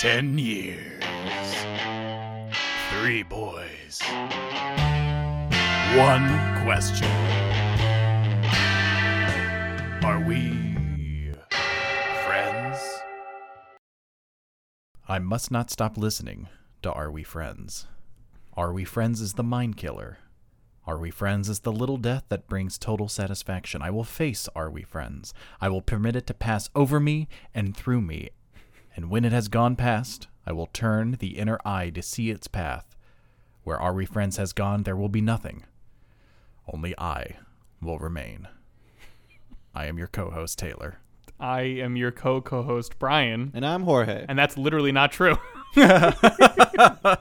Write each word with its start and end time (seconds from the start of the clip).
Ten 0.00 0.36
years. 0.36 1.02
Three 2.90 3.22
boys. 3.22 3.98
One 5.96 6.28
question. 6.62 7.08
Are 10.04 10.22
we 10.22 11.32
friends? 12.26 12.78
I 15.08 15.18
must 15.18 15.50
not 15.50 15.70
stop 15.70 15.96
listening 15.96 16.48
to 16.82 16.92
Are 16.92 17.10
We 17.10 17.22
Friends? 17.22 17.86
Are 18.54 18.74
We 18.74 18.84
Friends 18.84 19.22
is 19.22 19.32
the 19.32 19.42
mind 19.42 19.78
killer. 19.78 20.18
Are 20.86 20.98
We 20.98 21.10
Friends 21.10 21.48
is 21.48 21.60
the 21.60 21.72
little 21.72 21.96
death 21.96 22.24
that 22.28 22.48
brings 22.48 22.76
total 22.76 23.08
satisfaction. 23.08 23.80
I 23.80 23.88
will 23.88 24.04
face 24.04 24.46
Are 24.54 24.68
We 24.68 24.82
Friends. 24.82 25.32
I 25.58 25.70
will 25.70 25.80
permit 25.80 26.16
it 26.16 26.26
to 26.26 26.34
pass 26.34 26.68
over 26.74 27.00
me 27.00 27.28
and 27.54 27.74
through 27.74 28.02
me. 28.02 28.28
And 28.96 29.10
when 29.10 29.26
it 29.26 29.32
has 29.32 29.48
gone 29.48 29.76
past, 29.76 30.26
I 30.46 30.52
will 30.52 30.68
turn 30.72 31.18
the 31.18 31.36
inner 31.36 31.58
eye 31.66 31.90
to 31.90 32.00
see 32.00 32.30
its 32.30 32.48
path. 32.48 32.96
Where 33.62 33.78
Are 33.78 33.92
We 33.92 34.06
Friends 34.06 34.38
has 34.38 34.54
gone, 34.54 34.84
there 34.84 34.96
will 34.96 35.10
be 35.10 35.20
nothing. 35.20 35.64
Only 36.66 36.94
I 36.98 37.36
will 37.82 37.98
remain. 37.98 38.48
I 39.74 39.84
am 39.84 39.98
your 39.98 40.06
co 40.06 40.30
host, 40.30 40.58
Taylor. 40.58 40.98
I 41.38 41.60
am 41.60 41.96
your 41.96 42.10
co 42.10 42.40
co 42.40 42.62
host, 42.62 42.98
Brian. 42.98 43.50
And 43.52 43.66
I'm 43.66 43.82
Jorge. 43.82 44.24
And 44.26 44.38
that's 44.38 44.56
literally 44.56 44.92
not 44.92 45.12
true. 45.12 45.36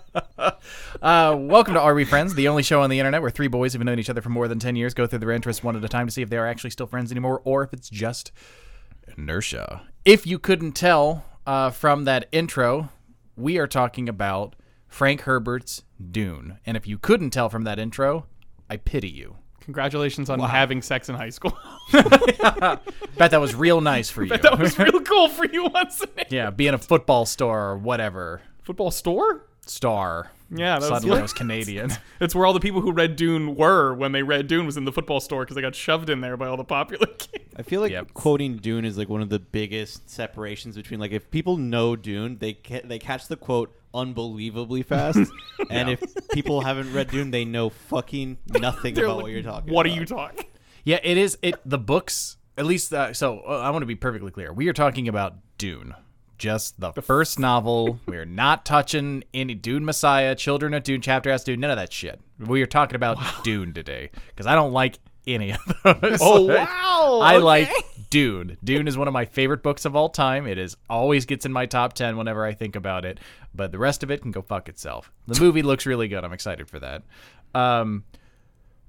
Uh, 1.01 1.35
welcome 1.37 1.75
to 1.75 1.79
Are 1.79 1.93
We 1.93 2.05
Friends, 2.05 2.33
the 2.33 2.47
only 2.47 2.63
show 2.63 2.81
on 2.81 2.89
the 2.89 2.99
internet 2.99 3.21
where 3.21 3.29
three 3.29 3.47
boys 3.47 3.73
who've 3.73 3.83
known 3.83 3.99
each 3.99 4.09
other 4.09 4.21
for 4.21 4.29
more 4.29 4.47
than 4.47 4.57
10 4.57 4.75
years 4.75 4.95
go 4.95 5.05
through 5.05 5.19
their 5.19 5.31
interests 5.31 5.63
one 5.63 5.75
at 5.75 5.83
a 5.83 5.89
time 5.89 6.07
to 6.07 6.11
see 6.11 6.23
if 6.23 6.29
they 6.29 6.37
are 6.37 6.47
actually 6.47 6.71
still 6.71 6.87
friends 6.87 7.11
anymore 7.11 7.41
or 7.43 7.63
if 7.63 7.73
it's 7.73 7.89
just 7.89 8.31
inertia. 9.15 9.83
If 10.03 10.25
you 10.25 10.39
couldn't 10.39 10.71
tell 10.71 11.23
uh, 11.45 11.69
from 11.69 12.05
that 12.05 12.27
intro, 12.31 12.89
we 13.35 13.57
are 13.57 13.67
talking 13.67 14.09
about 14.09 14.55
Frank 14.87 15.21
Herbert's 15.21 15.83
Dune. 16.11 16.59
And 16.65 16.77
if 16.77 16.87
you 16.87 16.97
couldn't 16.97 17.31
tell 17.31 17.49
from 17.49 17.63
that 17.63 17.79
intro, 17.79 18.25
I 18.69 18.77
pity 18.77 19.09
you. 19.09 19.35
Congratulations 19.61 20.29
on 20.29 20.39
having 20.39 20.81
sex 20.81 21.09
in 21.09 21.15
high 21.15 21.31
school. 21.31 21.57
Bet 21.91 23.31
that 23.31 23.41
was 23.41 23.55
real 23.55 23.81
nice 23.81 24.11
for 24.11 24.23
you. 24.23 24.29
Bet 24.29 24.43
that 24.43 24.59
was 24.59 24.77
real 24.77 25.01
cool 25.01 25.27
for 25.27 25.45
you, 25.45 25.65
wasn't 25.65 26.11
yeah, 26.29 26.51
being 26.51 26.75
a 26.75 26.77
football 26.77 27.25
star 27.25 27.71
or 27.71 27.77
whatever. 27.77 28.41
Football 28.61 28.91
store? 28.91 29.45
Star. 29.65 30.31
Yeah, 30.49 30.79
that 30.79 30.81
was, 30.81 30.89
Suddenly 31.01 31.17
I 31.19 31.21
was 31.21 31.33
Canadian. 31.33 31.91
It's 32.21 32.33
where 32.35 32.45
all 32.45 32.53
the 32.53 32.59
people 32.59 32.81
who 32.81 32.91
read 32.91 33.15
Dune 33.15 33.55
were 33.55 33.93
when 33.93 34.11
they 34.11 34.21
read 34.23 34.47
Dune 34.47 34.65
was 34.65 34.77
in 34.77 34.85
the 34.85 34.91
football 34.91 35.19
store 35.19 35.43
because 35.43 35.55
they 35.55 35.61
got 35.61 35.75
shoved 35.75 36.09
in 36.09 36.21
there 36.21 36.37
by 36.37 36.47
all 36.47 36.55
the 36.57 36.63
popular 36.63 37.07
kids. 37.17 37.43
I 37.57 37.63
feel 37.63 37.81
like 37.81 37.91
Yep. 37.91 38.13
quoting 38.13 38.57
Dune 38.57 38.85
is 38.85 38.97
like 38.97 39.09
one 39.09 39.21
of 39.21 39.29
the 39.29 39.39
biggest 39.39 40.09
separations 40.09 40.75
between 40.75 40.99
like 40.99 41.11
if 41.11 41.29
people 41.31 41.57
know 41.57 41.95
Dune, 41.95 42.37
they 42.37 42.53
ca- 42.53 42.81
they 42.85 42.99
catch 42.99 43.27
the 43.27 43.35
quote 43.37 43.75
unbelievably 43.93 44.83
fast, 44.83 45.19
and 45.69 45.89
if 45.89 46.01
people 46.31 46.61
haven't 46.61 46.91
read 46.93 47.09
Dune, 47.09 47.31
they 47.31 47.45
know 47.45 47.69
fucking 47.69 48.37
nothing 48.49 48.97
about 48.99 49.15
like, 49.17 49.23
what 49.23 49.31
you're 49.31 49.41
talking. 49.41 49.73
What 49.73 49.85
about. 49.85 49.95
are 49.97 49.99
you 49.99 50.05
talking? 50.05 50.45
Yeah, 50.83 50.99
it 51.03 51.17
is. 51.17 51.37
It 51.41 51.55
the 51.65 51.77
books 51.79 52.37
at 52.57 52.65
least. 52.65 52.93
Uh, 52.93 53.13
so 53.13 53.41
uh, 53.47 53.59
I 53.59 53.69
want 53.71 53.81
to 53.83 53.87
be 53.87 53.95
perfectly 53.95 54.31
clear. 54.31 54.53
We 54.53 54.67
are 54.67 54.73
talking 54.73 55.07
about 55.07 55.35
Dune, 55.57 55.95
just 56.37 56.79
the 56.79 56.91
first 57.01 57.39
novel. 57.39 57.99
We're 58.05 58.25
not 58.25 58.65
touching 58.65 59.23
any 59.33 59.53
Dune 59.53 59.85
Messiah, 59.85 60.35
Children 60.35 60.73
of 60.73 60.83
Dune, 60.83 61.01
Chapterhouse 61.01 61.43
Dune, 61.43 61.59
none 61.59 61.71
of 61.71 61.77
that 61.77 61.91
shit. 61.91 62.19
We 62.39 62.61
are 62.61 62.67
talking 62.67 62.95
about 62.95 63.17
Dune 63.43 63.73
today 63.73 64.11
because 64.27 64.45
I 64.45 64.55
don't 64.55 64.73
like 64.73 64.99
any 65.27 65.51
of 65.51 65.59
those. 65.83 66.19
Oh, 66.21 66.45
wow, 66.47 67.19
I 67.21 67.35
okay. 67.35 67.43
like 67.43 67.69
Dune. 68.09 68.57
Dune 68.63 68.87
is 68.87 68.97
one 68.97 69.07
of 69.07 69.13
my 69.13 69.25
favorite 69.25 69.63
books 69.63 69.85
of 69.85 69.95
all 69.95 70.09
time. 70.09 70.47
It 70.47 70.57
is 70.57 70.77
always 70.89 71.25
gets 71.25 71.45
in 71.45 71.51
my 71.51 71.65
top 71.65 71.93
ten 71.93 72.17
whenever 72.17 72.45
I 72.45 72.53
think 72.53 72.75
about 72.75 73.05
it. 73.05 73.19
But 73.53 73.71
the 73.71 73.79
rest 73.79 74.03
of 74.03 74.11
it 74.11 74.21
can 74.21 74.31
go 74.31 74.41
fuck 74.41 74.69
itself. 74.69 75.11
The 75.27 75.39
movie 75.39 75.61
looks 75.61 75.85
really 75.85 76.07
good. 76.07 76.23
I'm 76.23 76.33
excited 76.33 76.67
for 76.67 76.79
that. 76.79 77.03
Um, 77.53 78.03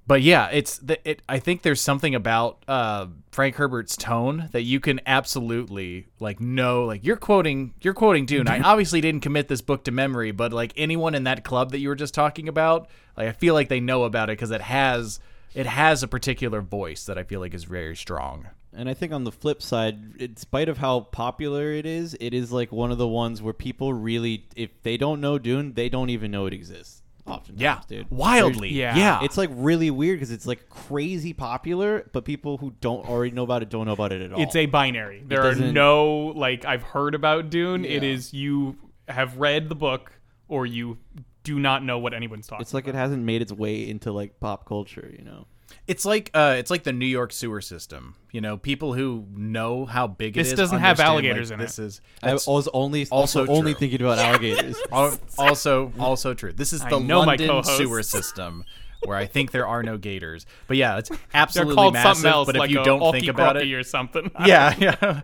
but 0.07 0.23
yeah, 0.23 0.49
it's 0.53 0.78
the, 0.78 1.09
it. 1.09 1.22
I 1.28 1.41
think 1.41 1.62
there's 1.62 1.81
something 1.81 2.15
about 2.15 2.62
uh, 2.69 3.06
Frank 3.33 3.56
Herbert's 3.56 3.97
tone 3.97 4.49
that 4.53 4.62
you 4.62 4.78
can 4.78 5.00
absolutely 5.05 6.06
like 6.21 6.41
know. 6.41 6.84
Like 6.84 7.05
you're 7.05 7.17
quoting, 7.17 7.75
you're 7.81 7.94
quoting 7.94 8.25
Dune. 8.25 8.47
I 8.47 8.61
obviously 8.61 9.00
didn't 9.00 9.22
commit 9.22 9.49
this 9.49 9.61
book 9.61 9.84
to 9.84 9.91
memory, 9.91 10.31
but 10.31 10.53
like 10.53 10.72
anyone 10.77 11.15
in 11.15 11.25
that 11.25 11.43
club 11.43 11.72
that 11.72 11.81
you 11.81 11.89
were 11.89 11.97
just 11.97 12.15
talking 12.15 12.49
about, 12.49 12.89
like 13.16 13.28
I 13.28 13.33
feel 13.33 13.55
like 13.55 13.69
they 13.69 13.81
know 13.81 14.05
about 14.05 14.31
it 14.31 14.34
because 14.34 14.53
it 14.53 14.61
has 14.61 15.19
it 15.55 15.66
has 15.66 16.03
a 16.03 16.09
particular 16.09 16.61
voice 16.61 17.05
that 17.06 17.19
I 17.19 17.25
feel 17.25 17.41
like 17.41 17.55
is 17.55 17.65
very 17.65 17.97
strong. 17.97 18.49
And 18.72 18.91
I 18.91 18.95
think 18.95 19.12
on 19.12 19.25
the 19.25 19.33
flip 19.33 19.62
side, 19.62 20.21
in 20.21 20.37
spite 20.37 20.69
of 20.69 20.77
how 20.78 21.00
popular 21.00 21.72
it 21.72 21.87
is, 21.87 22.15
it 22.21 22.34
is 22.34 22.53
like 22.53 22.71
one 22.71 22.93
of 22.93 22.99
the 22.99 23.09
ones 23.09 23.41
where 23.41 23.55
people 23.55 23.95
really, 23.95 24.47
if 24.55 24.83
they 24.83 24.99
don't 24.99 25.21
know 25.21 25.39
Dune, 25.39 25.72
they 25.72 25.89
don't 25.89 26.11
even 26.11 26.31
know 26.31 26.45
it 26.45 26.53
exists. 26.53 27.03
Oftentimes, 27.26 27.60
Yeah, 27.60 27.81
dude. 27.88 28.10
wildly. 28.10 28.69
Yeah. 28.72 28.97
yeah. 28.97 29.20
It's 29.25 29.37
like 29.37 29.50
really 29.53 29.91
weird 29.91 30.16
because 30.19 30.31
it's 30.31 30.47
like 30.47 30.69
crazy 30.69 31.32
popular, 31.32 32.09
but 32.12 32.25
people 32.25 32.59
who 32.59 32.72
don't 32.81 33.09
already 33.09 33.32
know 33.32 33.42
about 33.42 33.62
it 33.62 33.69
don't 33.69 33.87
know 33.87 33.92
about 33.92 34.12
it 34.12 34.22
at 34.22 34.32
all. 34.32 34.41
It's 34.41 34.54
a 34.54 34.66
binary. 34.66 35.22
There 35.26 35.41
are 35.41 35.50
doesn't- 35.53 35.72
no 35.75 36.32
like 36.36 36.65
I've 36.65 36.82
heard 36.84 37.15
about 37.15 37.50
Dune. 37.50 37.84
It 37.84 38.03
Yeah. 38.03 38.10
is 38.10 38.32
you 38.32 38.76
have 39.09 39.38
read 39.38 39.69
the 39.69 39.75
book 39.75 40.12
or 40.48 40.66
you 40.66 40.98
do 41.42 41.59
not 41.59 41.84
know 41.84 41.98
what 41.98 42.15
anyone's 42.15 42.47
talking. 42.47 42.62
It's 42.62 42.75
like 42.75 42.86
it 42.88 42.94
hasn't 42.94 43.22
made 43.25 43.42
its 43.42 43.53
way 43.53 43.88
into 43.88 44.12
like 44.12 44.38
pop 44.41 44.65
culture, 44.66 45.12
you 45.16 45.25
know. 45.25 45.47
It's 45.87 46.04
like 46.04 46.31
uh, 46.34 46.56
it's 46.59 46.71
like 46.71 46.82
the 46.84 46.93
New 46.93 47.06
York 47.06 47.32
sewer 47.32 47.60
system. 47.60 48.15
You 48.32 48.41
know, 48.41 48.56
people 48.56 48.93
who 48.94 49.25
know 49.34 49.87
how 49.87 50.06
big 50.06 50.37
it 50.37 50.41
This 50.41 50.53
is 50.53 50.59
doesn't 50.59 50.81
have 50.81 51.00
alligators 51.00 51.50
like, 51.50 51.59
in 51.59 51.65
this 51.65 51.78
it. 51.78 51.84
Is 51.84 52.00
I 52.22 52.32
was 52.34 52.69
only 52.69 53.06
also 53.10 53.47
also 53.47 53.53
only 53.53 53.72
true. 53.72 53.81
thinking 53.81 54.03
about 54.03 54.19
alligators. 54.19 54.77
also 55.38 55.93
also 55.99 56.34
true. 56.34 56.53
This 56.53 56.72
is 56.72 56.82
I 56.82 56.91
the 56.91 56.99
know 56.99 57.21
my 57.21 57.32
London 57.32 57.49
co-hosts. 57.49 57.77
sewer 57.77 58.03
system. 58.03 58.65
Where 59.05 59.17
I 59.17 59.27
think 59.27 59.51
there 59.53 59.67
are 59.67 59.83
no 59.83 59.99
gators, 59.99 60.47
but 60.67 60.77
yeah, 60.77 60.99
it's 60.99 61.11
absolutely 61.34 61.75
called 61.77 61.95
massive. 61.95 62.17
something 62.17 62.33
else, 62.33 62.47
but 62.47 62.57
if 62.57 62.61
like 62.61 62.71
you 62.71 62.83
don't 62.83 63.03
Alki 63.03 63.21
think 63.21 63.31
about 63.31 63.57
it, 63.57 63.73
or 63.73 63.83
something. 63.84 64.31
yeah, 64.47 64.75
yeah. 64.79 65.21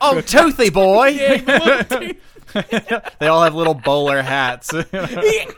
Oh, 0.00 0.20
toothy 0.20 0.70
boy! 0.70 1.12
they 3.18 3.26
all 3.28 3.42
have 3.42 3.54
little 3.54 3.74
bowler 3.74 4.22
hats. 4.22 4.70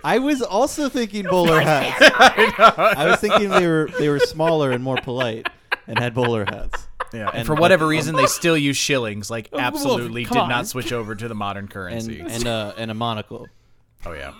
I 0.04 0.18
was 0.18 0.42
also 0.42 0.88
thinking 0.88 1.24
bowler 1.26 1.60
hats. 1.60 1.96
I 2.18 3.06
was 3.08 3.20
thinking 3.20 3.50
they 3.50 3.66
were 3.66 3.88
they 3.98 4.08
were 4.08 4.18
smaller 4.20 4.70
and 4.70 4.82
more 4.82 4.96
polite 4.96 5.48
and 5.86 5.98
had 5.98 6.14
bowler 6.14 6.44
hats. 6.44 6.86
yeah, 7.12 7.28
and 7.28 7.38
And- 7.38 7.46
for 7.46 7.54
whatever 7.54 7.86
reason, 7.86 8.16
they 8.16 8.26
still 8.26 8.56
use 8.56 8.76
shillings. 8.76 9.30
Like, 9.30 9.50
absolutely 9.52 10.24
did 10.24 10.34
not 10.34 10.66
switch 10.66 10.92
over 10.92 11.14
to 11.14 11.28
the 11.28 11.34
modern 11.34 11.64
And 11.64 11.72
currency. 11.72 12.20
and 12.20 12.46
uh, 12.46 12.72
and 12.78 12.90
a 12.90 12.94
monocle. 12.94 13.46
oh 14.06 14.12
yeah. 14.12 14.32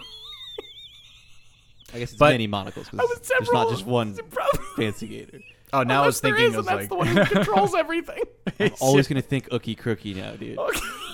I 1.94 2.00
guess 2.00 2.10
it's 2.10 2.19
But- 2.19 2.32
many 2.32 2.47
monocles. 2.47 2.88
'cause 2.88 2.99
was 2.99 3.21
there's 3.28 3.53
not 3.53 3.71
just 3.71 3.87
one 3.87 4.19
fancy 4.77 5.06
gator. 5.06 5.38
Oh, 5.72 5.82
now 5.82 6.03
I 6.03 6.06
was 6.06 6.21
Unless 6.22 6.38
there 6.38 6.49
thinking 6.49 6.53
is, 6.53 6.55
of 6.55 6.59
and 6.59 6.69
that's 6.69 6.81
like 6.82 6.88
the 6.88 6.94
one 6.94 7.06
who 7.09 7.25
controls 7.25 7.75
everything. 7.78 8.22
Always 8.81 9.09
gonna 9.09 9.22
think 9.22 9.49
Ookie 9.50 9.77
Crookie 9.78 10.15
now, 10.15 10.32
dude. 10.37 10.56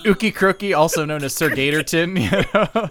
Uki 0.04 0.32
Crookie, 0.34 0.76
also 0.76 1.04
known 1.06 1.22
as 1.24 1.34
Sir 1.34 1.48
Gatorton, 1.50 2.20
you 2.20 2.30
know? 2.74 2.90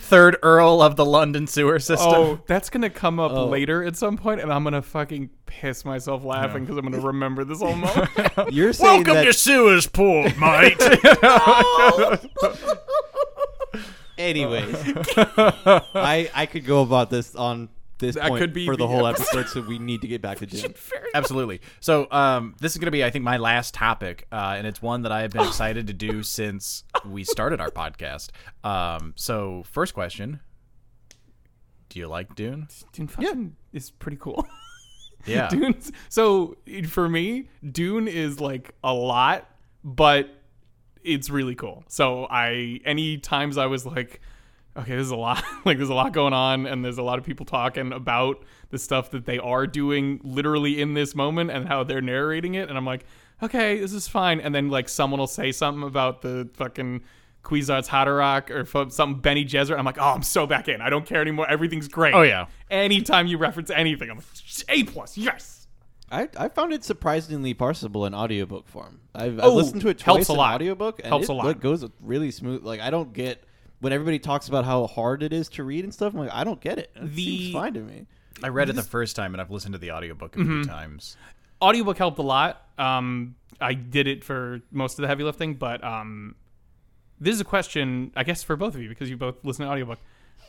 third 0.00 0.36
Earl 0.42 0.80
of 0.80 0.96
the 0.96 1.04
London 1.04 1.46
sewer 1.46 1.74
oh, 1.74 1.78
system. 1.78 2.08
Oh, 2.14 2.40
that's 2.46 2.70
gonna 2.70 2.88
come 2.88 3.18
up 3.20 3.32
Oh. 3.32 3.46
later 3.46 3.82
at 3.84 3.96
some 3.96 4.16
point, 4.16 4.40
and 4.40 4.52
I'm 4.52 4.64
gonna 4.64 4.80
fucking 4.80 5.28
piss 5.46 5.84
myself 5.84 6.24
laughing 6.24 6.64
because 6.64 6.78
I'm 6.78 6.84
gonna 6.90 7.00
remember 7.04 7.44
this 7.44 7.60
whole 7.60 7.74
moment. 7.74 8.08
You're 8.50 8.72
saying 8.72 9.04
Welcome 9.04 9.14
that 9.16 9.24
to 9.24 9.30
Sewersport, 9.30 10.38
mate. 10.38 10.78
Anyways. 14.18 14.74
I 15.16 16.30
I 16.34 16.46
could 16.46 16.66
go 16.66 16.82
about 16.82 17.10
this 17.10 17.34
on 17.34 17.68
this 17.98 18.14
That 18.14 18.28
point 18.28 18.40
could 18.40 18.52
be 18.52 18.66
for 18.66 18.76
the 18.76 18.84
the 18.84 18.88
whole 18.88 19.06
episode. 19.06 19.40
episode, 19.40 19.62
so 19.62 19.68
we 19.68 19.78
need 19.78 20.02
to 20.02 20.08
get 20.08 20.22
back 20.22 20.38
to 20.38 20.46
Jim. 20.46 20.74
Absolutely. 21.14 21.60
So, 21.80 22.06
um, 22.10 22.54
this 22.60 22.72
is 22.72 22.78
going 22.78 22.86
to 22.86 22.92
be, 22.92 23.04
I 23.04 23.10
think, 23.10 23.24
my 23.24 23.38
last 23.38 23.74
topic, 23.74 24.26
uh, 24.30 24.54
and 24.56 24.66
it's 24.66 24.80
one 24.80 25.02
that 25.02 25.12
I 25.12 25.22
have 25.22 25.32
been 25.32 25.42
excited 25.46 25.86
to 25.88 25.92
do 25.92 26.22
since 26.22 26.84
we 27.04 27.24
started 27.24 27.60
our 27.60 27.70
podcast. 27.70 28.30
Um, 28.62 29.14
so, 29.16 29.64
first 29.70 29.94
question: 29.94 30.40
Do 31.88 31.98
you 31.98 32.06
like 32.08 32.34
Dune? 32.34 32.68
Dune 32.92 33.08
fucking 33.08 33.56
is 33.72 33.90
pretty 33.90 34.18
cool. 34.20 34.46
Yeah. 35.26 35.48
Dune's 35.48 35.90
so 36.08 36.56
for 36.86 37.08
me, 37.08 37.48
Dune 37.68 38.06
is 38.08 38.40
like 38.40 38.74
a 38.84 38.94
lot, 38.94 39.50
but 39.82 40.30
it's 41.04 41.30
really 41.30 41.54
cool. 41.54 41.84
So 41.88 42.26
I 42.30 42.80
any 42.84 43.18
times 43.18 43.58
I 43.58 43.66
was 43.66 43.86
like, 43.86 44.20
okay, 44.76 44.92
there's 44.92 45.10
a 45.10 45.16
lot 45.16 45.42
like 45.64 45.76
there's 45.76 45.88
a 45.88 45.94
lot 45.94 46.12
going 46.12 46.32
on 46.32 46.66
and 46.66 46.84
there's 46.84 46.98
a 46.98 47.02
lot 47.02 47.18
of 47.18 47.24
people 47.24 47.46
talking 47.46 47.92
about 47.92 48.42
the 48.70 48.78
stuff 48.78 49.10
that 49.10 49.24
they 49.26 49.38
are 49.38 49.66
doing 49.66 50.20
literally 50.22 50.80
in 50.80 50.94
this 50.94 51.14
moment 51.14 51.50
and 51.50 51.66
how 51.66 51.84
they're 51.84 52.00
narrating 52.00 52.54
it 52.54 52.68
and 52.68 52.76
I'm 52.76 52.86
like, 52.86 53.04
okay, 53.42 53.78
this 53.78 53.92
is 53.92 54.08
fine. 54.08 54.40
And 54.40 54.54
then 54.54 54.68
like 54.68 54.88
someone 54.88 55.20
will 55.20 55.26
say 55.26 55.52
something 55.52 55.82
about 55.82 56.22
the 56.22 56.48
fucking 56.54 57.02
Kwisatz 57.44 57.88
Haderach 57.88 58.50
or 58.50 58.60
f- 58.60 58.92
something 58.92 59.20
Bene 59.20 59.44
Gesserit. 59.44 59.78
I'm 59.78 59.84
like, 59.84 59.98
oh, 59.98 60.12
I'm 60.12 60.22
so 60.22 60.46
back 60.46 60.68
in. 60.68 60.80
I 60.80 60.90
don't 60.90 61.06
care 61.06 61.20
anymore. 61.20 61.48
Everything's 61.48 61.88
great. 61.88 62.14
Oh, 62.14 62.22
yeah. 62.22 62.46
Anytime 62.70 63.26
you 63.26 63.38
reference 63.38 63.70
anything, 63.70 64.10
I'm 64.10 64.16
like, 64.16 64.26
A 64.68 64.84
plus, 64.84 65.16
yes. 65.16 65.57
I, 66.10 66.28
I 66.36 66.48
found 66.48 66.72
it 66.72 66.84
surprisingly 66.84 67.54
parsable 67.54 68.06
in 68.06 68.14
audiobook 68.14 68.66
form. 68.68 69.00
I've, 69.14 69.38
I've 69.38 69.44
Oh, 69.44 69.54
listened 69.54 69.82
to 69.82 69.88
it 69.88 70.00
helps 70.00 70.26
twice 70.26 70.28
a 70.28 70.32
in 70.32 70.38
lot. 70.38 70.54
audiobook, 70.54 70.98
and 71.00 71.08
Helps 71.08 71.24
it 71.28 71.30
a 71.30 71.34
lot. 71.34 71.46
like, 71.46 71.60
goes 71.60 71.84
really 72.00 72.30
smooth. 72.30 72.62
Like 72.64 72.80
I 72.80 72.90
don't 72.90 73.12
get 73.12 73.44
when 73.80 73.92
everybody 73.92 74.18
talks 74.18 74.48
about 74.48 74.64
how 74.64 74.86
hard 74.86 75.22
it 75.22 75.32
is 75.32 75.48
to 75.50 75.64
read 75.64 75.84
and 75.84 75.92
stuff. 75.92 76.12
I'm 76.14 76.20
like, 76.20 76.32
I 76.32 76.44
don't 76.44 76.60
get 76.60 76.78
it. 76.78 76.90
It 76.96 77.14
The- 77.14 77.24
seems 77.38 77.52
fine 77.52 77.74
to 77.74 77.80
me. 77.80 78.06
I 78.42 78.48
read 78.48 78.68
it 78.70 78.76
the 78.76 78.82
first 78.84 79.16
time, 79.16 79.34
and 79.34 79.40
I've 79.40 79.50
listened 79.50 79.72
to 79.72 79.78
the 79.78 79.90
audiobook 79.90 80.36
a 80.36 80.38
few 80.44 80.64
times. 80.64 81.16
audiobook 81.60 81.98
helped 81.98 82.18
a 82.20 82.22
lot. 82.22 82.68
Um, 82.78 83.34
I 83.60 83.74
did 83.74 84.06
it 84.06 84.22
for 84.24 84.60
most 84.70 84.98
of 84.98 85.02
the 85.02 85.08
heavy 85.08 85.24
lifting, 85.24 85.54
but 85.56 85.82
um, 85.82 86.36
this 87.20 87.34
is 87.34 87.40
a 87.40 87.44
question, 87.44 88.12
I 88.14 88.22
guess, 88.22 88.44
for 88.44 88.54
both 88.56 88.76
of 88.76 88.80
you 88.80 88.88
because 88.88 89.10
you 89.10 89.16
both 89.16 89.44
listen 89.44 89.64
to 89.66 89.70
audiobook. 89.72 89.98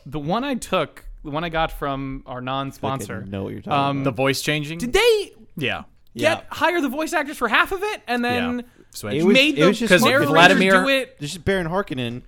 The 0.06 0.20
one 0.20 0.44
I 0.44 0.54
took, 0.54 1.06
the 1.24 1.30
one 1.30 1.44
I 1.44 1.48
got 1.48 1.72
from 1.72 2.22
our 2.26 2.40
non-sponsor, 2.40 3.22
know 3.26 3.44
what 3.44 3.52
you're 3.52 3.62
talking 3.62 3.98
Um, 3.98 4.04
The 4.04 4.10
voice 4.10 4.40
changing. 4.42 4.78
did 4.78 4.92
they 4.92 5.32
yeah. 5.56 5.82
Yeah. 6.14 6.36
get 6.36 6.46
hire 6.50 6.80
the 6.80 6.88
voice 6.88 7.12
actors 7.12 7.36
for 7.38 7.48
half 7.48 7.72
of 7.72 7.82
it 7.82 8.02
and 8.08 8.24
then 8.24 8.58
Yeah. 8.58 8.64
So 8.92 9.08
It 9.08 9.22
was- 9.22 9.34
made 9.34 9.56
it 9.56 9.60
the 9.60 9.66
was 9.68 9.78
just 9.78 10.04
narrator 10.04 10.26
Vladimir- 10.26 10.82
do 10.82 10.88
it? 10.88 11.16
There's 11.20 11.32
just 11.32 11.44
Baron 11.44 11.68
Harkonnen 11.68 12.22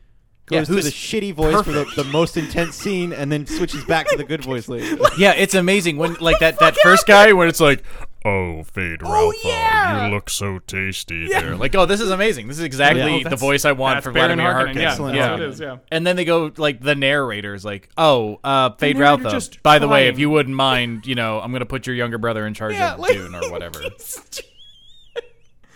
Yeah, 0.50 0.60
goes 0.60 0.66
through 0.68 0.76
who's 0.76 0.84
the 0.84 0.90
shitty 0.92 1.34
voice 1.34 1.60
for 1.64 1.72
the, 1.72 1.84
the 1.96 2.04
most 2.04 2.36
intense 2.36 2.76
scene, 2.76 3.12
and 3.12 3.32
then 3.32 3.46
switches 3.46 3.84
back 3.84 4.06
to 4.08 4.16
the 4.16 4.22
good 4.24 4.44
voice 4.44 4.68
later. 4.68 4.96
yeah, 5.18 5.32
it's 5.32 5.54
amazing 5.54 5.96
when 5.96 6.14
like 6.20 6.38
that 6.40 6.58
that 6.60 6.76
first 6.76 7.06
guy 7.06 7.32
when 7.32 7.48
it's 7.48 7.58
like, 7.60 7.82
Oh, 8.24 8.62
Feyd 8.72 9.02
Oh, 9.02 9.32
Rautha, 9.32 9.44
yeah! 9.44 10.06
you 10.06 10.14
look 10.14 10.30
so 10.30 10.60
tasty 10.60 11.26
Yeah. 11.28 11.40
there. 11.42 11.56
like 11.56 11.74
oh 11.74 11.86
this 11.86 12.00
is 12.00 12.10
amazing. 12.10 12.46
This 12.48 12.58
is 12.58 12.64
exactly 12.64 13.02
Oh, 13.02 13.26
Oh, 13.26 13.28
the 13.30 13.36
voice 13.36 13.64
I 13.64 13.72
want 13.72 14.02
for 14.04 14.12
Baron 14.12 14.38
Vladimir 14.38 14.54
Harkonnen, 14.54 14.74
Harkonnen. 14.74 14.80
Yeah, 14.82 14.90
Excellent 14.90 15.14
that's 15.16 15.26
yeah. 15.26 15.30
what 15.32 15.40
it 15.42 15.48
is. 15.50 15.60
Yeah. 15.60 15.76
And 15.90 16.06
then 16.06 16.16
they 16.16 16.24
go 16.24 16.52
like 16.56 16.80
the 16.80 16.94
narrator 16.94 17.54
is 17.54 17.64
like, 17.64 17.88
"Oh, 17.98 18.38
uh, 18.44 18.70
Feyd 18.70 18.94
narrator 18.96 19.24
Rautha. 19.24 19.30
just 19.32 19.62
By 19.62 19.78
the 19.78 19.88
way, 19.88 20.08
if 20.08 20.18
you 20.18 20.30
wouldn't 20.30 20.54
mind, 20.56 21.06
you 21.06 21.14
know, 21.14 21.40
I'm 21.40 21.50
gonna 21.52 21.66
put 21.66 21.86
your 21.86 21.96
younger 21.96 22.18
brother 22.18 22.46
in 22.46 22.54
charge 22.54 22.74
Yeah, 22.74 22.94
of 22.94 23.00
like- 23.00 23.12
Dune 23.12 23.34
or 23.34 23.40
whatever." 23.50 23.80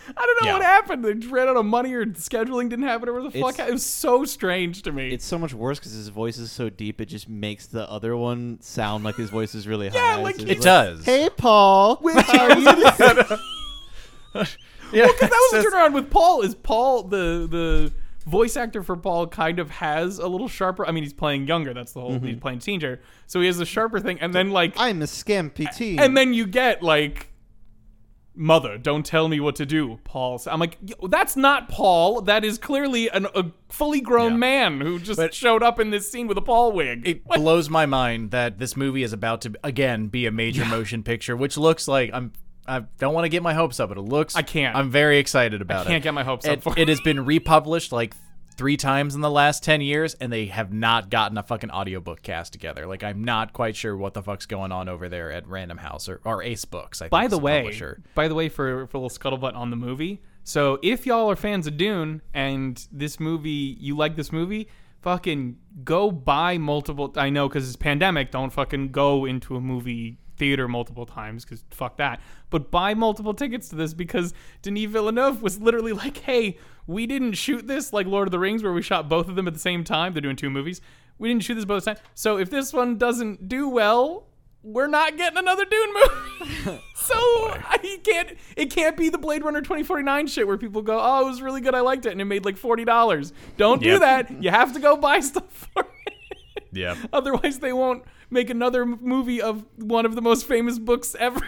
I 0.08 0.12
don't 0.26 0.42
know 0.42 0.48
Yeah. 0.48 0.52
what 0.54 0.62
happened. 0.62 1.04
They 1.04 1.12
ran 1.28 1.48
out 1.48 1.56
of 1.56 1.64
money 1.66 1.92
or 1.94 2.04
scheduling 2.06 2.68
didn't 2.68 2.84
happen 2.84 3.08
or 3.08 3.12
whatever 3.14 3.30
the 3.30 3.40
fuck. 3.40 3.58
It 3.58 3.72
was 3.72 3.84
so 3.84 4.24
strange 4.24 4.82
to 4.82 4.92
me. 4.92 5.10
It's 5.12 5.24
so 5.24 5.38
much 5.38 5.54
worse 5.54 5.78
because 5.78 5.92
his 5.92 6.08
voice 6.08 6.38
is 6.38 6.52
so 6.52 6.68
deep. 6.70 7.00
It 7.00 7.06
just 7.06 7.28
makes 7.28 7.66
the 7.66 7.88
other 7.90 8.16
one 8.16 8.58
sound 8.60 9.04
like 9.04 9.16
his 9.16 9.30
voice 9.30 9.54
is 9.54 9.66
really 9.66 9.88
high. 9.88 9.96
Yeah, 9.96 10.14
high. 10.16 10.22
like- 10.22 10.38
It 10.40 10.46
just 10.46 10.62
does. 10.62 11.04
Hey, 11.04 11.28
Paul. 11.36 11.96
Which- 12.02 12.16
How 12.16 12.44
are 12.50 12.58
you 12.58 12.64
doing?" 12.74 13.38
yeah, 14.92 15.06
that 15.20 15.48
was 15.52 15.64
the 15.64 15.70
turnaround 15.70 15.94
with 15.94 16.10
Paul. 16.10 16.42
Is 16.42 16.54
Paul 16.54 17.04
the 17.04 17.46
the 17.50 17.92
voice 18.30 18.56
actor 18.56 18.82
for 18.82 18.96
Paul 18.96 19.26
kind 19.28 19.58
of 19.58 19.70
has 19.70 20.18
a 20.18 20.28
little 20.28 20.48
sharper? 20.48 20.86
I 20.86 20.92
mean, 20.92 21.02
he's 21.04 21.12
playing 21.14 21.46
younger. 21.46 21.72
That's 21.74 21.92
the 21.92 22.00
whole. 22.00 22.12
Mm-hmm. 22.12 22.26
He's 22.26 22.36
playing 22.38 22.58
teenager, 22.60 23.00
so 23.26 23.40
he 23.40 23.46
has 23.46 23.58
the 23.58 23.64
sharper 23.66 23.98
thing. 24.00 24.20
And 24.20 24.34
then 24.34 24.50
like, 24.50 24.74
I'm 24.76 25.00
a 25.02 25.06
scampy 25.06 25.74
teen. 25.74 25.98
and 25.98 26.16
then 26.16 26.34
you 26.34 26.46
get 26.46 26.82
like, 26.82 27.28
mother, 28.36 28.78
don't 28.78 29.04
tell 29.04 29.28
me 29.28 29.40
what 29.40 29.56
to 29.56 29.66
do, 29.66 29.98
Paul. 30.04 30.40
I'm 30.46 30.60
like, 30.60 30.78
that's 31.08 31.36
not 31.36 31.68
Paul. 31.68 32.20
That 32.22 32.44
is 32.44 32.58
clearly 32.58 33.08
an, 33.08 33.26
a 33.34 33.46
fully 33.68 34.00
grown 34.00 34.32
Yeah. 34.32 34.38
man 34.38 34.80
who 34.80 34.98
just 34.98 35.18
But- 35.18 35.34
showed 35.34 35.62
up 35.62 35.80
in 35.80 35.90
this 35.90 36.10
scene 36.10 36.26
with 36.26 36.36
a 36.38 36.42
Paul 36.42 36.72
wig. 36.72 37.06
it 37.06 37.24
blows 37.26 37.68
my 37.70 37.86
mind 37.86 38.30
that 38.30 38.58
this 38.58 38.76
movie 38.76 39.02
is 39.02 39.12
about 39.12 39.40
to 39.42 39.54
again 39.64 40.06
be 40.08 40.26
a 40.26 40.30
major 40.30 40.64
motion 40.66 41.02
picture, 41.02 41.36
which 41.36 41.56
looks 41.56 41.88
like 41.88 42.10
I'm. 42.12 42.32
I 42.68 42.80
don't 42.98 43.14
want 43.14 43.24
to 43.26 43.28
get 43.28 43.44
my 43.44 43.54
hopes 43.54 43.78
up, 43.78 43.90
but 43.90 43.96
it 43.98 44.00
looks. 44.02 44.34
I 44.34 44.42
can't. 44.42 44.74
I'm 44.76 44.90
very 44.90 45.18
excited 45.18 45.62
about 45.62 45.86
it. 45.86 45.88
I 45.88 45.92
can't 45.92 46.02
get 46.02 46.14
my 46.14 46.24
hopes 46.24 46.46
up 46.48 46.54
It, 46.58 46.62
for 46.64 46.72
it. 46.72 46.78
it 46.80 46.88
has 46.88 47.00
been 47.00 47.24
republished 47.24 47.92
like 47.92 48.14
three 48.56 48.76
times 48.76 49.14
in 49.14 49.20
the 49.20 49.30
last 49.30 49.62
ten 49.62 49.80
years, 49.80 50.14
and 50.14 50.32
they 50.32 50.46
have 50.46 50.72
not 50.72 51.10
gotten 51.10 51.36
a 51.38 51.42
fucking 51.42 51.70
audiobook 51.70 52.22
cast 52.22 52.52
together. 52.52 52.86
Like 52.86 53.02
I'm 53.04 53.24
not 53.24 53.52
quite 53.52 53.76
sure 53.76 53.96
what 53.96 54.14
the 54.14 54.22
fuck's 54.22 54.46
going 54.46 54.72
on 54.72 54.88
over 54.88 55.08
there 55.08 55.30
at 55.30 55.46
Random 55.46 55.78
House 55.78 56.08
or, 56.08 56.20
or 56.24 56.42
Ace 56.42 56.64
Books. 56.64 57.00
I 57.00 57.04
think 57.04 57.10
By 57.10 57.28
the 57.28 57.38
way, 57.38 57.62
publisher. 57.62 58.02
by 58.14 58.28
the 58.28 58.34
way, 58.34 58.48
for 58.48 58.86
for 58.86 58.96
a 58.96 59.00
little 59.00 59.16
scuttlebutt 59.16 59.54
on 59.54 59.70
the 59.70 59.76
movie. 59.76 60.22
So 60.44 60.78
if 60.82 61.06
y'all 61.06 61.30
are 61.30 61.36
fans 61.36 61.66
of 61.66 61.76
Dune 61.76 62.22
and 62.32 62.86
this 62.92 63.18
movie, 63.18 63.76
you 63.80 63.96
like 63.96 64.14
this 64.14 64.30
movie, 64.30 64.68
fucking 65.02 65.56
go 65.82 66.10
buy 66.12 66.56
multiple. 66.56 67.12
I 67.16 67.30
know 67.30 67.48
because 67.48 67.66
it's 67.66 67.76
pandemic. 67.76 68.30
Don't 68.30 68.52
fucking 68.52 68.92
go 68.92 69.24
into 69.24 69.56
a 69.56 69.60
movie 69.60 70.18
theater 70.36 70.68
multiple 70.68 71.06
times 71.06 71.44
because 71.44 71.64
fuck 71.70 71.96
that. 71.96 72.20
But 72.50 72.70
buy 72.70 72.94
multiple 72.94 73.34
tickets 73.34 73.68
to 73.70 73.76
this 73.76 73.94
because 73.94 74.34
Denis 74.62 74.90
Villeneuve 74.90 75.42
was 75.42 75.60
literally 75.60 75.92
like, 75.92 76.18
"Hey, 76.18 76.58
we 76.86 77.06
didn't 77.06 77.32
shoot 77.32 77.66
this 77.66 77.92
like 77.92 78.06
Lord 78.06 78.28
of 78.28 78.32
the 78.32 78.38
Rings 78.38 78.62
where 78.62 78.72
we 78.72 78.82
shot 78.82 79.08
both 79.08 79.28
of 79.28 79.36
them 79.36 79.46
at 79.46 79.54
the 79.54 79.60
same 79.60 79.84
time. 79.84 80.12
They're 80.12 80.22
doing 80.22 80.36
two 80.36 80.50
movies. 80.50 80.80
We 81.18 81.28
didn't 81.28 81.42
shoot 81.44 81.54
this 81.54 81.64
both 81.64 81.84
times. 81.84 81.98
So 82.14 82.38
if 82.38 82.50
this 82.50 82.72
one 82.72 82.96
doesn't 82.98 83.48
do 83.48 83.68
well." 83.68 84.28
We're 84.62 84.88
not 84.88 85.16
getting 85.16 85.38
another 85.38 85.64
Dune 85.64 85.94
movie. 85.94 86.80
so 86.96 87.14
oh, 87.14 87.56
I 87.68 88.00
can't 88.02 88.36
it 88.56 88.68
can't 88.72 88.96
be 88.96 89.10
the 89.10 89.18
Blade 89.18 89.44
Runner 89.44 89.60
2049 89.60 90.26
shit 90.26 90.44
where 90.44 90.58
people 90.58 90.82
go, 90.82 90.98
"Oh, 91.00 91.24
it 91.24 91.30
was 91.30 91.40
really 91.40 91.60
good. 91.60 91.72
I 91.76 91.82
liked 91.82 92.04
it." 92.04 92.10
And 92.10 92.20
it 92.20 92.24
made 92.24 92.44
like 92.44 92.56
$40. 92.56 93.32
Don't 93.56 93.80
do 93.80 94.00
that. 94.00 94.42
You 94.42 94.50
have 94.50 94.72
to 94.72 94.80
go 94.80 94.96
buy 94.96 95.20
stuff 95.30 95.68
for 95.72 95.86
it. 96.06 96.64
Yeah. 96.72 96.96
Otherwise, 97.12 97.60
they 97.60 97.72
won't 97.72 98.04
make 98.30 98.50
another 98.50 98.84
movie 98.86 99.40
of 99.40 99.64
one 99.76 100.06
of 100.06 100.14
the 100.14 100.22
most 100.22 100.46
famous 100.46 100.78
books 100.78 101.14
ever. 101.18 101.40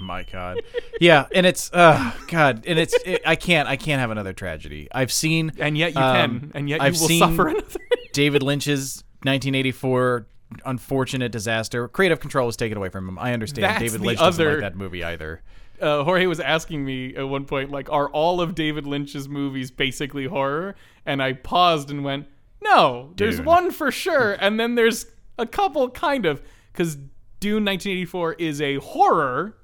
My 0.00 0.22
God. 0.24 0.60
Yeah, 1.00 1.26
and 1.34 1.44
it's 1.44 1.70
uh 1.74 2.12
God, 2.28 2.64
and 2.66 2.78
it's 2.78 2.94
it, 3.04 3.20
I 3.26 3.36
can't 3.36 3.68
I 3.68 3.76
can't 3.76 4.00
have 4.00 4.10
another 4.10 4.32
tragedy. 4.32 4.88
I've 4.92 5.12
seen 5.12 5.52
And 5.58 5.76
yet 5.76 5.94
you 5.94 6.00
um, 6.00 6.16
can. 6.40 6.52
And 6.54 6.68
yet 6.70 6.80
you 6.80 6.86
I've 6.86 6.98
will 6.98 7.08
seen 7.08 7.18
suffer 7.20 7.48
another. 7.48 7.66
David 8.12 8.42
Lynch's 8.42 9.04
1984 9.24 10.26
unfortunate 10.64 11.32
disaster. 11.32 11.86
Creative 11.88 12.18
control 12.20 12.46
was 12.46 12.56
taken 12.56 12.78
away 12.78 12.88
from 12.88 13.08
him. 13.08 13.18
I 13.18 13.32
understand. 13.34 13.64
That's 13.64 13.80
David 13.80 14.00
Lynch 14.00 14.18
doesn't 14.20 14.42
other- 14.42 14.52
like 14.52 14.60
that 14.72 14.76
movie 14.76 15.04
either. 15.04 15.42
uh, 15.82 16.02
Jorge 16.04 16.24
was 16.26 16.40
asking 16.40 16.84
me 16.84 17.14
at 17.14 17.28
one 17.28 17.44
point, 17.44 17.70
like, 17.70 17.90
are 17.90 18.08
all 18.08 18.40
of 18.40 18.54
David 18.54 18.86
Lynch's 18.86 19.28
movies 19.28 19.70
basically 19.70 20.24
horror? 20.26 20.76
And 21.04 21.22
I 21.22 21.34
paused 21.34 21.90
and 21.90 22.04
went, 22.04 22.26
no, 22.62 23.12
there's 23.16 23.36
Dune. 23.36 23.44
one 23.44 23.70
for 23.70 23.90
sure, 23.92 24.32
and 24.40 24.58
then 24.58 24.76
there's 24.76 25.04
a 25.38 25.46
couple 25.46 25.88
kind 25.90 26.26
of, 26.26 26.42
because 26.72 26.96
Dune 27.40 27.64
1984 27.64 28.34
is 28.34 28.60
a 28.60 28.76
horror 28.76 29.56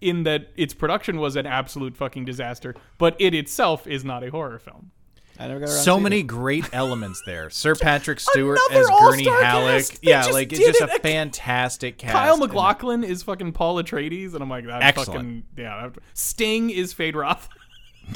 in 0.00 0.24
that 0.24 0.48
its 0.56 0.74
production 0.74 1.18
was 1.18 1.36
an 1.36 1.46
absolute 1.46 1.96
fucking 1.96 2.24
disaster, 2.24 2.74
but 2.98 3.16
it 3.18 3.34
itself 3.34 3.86
is 3.86 4.04
not 4.04 4.22
a 4.22 4.30
horror 4.30 4.58
film. 4.58 4.90
I 5.38 5.48
never 5.48 5.58
got 5.60 5.68
around 5.70 5.78
So 5.82 5.96
to 5.96 6.02
many 6.02 6.20
it. 6.20 6.24
great 6.28 6.68
elements 6.72 7.20
there. 7.26 7.50
Sir 7.50 7.74
Patrick 7.74 8.20
Stewart 8.30 8.58
as 8.70 8.86
Gurney 8.86 9.24
Halleck. 9.24 9.84
Yeah, 10.02 10.26
like 10.26 10.52
it's 10.52 10.60
just 10.64 10.80
it 10.80 10.90
a 10.90 10.98
fantastic 11.00 11.98
cast. 11.98 12.12
Kyle 12.12 12.34
And- 12.34 12.42
MacLachlan 12.42 13.02
is 13.02 13.22
fucking 13.24 13.52
Paul 13.52 13.82
Atreides, 13.82 14.34
and 14.34 14.42
I'm 14.42 14.48
like, 14.50 14.66
that 14.66 14.82
Excellent. 14.82 15.10
fucking 15.12 15.42
yeah. 15.56 15.88
that- 15.88 16.02
Sting 16.12 16.70
is 16.70 16.94
Feyd-Rautha. 16.94 17.48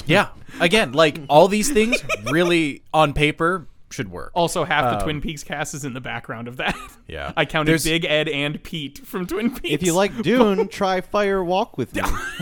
Yeah. 0.06 0.28
Again, 0.60 0.92
like 0.92 1.18
all 1.28 1.48
these 1.48 1.72
things 1.72 1.96
really 2.30 2.82
on 2.92 3.14
paper 3.14 3.66
should 3.90 4.10
work. 4.10 4.30
Also, 4.34 4.64
half 4.64 4.84
the 4.84 4.96
Um, 4.98 5.02
Twin 5.02 5.20
Peaks 5.20 5.42
cast 5.42 5.74
is 5.74 5.84
in 5.84 5.94
the 5.94 6.00
background 6.00 6.46
of 6.48 6.56
that. 6.58 6.76
Yeah. 7.06 7.32
I 7.36 7.44
counted 7.44 7.68
There's- 7.70 7.84
Big 7.84 8.04
Ed 8.04 8.28
and 8.28 8.62
Pete 8.62 8.98
from 9.06 9.26
Twin 9.26 9.50
Peaks. 9.54 9.72
If 9.74 9.82
you 9.82 9.92
like 9.94 10.16
Dune, 10.22 10.68
try 10.68 11.00
Fire 11.00 11.42
Walk 11.42 11.78
with 11.78 11.94
me. 11.94 12.02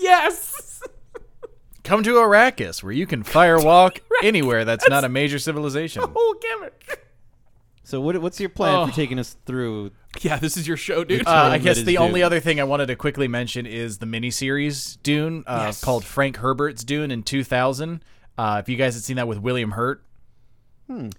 yes. 0.00 0.82
Come 1.84 2.02
to 2.04 2.14
Arrakis, 2.14 2.82
where 2.82 2.92
you 2.92 3.06
can 3.06 3.24
firewalk 3.24 3.98
anywhere 4.22 4.64
that's 4.64 4.88
not 4.88 5.04
a 5.04 5.08
major 5.08 5.38
civilization. 5.38 6.02
Whole 6.14 6.34
gimmick. 6.34 7.06
So 7.82 8.00
what, 8.00 8.16
what's 8.22 8.38
your 8.38 8.48
plan 8.50 8.74
Oh. 8.76 8.86
for 8.86 8.92
taking 8.94 9.18
us 9.18 9.36
through? 9.46 9.90
Yeah, 10.20 10.36
this 10.36 10.56
is 10.56 10.68
your 10.68 10.76
show, 10.76 11.02
dude. 11.04 11.26
Uh, 11.26 11.30
I 11.30 11.58
guess 11.58 11.78
is 11.78 11.84
the 11.84 11.98
only 11.98 12.22
other 12.22 12.38
thing 12.38 12.60
I 12.60 12.64
wanted 12.64 12.86
to 12.86 12.96
quickly 12.96 13.26
mention 13.28 13.66
is 13.66 13.98
the 13.98 14.06
miniseries 14.06 14.96
Dune, 15.02 15.42
uh, 15.46 15.64
Yes. 15.66 15.80
called 15.82 16.04
Frank 16.04 16.36
Herbert's 16.36 16.84
Dune 16.84 17.10
in 17.10 17.22
2000. 17.24 18.02
Uh, 18.38 18.58
if 18.62 18.68
you 18.68 18.76
guys 18.76 18.94
had 18.94 19.02
seen 19.04 19.16
that 19.16 19.28
with 19.28 19.38
William 19.38 19.72
Hurt, 19.72 20.04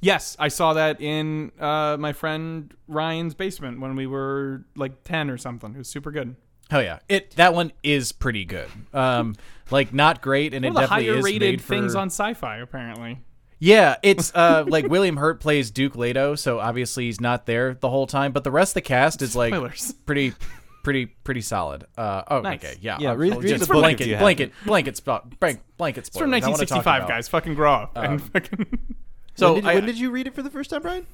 yes, 0.01 0.35
I 0.39 0.47
saw 0.49 0.73
that 0.73 1.01
in 1.01 1.51
uh, 1.59 1.97
my 1.99 2.13
friend 2.13 2.73
Ryan's 2.87 3.33
basement 3.33 3.79
when 3.79 3.95
we 3.95 4.07
were 4.07 4.65
like 4.75 5.03
ten 5.03 5.29
or 5.29 5.37
something. 5.37 5.73
It 5.73 5.77
was 5.79 5.87
super 5.87 6.11
good. 6.11 6.35
oh 6.71 6.79
yeah, 6.79 6.99
it 7.09 7.31
that 7.37 7.53
one 7.53 7.71
is 7.83 8.11
pretty 8.11 8.45
good. 8.45 8.69
Um, 8.93 9.35
like 9.71 9.93
not 9.93 10.21
great, 10.21 10.53
and 10.53 10.63
One 10.65 10.73
it 10.73 10.75
of 10.75 10.75
the 10.75 10.81
definitely 10.81 11.05
higher 11.07 11.17
is 11.19 11.23
rated 11.25 11.41
made 11.41 11.61
things 11.61 11.93
for- 11.93 11.99
on 11.99 12.07
Sci-Fi, 12.07 12.57
apparently. 12.57 13.21
Yeah, 13.59 13.95
it's 14.03 14.31
uh 14.35 14.65
like 14.67 14.87
William 14.87 15.15
Hurt 15.17 15.39
plays 15.39 15.71
Duke 15.71 15.95
Leto, 15.95 16.35
so 16.35 16.59
obviously 16.59 17.05
he's 17.05 17.21
not 17.21 17.45
there 17.45 17.73
the 17.75 17.89
whole 17.89 18.07
time. 18.07 18.31
But 18.33 18.43
the 18.43 18.51
rest 18.51 18.71
of 18.71 18.75
the 18.75 18.81
cast 18.81 19.21
is 19.21 19.35
like 19.35 19.53
Spoilers. 19.53 19.93
pretty, 20.05 20.33
pretty, 20.83 21.07
pretty 21.07 21.41
solid. 21.41 21.85
Uh 21.97 22.23
oh, 22.27 22.41
Nice. 22.41 22.63
okay, 22.63 22.77
yeah, 22.81 22.97
Yeah, 22.99 23.09
I'll- 23.11 23.17
read- 23.17 23.33
I'll 23.33 23.39
read 23.39 23.49
just 23.49 23.61
the 23.61 23.67
book 23.67 23.77
if 23.77 23.81
blanket, 23.81 24.07
you 24.07 24.17
blanket, 24.17 24.51
blanket, 24.65 24.97
spot, 24.97 25.39
blank, 25.39 25.61
blanket. 25.77 26.07
It's 26.07 26.17
from 26.17 26.29
1965, 26.29 27.07
guys. 27.07 27.27
Fucking 27.29 27.55
grow 27.55 27.73
up. 27.73 27.91
and 27.95 28.21
fucking 28.21 28.79
So 29.35 29.53
when, 29.53 29.63
did, 29.63 29.69
I- 29.69 29.73
when 29.75 29.85
did 29.87 29.97
you 29.97 30.11
read 30.11 30.27
it 30.27 30.35
for 30.35 30.43
the 30.43 30.49
first 30.51 30.69
time, 30.69 30.81
Brian? 30.83 31.07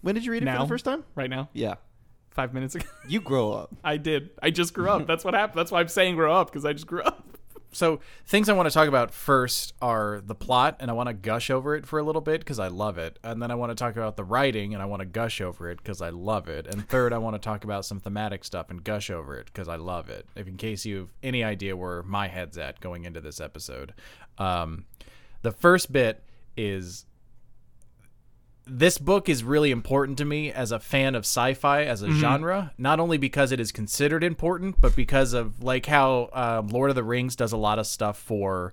When 0.00 0.14
did 0.14 0.24
you 0.24 0.32
read 0.32 0.42
it 0.42 0.46
for 0.46 0.52
Now. 0.52 0.62
the 0.62 0.68
first 0.68 0.84
time? 0.86 1.04
right 1.14 1.28
now, 1.28 1.50
Yeah, 1.52 1.74
five 2.30 2.54
minutes 2.54 2.74
ago. 2.74 2.86
you 3.06 3.20
grow 3.20 3.52
up. 3.52 3.74
I 3.84 3.98
did. 3.98 4.30
I 4.42 4.50
just 4.50 4.72
grew 4.72 4.88
up. 4.88 5.06
That's 5.06 5.24
what 5.24 5.34
happened. 5.34 5.58
That's 5.58 5.70
why 5.70 5.80
I'm 5.80 5.88
saying 5.88 6.14
grow 6.16 6.32
up 6.34 6.46
because 6.48 6.64
I 6.64 6.72
just 6.72 6.86
grew 6.86 7.02
up. 7.02 7.29
So 7.72 8.00
things 8.26 8.48
I 8.48 8.52
want 8.52 8.68
to 8.68 8.74
talk 8.74 8.88
about 8.88 9.12
first 9.12 9.74
are 9.80 10.20
the 10.24 10.34
plot, 10.34 10.76
and 10.80 10.90
I 10.90 10.94
want 10.94 11.08
to 11.08 11.12
gush 11.12 11.50
over 11.50 11.74
it 11.74 11.86
for 11.86 11.98
a 11.98 12.02
little 12.02 12.20
bit 12.20 12.40
because 12.40 12.58
I 12.58 12.68
love 12.68 12.98
it. 12.98 13.18
And 13.22 13.42
then 13.42 13.50
I 13.50 13.54
want 13.54 13.70
to 13.70 13.74
talk 13.74 13.96
about 13.96 14.16
the 14.16 14.24
writing, 14.24 14.74
and 14.74 14.82
I 14.82 14.86
want 14.86 15.00
to 15.00 15.06
gush 15.06 15.40
over 15.40 15.70
it 15.70 15.78
because 15.78 16.02
I 16.02 16.10
love 16.10 16.48
it. 16.48 16.66
And 16.66 16.88
third, 16.88 17.12
I 17.12 17.18
want 17.18 17.34
to 17.34 17.40
talk 17.40 17.64
about 17.64 17.84
some 17.84 18.00
thematic 18.00 18.44
stuff 18.44 18.70
and 18.70 18.82
gush 18.82 19.10
over 19.10 19.36
it 19.38 19.46
because 19.46 19.68
I 19.68 19.76
love 19.76 20.08
it. 20.08 20.26
If 20.34 20.48
in 20.48 20.56
case 20.56 20.84
you 20.84 20.96
have 20.98 21.08
any 21.22 21.44
idea 21.44 21.76
where 21.76 22.02
my 22.02 22.28
head's 22.28 22.58
at 22.58 22.80
going 22.80 23.04
into 23.04 23.20
this 23.20 23.40
episode, 23.40 23.94
um, 24.38 24.86
the 25.42 25.52
first 25.52 25.92
bit 25.92 26.22
is 26.56 27.06
this 28.72 28.98
book 28.98 29.28
is 29.28 29.42
really 29.42 29.70
important 29.70 30.16
to 30.18 30.24
me 30.24 30.52
as 30.52 30.70
a 30.72 30.78
fan 30.78 31.14
of 31.14 31.22
sci-fi 31.24 31.82
as 31.84 32.02
a 32.02 32.06
Mm-hmm. 32.06 32.20
genre 32.20 32.72
not 32.78 33.00
only 33.00 33.18
because 33.18 33.50
it 33.52 33.58
is 33.60 33.72
considered 33.72 34.22
important 34.24 34.80
but 34.80 34.94
because 34.94 35.32
of 35.32 35.62
like 35.62 35.86
how 35.86 36.30
um, 36.32 36.68
lord 36.68 36.90
of 36.90 36.96
the 36.96 37.02
rings 37.04 37.34
does 37.36 37.52
a 37.52 37.56
lot 37.56 37.78
of 37.78 37.86
stuff 37.86 38.16
for 38.18 38.72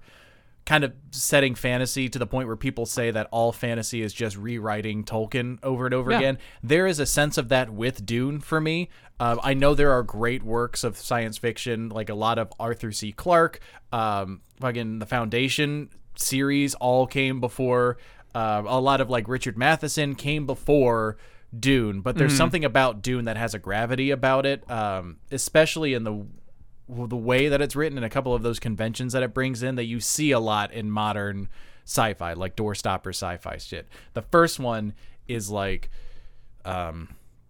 kind 0.66 0.84
of 0.84 0.94
setting 1.12 1.56
fantasy 1.56 2.10
to 2.10 2.20
the 2.20 2.28
point 2.28 2.46
where 2.48 2.58
people 2.58 2.86
say 2.86 3.10
that 3.10 3.28
all 3.32 3.52
fantasy 3.54 4.02
is 4.02 4.14
just 4.14 4.36
rewriting 4.38 5.04
tolkien 5.04 5.58
over 5.64 5.86
and 5.86 5.94
over 5.96 6.12
Yeah. 6.12 6.18
again 6.18 6.38
there 6.62 6.86
is 6.88 7.00
a 7.00 7.06
sense 7.06 7.38
of 7.38 7.50
that 7.50 7.70
with 7.72 8.06
dune 8.06 8.40
for 8.40 8.60
me 8.62 8.90
um, 9.20 9.40
i 9.44 9.54
know 9.54 9.74
there 9.74 9.92
are 9.94 10.04
great 10.04 10.44
works 10.44 10.84
of 10.84 10.98
science 10.98 11.38
fiction 11.38 11.90
like 11.90 12.10
a 12.10 12.16
lot 12.16 12.38
of 12.38 12.52
arthur 12.60 12.92
c 12.92 13.12
clarke 13.14 13.60
um, 13.92 14.42
fucking 14.60 15.00
the 15.00 15.06
foundation 15.06 15.90
series 16.16 16.74
all 16.76 17.06
came 17.08 17.40
before 17.40 17.98
uh, 18.38 18.62
a 18.68 18.80
lot 18.80 19.02
of 19.02 19.10
like 19.10 19.28
Richard 19.28 19.58
Matheson 19.58 20.14
came 20.14 20.46
before 20.46 21.18
Dune, 21.58 22.02
but 22.02 22.18
there's 22.18 22.38
something 22.38 22.64
about 22.64 23.02
Dune 23.02 23.26
that 23.26 23.36
has 23.36 23.56
a 23.56 23.60
gravity 23.60 24.12
about 24.12 24.46
it, 24.46 24.70
um, 24.70 25.18
especially 25.32 25.96
in 25.96 26.04
the 26.04 26.24
the 26.88 27.18
way 27.18 27.50
that 27.50 27.62
it's 27.62 27.76
written 27.76 27.98
and 27.98 28.06
a 28.06 28.10
couple 28.10 28.36
of 28.36 28.44
those 28.44 28.60
conventions 28.60 29.14
that 29.14 29.24
it 29.24 29.34
brings 29.34 29.64
in 29.64 29.74
that 29.76 29.86
you 29.86 30.00
see 30.00 30.30
a 30.32 30.40
lot 30.40 30.72
in 30.72 30.92
modern 30.92 31.50
sci-fi, 31.84 32.34
like 32.34 32.56
doorstopper 32.56 33.10
sci-fi 33.10 33.58
shit. 33.58 33.88
The 34.14 34.22
first 34.22 34.60
one 34.60 34.94
is 35.28 35.50
like 35.50 35.90
um, 36.64 37.10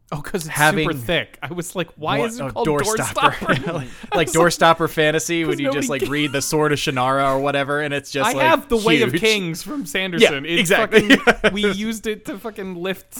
Oh, 0.09 0.21
because 0.21 0.45
it's 0.45 0.55
Having- 0.55 0.89
super 0.89 0.97
thick. 0.97 1.37
I 1.41 1.51
was 1.51 1.75
like, 1.75 1.89
why 1.97 2.19
what- 2.19 2.29
is 2.29 2.39
it 2.39 2.43
oh, 2.43 2.51
called 2.51 2.67
doorstopper? 2.67 3.31
doorstopper? 3.33 3.87
like 4.15 4.27
doorstopper 4.31 4.89
fantasy 4.89 5.43
when 5.43 5.59
you 5.59 5.71
just 5.71 5.89
like 5.89 6.03
read 6.03 6.31
the 6.31 6.41
Sword 6.41 6.71
of 6.71 6.79
Shannara 6.79 7.35
or 7.35 7.39
whatever, 7.39 7.81
and 7.81 7.93
it's 7.93 8.09
just 8.11 8.29
I 8.29 8.33
like 8.33 8.47
have 8.47 8.69
the 8.69 8.77
Way 8.77 9.01
of. 9.01 9.13
Kings 9.13 9.63
from 9.63 9.85
Sanderson. 9.85 10.45
Yeah, 10.45 10.51
It's 10.51 10.59
exactly. 10.61 11.15
fucking- 11.17 11.53
we 11.53 11.69
used 11.71 12.07
it 12.07 12.25
to 12.25 12.37
fucking 12.39 12.75
lift 12.75 13.17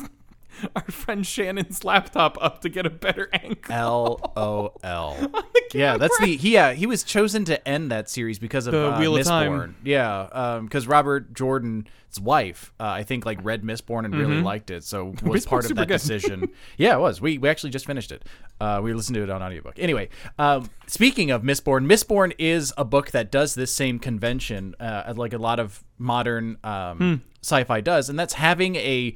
our 0.76 0.84
friend 0.84 1.26
Shannon's 1.26 1.84
laptop 1.84 2.38
up 2.42 2.62
to 2.62 2.70
get 2.70 2.86
a 2.86 2.90
better 2.90 3.30
angle. 3.34 3.58
L 3.70 4.32
O 4.36 4.74
L. 4.84 5.32
Yeah, 5.74 5.98
that's 5.98 6.18
the 6.20 6.38
he. 6.38 6.54
Yeah, 6.54 6.72
he 6.72 6.86
was 6.86 7.04
chosen 7.04 7.44
to 7.46 7.68
end 7.68 7.92
that 7.92 8.10
series 8.10 8.40
because 8.40 8.68
of 8.68 8.72
The 8.72 8.94
uh, 8.94 9.00
Wheel 9.00 9.18
of 9.18 9.26
Time. 9.26 9.76
Yeah, 9.84 10.60
because 10.64 10.88
Robert 10.88 11.34
Jordan's 11.34 11.86
wife, 12.22 12.72
uh, 12.80 12.86
I 12.86 13.04
think, 13.04 13.26
like 13.26 13.44
read 13.44 13.64
Mistborn 13.64 14.06
and 14.06 14.16
really 14.16 14.42
liked 14.42 14.72
it, 14.72 14.86
so 14.86 15.06
was 15.08 15.16
Mm-hmm. 15.16 15.28
Mistborn's 15.28 15.46
part 15.46 15.66
of 15.70 15.76
that 15.76 15.88
good. 15.90 15.96
decision. 15.96 16.50
yeah, 16.78 16.96
it 16.96 17.00
was. 17.00 17.20
We 17.20 17.38
we 17.38 17.50
actually 17.50 17.72
just 17.72 17.86
finished 17.86 18.14
it. 18.14 18.24
Uh, 18.62 18.80
we 18.82 18.94
listened 18.94 19.16
to 19.16 19.24
it 19.24 19.30
on 19.30 19.44
audiobook. 19.44 19.78
Anyway, 19.78 20.08
um, 20.40 20.70
speaking 20.88 21.32
of 21.32 21.42
Mistborn, 21.44 21.86
Mistborn 21.86 22.34
is 22.40 22.74
a 22.78 22.86
book 22.86 23.12
that 23.12 23.30
does 23.30 23.54
this 23.54 23.72
same 23.74 24.00
convention, 24.00 24.74
uh, 24.80 25.14
like 25.18 25.34
a 25.34 25.38
lot 25.38 25.60
of 25.60 25.84
modern 25.98 26.58
um, 26.64 26.98
Hmm. 26.98 27.14
sci-fi 27.44 27.82
does, 27.82 28.10
and 28.10 28.18
that's 28.18 28.36
having 28.36 28.78
a 28.78 29.16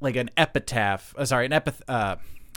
like 0.00 0.16
an 0.16 0.30
epitaph, 0.36 1.14
uh, 1.16 1.24
sorry, 1.24 1.46
an 1.46 1.52
epith, 1.52 1.80
uh, 1.88 2.16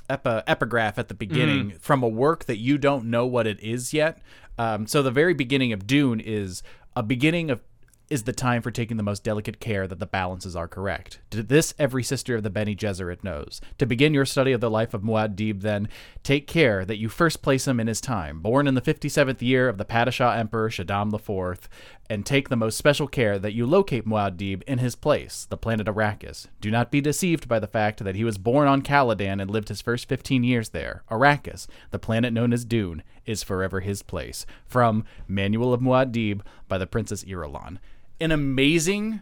epi- 0.10 0.44
epigraph 0.48 0.98
at 0.98 1.08
the 1.08 1.14
beginning 1.14 1.72
from 1.80 2.04
a 2.04 2.08
work 2.08 2.46
that 2.46 2.58
you 2.58 2.78
don't 2.78 3.06
know 3.06 3.26
what 3.26 3.48
it 3.48 3.60
is 3.62 3.94
yet. 3.94 4.20
Um, 4.58 4.88
so 4.88 5.02
the 5.02 5.12
very 5.12 5.34
beginning 5.34 5.72
of 5.72 5.88
Dune 5.88 6.20
is 6.20 6.64
a 6.96 7.04
beginning 7.04 7.50
of 7.50 7.62
is 8.10 8.24
the 8.24 8.34
time 8.34 8.62
for 8.62 8.72
taking 8.72 8.98
the 8.98 9.04
most 9.04 9.24
delicate 9.24 9.60
care 9.60 9.88
that 9.88 10.00
the 10.00 10.06
balances 10.06 10.56
are 10.56 10.68
correct. 10.68 11.20
To 11.30 11.44
this, 11.44 11.74
every 11.78 12.04
sister 12.04 12.36
of 12.36 12.44
the 12.44 12.50
Bene 12.50 12.76
Gesserit 12.76 13.24
knows. 13.24 13.62
To 13.78 13.86
begin 13.86 14.14
your 14.14 14.26
study 14.26 14.52
of 14.52 14.62
the 14.62 14.70
life 14.70 14.94
of 14.94 15.04
Muad'Dib, 15.04 15.62
then, 15.62 15.88
take 16.24 16.48
care 16.48 16.86
that 16.86 16.98
you 16.98 17.08
first 17.08 17.42
place 17.42 17.68
him 17.68 17.80
in 17.80 17.88
his 17.88 18.02
time, 18.02 18.42
born 18.42 18.68
in 18.68 18.74
the 18.74 18.82
57th 18.82 19.42
year 19.42 19.70
of 19.70 19.78
the 19.78 19.86
Padishah 19.86 20.38
Emperor 20.38 20.70
Shaddam 20.70 21.14
IV, 21.14 21.70
and 22.10 22.26
take 22.26 22.50
the 22.50 22.56
most 22.56 22.78
special 22.78 23.08
care 23.08 23.38
that 23.38 23.54
you 23.54 23.66
locate 23.66 24.06
Muad'Dib 24.06 24.64
in 24.64 24.80
his 24.80 24.96
place, 24.96 25.46
the 25.50 25.58
planet 25.58 25.88
Arrakis. 25.88 26.48
Do 26.60 26.72
not 26.72 26.92
be 26.92 27.02
deceived 27.02 27.48
by 27.48 27.60
the 27.60 27.68
fact 27.68 28.04
that 28.04 28.16
he 28.16 28.24
was 28.24 28.38
born 28.38 28.68
on 28.68 28.82
Caladan 28.82 29.42
and 29.42 29.52
lived 29.52 29.70
his 29.70 29.82
first 29.82 30.10
15 30.10 30.44
years 30.44 30.70
there. 30.70 31.04
Arrakis, 31.12 31.68
the 31.92 32.00
planet 32.00 32.34
known 32.34 32.52
as 32.52 32.66
Dune, 32.66 33.04
is 33.26 33.44
forever 33.44 33.82
his 33.82 34.02
place. 34.02 34.46
From 34.66 35.06
Manual 35.28 35.74
of 35.74 35.82
Muad'Dib 35.82 36.42
by 36.68 36.78
the 36.78 36.88
Princess 36.88 37.24
Irulan 37.24 37.78
an 38.20 38.32
amazing 38.32 39.22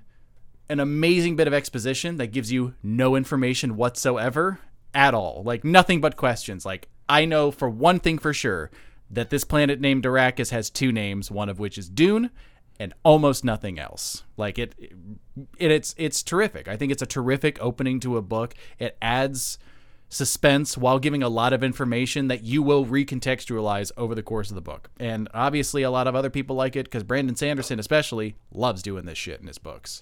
an 0.69 0.79
amazing 0.79 1.35
bit 1.35 1.47
of 1.47 1.53
exposition 1.53 2.17
that 2.17 2.31
gives 2.31 2.51
you 2.51 2.73
no 2.83 3.15
information 3.15 3.75
whatsoever 3.75 4.59
at 4.93 5.13
all 5.13 5.43
like 5.45 5.63
nothing 5.63 6.01
but 6.01 6.17
questions 6.17 6.65
like 6.65 6.87
i 7.07 7.25
know 7.25 7.51
for 7.51 7.69
one 7.69 7.99
thing 7.99 8.17
for 8.17 8.33
sure 8.33 8.71
that 9.09 9.29
this 9.29 9.43
planet 9.43 9.79
named 9.79 10.03
arrakis 10.03 10.49
has 10.49 10.69
two 10.69 10.91
names 10.91 11.29
one 11.29 11.49
of 11.49 11.59
which 11.59 11.77
is 11.77 11.89
dune 11.89 12.29
and 12.79 12.93
almost 13.03 13.43
nothing 13.43 13.79
else 13.79 14.23
like 14.35 14.57
it, 14.59 14.75
it 15.57 15.71
it's 15.71 15.95
it's 15.97 16.23
terrific 16.23 16.67
i 16.67 16.75
think 16.75 16.91
it's 16.91 17.01
a 17.01 17.07
terrific 17.07 17.57
opening 17.61 17.99
to 17.99 18.17
a 18.17 18.21
book 18.21 18.53
it 18.79 18.97
adds 19.01 19.57
suspense 20.09 20.77
while 20.77 20.99
giving 20.99 21.21
a 21.21 21.29
lot 21.29 21.53
of 21.53 21.63
information 21.63 22.27
that 22.27 22.43
you 22.43 22.63
will 22.63 22.85
recontextualize 22.85 23.91
over 23.97 24.15
the 24.15 24.23
course 24.23 24.49
of 24.49 24.55
the 24.55 24.61
book. 24.61 24.89
And 24.99 25.27
obviously, 25.33 25.83
a 25.83 25.91
lot 25.91 26.07
of 26.07 26.15
other 26.15 26.29
people 26.29 26.55
like 26.55 26.75
it 26.75 26.85
because 26.85 27.03
Brandon 27.03 27.35
Sanderson, 27.35 27.79
especially, 27.79 28.35
loves 28.51 28.81
doing 28.81 29.05
this 29.05 29.17
shit 29.17 29.41
in 29.41 29.47
his 29.47 29.57
books. 29.57 30.01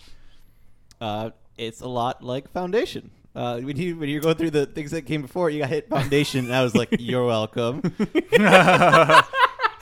Uh, 1.01 1.31
it's 1.57 1.81
a 1.81 1.87
lot 1.87 2.23
like 2.23 2.51
Foundation. 2.51 3.11
Uh, 3.35 3.59
when 3.59 3.75
you 3.75 3.97
when 3.97 4.07
you're 4.09 4.21
going 4.21 4.35
through 4.35 4.51
the 4.51 4.65
things 4.65 4.91
that 4.91 5.01
came 5.03 5.21
before, 5.21 5.49
you 5.49 5.59
got 5.59 5.69
hit 5.69 5.89
Foundation, 5.89 6.45
and 6.45 6.55
I 6.55 6.63
was 6.63 6.73
like, 6.75 6.95
"You're 6.99 7.25
welcome." 7.25 7.81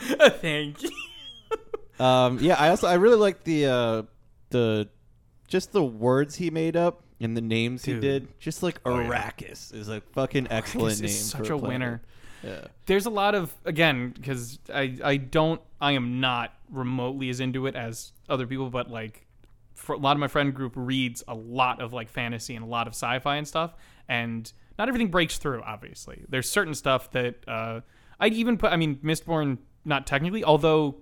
Thank 0.40 0.82
you. 0.82 0.90
Um, 1.98 2.38
yeah, 2.40 2.56
I 2.58 2.70
also 2.70 2.86
I 2.86 2.94
really 2.94 3.16
like 3.16 3.44
the 3.44 3.66
uh, 3.66 4.02
the 4.50 4.88
just 5.48 5.72
the 5.72 5.84
words 5.84 6.34
he 6.36 6.50
made 6.50 6.76
up 6.76 7.04
and 7.20 7.36
the 7.36 7.40
names 7.40 7.84
he 7.84 7.98
did. 7.98 8.38
Just 8.38 8.62
like 8.62 8.82
Arrakis 8.84 9.72
is 9.74 9.88
a 9.88 10.00
fucking 10.00 10.48
excellent 10.50 10.94
Arrakis 10.94 11.00
name. 11.00 11.04
is 11.06 11.24
such 11.30 11.50
a 11.50 11.56
winner. 11.56 12.02
Yeah. 12.42 12.66
There's 12.86 13.06
a 13.06 13.10
lot 13.10 13.34
of 13.34 13.54
again 13.64 14.10
because 14.10 14.58
I 14.72 14.98
I 15.02 15.16
don't 15.16 15.60
I 15.80 15.92
am 15.92 16.20
not 16.20 16.52
remotely 16.70 17.30
as 17.30 17.40
into 17.40 17.66
it 17.66 17.74
as 17.74 18.12
other 18.28 18.46
people, 18.46 18.70
but 18.70 18.90
like 18.90 19.26
for 19.74 19.94
a 19.94 19.98
lot 19.98 20.12
of 20.12 20.18
my 20.18 20.28
friend 20.28 20.54
group 20.54 20.72
reads 20.76 21.22
a 21.26 21.34
lot 21.34 21.80
of 21.80 21.92
like 21.92 22.08
fantasy 22.08 22.54
and 22.54 22.64
a 22.64 22.68
lot 22.68 22.86
of 22.86 22.92
sci-fi 22.92 23.36
and 23.36 23.48
stuff, 23.48 23.74
and 24.08 24.52
not 24.78 24.88
everything 24.88 25.08
breaks 25.08 25.38
through. 25.38 25.62
Obviously, 25.62 26.24
there's 26.28 26.48
certain 26.48 26.74
stuff 26.74 27.10
that 27.12 27.36
uh, 27.48 27.80
I'd 28.20 28.34
even 28.34 28.58
put. 28.58 28.72
I 28.72 28.76
mean, 28.76 28.96
Mistborn 28.96 29.58
not 29.84 30.06
technically, 30.06 30.44
although 30.44 30.96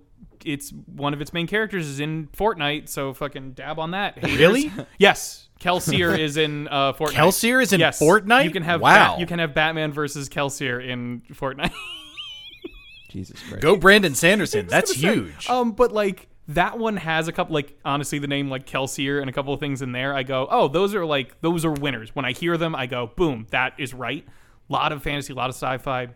it's 0.45 0.71
one 0.71 1.13
of 1.13 1.21
its 1.21 1.33
main 1.33 1.47
characters 1.47 1.87
is 1.87 1.99
in 1.99 2.27
Fortnite, 2.35 2.89
so 2.89 3.13
fucking 3.13 3.51
dab 3.53 3.79
on 3.79 3.91
that. 3.91 4.17
haters. 4.19 4.37
Really? 4.39 4.71
Yes, 4.97 5.49
Kelsier 5.59 6.17
is 6.19 6.37
in 6.37 6.67
uh, 6.67 6.93
Fortnite. 6.93 7.11
Kelsier 7.13 7.61
is 7.61 7.73
in 7.73 7.79
yes. 7.79 7.99
Fortnite? 7.99 8.43
You 8.45 8.51
can 8.51 8.63
have 8.63 8.81
Wow. 8.81 9.13
Bat- 9.13 9.19
you 9.19 9.25
can 9.25 9.39
have 9.39 9.53
Batman 9.53 9.91
versus 9.93 10.29
Kelsier 10.29 10.85
in 10.85 11.21
Fortnite. 11.31 11.73
Jesus 13.09 13.41
Christ. 13.43 13.61
Go 13.61 13.75
Brandon 13.77 14.15
Sanderson. 14.15 14.67
That's 14.67 14.91
gonna 14.99 15.15
say, 15.15 15.21
huge. 15.21 15.49
Um, 15.49 15.71
but 15.73 15.91
like 15.91 16.27
that 16.47 16.77
one 16.77 16.97
has 16.97 17.27
a 17.27 17.31
couple 17.31 17.53
like 17.53 17.77
honestly 17.85 18.19
the 18.19 18.27
name 18.27 18.49
like 18.49 18.65
Kelsier 18.65 19.21
and 19.21 19.29
a 19.29 19.33
couple 19.33 19.53
of 19.53 19.59
things 19.59 19.81
in 19.81 19.91
there. 19.91 20.15
I 20.15 20.23
go, 20.23 20.47
oh, 20.49 20.67
those 20.67 20.95
are 20.95 21.05
like 21.05 21.39
those 21.41 21.63
are 21.63 21.71
winners. 21.71 22.15
When 22.15 22.25
I 22.25 22.31
hear 22.31 22.57
them, 22.57 22.75
I 22.75 22.87
go, 22.87 23.07
boom, 23.15 23.45
that 23.51 23.73
is 23.77 23.93
right. 23.93 24.25
A 24.69 24.73
lot 24.73 24.91
of 24.91 25.03
fantasy, 25.03 25.33
a 25.33 25.35
lot 25.35 25.49
of 25.49 25.55
sci-fi. 25.55 26.09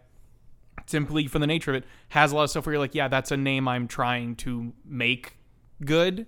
Simply 0.88 1.28
for 1.28 1.38
the 1.38 1.48
nature 1.48 1.72
of 1.72 1.78
it, 1.78 1.84
has 2.10 2.32
a 2.32 2.36
lot 2.36 2.44
of 2.46 2.50
stuff 2.50 2.66
where 2.66 2.74
you're 2.74 2.80
like, 2.80 2.96
yeah, 2.96 3.08
that's 3.08 3.32
a 3.32 3.38
name 3.38 3.68
I'm 3.68 3.88
trying 3.88 4.36
to 4.38 4.74
make 4.86 5.38
good. 5.84 6.26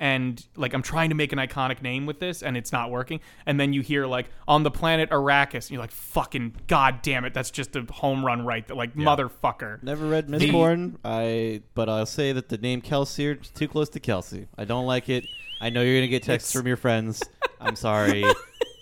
And 0.00 0.44
like 0.56 0.74
I'm 0.74 0.82
trying 0.82 1.08
to 1.10 1.14
make 1.14 1.32
an 1.32 1.38
iconic 1.38 1.80
name 1.80 2.04
with 2.04 2.18
this, 2.20 2.42
and 2.42 2.56
it's 2.56 2.72
not 2.72 2.90
working. 2.90 3.20
And 3.46 3.58
then 3.58 3.72
you 3.72 3.80
hear 3.80 4.06
like 4.06 4.26
on 4.46 4.62
the 4.64 4.70
planet 4.70 5.08
Arrakis, 5.10 5.54
and 5.66 5.70
you're 5.70 5.80
like, 5.80 5.92
"Fucking 5.92 6.56
god 6.66 7.00
damn 7.00 7.24
it, 7.24 7.32
that's 7.32 7.50
just 7.50 7.76
a 7.76 7.86
home 7.90 8.26
run 8.26 8.44
right 8.44 8.66
there!" 8.66 8.76
Like 8.76 8.94
motherfucker. 8.96 9.82
Never 9.82 10.06
read 10.06 10.26
Mistborn. 10.26 10.96
I 11.04 11.62
but 11.74 11.88
I'll 11.88 12.06
say 12.06 12.32
that 12.32 12.48
the 12.48 12.58
name 12.58 12.82
Kelsier 12.82 13.40
is 13.40 13.50
too 13.50 13.68
close 13.68 13.88
to 13.90 14.00
Kelsey. 14.00 14.48
I 14.58 14.64
don't 14.64 14.84
like 14.84 15.08
it. 15.08 15.26
I 15.60 15.70
know 15.70 15.80
you're 15.80 15.96
gonna 15.96 16.08
get 16.08 16.24
texts 16.24 16.52
from 16.52 16.66
your 16.66 16.76
friends. 16.76 17.22
I'm 17.60 17.76
sorry. 17.76 18.24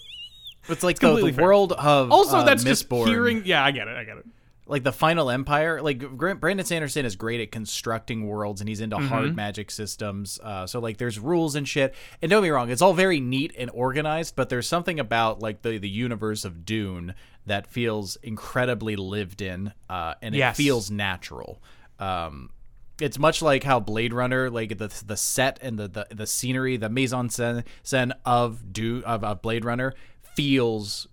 it's 0.69 0.83
like 0.83 0.99
the, 0.99 1.31
the 1.31 1.43
world 1.43 1.73
of 1.73 2.11
Also, 2.11 2.39
uh, 2.39 2.45
that's 2.45 2.65
just 2.65 2.89
Mistborn. 2.89 3.07
hearing. 3.07 3.43
Yeah, 3.45 3.63
I 3.63 3.71
get 3.71 3.87
it. 3.87 3.97
I 3.97 4.05
get 4.05 4.17
it. 4.17 4.27
Like 4.67 4.85
the 4.85 4.93
final 4.93 5.29
empire 5.31 5.83
like 5.83 6.17
Grant, 6.17 6.41
brandon 6.41 6.65
sanderson 6.65 7.05
is 7.05 7.17
great 7.17 7.41
at 7.41 7.51
constructing 7.51 8.27
worlds 8.27 8.61
and 8.61 8.69
he's 8.69 8.81
into 8.81 8.97
Mm-hmm. 8.97 9.07
hard 9.09 9.37
magic 9.37 9.71
systems 9.71 10.39
uh, 10.43 10.67
so 10.67 10.79
like 10.79 10.99
there's 10.99 11.19
rules 11.19 11.55
and 11.57 11.67
shit. 11.69 11.95
And 12.21 12.31
don't 12.31 12.43
be 12.43 12.51
wrong 12.51 12.71
it's 12.71 12.81
all 12.83 12.95
very 12.95 13.19
neat 13.21 13.53
and 13.59 13.71
organized 13.75 14.37
but 14.37 14.49
there's 14.49 14.69
something 14.69 15.01
about 15.01 15.41
like 15.41 15.63
the, 15.63 15.79
the 15.79 15.89
universe 15.89 16.45
of 16.45 16.65
dune 16.65 17.15
that 17.47 17.67
feels 17.67 18.17
incredibly 18.23 18.95
lived 18.97 19.43
in 19.43 19.73
uh, 19.91 20.15
and 20.23 20.35
it 20.35 20.39
feels 20.57 20.91
natural. 20.91 21.61
Um, 21.99 22.51
it's 23.01 23.19
much 23.19 23.43
like 23.43 23.65
how 23.65 23.81
Blade 23.81 24.13
Runner, 24.13 24.49
like 24.49 24.79
the 24.79 24.89
the 25.05 25.17
set 25.17 25.59
and 25.61 25.77
the 25.77 25.89
the, 25.89 26.07
the 26.15 26.27
scenery, 26.27 26.77
the 26.77 26.89
mise 26.89 27.13
en 27.13 27.29
scène, 27.31 27.65
scène 27.83 28.13
of 28.25 28.73
do 28.73 29.03
of, 29.05 29.25
of 29.25 29.43
Blade 29.43 29.65
Runner 29.65 29.93
feels 30.37 31.09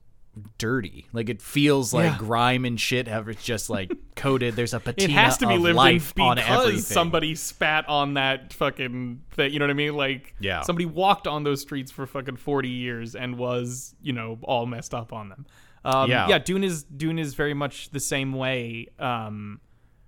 dirty. 0.58 1.06
Like 1.14 1.30
it 1.30 1.42
feels 1.42 1.94
like 1.94 2.12
Yeah. 2.12 2.18
grime 2.18 2.66
and 2.66 2.80
shit 2.80 3.08
have 3.08 3.28
it's 3.30 3.44
just 3.44 3.70
like 3.70 3.92
coated. 4.16 4.56
There's 4.56 4.74
a 4.74 4.80
patina 4.80 5.12
It 5.12 5.16
has 5.16 5.38
to 5.38 5.48
be 5.48 5.58
lived 5.58 5.70
in 5.72 5.76
life 5.76 6.14
on 6.20 6.36
because 6.38 6.86
somebody 6.88 7.36
spat 7.36 7.88
on 7.88 8.16
that 8.16 8.54
fucking 8.54 9.22
thing. 9.32 9.54
You 9.54 9.60
know 9.60 9.66
what 9.66 9.72
I 9.72 9.76
mean? 9.76 9.96
Like, 9.96 10.34
Yeah. 10.40 10.62
somebody 10.62 10.86
walked 10.86 11.28
on 11.28 11.44
those 11.44 11.62
streets 11.62 11.92
for 11.92 12.06
fucking 12.08 12.38
forty 12.38 12.70
years 12.70 13.16
and 13.16 13.38
was, 13.38 13.96
you 14.02 14.14
know, 14.14 14.38
all 14.44 14.66
messed 14.66 14.94
up 14.94 15.14
on 15.14 15.30
them. 15.30 15.46
Um, 15.86 16.10
Yeah. 16.10 16.28
yeah. 16.28 16.40
Dune 16.40 16.64
is 16.64 16.84
Dune 16.84 17.20
is 17.20 17.34
very 17.36 17.54
much 17.54 17.90
the 17.92 18.00
same 18.00 18.34
way 18.34 18.88
um, 19.00 19.62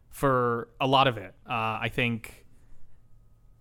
for 0.09 0.67
a 0.79 0.87
lot 0.87 1.07
of 1.07 1.17
it. 1.17 1.33
Uh, 1.49 1.53
I 1.81 1.89
think 1.93 2.45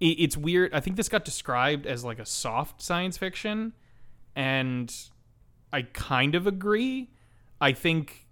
it, 0.00 0.06
it's 0.18 0.36
weird. 0.36 0.74
I 0.74 0.80
think 0.80 0.96
this 0.96 1.08
got 1.08 1.24
described 1.24 1.86
as 1.86 2.04
like 2.04 2.18
a 2.18 2.26
soft 2.26 2.82
science 2.82 3.16
fiction, 3.18 3.72
and 4.34 4.92
I 5.72 5.82
kind 5.82 6.34
of 6.34 6.46
agree. 6.46 7.10
I 7.60 7.72
think 7.72 8.26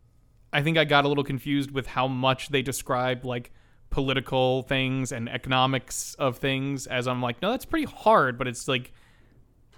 I 0.52 0.62
think 0.62 0.78
I 0.78 0.85
got 0.85 1.04
a 1.04 1.09
little 1.09 1.25
confused 1.25 1.71
with 1.71 1.87
how 1.87 2.09
much 2.09 2.49
they 2.49 2.62
describe 2.62 3.25
like 3.25 3.52
political 3.90 4.62
things 4.62 5.12
and 5.12 5.28
economics 5.28 6.14
of 6.14 6.38
things 6.38 6.87
as 6.87 7.07
I'm 7.09 7.21
like, 7.23 7.40
no, 7.42 7.50
that's 7.50 7.64
pretty 7.64 7.87
hard, 7.87 8.38
but 8.38 8.47
it's 8.49 8.66
like 8.68 8.92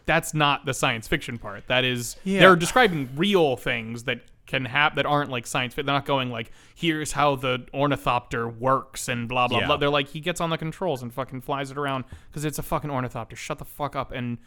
that's 0.06 0.34
not 0.34 0.64
the 0.66 0.74
science 0.74 1.06
fiction 1.06 1.38
part. 1.38 1.66
That 1.68 1.84
is 1.84 2.16
Yeah. 2.24 2.40
they're 2.40 2.56
describing 2.56 3.08
real 3.16 3.56
things 3.56 4.04
that 4.04 4.20
can 4.46 4.64
happen 4.64 4.96
that 4.96 5.06
aren't 5.06 5.30
like 5.30 5.46
science 5.46 5.74
fiction. 5.74 5.86
They're 5.86 5.94
not 5.94 6.06
going 6.06 6.30
like, 6.30 6.50
here's 6.74 7.12
how 7.12 7.36
the 7.36 7.66
ornithopter 7.72 8.48
works 8.48 9.08
and 9.08 9.28
blah 9.28 9.46
blah 9.46 9.60
Yeah. 9.60 9.66
blah. 9.66 9.76
They're 9.76 9.90
like, 9.90 10.08
he 10.08 10.18
gets 10.20 10.40
on 10.40 10.50
the 10.50 10.58
controls 10.58 11.02
and 11.02 11.12
fucking 11.14 11.42
flies 11.42 11.70
it 11.70 11.78
around 11.78 12.04
because 12.28 12.44
it's 12.44 12.58
a 12.58 12.62
fucking 12.62 12.90
ornithopter. 12.90 13.36
Shut 13.36 13.58
the 13.58 13.64
fuck 13.64 13.94
up 13.94 14.10
and 14.10 14.38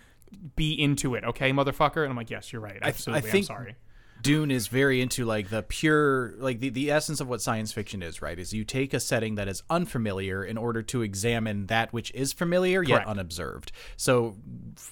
be 0.55 0.79
into 0.79 1.15
it, 1.15 1.23
okay, 1.23 1.51
motherfucker. 1.51 2.03
And 2.03 2.09
I'm 2.11 2.15
like, 2.17 2.29
yes, 2.29 2.51
you're 2.51 2.61
right. 2.61 2.79
Absolutely. 2.81 3.29
think- 3.29 3.43
I'm 3.49 3.55
sorry. 3.55 3.75
Dune 4.21 4.51
is 4.51 4.67
very 4.67 5.01
into 5.01 5.25
like 5.25 5.49
the 5.49 5.61
pure 5.63 6.33
like 6.37 6.61
the, 6.61 6.69
the 6.69 6.89
essence 6.89 7.19
of 7.19 7.27
what 7.27 7.41
science 7.41 7.73
fiction 7.73 8.01
is, 8.01 8.21
right? 8.21 8.39
Is 8.39 8.53
you 8.53 8.63
take 8.63 8.93
a 8.93 8.99
setting 9.01 9.35
that 9.35 9.49
is 9.49 9.63
unfamiliar 9.69 10.45
in 10.45 10.57
order 10.57 10.81
to 10.81 11.01
examine 11.01 11.65
that 11.65 11.91
which 11.91 12.09
is 12.15 12.31
familiar 12.31 12.81
yet 12.81 12.95
Correct. 12.95 13.09
unobserved. 13.09 13.73
So 13.97 14.37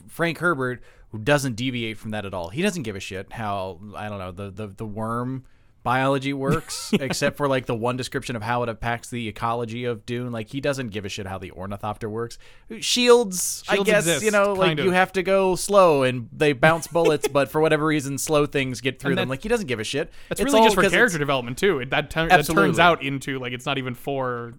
Frank 0.09 0.39
Herbert 0.39 0.83
who 1.11 1.19
doesn't 1.19 1.55
deviate 1.55 1.97
from 1.97 2.11
that 2.11 2.25
at 2.25 2.33
all. 2.33 2.49
He 2.49 2.61
doesn't 2.61 2.83
give 2.83 2.97
a 2.97 2.99
shit 2.99 3.31
how 3.31 3.79
I 3.95 4.09
don't 4.09 4.19
know, 4.19 4.31
the 4.33 4.51
the, 4.51 4.67
the 4.67 4.85
worm 4.85 5.45
biology 5.83 6.31
works 6.47 6.91
except 6.93 7.37
for 7.37 7.47
like 7.47 7.65
the 7.65 7.75
one 7.75 7.97
description 7.97 8.35
of 8.35 8.41
how 8.43 8.61
it 8.63 8.69
impacts 8.69 9.09
the 9.09 9.27
ecology 9.27 9.85
of 9.85 10.05
Dune. 10.05 10.31
Like 10.31 10.49
he 10.49 10.61
doesn't 10.61 10.89
give 10.89 11.05
a 11.05 11.09
shit 11.09 11.25
how 11.27 11.37
the 11.37 11.51
ornithopter 11.51 12.09
works. 12.09 12.37
Shields, 12.79 13.63
I 13.67 13.75
Shields 13.75 13.89
guess, 13.89 14.23
you 14.23 14.31
know, 14.31 14.53
like 14.53 14.77
kind 14.77 14.79
you 14.79 14.91
have 14.91 15.11
to 15.13 15.23
go 15.23 15.55
slow 15.55 16.03
and 16.03 16.29
they 16.31 16.53
bounce 16.53 16.87
bullets, 16.87 17.27
but 17.27 17.49
for 17.49 17.61
whatever 17.61 17.85
reason 17.85 18.17
slow 18.17 18.45
things 18.45 18.81
get 18.81 18.99
through 18.99 19.11
And 19.11 19.17
them. 19.17 19.27
that- 19.27 19.31
Like 19.31 19.43
he 19.43 19.49
doesn't 19.49 19.67
give 19.67 19.79
a 19.79 19.83
shit. 19.83 20.11
That's 20.29 20.41
It's 20.41 20.51
really 20.53 20.63
just 20.65 20.75
for 20.75 20.87
character 20.89 21.17
development 21.17 21.57
too. 21.57 21.79
It, 21.79 21.89
that, 21.91 22.09
turn 22.09 22.29
that 22.29 22.45
turns 22.45 22.79
out 22.79 23.01
into 23.03 23.39
like 23.39 23.53
it's 23.53 23.65
not 23.65 23.77
even 23.77 23.95
for 23.95 24.53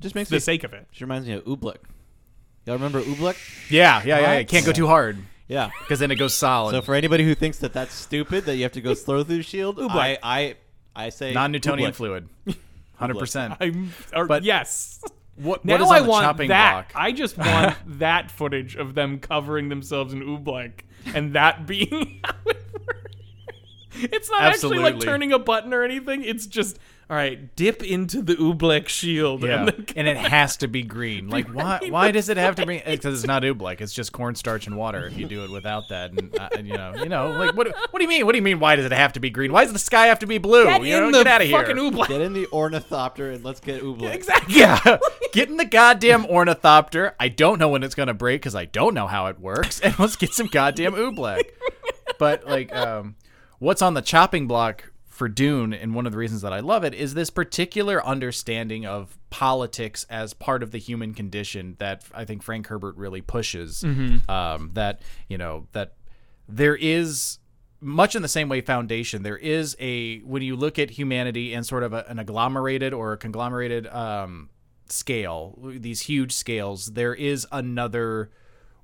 Just 0.00 0.14
makes 0.14 0.28
the 0.30 0.36
me. 0.36 0.40
sake 0.40 0.64
of 0.64 0.72
it. 0.74 0.86
She 0.92 1.04
reminds 1.04 1.26
me 1.26 1.34
of 1.34 1.44
Oobleck. 1.44 1.78
Y'all 2.66 2.76
remember 2.76 3.00
Oobleck? 3.00 3.36
Yeah, 3.70 4.02
yeah, 4.04 4.18
yeah, 4.18 4.32
yeah. 4.38 4.42
Can't 4.42 4.66
go 4.66 4.72
too 4.72 4.86
hard 4.86 5.16
Yeah. 5.48 5.70
because 5.80 5.98
then 5.98 6.10
it 6.10 6.16
goes 6.16 6.34
solid. 6.34 6.72
So 6.72 6.82
for 6.82 6.94
anybody 6.94 7.24
who 7.24 7.34
thinks 7.34 7.58
that 7.58 7.72
that's 7.72 7.94
stupid, 7.94 8.44
that 8.44 8.56
you 8.56 8.62
have 8.64 8.72
to 8.72 8.80
go 8.80 8.94
slow 8.94 9.24
through 9.24 9.42
shield, 9.42 9.78
I, 9.80 10.18
I 10.22 10.56
I 10.94 11.08
say 11.10 11.32
Non-Newtonian 11.32 11.90
Oobleck. 11.92 11.94
fluid, 11.94 12.28
hundred 12.96 13.18
percent. 13.18 13.54
I'm 13.60 13.92
or, 14.14 14.26
But 14.26 14.42
yes. 14.44 15.02
What 15.36 15.64
Now 15.64 15.74
what 15.74 15.80
is 15.82 15.88
on 15.90 15.94
I 15.96 16.00
the 16.00 16.08
want 16.08 16.24
chopping 16.24 16.48
that. 16.48 16.72
block? 16.92 16.92
I 17.02 17.12
just 17.12 17.38
want 17.38 17.76
that 18.00 18.30
footage 18.30 18.74
of 18.76 18.94
them 18.94 19.20
covering 19.20 19.68
themselves 19.68 20.12
in 20.12 20.20
oobleck 20.20 20.80
and 21.14 21.32
that 21.34 21.64
being 21.66 22.20
how 22.24 22.32
it 22.46 22.56
works. 22.86 24.12
It's 24.12 24.30
not 24.30 24.42
actually 24.42 24.78
like 24.80 25.00
turning 25.00 25.32
a 25.32 25.38
button 25.38 25.72
or 25.72 25.82
anything. 25.84 26.22
It's 26.24 26.46
just 26.46 26.78
all 27.10 27.16
right. 27.16 27.54
Dip 27.56 27.82
into 27.82 28.20
the 28.20 28.34
oobleck 28.34 28.88
shield. 28.88 29.42
Yeah, 29.42 29.60
And 29.60 29.68
then 29.68 29.86
and 29.96 30.08
it 30.08 30.18
has 30.18 30.58
to 30.58 30.68
be 30.68 30.82
green. 30.82 31.28
Like 31.28 31.48
why? 31.48 31.80
Why 31.88 32.10
does 32.10 32.28
it 32.28 32.36
have 32.36 32.56
to 32.56 32.66
be? 32.66 32.82
Because 32.98 33.14
it's 33.14 33.26
not 33.26 33.42
oobleck. 33.44 33.80
It's 33.80 33.92
just 33.92 34.12
cornstarch 34.12 34.66
and 34.66 34.76
water. 34.76 35.06
If 35.06 35.16
you 35.16 35.26
do 35.26 35.44
it 35.44 35.50
without 35.50 35.88
that, 35.88 36.10
and 36.10 36.38
uh, 36.38 36.48
you 36.56 36.74
know, 36.74 36.94
you 36.96 37.08
know, 37.08 37.30
like 37.30 37.54
what? 37.56 37.68
What 37.90 37.98
do 37.98 38.02
you 38.02 38.08
mean? 38.08 38.26
What 38.26 38.32
do 38.32 38.38
you 38.38 38.42
mean? 38.42 38.60
Why 38.60 38.76
does 38.76 38.84
it 38.84 38.92
have 38.92 39.12
to 39.14 39.20
be 39.20 39.30
green? 39.30 39.52
Why 39.52 39.64
does 39.64 39.72
the 39.72 39.78
sky 39.78 40.06
have 40.06 40.18
to 40.18 40.26
be 40.26 40.38
blue? 40.38 40.64
get 40.64 40.82
you 40.82 40.92
know, 41.00 41.06
in 41.06 41.12
the 41.12 41.18
get 41.18 41.26
out 41.26 41.40
of 41.40 41.46
here. 41.46 41.58
fucking 41.58 41.76
oobleck. 41.76 42.08
Get 42.08 42.20
in 42.20 42.32
the 42.32 42.46
ornithopter 42.52 43.30
and 43.30 43.44
let's 43.44 43.60
get 43.60 43.82
Oobleck. 43.82 44.14
Exactly. 44.18 44.56
Yeah, 44.58 44.98
get 45.32 45.48
in 45.48 45.56
the 45.58 45.64
goddamn 45.64 46.26
ornithopter. 46.26 47.14
I 47.20 47.28
don't 47.28 47.58
know 47.58 47.68
when 47.68 47.82
it's 47.84 47.94
gonna 47.94 48.14
break 48.14 48.40
because 48.42 48.54
I 48.54 48.64
don't 48.64 48.94
know 48.94 49.06
how 49.06 49.26
it 49.26 49.38
works, 49.38 49.80
and 49.80 49.96
let's 49.98 50.16
get 50.16 50.34
some 50.34 50.48
goddamn 50.48 50.92
oobleck. 50.94 51.44
But 52.18 52.44
like, 52.46 52.74
um, 52.74 53.14
what's 53.60 53.80
on 53.80 53.94
the 53.94 54.02
chopping 54.02 54.46
block 54.48 54.90
for 55.18 55.28
Dune, 55.28 55.74
and 55.74 55.96
one 55.96 56.06
of 56.06 56.12
the 56.12 56.18
reasons 56.18 56.42
that 56.42 56.52
I 56.52 56.60
love 56.60 56.84
it 56.84 56.94
is 56.94 57.12
this 57.12 57.28
particular 57.28 58.04
understanding 58.06 58.86
of 58.86 59.18
politics 59.30 60.06
as 60.08 60.32
part 60.32 60.62
of 60.62 60.70
the 60.70 60.78
human 60.78 61.12
condition 61.12 61.74
that 61.80 62.04
I 62.14 62.24
think 62.24 62.40
Frank 62.44 62.68
Herbert 62.68 62.94
really 62.96 63.20
pushes. 63.20 63.82
Um, 64.28 64.70
that 64.74 65.02
you 65.26 65.36
know 65.36 65.66
that 65.72 65.94
there 66.48 66.76
is 66.76 67.40
much 67.80 68.14
in 68.14 68.22
the 68.22 68.28
same 68.28 68.48
way 68.48 68.60
foundation 68.60 69.24
there 69.24 69.36
is 69.36 69.76
a 69.80 70.18
when 70.20 70.42
you 70.42 70.54
look 70.54 70.78
at 70.78 70.90
humanity 70.90 71.52
in 71.52 71.64
sort 71.64 71.82
of 71.82 71.92
a, 71.92 72.04
an 72.08 72.18
agglomerated 72.20 72.92
or 72.92 73.12
a 73.12 73.16
conglomerated 73.16 73.86
um, 73.88 74.50
scale 74.88 75.58
these 75.62 76.02
huge 76.02 76.32
scales 76.32 76.86
there 76.86 77.14
is 77.14 77.46
another 77.52 78.30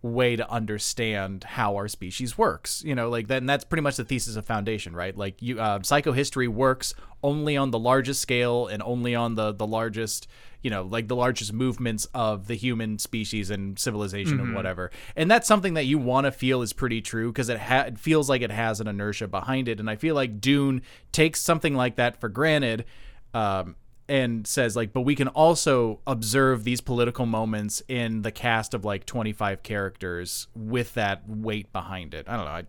way 0.05 0.37
to 0.37 0.49
understand 0.51 1.45
how 1.45 1.75
our 1.77 1.89
species 1.89 2.37
works 2.37 2.83
you 2.85 2.95
know 2.95 3.09
like 3.09 3.27
then 3.27 3.47
that's 3.47 3.65
pretty 3.65 3.81
much 3.81 3.97
the 3.97 4.05
thesis 4.05 4.37
of 4.37 4.45
foundation 4.45 4.95
right? 4.95 5.17
Like 5.17 5.41
you 5.43 5.61
uh, 5.61 5.81
psychohistory 5.81 6.49
works 6.49 6.95
only 7.23 7.57
on 7.57 7.71
the 7.71 7.79
largest 7.79 8.21
scale 8.21 8.67
and 8.67 8.83
only 8.83 9.15
on 9.15 9.35
the 9.35 9.53
the 9.53 9.67
largest 9.67 10.27
you 10.63 10.71
know 10.71 10.83
like 10.83 11.09
the 11.09 11.17
largest 11.17 11.53
movements 11.53 12.07
of 12.15 12.47
the 12.47 12.55
human 12.55 12.99
species 12.99 13.51
and 13.51 13.79
civilization 13.79 14.41
and 14.41 14.55
whatever. 14.55 14.91
And 15.17 15.31
that's 15.31 15.49
something 15.49 15.75
that 15.75 15.85
you 15.85 15.99
want 15.99 16.27
to 16.27 16.33
feel 16.33 16.63
is 16.63 16.73
pretty 16.73 17.01
true 17.01 17.33
because 17.33 17.49
it, 17.49 17.59
ha- 17.59 17.85
it 17.87 17.99
feels 17.99 18.29
like 18.29 18.43
it 18.43 18.51
has 18.51 18.81
an 18.81 18.89
inertia 18.89 19.29
behind 19.29 19.69
it. 19.69 19.81
And 19.81 19.91
i 19.91 19.97
feel 19.97 20.15
like 20.15 20.41
dune 20.41 20.83
takes 21.13 21.41
something 21.41 21.75
like 21.75 21.97
that 21.97 22.21
for 22.21 22.29
granted 22.29 22.85
um, 23.33 23.77
and 24.09 24.47
says 24.47 24.77
like 24.77 24.93
but 24.93 25.01
we 25.01 25.15
can 25.15 25.29
also 25.29 26.01
observe 26.07 26.65
these 26.65 26.81
political 26.81 27.25
moments 27.25 27.83
in 27.89 28.23
the 28.23 28.31
cast 28.31 28.75
of 28.75 28.85
like 28.85 29.07
25 29.07 29.63
characters 29.63 30.49
with 30.55 30.95
that 30.95 31.23
weight 31.29 31.73
behind 31.73 32.15
it. 32.15 32.29
I 32.29 32.37
don't 32.37 32.45
know 32.45 32.51
I, 32.51 32.65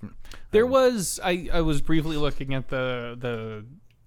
There 0.52 0.65
was 0.65 1.19
I, 1.24 1.50
I 1.52 1.62
was 1.62 1.82
briefly 1.82 2.17
looking 2.17 2.54
at 2.54 2.69
the 2.69 3.17
the 3.19 3.65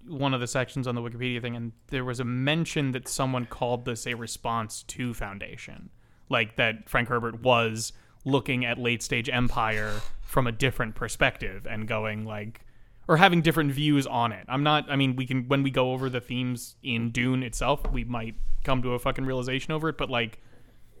one 0.09 0.33
of 0.33 0.39
the 0.39 0.47
sections 0.47 0.87
on 0.87 0.95
the 0.95 1.01
Wikipedia 1.01 1.41
thing, 1.41 1.55
and 1.55 1.71
there 1.87 2.03
was 2.03 2.19
a 2.19 2.25
mention 2.25 2.91
that 2.91 3.07
someone 3.07 3.45
called 3.45 3.85
this 3.85 4.07
a 4.07 4.15
response 4.15 4.83
to 4.83 5.13
Foundation, 5.13 5.89
like 6.29 6.55
that 6.55 6.89
Frank 6.89 7.09
Herbert 7.09 7.41
was 7.41 7.93
looking 8.25 8.65
at 8.65 8.77
late 8.77 9.03
stage 9.03 9.29
Empire 9.29 10.01
from 10.21 10.47
a 10.47 10.51
different 10.51 10.95
perspective 10.95 11.65
and 11.69 11.87
going 11.87 12.25
like 12.25 12.61
or 13.09 13.17
having 13.17 13.41
different 13.41 13.71
views 13.71 14.05
on 14.05 14.31
it. 14.31 14.45
I'm 14.47 14.63
not 14.63 14.89
I 14.89 14.95
mean 14.95 15.17
we 15.17 15.25
can 15.25 15.47
when 15.49 15.63
we 15.63 15.71
go 15.71 15.91
over 15.91 16.09
the 16.09 16.21
themes 16.21 16.75
in 16.83 17.09
Dune 17.09 17.43
itself, 17.43 17.91
we 17.91 18.05
might 18.05 18.35
come 18.63 18.81
to 18.83 18.93
a 18.93 18.99
fucking 18.99 19.25
realization 19.25 19.73
over 19.73 19.89
it, 19.89 19.97
but 19.97 20.09
like 20.09 20.39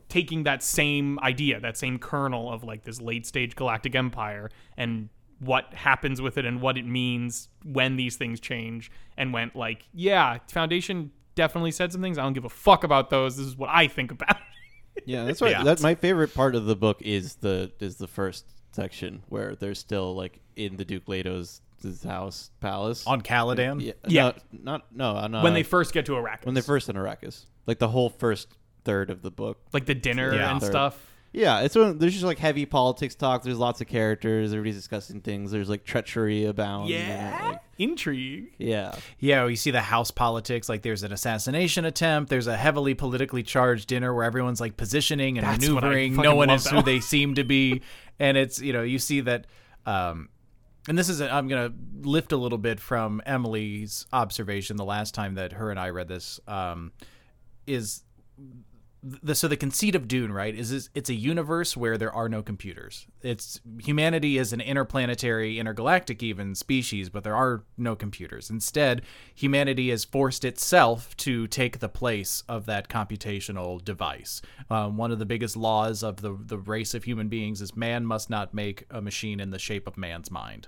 taking 0.09 0.43
that 0.43 0.63
same 0.63 1.19
idea, 1.19 1.59
that 1.59 1.77
same 1.77 1.99
kernel 1.99 2.51
of 2.51 2.63
like 2.63 2.83
this 2.83 2.99
late 2.99 3.27
stage 3.27 3.55
galactic 3.55 3.95
empire 3.95 4.49
and 4.75 5.09
what 5.39 5.71
happens 5.73 6.19
with 6.19 6.37
it 6.37 6.45
and 6.45 6.61
what 6.61 6.77
it 6.77 6.85
means 6.85 7.47
when 7.63 7.95
these 7.95 8.17
things 8.17 8.39
change 8.39 8.91
and 9.15 9.31
went 9.31 9.55
like, 9.55 9.87
yeah, 9.93 10.39
Foundation 10.51 11.11
definitely 11.35 11.71
said 11.71 11.91
some 11.91 12.01
things. 12.01 12.17
I 12.17 12.23
don't 12.23 12.33
give 12.33 12.43
a 12.43 12.49
fuck 12.49 12.83
about 12.83 13.11
those. 13.11 13.37
This 13.37 13.45
is 13.45 13.55
what 13.55 13.69
I 13.69 13.87
think 13.87 14.11
about. 14.11 14.35
Yeah, 15.05 15.23
that's 15.25 15.43
right. 15.43 15.51
Yeah. 15.51 15.63
That's 15.63 15.83
my 15.83 15.93
favorite 15.93 16.33
part 16.33 16.55
of 16.55 16.65
the 16.65 16.75
book 16.75 17.03
is 17.03 17.35
the 17.35 17.71
is 17.79 17.97
the 17.97 18.07
first 18.07 18.45
section 18.71 19.21
where 19.29 19.55
they're 19.55 19.75
still 19.75 20.15
like 20.15 20.39
in 20.55 20.75
the 20.75 20.85
Duke 20.85 21.07
Leto's 21.07 21.61
his 21.83 22.03
house 22.03 22.51
palace. 22.59 23.05
on 23.07 23.21
caladan 23.21 23.81
yeah, 23.81 23.93
Yeah. 24.07 24.31
no, 24.51 24.71
not 24.73 24.95
no, 24.95 25.27
no. 25.27 25.43
when 25.43 25.53
they 25.53 25.63
first 25.63 25.93
get 25.93 26.05
to 26.07 26.13
Arrakis. 26.13 26.45
when 26.45 26.53
they're 26.53 26.63
first 26.63 26.89
in 26.89 26.95
Arrakis, 26.95 27.45
like 27.67 27.79
the 27.79 27.87
whole 27.89 28.09
first 28.09 28.47
third 28.85 29.09
of 29.09 29.21
the 29.21 29.31
book. 29.31 29.59
like 29.73 29.85
the 29.85 29.95
dinner 29.95 30.33
Yeah. 30.35 30.51
and 30.51 30.61
Third. 30.61 30.69
stuff. 30.71 31.05
Yeah, 31.31 31.59
it's 31.59 31.75
when 31.75 31.99
there's 31.99 32.13
just 32.13 32.25
like 32.25 32.39
heavy 32.39 32.65
politics 32.65 33.13
talk. 33.13 33.43
There's 33.43 33.59
lots 33.59 33.81
of 33.81 33.87
characters. 33.87 34.51
Everybody's 34.51 34.77
discussing 34.77 35.21
things. 35.21 35.51
There's 35.51 35.69
like 35.69 35.83
treachery 35.85 36.45
abound. 36.45 36.89
Yeah. 36.89 37.49
like- 37.49 37.59
Intrigue. 37.77 38.47
yeah. 38.57 38.95
Yeah, 39.19 39.45
you 39.47 39.55
see 39.55 39.69
the 39.69 39.79
house 39.79 40.09
politics. 40.09 40.67
Like, 40.67 40.81
there's 40.81 41.03
an 41.03 41.13
assassination 41.13 41.85
attempt. 41.85 42.29
There's 42.31 42.47
a 42.47 42.57
heavily 42.57 42.95
politically 42.95 43.43
charged 43.43 43.87
dinner 43.87 44.11
where 44.13 44.23
everyone's 44.25 44.59
like 44.59 44.75
positioning 44.75 45.37
and 45.37 45.45
That's 45.45 45.67
maneuvering. 45.69 46.15
No 46.15 46.33
one 46.35 46.49
is 46.49 46.65
who 46.67 46.77
one. 46.77 46.85
they 46.85 46.99
seem 46.99 47.35
to 47.35 47.43
be, 47.43 47.81
and 48.19 48.35
it's 48.35 48.59
you 48.59 48.73
know 48.73 48.81
you 48.81 48.97
see 48.97 49.21
that. 49.21 49.45
Um, 49.85 50.29
and 50.87 50.97
this 50.97 51.09
is 51.09 51.21
i 51.21 51.29
I'm 51.29 51.47
gonna 51.47 51.73
lift 52.01 52.31
a 52.31 52.37
little 52.37 52.57
bit 52.57 52.79
from 52.79 53.21
Emily's 53.25 54.05
observation 54.13 54.77
the 54.77 54.85
last 54.85 55.13
time 55.13 55.35
that 55.35 55.53
her 55.53 55.71
and 55.71 55.79
I 55.79 55.89
read 55.89 56.07
this. 56.07 56.39
Um, 56.47 56.91
is 57.67 58.03
the 59.01 59.33
so 59.33 59.47
the 59.47 59.55
conceit 59.55 59.95
of 59.95 60.07
Dune, 60.07 60.31
right, 60.31 60.53
is, 60.53 60.71
is 60.71 60.89
it's 60.93 61.09
a 61.09 61.13
universe 61.13 61.77
where 61.77 61.97
there 61.97 62.11
are 62.11 62.27
no 62.27 62.41
computers. 62.41 63.07
It's 63.21 63.61
humanity 63.79 64.37
is 64.37 64.51
an 64.51 64.59
interplanetary, 64.59 65.57
intergalactic 65.57 66.21
even 66.21 66.53
species, 66.53 67.09
but 67.09 67.23
there 67.23 67.35
are 67.35 67.63
no 67.77 67.95
computers. 67.95 68.49
Instead, 68.49 69.03
humanity 69.33 69.89
has 69.89 70.03
forced 70.03 70.43
itself 70.43 71.15
to 71.17 71.47
take 71.47 71.79
the 71.79 71.87
place 71.87 72.43
of 72.49 72.65
that 72.65 72.89
computational 72.89 73.83
device. 73.83 74.41
Um, 74.69 74.97
one 74.97 75.11
of 75.11 75.19
the 75.19 75.25
biggest 75.25 75.55
laws 75.55 76.03
of 76.03 76.17
the 76.17 76.37
the 76.37 76.57
race 76.57 76.93
of 76.93 77.05
human 77.05 77.29
beings 77.29 77.61
is 77.61 77.75
man 77.75 78.05
must 78.05 78.29
not 78.29 78.53
make 78.53 78.85
a 78.89 79.01
machine 79.01 79.39
in 79.39 79.51
the 79.51 79.59
shape 79.59 79.87
of 79.87 79.97
man's 79.97 80.29
mind, 80.29 80.67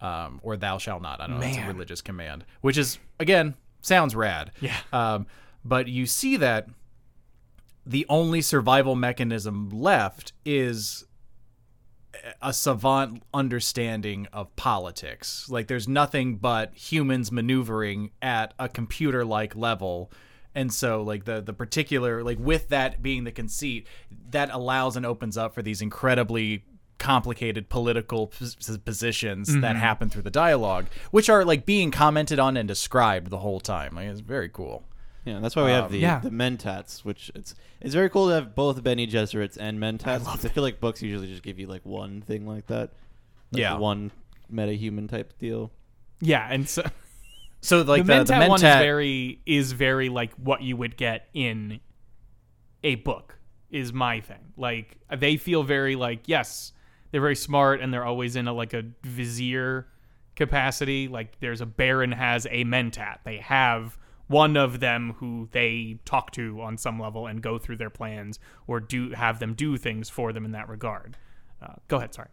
um, 0.00 0.40
or 0.42 0.56
thou 0.56 0.78
shalt 0.78 1.02
not. 1.02 1.20
I 1.20 1.28
don't 1.28 1.38
know. 1.38 1.46
It's 1.46 1.58
a 1.58 1.66
religious 1.66 2.00
command, 2.00 2.44
which 2.60 2.76
is 2.76 2.98
again 3.20 3.54
sounds 3.82 4.16
rad. 4.16 4.50
Yeah. 4.60 4.76
Um, 4.92 5.26
but 5.64 5.86
you 5.86 6.06
see 6.06 6.36
that 6.38 6.68
the 7.88 8.04
only 8.10 8.42
survival 8.42 8.94
mechanism 8.94 9.70
left 9.70 10.34
is 10.44 11.06
a 12.42 12.52
savant 12.52 13.22
understanding 13.32 14.26
of 14.30 14.54
politics. 14.56 15.48
Like 15.48 15.68
there's 15.68 15.88
nothing 15.88 16.36
but 16.36 16.74
humans 16.74 17.32
maneuvering 17.32 18.10
at 18.20 18.52
a 18.58 18.68
computer 18.68 19.24
like 19.24 19.56
level. 19.56 20.12
And 20.54 20.70
so 20.72 21.02
like 21.02 21.24
the 21.24 21.40
the 21.40 21.54
particular 21.54 22.22
like 22.22 22.38
with 22.38 22.68
that 22.68 23.02
being 23.02 23.24
the 23.24 23.32
conceit, 23.32 23.86
that 24.30 24.50
allows 24.52 24.94
and 24.94 25.06
opens 25.06 25.38
up 25.38 25.54
for 25.54 25.62
these 25.62 25.80
incredibly 25.80 26.64
complicated 26.98 27.70
political 27.70 28.26
pos- 28.26 28.76
positions 28.84 29.48
that 29.48 29.62
mm-hmm. 29.62 29.78
happen 29.78 30.10
through 30.10 30.22
the 30.22 30.30
dialogue, 30.30 30.86
which 31.10 31.30
are 31.30 31.42
like 31.42 31.64
being 31.64 31.90
commented 31.90 32.38
on 32.38 32.58
and 32.58 32.68
described 32.68 33.30
the 33.30 33.38
whole 33.38 33.60
time. 33.60 33.94
Like 33.94 34.08
it's 34.08 34.20
very 34.20 34.50
cool. 34.50 34.84
Yeah, 35.24 35.40
that's 35.40 35.54
why 35.56 35.64
we 35.64 35.70
have 35.72 35.86
um, 35.86 35.92
the 35.92 35.98
yeah. 35.98 36.20
the 36.20 36.30
mentats, 36.30 37.04
which 37.04 37.30
it's 37.34 37.54
it's 37.80 37.94
very 37.94 38.08
cool 38.08 38.28
to 38.28 38.34
have 38.34 38.54
both 38.54 38.82
Bene 38.82 39.06
Gesserits 39.06 39.56
and 39.58 39.78
mentats. 39.78 40.20
because 40.20 40.44
I 40.44 40.48
feel 40.48 40.62
like 40.62 40.80
books 40.80 41.02
usually 41.02 41.26
just 41.26 41.42
give 41.42 41.58
you 41.58 41.66
like 41.66 41.84
one 41.84 42.22
thing 42.22 42.46
like 42.46 42.66
that. 42.68 42.92
Like 43.52 43.60
Yeah. 43.60 43.76
one 43.78 44.10
meta 44.48 44.72
human 44.72 45.08
type 45.08 45.38
deal. 45.38 45.70
Yeah, 46.20 46.46
and 46.50 46.68
so 46.68 46.82
So 47.60 47.82
like 47.82 48.06
the 48.06 48.06
the, 48.06 48.12
Mentat, 48.12 48.26
the 48.26 48.32
Mentat 48.34 48.48
one 48.48 48.58
is 48.58 48.62
very 48.62 49.40
is 49.46 49.72
very 49.72 50.08
like 50.08 50.32
what 50.34 50.62
you 50.62 50.76
would 50.76 50.96
get 50.96 51.28
in 51.34 51.80
a 52.84 52.94
book 52.96 53.38
is 53.70 53.92
my 53.92 54.20
thing. 54.20 54.52
Like 54.56 54.96
they 55.14 55.36
feel 55.36 55.62
very 55.62 55.96
like 55.96 56.20
yes, 56.26 56.72
they're 57.10 57.20
very 57.20 57.36
smart 57.36 57.80
and 57.80 57.92
they're 57.92 58.04
always 58.04 58.36
in 58.36 58.46
a 58.46 58.52
like 58.52 58.74
a 58.74 58.84
vizier 59.02 59.88
capacity. 60.36 61.08
Like 61.08 61.38
there's 61.40 61.60
a 61.60 61.66
baron 61.66 62.12
has 62.12 62.46
a 62.46 62.64
mentat. 62.64 63.18
They 63.24 63.38
have 63.38 63.97
one 64.28 64.56
of 64.56 64.80
them 64.80 65.14
who 65.18 65.48
they 65.52 65.98
talk 66.04 66.30
to 66.32 66.60
on 66.60 66.78
some 66.78 67.00
level 67.00 67.26
and 67.26 67.42
go 67.42 67.58
through 67.58 67.76
their 67.78 67.90
plans 67.90 68.38
or 68.66 68.78
do 68.80 69.10
have 69.10 69.38
them 69.40 69.54
do 69.54 69.76
things 69.76 70.08
for 70.08 70.32
them 70.32 70.44
in 70.44 70.52
that 70.52 70.68
regard. 70.68 71.16
Uh, 71.60 71.74
go 71.88 71.96
ahead, 71.96 72.14
sorry. 72.14 72.28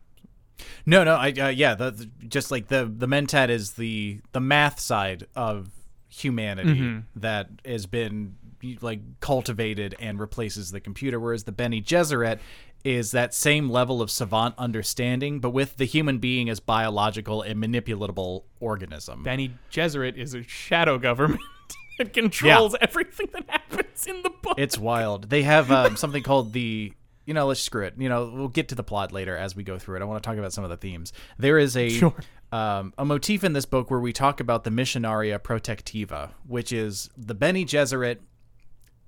No, 0.85 1.03
no, 1.03 1.15
I 1.15 1.31
uh, 1.31 1.47
yeah, 1.49 1.75
the, 1.75 1.91
the- 1.91 2.05
just 2.27 2.51
like 2.51 2.67
the 2.67 2.85
the 2.85 3.07
mentat 3.07 3.49
is 3.49 3.73
the 3.73 4.19
the 4.31 4.39
math 4.39 4.79
side 4.79 5.27
of 5.35 5.69
humanity 6.07 7.03
that 7.17 7.49
has 7.65 7.85
been 7.85 8.35
like 8.81 9.01
cultivated 9.19 9.95
and 9.99 10.19
replaces 10.19 10.71
the 10.71 10.79
computer, 10.79 11.19
whereas 11.19 11.43
the 11.43 11.51
Bene 11.51 11.81
Gesserit 11.81 12.39
is 12.85 13.11
that 13.11 13.33
same 13.33 13.69
level 13.69 14.01
of 14.01 14.09
savant 14.09 14.55
understanding, 14.57 15.39
but 15.39 15.49
with 15.49 15.75
the 15.77 15.85
human 15.85 16.19
being 16.19 16.49
as 16.49 16.59
biological 16.59 17.41
and 17.41 17.61
manipulatable 17.61 18.43
organism. 18.59 19.23
Bene 19.23 19.49
Gesserit 19.71 20.15
is 20.17 20.33
a 20.33 20.43
shadow 20.43 20.97
government 20.97 21.41
that 21.99 22.13
controls 22.13 22.75
everything 22.81 23.27
that 23.33 23.45
happens 23.49 24.05
in 24.07 24.21
the 24.23 24.29
book. 24.29 24.55
It's 24.57 24.77
wild. 24.77 25.29
They 25.29 25.43
have 25.43 25.71
um, 25.71 25.95
something 25.97 26.23
called 26.23 26.53
the. 26.53 26.93
You 27.25 27.33
know, 27.33 27.47
let's 27.47 27.59
screw 27.59 27.83
it. 27.83 27.95
You 27.97 28.07
know, 28.07 28.31
we'll 28.31 28.49
get 28.49 28.67
to 28.69 28.75
the 28.75 28.83
plot 28.83 29.11
later 29.11 29.35
as 29.35 29.55
we 29.55 29.63
go 29.63 29.79
through 29.79 29.95
it. 29.97 30.01
I 30.03 30.05
want 30.05 30.21
to 30.21 30.29
talk 30.29 30.37
about 30.37 30.53
some 30.53 30.63
of 30.63 30.69
the 30.69 30.77
themes. 30.77 31.11
There 31.39 31.57
is 31.57 31.75
a 31.75 31.89
Sure. 31.89 32.13
um, 32.51 32.93
a 32.99 33.05
motif 33.05 33.43
in 33.43 33.53
this 33.53 33.65
book 33.65 33.89
where 33.89 33.99
we 33.99 34.13
talk 34.13 34.39
about 34.39 34.63
the 34.63 34.69
Missionaria 34.69 35.39
Protectiva, 35.39 36.29
which 36.47 36.71
is 36.71 37.09
the 37.17 37.33
Bene 37.33 37.65
Gesserit 37.65 38.19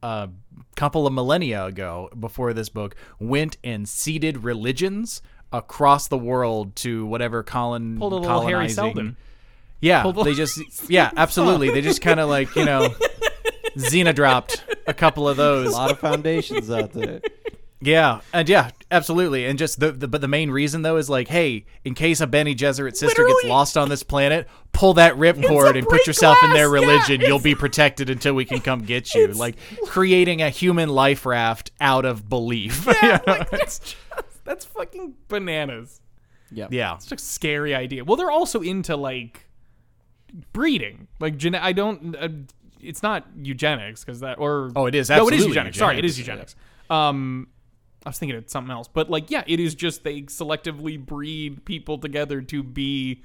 a 0.01 0.29
couple 0.75 1.05
of 1.05 1.13
millennia 1.13 1.65
ago, 1.65 2.09
before 2.19 2.53
this 2.53 2.69
book, 2.69 2.95
went 3.19 3.57
and 3.63 3.87
seeded 3.87 4.43
religions 4.43 5.21
across 5.51 6.07
the 6.07 6.17
world 6.17 6.75
to 6.77 7.05
whatever 7.05 7.43
Colin 7.43 7.97
Pulled 7.97 8.13
a 8.13 8.15
little 8.17 8.41
Hari 8.41 8.69
Seldon. 8.69 9.15
Yeah, 9.81 10.01
Pulled 10.01 10.19
a- 10.19 10.23
they 10.23 10.33
just 10.33 10.59
yeah, 10.89 11.11
absolutely. 11.15 11.71
They 11.71 11.81
just 11.81 12.01
kind 12.01 12.19
of 12.19 12.29
like 12.29 12.55
you 12.55 12.65
know, 12.65 12.89
Xena 13.77 14.13
dropped 14.13 14.63
a 14.87 14.93
couple 14.93 15.27
of 15.27 15.37
those. 15.37 15.67
A 15.67 15.71
lot 15.71 15.91
of 15.91 15.99
foundations 15.99 16.69
out 16.71 16.93
there. 16.93 17.21
Yeah, 17.79 18.21
and 18.33 18.49
yeah, 18.49 18.71
absolutely. 18.89 19.45
And 19.45 19.59
just 19.59 19.79
the, 19.79 19.91
the 19.91 20.07
but 20.07 20.21
the 20.21 20.27
main 20.27 20.49
reason 20.49 20.81
though 20.81 20.97
is 20.97 21.11
like, 21.11 21.27
hey, 21.27 21.65
in 21.85 21.93
case 21.93 22.21
a 22.21 22.27
Bene 22.27 22.55
Gesserit 22.55 22.95
sister 22.95 23.23
gets 23.25 23.43
lost 23.43 23.77
on 23.77 23.89
this 23.89 24.01
planet, 24.01 24.47
pull 24.73 24.95
that 24.95 25.13
ripcord 25.13 25.75
a 25.75 25.77
and 25.77 25.83
put 25.83 25.89
break 25.89 26.07
yourself 26.07 26.39
in 26.43 26.53
their 26.53 26.69
glass, 26.69 26.81
yeah, 26.81 26.87
religion. 26.87 27.21
You'll 27.21 27.39
be 27.39 27.53
protected 27.53 28.09
until 28.09 28.33
we 28.33 28.45
can 28.45 28.61
come 28.61 28.79
get 28.79 29.13
you. 29.13 29.27
Like 29.27 29.57
creating 29.85 30.41
a 30.41 30.49
human 30.49 30.89
life 30.89 31.23
raft 31.23 31.71
out 31.79 32.05
of 32.05 32.27
belief. 32.27 32.87
Yeah, 32.87 33.19
like, 33.27 33.51
that's 33.51 33.77
just 33.79 33.95
that's 34.43 34.65
fucking 34.65 35.13
bananas. 35.27 36.01
Yeah. 36.49 36.67
yeah. 36.71 36.95
It's 36.95 37.05
just 37.05 37.23
a 37.23 37.25
scary 37.25 37.75
idea. 37.75 38.05
Well, 38.05 38.15
they're 38.15 38.31
also 38.31 38.61
into 38.61 38.95
like 38.95 39.46
breeding. 40.53 41.07
Like 41.19 41.37
gene- 41.37 41.55
I 41.55 41.71
don't. 41.71 42.15
Uh, 42.15 42.29
it's 42.81 43.01
not 43.01 43.25
eugenics 43.41 44.03
because 44.03 44.19
that 44.19 44.37
or 44.39 44.71
Oh, 44.75 44.85
it 44.85 44.95
is 44.95 45.09
No, 45.09 45.15
it 45.15 45.33
is 45.33 45.39
absolutely 45.41 45.47
eugenics. 45.47 45.77
Sorry, 45.77 45.97
it 45.97 46.05
is 46.05 46.17
eugenics. 46.17 46.55
eugenics. 46.55 46.91
Um, 46.91 47.47
I 48.05 48.09
was 48.09 48.19
thinking 48.19 48.37
of 48.37 48.49
something 48.49 48.71
else, 48.71 48.87
but 48.87 49.09
like 49.09 49.29
yeah, 49.31 49.43
it 49.47 49.59
is 49.59 49.75
just 49.75 50.03
they 50.03 50.21
selectively 50.23 51.03
breed 51.03 51.65
people 51.65 51.97
together 51.97 52.41
to 52.41 52.63
be 52.63 53.23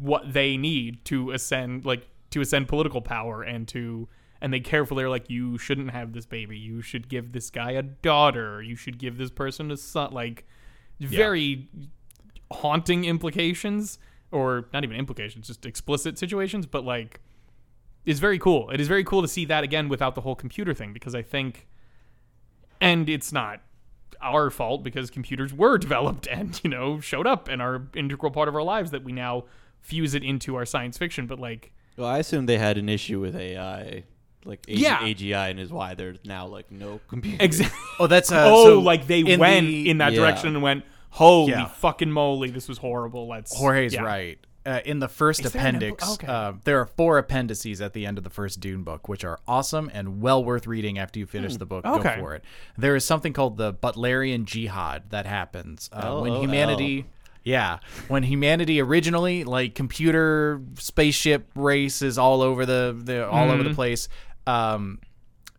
what 0.00 0.32
they 0.32 0.56
need 0.56 1.04
to 1.06 1.30
ascend 1.30 1.84
like 1.84 2.08
to 2.30 2.40
ascend 2.40 2.68
political 2.68 3.00
power 3.02 3.42
and 3.42 3.68
to 3.68 4.08
and 4.40 4.52
they 4.52 4.60
carefully 4.60 5.04
are 5.04 5.10
like 5.10 5.28
you 5.28 5.58
shouldn't 5.58 5.90
have 5.90 6.12
this 6.12 6.26
baby 6.26 6.56
you 6.58 6.80
should 6.80 7.08
give 7.08 7.32
this 7.32 7.50
guy 7.50 7.72
a 7.72 7.82
daughter 7.82 8.62
you 8.62 8.76
should 8.76 8.98
give 8.98 9.18
this 9.18 9.30
person 9.30 9.70
a 9.70 9.76
son 9.76 10.10
like 10.12 10.46
very 11.00 11.68
haunting 12.50 13.04
implications 13.04 13.98
or 14.34 14.66
not 14.72 14.84
even 14.84 14.96
implications 14.96 15.46
just 15.46 15.64
explicit 15.64 16.18
situations 16.18 16.66
but 16.66 16.84
like 16.84 17.20
it's 18.04 18.20
very 18.20 18.38
cool 18.38 18.68
it 18.70 18.80
is 18.80 18.88
very 18.88 19.04
cool 19.04 19.22
to 19.22 19.28
see 19.28 19.44
that 19.46 19.64
again 19.64 19.88
without 19.88 20.14
the 20.14 20.20
whole 20.20 20.34
computer 20.34 20.74
thing 20.74 20.92
because 20.92 21.14
i 21.14 21.22
think 21.22 21.66
and 22.80 23.08
it's 23.08 23.32
not 23.32 23.60
our 24.20 24.50
fault 24.50 24.82
because 24.82 25.10
computers 25.10 25.52
were 25.52 25.78
developed 25.86 26.26
and 26.28 26.60
you 26.64 26.70
know 26.70 27.00
showed 27.00 27.26
up 27.26 27.48
and 27.48 27.60
are 27.62 27.86
integral 27.94 28.30
part 28.32 28.48
of 28.48 28.54
our 28.54 28.62
lives 28.62 28.90
that 28.90 29.02
we 29.04 29.12
now 29.12 29.44
fuse 29.80 30.14
it 30.14 30.22
into 30.24 30.56
our 30.56 30.64
science 30.66 30.96
fiction 30.98 31.26
but 31.26 31.38
like 31.38 31.72
Well, 31.96 32.08
I 32.08 32.18
assume 32.18 32.46
they 32.46 32.58
had 32.58 32.78
an 32.78 32.88
issue 32.88 33.20
with 33.20 33.36
AI, 33.36 34.04
like 34.46 34.64
AG- 34.68 34.80
Yeah. 34.80 34.98
AGI, 35.00 35.50
and 35.50 35.60
is 35.60 35.70
why 35.70 35.94
there's 35.94 36.18
now 36.24 36.46
like 36.46 36.70
no 36.72 37.00
computer. 37.08 37.36
exactly 37.44 37.78
Oh, 38.00 38.06
that's 38.06 38.32
uh, 38.32 38.44
oh 38.48 38.64
so 38.64 38.78
like 38.80 39.06
they 39.06 39.20
in 39.20 39.38
went 39.38 39.66
the- 39.66 39.90
in 39.90 39.98
that 39.98 40.12
Yeah. 40.12 40.20
direction 40.20 40.48
and 40.48 40.62
went 40.62 40.84
holy 41.14 41.52
Yeah. 41.52 41.66
fucking 41.66 42.10
moly 42.10 42.50
this 42.50 42.68
was 42.68 42.78
horrible 42.78 43.26
let's 43.28 43.56
Jorge's 43.56 43.94
yeah. 43.94 44.02
right. 44.02 44.38
Uh, 44.66 44.80
in 44.86 44.98
the 44.98 45.08
first 45.08 45.40
Is 45.44 45.54
appendix, 45.54 46.02
impl- 46.02 46.14
okay. 46.14 46.26
uh, 46.26 46.52
there 46.64 46.80
are 46.80 46.86
four 46.86 47.18
appendices 47.18 47.82
at 47.82 47.92
the 47.92 48.06
end 48.06 48.16
of 48.16 48.24
the 48.24 48.30
first 48.30 48.60
Dune 48.60 48.82
book, 48.82 49.08
which 49.10 49.22
are 49.22 49.38
awesome 49.46 49.90
and 49.92 50.22
well 50.22 50.42
worth 50.42 50.66
reading 50.66 50.98
after 50.98 51.18
you 51.18 51.26
finish 51.26 51.54
the 51.58 51.66
book. 51.66 51.84
Hmm. 51.84 51.92
Okay. 52.00 52.14
Go 52.16 52.22
for 52.22 52.34
it. 52.34 52.44
There 52.78 52.96
is 52.96 53.04
something 53.04 53.34
called 53.34 53.58
the 53.58 53.74
Butlerian 53.74 54.46
Jihad 54.46 55.10
that 55.10 55.26
happens 55.26 55.90
uh, 55.92 56.18
when 56.18 56.32
LOL. 56.32 56.40
humanity. 56.40 57.04
Yeah, 57.42 57.80
when 58.08 58.22
humanity 58.22 58.80
originally, 58.80 59.44
like 59.44 59.74
computer 59.74 60.62
spaceship 60.78 61.46
races 61.54 62.16
all 62.16 62.40
over 62.40 62.64
the, 62.64 62.98
the 62.98 63.28
all 63.28 63.50
over 63.50 63.58
Mm-hmm. 63.58 63.68
the 63.68 63.74
place, 63.74 64.08
um, 64.46 64.98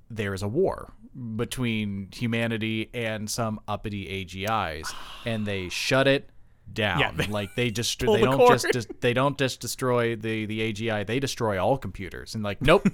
there 0.10 0.34
is 0.34 0.42
a 0.42 0.48
war 0.48 0.92
between 1.36 2.10
humanity 2.14 2.90
and 2.94 3.30
some 3.30 3.60
uppity 3.68 4.26
AGIs, 4.26 4.94
and 5.26 5.46
they 5.46 5.70
shut 5.70 6.08
it 6.08 6.30
down. 6.72 7.00
Yeah, 7.00 7.12
they 7.12 7.28
like 7.28 7.56
they 7.56 7.70
just 7.72 8.00
they 8.00 8.06
the 8.08 8.18
don't 8.26 8.38
cord. 8.38 8.60
just 8.60 8.72
des- 8.90 8.94
they 9.00 9.14
don't 9.14 9.38
just 9.38 9.60
destroy 9.60 10.16
the 10.16 10.46
the 10.46 10.74
AGI. 10.74 11.06
They 11.06 11.20
destroy 11.20 11.58
all 11.64 11.78
computers. 11.78 12.36
And 12.36 12.44
like, 12.44 12.62
nope, 12.62 12.88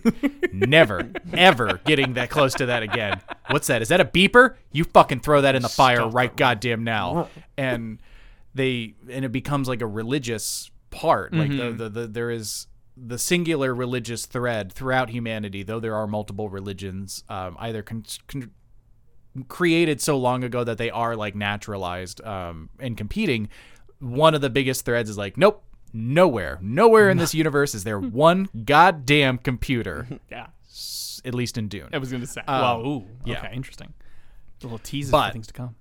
never 0.51 1.09
ever 1.33 1.79
getting 1.85 2.13
that 2.13 2.29
close 2.29 2.53
to 2.55 2.65
that 2.67 2.83
again. 2.83 3.21
What's 3.49 3.67
that? 3.67 3.81
Is 3.81 3.87
that 3.89 4.01
a 4.01 4.05
beeper? 4.05 4.55
You 4.71 4.83
fucking 4.83 5.21
throw 5.21 5.41
that 5.41 5.55
in 5.55 5.61
the 5.61 5.69
fire 5.69 6.07
right 6.07 6.35
goddamn 6.35 6.83
now. 6.83 7.29
And 7.57 7.99
they 8.53 8.95
and 9.09 9.23
it 9.25 9.31
becomes 9.31 9.67
like 9.67 9.81
a 9.81 9.87
religious 9.87 10.69
part. 10.89 11.33
Like 11.33 11.49
Mm-hmm. 11.49 11.77
the, 11.77 11.89
the 11.89 12.01
the 12.01 12.07
there 12.07 12.29
is 12.29 12.67
the 12.97 13.17
singular 13.17 13.73
religious 13.73 14.25
thread 14.25 14.71
throughout 14.71 15.09
humanity, 15.09 15.63
though 15.63 15.79
there 15.79 15.95
are 15.95 16.07
multiple 16.07 16.49
religions, 16.49 17.23
um, 17.29 17.55
either 17.59 17.81
con- 17.81 18.03
con- 18.27 18.51
created 19.47 20.01
so 20.01 20.17
long 20.17 20.43
ago 20.43 20.63
that 20.63 20.77
they 20.77 20.89
are 20.89 21.15
like 21.15 21.35
naturalized 21.35 22.21
um, 22.25 22.69
and 22.79 22.97
competing. 22.97 23.49
One 23.99 24.35
of 24.35 24.41
the 24.41 24.49
biggest 24.49 24.83
threads 24.85 25.09
is 25.09 25.17
like, 25.17 25.37
nope, 25.37 25.63
nowhere, 25.93 26.59
nowhere 26.61 27.09
in 27.09 27.17
this 27.17 27.33
universe 27.43 27.73
is 27.73 27.83
there 27.83 27.99
one 27.99 28.49
goddamn 28.65 29.37
computer. 29.37 30.07
yeah 30.29 30.47
s- 30.67 31.21
at 31.23 31.33
least 31.33 31.57
in 31.57 31.67
Dune. 31.67 31.87
I 31.93 31.97
was 31.97 32.09
going 32.09 32.21
to 32.21 32.27
say. 32.27 32.41
Um, 32.47 32.61
well, 32.61 32.85
ooh, 32.87 33.07
yeah. 33.25 33.39
okay, 33.39 33.53
interesting. 33.53 33.93
little 34.63 34.79
teases 34.79 35.11
But- 35.11 35.27
for 35.29 35.33
things 35.33 35.47
to 35.47 35.53
come. 35.53 35.75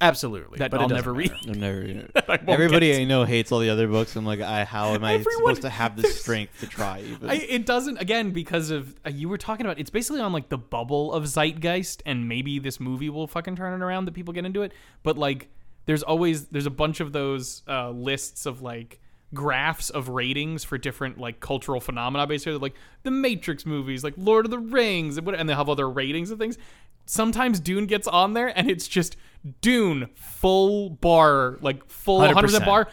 Absolutely, 0.00 0.58
That 0.58 0.72
but 0.72 0.80
it 0.80 0.82
I'll 0.82 0.88
doesn't 0.88 0.96
never 1.04 1.14
read. 1.14 1.32
I'm 1.46 1.60
never. 1.60 1.82
I 2.28 2.30
won't 2.36 2.48
Everybody 2.48 2.88
get- 2.90 3.00
I 3.00 3.04
know 3.04 3.24
hates 3.24 3.52
all 3.52 3.60
the 3.60 3.70
other 3.70 3.86
books. 3.86 4.16
I'm 4.16 4.26
like, 4.26 4.40
I, 4.40 4.64
how 4.64 4.88
am 4.92 5.04
I 5.04 5.14
Everyone- 5.14 5.32
supposed 5.36 5.62
to 5.62 5.70
have 5.70 5.96
the 5.96 6.08
strength 6.08 6.58
to 6.60 6.66
try? 6.66 7.00
Even? 7.00 7.30
I, 7.30 7.34
it 7.34 7.64
doesn't 7.64 7.98
again 7.98 8.32
because 8.32 8.70
of 8.70 8.94
uh, 9.06 9.10
you 9.10 9.28
were 9.28 9.38
talking 9.38 9.64
about. 9.64 9.78
It's 9.78 9.90
basically 9.90 10.20
on 10.20 10.32
like 10.32 10.48
the 10.48 10.58
bubble 10.58 11.12
of 11.12 11.24
zeitgeist, 11.28 12.02
and 12.04 12.28
maybe 12.28 12.58
this 12.58 12.80
movie 12.80 13.08
will 13.08 13.28
fucking 13.28 13.54
turn 13.54 13.80
it 13.80 13.84
around 13.84 14.06
that 14.06 14.12
people 14.14 14.34
get 14.34 14.44
into 14.44 14.62
it. 14.62 14.72
But 15.04 15.16
like, 15.16 15.48
there's 15.86 16.02
always 16.02 16.46
there's 16.48 16.66
a 16.66 16.70
bunch 16.70 16.98
of 17.00 17.12
those 17.12 17.62
uh, 17.68 17.90
lists 17.90 18.46
of 18.46 18.62
like 18.62 19.00
graphs 19.32 19.90
of 19.90 20.08
ratings 20.08 20.64
for 20.64 20.76
different 20.76 21.18
like 21.18 21.38
cultural 21.38 21.80
phenomena. 21.80 22.26
Basically, 22.26 22.58
like 22.58 22.74
the 23.04 23.10
Matrix 23.12 23.64
movies, 23.64 24.02
like 24.02 24.14
Lord 24.16 24.44
of 24.44 24.50
the 24.50 24.58
Rings, 24.58 25.16
and 25.18 25.24
what- 25.26 25.36
and 25.36 25.48
they 25.48 25.54
have 25.54 25.68
other 25.68 25.88
ratings 25.88 26.30
and 26.30 26.40
things. 26.40 26.58
Sometimes 27.06 27.60
Dune 27.60 27.86
gets 27.86 28.08
on 28.08 28.32
there, 28.32 28.48
and 28.58 28.70
it's 28.70 28.88
just 28.88 29.16
Dune 29.60 30.08
full 30.14 30.90
bar, 30.90 31.58
like 31.60 31.88
full 31.88 32.18
100 32.18 32.50
100%. 32.50 32.64
bar 32.64 32.88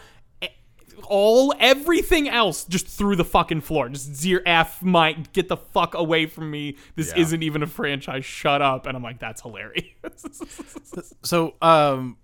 all 1.08 1.52
everything 1.58 2.28
else 2.28 2.64
just 2.64 2.86
through 2.86 3.16
the 3.16 3.24
fucking 3.24 3.60
floor. 3.60 3.88
Just 3.88 4.14
zero 4.14 4.40
f 4.46 4.82
my 4.82 5.12
get 5.32 5.48
the 5.48 5.56
fuck 5.56 5.94
away 5.94 6.26
from 6.26 6.50
me. 6.50 6.76
This 6.94 7.08
Yeah. 7.08 7.22
isn't 7.22 7.42
even 7.42 7.62
a 7.62 7.66
franchise. 7.66 8.24
Shut 8.24 8.62
up. 8.62 8.86
And 8.86 8.96
I'm 8.96 9.02
like, 9.02 9.18
that's 9.18 9.42
hilarious. 9.42 9.84
So, 11.24 11.54
um, 11.62 12.16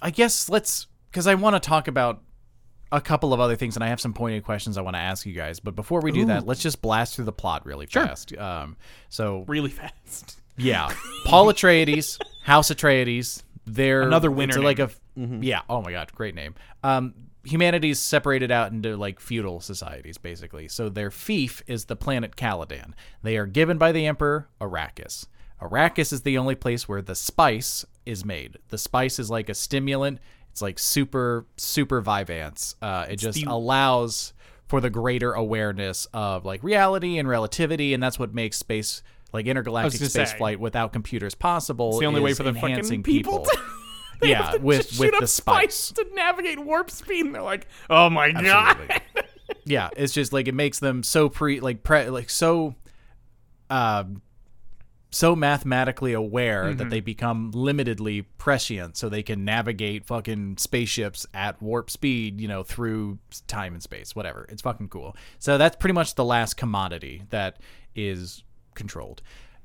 I 0.00 0.10
guess 0.10 0.48
let's 0.48 0.86
because 1.10 1.26
I 1.26 1.34
want 1.34 1.60
to 1.60 1.60
talk 1.60 1.88
about 1.88 2.22
a 2.92 3.00
couple 3.00 3.34
of 3.34 3.40
other 3.40 3.56
things, 3.56 3.76
and 3.76 3.82
I 3.84 3.88
have 3.88 4.00
some 4.00 4.12
pointed 4.14 4.44
questions 4.44 4.78
I 4.78 4.82
want 4.82 4.94
to 4.94 5.00
ask 5.00 5.26
you 5.26 5.32
guys. 5.32 5.58
But 5.60 5.74
before 5.74 6.00
we 6.00 6.12
do 6.12 6.24
that, 6.26 6.46
let's 6.46 6.62
just 6.62 6.80
blast 6.82 7.16
through 7.16 7.24
the 7.24 7.32
plot 7.32 7.66
really 7.66 7.86
fast. 7.86 8.36
Um, 8.36 8.76
so 9.08 9.44
really 9.48 9.70
fast. 9.70 10.40
Yeah, 10.56 10.92
Paul 11.24 11.46
Atreides, 11.46 12.18
House 12.42 12.70
Atreides. 12.70 13.42
They're 13.66 14.02
Another 14.02 14.30
winner 14.30 14.54
It's 14.56 14.62
like 14.64 14.78
a 14.78 14.90
name. 15.16 15.42
yeah. 15.42 15.62
Oh 15.68 15.82
my 15.82 15.90
god, 15.92 16.12
great 16.14 16.34
name. 16.34 16.54
Um, 16.84 17.14
humanity's 17.44 17.98
separated 17.98 18.50
out 18.50 18.70
into 18.72 18.96
like 18.96 19.18
feudal 19.20 19.60
societies, 19.60 20.18
basically. 20.18 20.68
So 20.68 20.88
their 20.88 21.10
fief 21.10 21.62
is 21.66 21.86
the 21.86 21.96
planet 21.96 22.36
Caladan. 22.36 22.92
They 23.22 23.36
are 23.36 23.46
given 23.46 23.76
by 23.78 23.90
the 23.92 24.06
Emperor 24.06 24.48
Arrakis. 24.60 25.26
Arrakis 25.60 26.12
is 26.12 26.22
the 26.22 26.38
only 26.38 26.54
place 26.54 26.88
where 26.88 27.02
the 27.02 27.14
spice 27.14 27.84
is 28.04 28.24
made. 28.24 28.58
The 28.68 28.78
spice 28.78 29.18
is 29.18 29.30
like 29.30 29.48
a 29.48 29.54
stimulant. 29.54 30.20
It's 30.52 30.62
like 30.62 30.78
super 30.78 31.46
super 31.56 32.00
Vyvanse. 32.02 32.76
Uh, 32.80 33.06
it 33.10 33.16
just 33.16 33.38
the- 33.44 33.50
allows 33.50 34.32
for 34.68 34.80
the 34.80 34.90
greater 34.90 35.32
awareness 35.32 36.06
of 36.12 36.44
like 36.44 36.62
reality 36.62 37.18
and 37.18 37.28
relativity, 37.28 37.94
and 37.94 38.02
that's 38.02 38.18
what 38.18 38.32
makes 38.34 38.56
space 38.58 39.02
like 39.36 39.46
intergalactic 39.46 40.00
space 40.00 40.30
say. 40.32 40.36
flight 40.38 40.58
without 40.58 40.92
computers 40.92 41.34
possible. 41.34 41.90
It's 41.90 42.00
the 42.00 42.06
only 42.06 42.20
way 42.20 42.34
for 42.34 42.42
the 42.42 42.52
fucking 42.52 42.68
enhancing 42.70 43.02
people 43.02 43.44
to- 43.44 43.60
They 44.20 44.30
yeah, 44.30 44.44
have 44.44 44.54
to 44.54 44.60
with 44.60 44.78
with 44.78 44.94
shoot 44.94 45.10
the 45.12 45.24
up 45.24 45.28
spice. 45.28 45.90
to 45.92 46.06
navigate 46.14 46.58
warp 46.58 46.90
speed, 46.90 47.26
and 47.26 47.34
they're 47.34 47.42
like, 47.42 47.68
oh 47.90 48.08
my 48.08 48.28
Absolutely. 48.28 48.50
god. 48.88 49.02
yeah, 49.66 49.90
it's 49.94 50.14
just 50.14 50.32
like 50.32 50.48
it 50.48 50.54
makes 50.54 50.78
them 50.78 51.02
so 51.02 51.28
pre 51.28 51.60
like 51.60 51.82
pre 51.82 52.08
like 52.08 52.30
so 52.30 52.74
um 53.68 54.22
so 55.10 55.36
mathematically 55.36 56.12
aware 56.14 56.64
Mm-hmm. 56.64 56.78
that 56.78 56.90
they 56.90 57.00
become 57.00 57.52
limitedly 57.52 58.24
prescient 58.38 58.96
so 58.96 59.08
they 59.08 59.22
can 59.22 59.44
navigate 59.44 60.04
fucking 60.06 60.56
spaceships 60.58 61.26
at 61.32 61.60
warp 61.62 61.90
speed, 61.90 62.40
you 62.40 62.48
know, 62.48 62.62
through 62.62 63.18
time 63.46 63.72
and 63.74 63.82
space, 63.82 64.16
whatever. 64.16 64.46
It's 64.48 64.62
fucking 64.62 64.88
cool. 64.88 65.16
So 65.38 65.58
that's 65.58 65.76
pretty 65.76 65.94
much 65.94 66.14
the 66.16 66.24
last 66.24 66.54
commodity 66.54 67.22
that 67.30 67.58
is 67.94 68.42
controlled. 68.76 69.22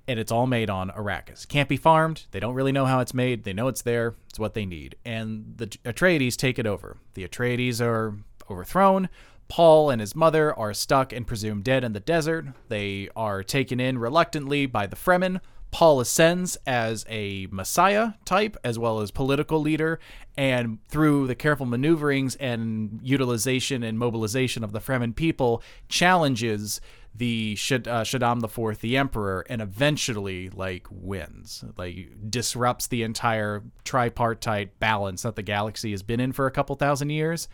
And 0.08 0.20
it's 0.20 0.32
all 0.32 0.48
made 0.48 0.70
on 0.70 0.90
Arrakis. 0.90 1.48
Can't 1.48 1.70
be 1.70 1.78
farmed. 1.78 2.26
They 2.32 2.40
don't 2.40 2.56
really 2.56 2.72
know 2.72 2.88
how 2.88 3.02
it's 3.02 3.14
made. 3.14 3.44
They 3.44 3.54
know 3.54 3.68
it's 3.68 3.84
there. 3.84 4.16
It's 4.30 4.40
what 4.40 4.56
they 4.56 4.66
need. 4.66 4.96
And 5.06 5.54
the 5.58 5.68
Atreides 5.86 6.36
take 6.36 6.58
it 6.58 6.66
over. 6.66 6.98
The 7.14 7.28
Atreides 7.28 7.80
are 7.80 8.16
overthrown. 8.50 9.10
Paul 9.48 9.90
and 9.90 10.02
his 10.02 10.16
mother 10.16 10.58
are 10.58 10.74
stuck 10.74 11.14
and 11.14 11.28
presumed 11.28 11.66
dead 11.66 11.84
in 11.84 11.94
the 11.94 12.00
desert. 12.00 12.46
They 12.70 13.10
are 13.16 13.44
taken 13.44 13.80
in 13.80 14.00
reluctantly 14.00 14.66
by 14.66 14.88
the 14.88 14.96
Fremen. 14.96 15.40
Paul 15.72 16.02
ascends 16.02 16.58
as 16.68 17.06
a 17.10 17.48
messiah 17.50 18.14
type 18.26 18.58
as 18.64 18.78
well 18.78 19.00
as 19.00 19.10
political 19.10 19.60
leader, 19.62 20.00
and 20.38 20.80
through 20.90 21.28
the 21.28 21.36
careful 21.36 21.66
maneuverings 21.66 22.36
and 22.36 23.00
utilization 23.04 23.82
and 23.84 23.98
mobilization 23.98 24.64
of 24.64 24.74
the 24.74 24.82
Fremen 24.82 25.16
people, 25.16 25.64
challenges 25.88 26.82
the 27.14 27.56
Shad- 27.56 27.88
uh, 27.88 28.04
Shaddam 28.04 28.44
IV, 28.44 28.80
the 28.80 28.98
Emperor, 28.98 29.46
and 29.50 29.62
eventually 29.62 30.50
like 30.50 30.88
wins, 30.90 31.64
like 31.78 32.10
disrupts 32.30 32.88
the 32.88 33.04
entire 33.04 33.64
tripartite 33.84 34.80
balance 34.80 35.24
that 35.24 35.36
the 35.36 35.44
galaxy 35.44 35.92
has 35.92 36.04
been 36.04 36.20
in 36.20 36.32
for 36.32 36.48
a 36.48 36.52
couple 36.52 36.76
thousand 36.76 37.10
years 37.10 37.48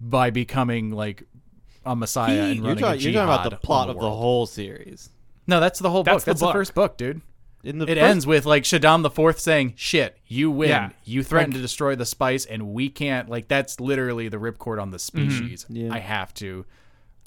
by 0.00 0.30
becoming 0.30 0.90
like 0.90 1.24
a 1.84 1.96
messiah 1.96 2.42
and 2.44 2.64
You're, 2.64 2.74
talking, 2.76 2.84
a 3.00 3.02
you're 3.02 3.12
talking 3.12 3.34
about 3.34 3.50
the 3.50 3.56
plot 3.56 3.88
on 3.88 3.96
of 3.96 4.00
the 4.00 4.10
whole 4.10 4.46
series. 4.46 5.10
No, 5.46 5.58
that's 5.58 5.80
the 5.80 5.90
whole 5.90 6.04
That's 6.04 6.24
book. 6.24 6.24
the 6.24 6.30
That's 6.30 6.40
the 6.40 6.52
first 6.52 6.74
book, 6.74 6.96
dude. 6.96 7.20
In 7.64 7.78
the 7.78 7.84
It 7.84 7.94
first- 7.96 7.98
ends 7.98 8.26
with 8.26 8.44
like 8.46 8.62
Shaddam 8.64 9.02
the 9.02 9.10
Fourth 9.10 9.38
saying, 9.40 9.74
"Shit, 9.76 10.16
you 10.26 10.50
win. 10.50 10.68
Yeah. 10.70 10.90
You 11.04 11.22
threatened 11.22 11.54
Like- 11.54 11.58
to 11.58 11.62
destroy 11.62 11.94
the 11.96 12.06
spice, 12.06 12.44
and 12.44 12.68
we 12.72 12.88
can't." 12.88 13.28
Like 13.28 13.48
that's 13.48 13.78
literally 13.80 14.28
the 14.28 14.36
ripcord 14.38 14.80
on 14.80 14.90
the 14.90 14.98
species. 14.98 15.66
Yeah. 15.68 15.92
I 15.92 15.98
have 15.98 16.32
to, 16.34 16.64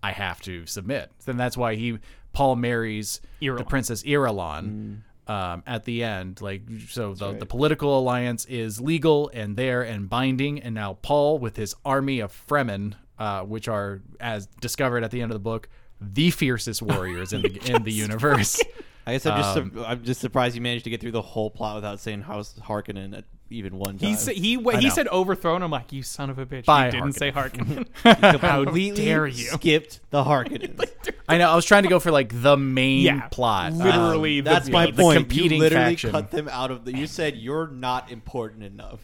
I 0.06 0.12
have 0.12 0.40
to 0.42 0.68
submit. 0.68 1.12
Then 1.26 1.36
that's 1.36 1.58
why 1.58 1.74
he 1.74 1.98
Paul 2.32 2.58
marries 2.58 3.22
the 3.40 3.66
princess 3.68 4.04
Irulan. 4.04 5.02
Um, 5.28 5.64
at 5.66 5.86
the 5.86 6.04
end, 6.04 6.40
like 6.40 6.62
so, 6.88 7.16
the, 7.16 7.32
right. 7.32 7.40
the 7.40 7.48
political 7.48 7.98
alliance 7.98 8.46
is 8.46 8.80
legal 8.80 9.32
and 9.34 9.58
there 9.58 9.82
and 9.82 10.08
binding, 10.08 10.62
and 10.62 10.76
now 10.76 11.00
Paul 11.02 11.40
with 11.40 11.56
his 11.56 11.74
army 11.84 12.20
of 12.20 12.32
Fremen, 12.48 12.94
uh, 13.18 13.42
which 13.42 13.68
are 13.68 14.04
as 14.20 14.46
discovered 14.62 15.04
at 15.04 15.10
the 15.10 15.24
end 15.24 15.32
of 15.32 15.36
the 15.36 15.40
book, 15.40 15.68
the 16.00 16.30
fiercest 16.30 16.84
warriors 16.84 17.34
in 17.34 17.42
the 17.42 17.60
in 17.74 17.82
the 17.82 17.92
universe. 18.06 18.62
I 19.08 19.12
guess 19.14 19.26
I'm 19.26 19.38
just 19.38 19.58
Um, 19.58 19.72
sur- 19.76 19.84
I'm 19.86 20.04
just 20.04 20.20
surprised 20.22 20.56
you 20.56 20.62
managed 20.62 20.84
to 20.86 20.90
get 20.90 21.00
through 21.02 21.12
the 21.12 21.22
whole 21.22 21.50
plot 21.52 21.76
without 21.76 22.00
saying 22.00 22.22
House 22.24 22.56
Harkonnen 22.60 23.16
at 23.18 23.26
even 23.52 23.78
one 23.78 24.00
time. 24.00 24.10
He 24.10 24.16
said 24.16 24.36
he 24.36 24.58
I 24.68 24.80
he 24.80 24.90
said 24.90 25.08
overthrown. 25.10 25.62
I'm 25.62 25.70
like, 25.70 25.94
you 25.94 26.02
son 26.02 26.32
of 26.32 26.40
a 26.40 26.46
bitch. 26.48 26.66
By 26.66 26.88
you 26.88 26.92
didn't 26.94 27.14
say 27.14 27.32
Harkonnen. 27.32 27.86
completely 28.64 29.06
dare 29.06 29.28
you. 29.28 29.46
skipped 29.46 30.00
the 30.10 30.24
Harkonnens. 30.24 30.90
I 31.30 31.38
know. 31.38 31.52
I 31.52 31.56
was 31.56 31.66
trying 31.66 31.84
to 31.84 31.90
go 31.90 32.00
for 32.00 32.10
like 32.12 32.42
the 32.42 32.58
main 32.58 33.02
Yeah, 33.04 33.28
plot. 33.30 33.74
literally. 33.74 34.40
Um, 34.40 34.46
the- 34.46 34.50
That's 34.52 34.70
my 34.70 34.88
the 34.90 34.94
point. 35.02 35.20
competing 35.20 35.54
you 35.58 35.60
literally 35.60 35.92
faction. 35.92 36.12
cut 36.12 36.32
them 36.32 36.48
out 36.50 36.72
of 36.72 36.86
the. 36.86 36.98
You 36.98 37.06
said 37.06 37.36
you're 37.36 37.68
not 37.68 38.12
important 38.12 38.64
enough. 38.64 39.00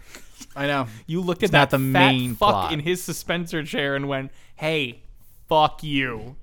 I 0.55 0.65
know. 0.65 0.87
You 1.05 1.21
looked 1.21 1.43
at 1.43 1.45
It's 1.45 1.53
not 1.53 1.69
that 1.69 1.77
the 1.77 1.93
fat 1.93 2.11
main 2.11 2.31
fuck 2.35 2.49
plot. 2.49 2.73
in 2.73 2.79
his 2.79 3.01
suspensor 3.03 3.63
chair 3.65 3.95
and 3.95 4.07
went, 4.07 4.31
"Hey, 4.55 5.03
fuck 5.47 5.83
you." 5.83 6.35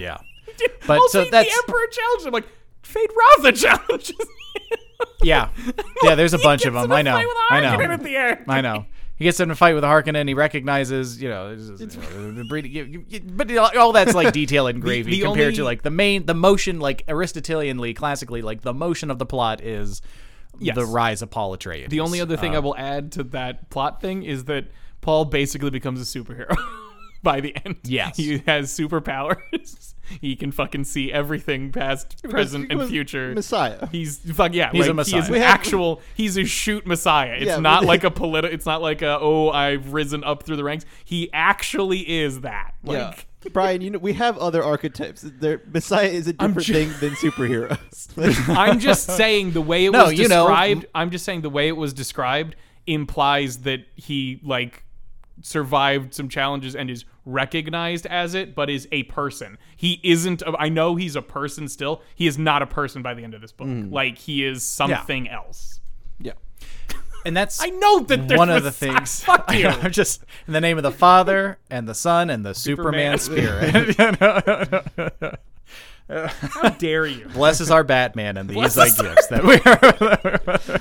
Yeah. 0.00 0.18
But 0.86 0.98
also, 1.00 1.24
so 1.24 1.30
that's 1.30 1.48
the 1.48 1.62
Emperor 1.66 1.86
challenged 1.90 2.26
him. 2.26 2.32
Like 2.32 2.46
Fade 2.82 3.10
Raza 3.40 3.56
challenges. 3.60 4.16
yeah, 5.22 5.48
yeah. 6.02 6.14
There's 6.14 6.34
a 6.34 6.38
bunch 6.38 6.64
of 6.64 6.74
them. 6.74 6.90
I 6.92 7.02
know. 7.02 7.16
I 7.50 7.60
know. 7.60 7.96
The. 7.96 8.38
I 8.48 8.60
know. 8.60 8.86
He 9.16 9.24
gets 9.24 9.38
in 9.38 9.50
a 9.52 9.54
fight 9.54 9.74
with 9.74 9.84
Harkonnen. 9.84 10.26
He 10.26 10.34
recognizes, 10.34 11.22
you 11.22 11.28
know, 11.28 11.50
you 11.50 11.56
know, 11.86 12.32
the 12.32 13.20
but 13.36 13.56
all 13.76 13.92
that's 13.92 14.14
like 14.14 14.32
detail 14.32 14.66
and 14.66 14.82
gravy 14.82 15.12
the 15.12 15.20
compared 15.20 15.46
only- 15.48 15.56
to 15.58 15.64
like 15.64 15.82
the 15.82 15.90
main, 15.90 16.26
the 16.26 16.34
motion, 16.34 16.80
like 16.80 17.06
Aristotelianly, 17.06 17.94
classically, 17.94 18.42
like 18.42 18.62
the 18.62 18.74
motion 18.74 19.10
of 19.10 19.18
the 19.18 19.26
plot 19.26 19.60
is 19.62 20.02
Yes. 20.58 20.74
the 20.76 20.84
rise 20.84 21.22
of 21.22 21.30
Paul 21.30 21.56
Atreides. 21.56 21.88
The 21.88 22.00
only 22.00 22.20
other 22.20 22.36
thing 22.36 22.52
I 22.54 22.58
Um, 22.58 22.64
will 22.64 22.76
add 22.76 23.12
to 23.12 23.22
that 23.24 23.70
plot 23.70 24.00
thing 24.02 24.22
is 24.22 24.44
that 24.44 24.66
Paul 25.00 25.24
basically 25.24 25.70
becomes 25.70 26.00
a 26.00 26.04
superhero 26.04 26.54
by 27.22 27.40
the 27.40 27.56
end. 27.64 27.76
Yes. 27.84 28.16
He 28.18 28.38
has 28.46 28.70
superpowers. 28.70 29.91
He 30.20 30.36
can 30.36 30.52
fucking 30.52 30.84
see 30.84 31.12
everything 31.12 31.72
past, 31.72 32.22
present, 32.28 32.70
he 32.72 32.78
and 32.78 32.88
future. 32.88 33.34
Messiah. 33.34 33.86
He's 33.92 34.18
fuck 34.34 34.52
yeah. 34.54 34.70
He's 34.72 34.82
like, 34.82 34.90
a 34.90 34.94
messiah. 34.94 35.12
He 35.12 35.18
is 35.18 35.28
have- 35.28 35.42
actual. 35.42 36.00
He's 36.14 36.36
a 36.36 36.44
shoot 36.44 36.86
messiah. 36.86 37.34
It's 37.36 37.46
Yeah, 37.46 37.58
not 37.58 37.84
like 37.84 38.04
a 38.04 38.10
politi- 38.10 38.52
It's 38.52 38.66
not 38.66 38.82
like 38.82 39.02
a 39.02 39.18
oh 39.20 39.50
I've 39.50 39.92
risen 39.92 40.24
up 40.24 40.42
through 40.44 40.56
the 40.56 40.64
ranks. 40.64 40.84
He 41.04 41.30
actually 41.32 42.00
is 42.08 42.40
that. 42.42 42.74
Like, 42.84 42.96
yeah, 43.44 43.50
Brian. 43.52 43.80
You 43.80 43.90
know 43.90 43.98
we 43.98 44.12
have 44.14 44.36
other 44.38 44.62
archetypes. 44.62 45.22
Their 45.22 45.62
Messiah 45.72 46.08
is 46.08 46.26
a 46.28 46.32
different 46.32 46.60
ju- 46.60 46.72
thing 46.74 46.88
than 47.00 47.10
superheroes. 47.16 48.48
I'm 48.56 48.78
just 48.78 49.06
saying 49.06 49.52
the 49.52 49.60
way 49.62 49.86
it 49.86 49.92
No, 49.92 50.04
was 50.04 50.12
you 50.14 50.28
know- 50.28 50.46
described. 50.46 50.86
I'm 50.94 51.10
just 51.10 51.24
saying 51.24 51.40
the 51.42 51.50
way 51.50 51.68
it 51.68 51.76
was 51.76 51.92
described 51.92 52.56
implies 52.86 53.58
that 53.58 53.80
he 53.94 54.40
like 54.42 54.84
survived 55.40 56.14
some 56.14 56.28
challenges 56.28 56.74
and 56.76 56.90
is 56.90 57.04
recognized 57.24 58.06
as 58.06 58.34
it, 58.34 58.54
but 58.54 58.68
is 58.70 58.88
a 58.92 59.04
person. 59.04 59.58
He 59.76 60.00
isn't. 60.02 60.42
A, 60.42 60.52
I 60.58 60.68
know 60.68 60.96
he's 60.96 61.16
a 61.16 61.22
person 61.22 61.68
still. 61.68 62.02
He 62.14 62.26
is 62.26 62.38
not 62.38 62.62
a 62.62 62.66
person 62.66 63.02
by 63.02 63.14
the 63.14 63.22
end 63.24 63.34
of 63.34 63.40
this 63.40 63.52
book. 63.52 63.68
Like 63.90 64.18
he 64.18 64.44
is 64.44 64.62
something 64.62 65.28
else. 65.28 65.80
yeah. 66.18 66.32
and 67.24 67.36
that's 67.36 67.62
I 67.62 67.68
know 67.70 68.00
that 68.00 68.26
there's 68.28 68.38
one 68.38 68.50
of 68.50 68.64
the 68.64 68.72
things. 68.72 69.20
Fuck 69.24 69.52
you. 69.52 69.64
know, 69.64 69.88
just 69.88 70.24
in 70.46 70.52
the 70.52 70.60
name 70.60 70.76
of 70.76 70.82
the 70.82 70.90
Father 70.90 71.58
and 71.70 71.88
the 71.88 71.94
Son 71.94 72.30
and 72.30 72.44
the 72.44 72.54
Superman, 72.54 73.18
Superman. 73.18 73.92
spirit. 73.92 73.98
You 76.08 76.18
know? 76.18 76.28
How 76.40 76.68
dare 76.70 77.06
you? 77.06 77.26
blesses 77.28 77.70
our 77.70 77.84
Batman 77.84 78.36
and 78.36 78.48
these 78.48 78.54
Bless 78.74 79.00
gifts 79.00 79.28
that 79.28 79.44
we 79.44 79.60
are. 80.76 80.80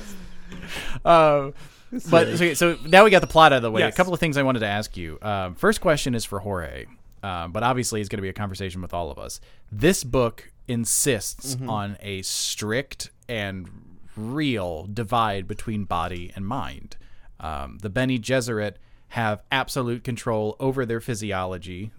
uh, 1.05 1.51
but 2.09 2.27
okay, 2.27 2.53
so 2.53 2.77
now 2.85 3.03
we 3.03 3.09
got 3.09 3.21
the 3.21 3.27
plot 3.27 3.53
out 3.53 3.57
of 3.57 3.61
the 3.63 3.71
way. 3.71 3.81
A 3.89 3.91
couple 3.91 4.13
of 4.13 4.19
things 4.19 4.37
I 4.37 4.43
wanted 4.43 4.59
to 4.59 4.67
ask 4.67 4.95
you. 4.97 5.17
Um, 5.21 5.55
first 5.55 5.81
question 5.81 6.15
is 6.15 6.25
for 6.25 6.39
Jorge, 6.39 6.85
um, 7.23 7.51
but 7.51 7.63
obviously 7.63 7.99
it's 7.99 8.09
going 8.09 8.17
to 8.17 8.23
be 8.23 8.29
a 8.29 8.33
conversation 8.33 8.81
with 8.81 8.93
all 8.93 9.11
of 9.11 9.19
us. 9.19 9.39
This 9.71 10.03
book 10.03 10.51
insists 10.67 11.55
on 11.69 11.97
a 12.01 12.21
strict 12.21 13.11
and 13.27 13.69
real 14.15 14.87
divide 14.91 15.47
between 15.47 15.85
body 15.85 16.31
and 16.35 16.45
mind. 16.45 16.97
Um, 17.39 17.79
the 17.81 17.89
Bene 17.89 18.17
Gesserit 18.19 18.75
have 19.09 19.41
absolute 19.51 20.03
control 20.03 20.55
over 20.59 20.85
their 20.85 21.01
physiology 21.01 21.91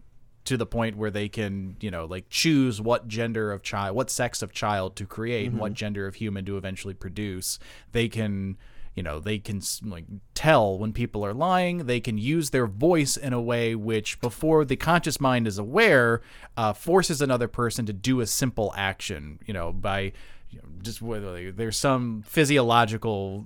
to 0.44 0.56
the 0.56 0.66
point 0.66 0.96
where 0.96 1.10
they 1.10 1.28
can, 1.28 1.76
you 1.80 1.90
know, 1.90 2.04
like 2.04 2.28
choose 2.28 2.80
what 2.80 3.06
gender 3.06 3.52
of 3.52 3.62
child, 3.62 3.94
what 3.94 4.10
sex 4.10 4.42
of 4.42 4.52
child 4.52 4.96
to 4.96 5.06
create 5.06 5.50
and 5.50 5.58
what 5.58 5.72
gender 5.74 6.06
of 6.06 6.16
human 6.16 6.44
to 6.44 6.56
eventually 6.56 6.94
produce. 6.94 7.58
They 7.92 8.08
can, 8.08 8.56
you 8.94 9.02
know, 9.02 9.20
they 9.20 9.38
can 9.38 9.62
like 9.84 10.04
tell 10.34 10.78
when 10.78 10.92
people 10.92 11.24
are 11.24 11.32
lying. 11.32 11.86
They 11.86 12.00
can 12.00 12.18
use 12.18 12.50
their 12.50 12.66
voice 12.66 13.16
in 13.16 13.32
a 13.32 13.40
way 13.40 13.74
which, 13.74 14.20
before 14.20 14.64
the 14.64 14.76
conscious 14.76 15.20
mind 15.20 15.46
is 15.46 15.58
aware, 15.58 16.20
uh, 16.56 16.72
forces 16.72 17.22
another 17.22 17.48
person 17.48 17.86
to 17.86 17.92
do 17.92 18.20
a 18.20 18.26
simple 18.26 18.72
action, 18.76 19.38
you 19.46 19.54
know, 19.54 19.72
by 19.72 20.12
you 20.52 20.58
know, 20.58 20.68
just 20.82 21.00
whether 21.00 21.50
there's 21.50 21.76
some 21.76 22.22
physiological 22.26 23.44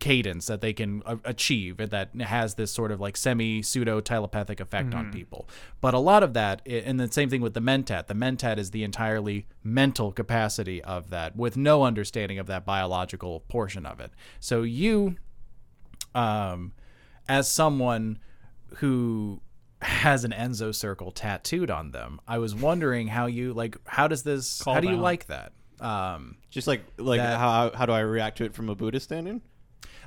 cadence 0.00 0.46
that 0.46 0.60
they 0.60 0.72
can 0.72 1.02
a- 1.06 1.18
achieve 1.24 1.76
that 1.76 2.14
has 2.20 2.56
this 2.56 2.72
sort 2.72 2.90
of 2.90 3.00
like 3.00 3.16
semi 3.16 3.62
pseudo 3.62 4.00
telepathic 4.00 4.58
effect 4.58 4.92
on 4.92 5.12
people. 5.12 5.48
But 5.80 5.94
a 5.94 5.98
lot 5.98 6.22
of 6.22 6.34
that, 6.34 6.60
and 6.66 6.98
the 6.98 7.10
same 7.10 7.30
thing 7.30 7.40
with 7.40 7.54
the 7.54 7.60
mentat. 7.60 8.08
The 8.08 8.14
mentat 8.14 8.58
is 8.58 8.72
the 8.72 8.82
entirely 8.82 9.46
mental 9.62 10.10
capacity 10.10 10.82
of 10.82 11.10
that, 11.10 11.36
with 11.36 11.56
no 11.56 11.84
understanding 11.84 12.38
of 12.38 12.46
that 12.48 12.64
biological 12.64 13.40
portion 13.40 13.86
of 13.86 14.00
it. 14.00 14.10
So 14.40 14.62
you, 14.62 15.16
um, 16.14 16.72
as 17.28 17.48
someone 17.48 18.18
who 18.76 19.40
has 19.82 20.24
an 20.24 20.32
Enso 20.32 20.74
circle 20.74 21.12
tattooed 21.12 21.70
on 21.70 21.92
them, 21.92 22.20
I 22.26 22.38
was 22.38 22.54
wondering 22.54 23.08
how 23.08 23.26
you 23.26 23.52
like. 23.52 23.76
How 23.86 24.08
does 24.08 24.24
this? 24.24 24.62
Call 24.62 24.74
how 24.74 24.80
do 24.80 24.88
you 24.88 24.96
like 24.96 25.26
that? 25.26 25.52
Um, 25.82 26.36
Just 26.50 26.66
like 26.66 26.84
like 26.98 27.20
That- 27.20 27.38
how 27.38 27.72
how 27.74 27.86
do 27.86 27.92
I 27.92 28.00
react 28.00 28.38
to 28.38 28.44
it 28.44 28.54
from 28.54 28.68
a 28.68 28.74
Buddhist 28.74 29.04
standing? 29.04 29.42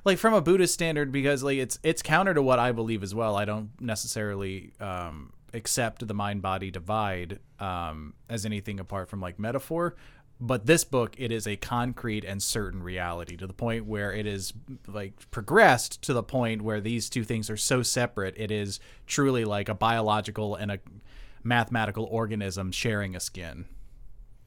like 0.05 0.19
from 0.19 0.33
a 0.35 0.41
Buddhist 0.41 0.73
standard, 0.73 1.11
because 1.11 1.43
like 1.43 1.57
it's 1.57 1.79
it's 1.83 2.01
counter 2.01 2.33
to 2.33 2.41
what 2.41 2.59
I 2.59 2.71
believe 2.71 3.01
as 3.03 3.13
well. 3.15 3.35
I 3.35 3.45
don't 3.45 3.69
necessarily 3.81 4.71
um, 4.79 5.33
accept 5.53 6.07
the 6.07 6.13
mind 6.13 6.41
body 6.43 6.69
divide 6.69 7.39
um, 7.59 8.13
as 8.29 8.45
anything 8.45 8.79
apart 8.79 9.09
from 9.09 9.19
like 9.19 9.39
metaphor. 9.39 9.95
But 10.39 10.65
this 10.65 10.83
book, 10.83 11.15
it 11.17 11.31
is 11.31 11.47
a 11.47 11.55
concrete 11.55 12.25
and 12.25 12.43
certain 12.43 12.83
reality 12.83 13.37
to 13.37 13.47
the 13.47 13.53
point 13.53 13.85
where 13.85 14.11
it 14.11 14.27
is 14.27 14.53
like 14.85 15.13
progressed 15.31 16.01
to 16.03 16.13
the 16.13 16.23
point 16.23 16.61
where 16.61 16.81
these 16.81 17.09
two 17.09 17.23
things 17.23 17.49
are 17.49 17.57
so 17.57 17.81
separate. 17.81 18.35
It 18.37 18.51
is 18.51 18.79
truly 19.07 19.45
like 19.45 19.69
a 19.69 19.73
biological 19.73 20.55
and 20.55 20.71
a 20.73 20.79
mathematical 21.41 22.03
organism 22.05 22.71
sharing 22.73 23.15
a 23.15 23.19
skin. 23.19 23.65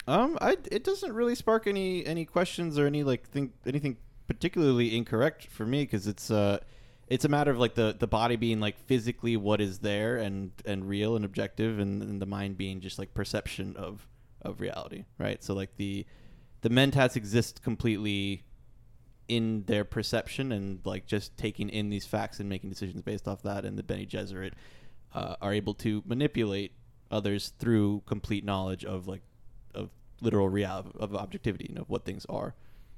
Um, 0.09 0.39
I 0.41 0.57
it 0.73 0.85
doesn't 0.85 1.13
really 1.13 1.35
spark 1.35 1.67
any 1.67 2.05
any 2.07 2.25
questions 2.25 2.79
or 2.79 2.87
any 2.87 3.03
like 3.05 3.29
think 3.29 3.53
anything 3.67 3.99
particularly 4.27 4.97
incorrect 4.97 5.47
for 5.49 5.67
me 5.67 5.83
because 5.83 6.07
it's 6.07 6.31
uh 6.31 6.61
it's 7.09 7.27
a 7.27 7.29
matter 7.29 7.51
of 7.51 7.59
like 7.59 7.75
the 7.75 7.95
the 7.99 8.07
body 8.07 8.37
being 8.37 8.59
like 8.59 8.79
physically 8.79 9.37
what 9.37 9.61
is 9.61 9.81
there 9.81 10.17
and 10.17 10.53
and 10.65 10.89
real 10.89 11.15
and 11.15 11.27
objective 11.27 11.79
and, 11.79 12.03
and 12.03 12.23
the 12.23 12.27
mind 12.27 12.57
being 12.57 12.81
just 12.81 12.99
like 12.99 13.13
perception 13.13 13.77
of 13.77 14.09
of 14.41 14.63
reality 14.63 15.05
right? 15.19 15.45
So 15.45 15.53
like 15.53 15.77
the 15.77 16.07
the 16.63 16.71
mentats 16.71 17.15
exist 17.15 17.63
completely 17.63 18.45
in 19.29 19.65
their 19.65 19.85
perception 19.85 20.53
and 20.53 20.81
like 20.87 21.05
just 21.05 21.37
taking 21.37 21.69
in 21.69 21.91
these 21.91 22.07
facts 22.07 22.41
and 22.41 22.49
making 22.49 22.71
decisions 22.71 23.03
based 23.03 23.29
off 23.29 23.43
that 23.43 23.67
and 23.67 23.79
the 23.79 23.83
Bene 23.83 24.07
Gesserit 24.07 24.53
uh, 25.15 25.37
are 25.43 25.53
able 25.53 25.75
to 25.75 26.03
manipulate 26.07 26.73
others 27.11 27.53
through 27.59 28.03
complete 28.07 28.43
knowledge 28.43 28.87
of 28.87 29.07
like 29.07 29.21
literal 30.21 30.49
reality 30.49 30.91
of 30.99 31.15
objectivity 31.15 31.67
and 31.69 31.79
of 31.79 31.89
what 31.89 32.05
things 32.05 32.27
are 32.29 32.55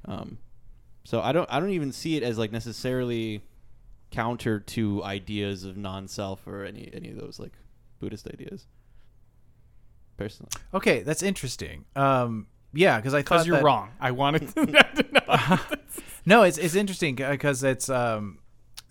um, 0.06 0.38
so 1.04 1.20
I 1.20 1.32
don't 1.32 1.48
I 1.52 1.60
don't 1.60 1.70
even 1.70 1.92
see 1.92 2.16
it 2.16 2.22
as 2.22 2.38
like 2.38 2.52
necessarily 2.52 3.42
counter 4.10 4.58
to 4.60 5.04
ideas 5.04 5.64
of 5.64 5.76
non-self 5.76 6.46
or 6.46 6.64
any 6.64 6.90
any 6.92 7.10
of 7.10 7.16
those 7.18 7.38
like 7.38 7.52
Buddhist 8.00 8.26
ideas 8.28 8.66
personally 10.16 10.50
Okay, 10.74 11.02
that's 11.02 11.22
interesting. 11.22 11.84
Um, 11.96 12.46
yeah, 12.72 12.96
because 12.98 13.14
I 13.14 13.22
thought 13.22 13.46
you're 13.46 13.56
that- 13.56 13.64
wrong. 13.64 13.90
I 14.00 14.10
wanted 14.12 14.48
to 14.54 14.66
know. 15.28 15.58
No, 16.26 16.42
it's 16.42 16.58
it's 16.58 16.74
interesting 16.74 17.14
because 17.16 17.62
it's 17.64 17.88
um 17.88 18.38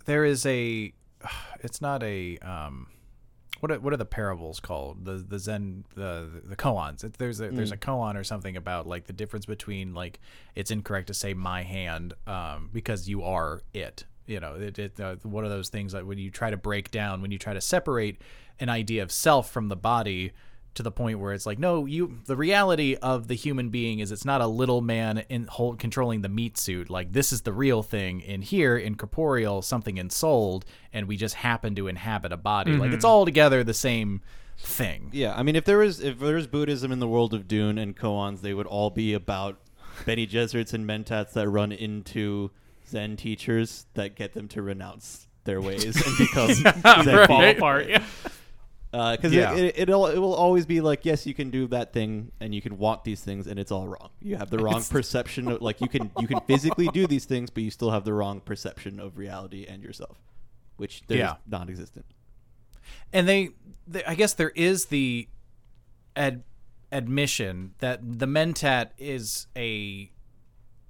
there 0.06 0.26
is 0.26 0.46
a 0.48 0.92
it's 1.62 1.80
not 1.82 2.02
a 2.04 2.38
um 2.40 2.88
what 3.60 3.72
are, 3.72 3.80
what 3.80 3.94
are 3.94 3.98
the 3.98 4.06
parables 4.06 4.60
called? 4.60 5.06
The 5.06 5.14
the 5.14 5.40
Zen 5.40 5.86
the 5.96 6.42
the 6.44 6.56
koans. 6.56 7.04
It, 7.04 7.18
there's 7.18 7.40
a 7.40 7.50
there's 7.50 7.72
a 7.72 7.78
koan 7.78 8.16
or 8.16 8.24
something 8.24 8.58
about 8.58 8.88
like 8.88 9.06
the 9.06 9.14
difference 9.14 9.46
between 9.46 9.94
like 9.94 10.20
it's 10.56 10.72
incorrect 10.72 11.08
to 11.08 11.14
say 11.14 11.34
my 11.34 11.64
hand 11.64 12.14
um 12.28 12.70
because 12.74 13.08
you 13.08 13.24
are 13.24 13.62
it 13.74 14.06
you 14.30 14.40
know? 14.40 14.54
It, 14.54 14.78
it 14.80 15.00
uh, 15.00 15.16
one 15.24 15.44
of 15.44 15.50
those 15.50 15.70
things 15.70 15.94
that 15.94 16.06
when 16.06 16.20
you 16.20 16.30
try 16.30 16.52
to 16.52 16.58
break 16.58 16.92
down 16.92 17.22
when 17.22 17.32
you 17.32 17.40
try 17.40 17.54
to 17.54 17.62
separate 17.62 18.22
an 18.60 18.70
idea 18.70 19.04
of 19.04 19.12
self 19.12 19.50
from 19.50 19.68
the 19.68 19.76
body 19.76 20.32
to 20.76 20.84
the 20.84 20.92
point 20.92 21.20
where 21.20 21.34
it's 21.34 21.46
like 21.46 21.60
no 21.60 21.86
you 21.86 22.20
the 22.26 22.36
reality 22.36 22.96
of 23.02 23.28
the 23.28 23.34
human 23.34 23.70
being 23.70 24.00
is 24.00 24.12
it's 24.12 24.26
not 24.26 24.40
a 24.40 24.48
little 24.48 24.82
man 24.82 25.24
in 25.30 25.46
hold, 25.48 25.80
controlling 25.80 26.22
the 26.22 26.30
meat 26.30 26.58
suit 26.58 26.90
like 26.90 27.12
this 27.12 27.34
is 27.34 27.42
the 27.42 27.52
real 27.52 27.84
thing 27.84 28.22
in 28.22 28.42
here 28.42 28.78
in 28.78 28.96
corporeal 28.96 29.62
something 29.62 29.98
ensouled 29.98 30.64
and 30.94 31.08
we 31.08 31.18
just 31.18 31.36
happen 31.36 31.76
to 31.76 31.88
inhabit 31.88 32.32
a 32.32 32.38
body 32.38 32.74
like 32.74 32.92
it's 32.92 33.04
mm-hmm. 33.04 33.12
all 33.12 33.26
together 33.26 33.64
the 33.64 33.74
same 33.74 34.22
thing 34.62 35.10
Yeah, 35.14 35.34
I 35.36 35.44
mean, 35.44 35.56
if 35.56 35.66
there 35.66 35.78
was 35.78 36.00
if 36.00 36.20
there 36.20 36.36
was 36.36 36.48
Buddhism 36.48 36.92
in 36.92 37.00
the 37.00 37.08
world 37.08 37.34
of 37.34 37.48
Dune 37.48 37.78
and 37.78 37.96
koans, 37.96 38.42
they 38.42 38.54
would 38.54 38.68
all 38.68 38.90
be 38.90 39.14
about 39.14 39.60
Bene 40.06 40.28
Gesserits 40.28 40.74
and 40.74 40.86
Mentats 40.86 41.34
that 41.34 41.48
run 41.50 41.72
into 41.72 42.52
Zen 42.88 43.18
teachers 43.18 43.86
that 43.94 44.16
get 44.16 44.34
them 44.34 44.48
to 44.50 44.62
renounce 44.62 45.28
their 45.46 45.62
ways 45.62 45.96
and 46.06 46.18
become 46.18 46.54
Zen 47.04 47.28
Fall 47.28 47.42
people. 47.42 47.50
apart. 47.50 47.90
Yeah. 47.90 48.04
Because 48.92 49.32
Yeah. 49.34 49.54
it, 49.54 49.64
it, 49.66 49.80
it'll, 49.82 50.08
it 50.08 50.18
will 50.18 50.34
always 50.34 50.66
be 50.66 50.82
like, 50.82 51.06
yes, 51.06 51.28
you 51.28 51.34
can 51.36 51.50
do 51.52 51.68
that 51.68 51.94
thing 51.94 52.32
and 52.40 52.56
you 52.56 52.62
can 52.62 52.78
want 52.78 53.04
these 53.04 53.22
things, 53.22 53.46
and 53.46 53.60
it's 53.60 53.72
all 53.72 53.88
wrong. 53.88 54.10
You 54.22 54.38
have 54.38 54.50
the 54.50 54.58
wrong 54.60 54.84
perception. 54.84 55.50
Of, 55.52 55.62
like 55.62 55.80
you 55.82 55.88
can 55.90 56.10
you 56.18 56.28
can 56.28 56.40
physically 56.42 56.88
do 56.90 57.06
these 57.06 57.26
things, 57.26 57.50
but 57.50 57.62
you 57.64 57.70
still 57.72 57.92
have 57.92 58.04
the 58.04 58.14
wrong 58.14 58.42
perception 58.42 59.00
of 59.00 59.18
reality 59.18 59.66
and 59.70 59.84
yourself, 59.84 60.18
which 60.78 61.04
they're 61.08 61.18
Yeah. 61.20 61.36
non-existent. 61.48 62.06
and 63.14 63.28
they, 63.30 63.50
they 63.88 64.04
i 64.06 64.16
guess 64.16 64.34
there 64.34 64.50
is 64.56 64.86
the 64.86 65.28
ad, 66.16 66.42
admission 66.92 67.76
that 67.80 68.00
the 68.20 68.26
mentat 68.26 68.90
is 68.98 69.46
a 69.56 70.12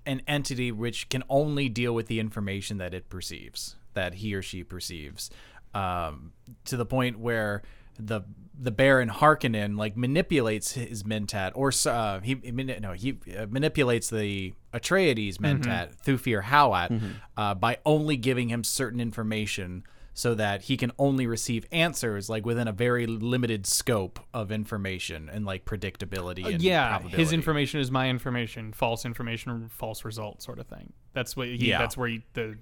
an 0.06 0.22
entity 0.28 0.72
which 0.72 1.10
can 1.10 1.24
only 1.30 1.68
deal 1.68 1.94
with 1.94 2.08
the 2.08 2.20
information 2.22 2.78
that 2.78 2.94
it 2.94 3.10
perceives 3.10 3.76
that 3.94 4.16
he 4.16 4.34
or 4.34 4.42
she 4.42 4.64
perceives 4.64 5.30
um, 5.74 6.32
to 6.64 6.78
the 6.78 6.86
point 6.86 7.20
where 7.20 7.62
the 8.00 8.22
the 8.62 8.72
Baron 8.72 9.10
Harkonnen 9.10 9.78
like 9.78 9.96
manipulates 9.96 10.74
his 10.74 11.04
mentat 11.04 11.52
or 11.56 11.72
uh, 11.90 12.20
he 12.22 12.36
he 12.44 12.52
no 12.52 12.92
he 12.94 13.18
uh, 13.38 13.46
manipulates 13.50 14.10
the 14.10 14.54
Atreides 14.74 15.38
mentat 15.38 15.96
Thufir 16.06 16.44
Hawat 16.44 17.02
uh, 17.38 17.54
by 17.56 17.78
only 17.86 18.18
giving 18.18 18.50
him 18.50 18.64
certain 18.64 19.00
information 19.00 19.84
so 20.14 20.36
that 20.36 20.64
he 20.64 20.76
can 20.76 20.92
only 21.00 21.26
receive 21.26 21.66
answers 21.72 22.30
like 22.30 22.46
within 22.46 22.68
a 22.68 22.74
very 22.74 23.06
limited 23.08 23.66
scope 23.66 24.20
of 24.34 24.52
information 24.52 25.30
and 25.30 25.46
like 25.46 25.64
predictability 25.64 26.46
and 26.46 26.56
Uh, 26.56 26.58
yeah, 26.60 26.90
probability. 26.90 27.18
his 27.24 27.32
information 27.32 27.80
is 27.80 27.90
my 27.90 28.10
information. 28.10 28.74
False 28.74 29.06
information, 29.06 29.70
false 29.70 30.04
result, 30.04 30.42
sort 30.42 30.60
of 30.60 30.68
thing. 30.68 30.92
That's 31.14 31.38
what. 31.38 31.48
He, 31.48 31.70
Yeah. 31.70 31.78
That's 31.78 31.96
where 31.96 32.10
he, 32.10 32.24
the 32.34 32.58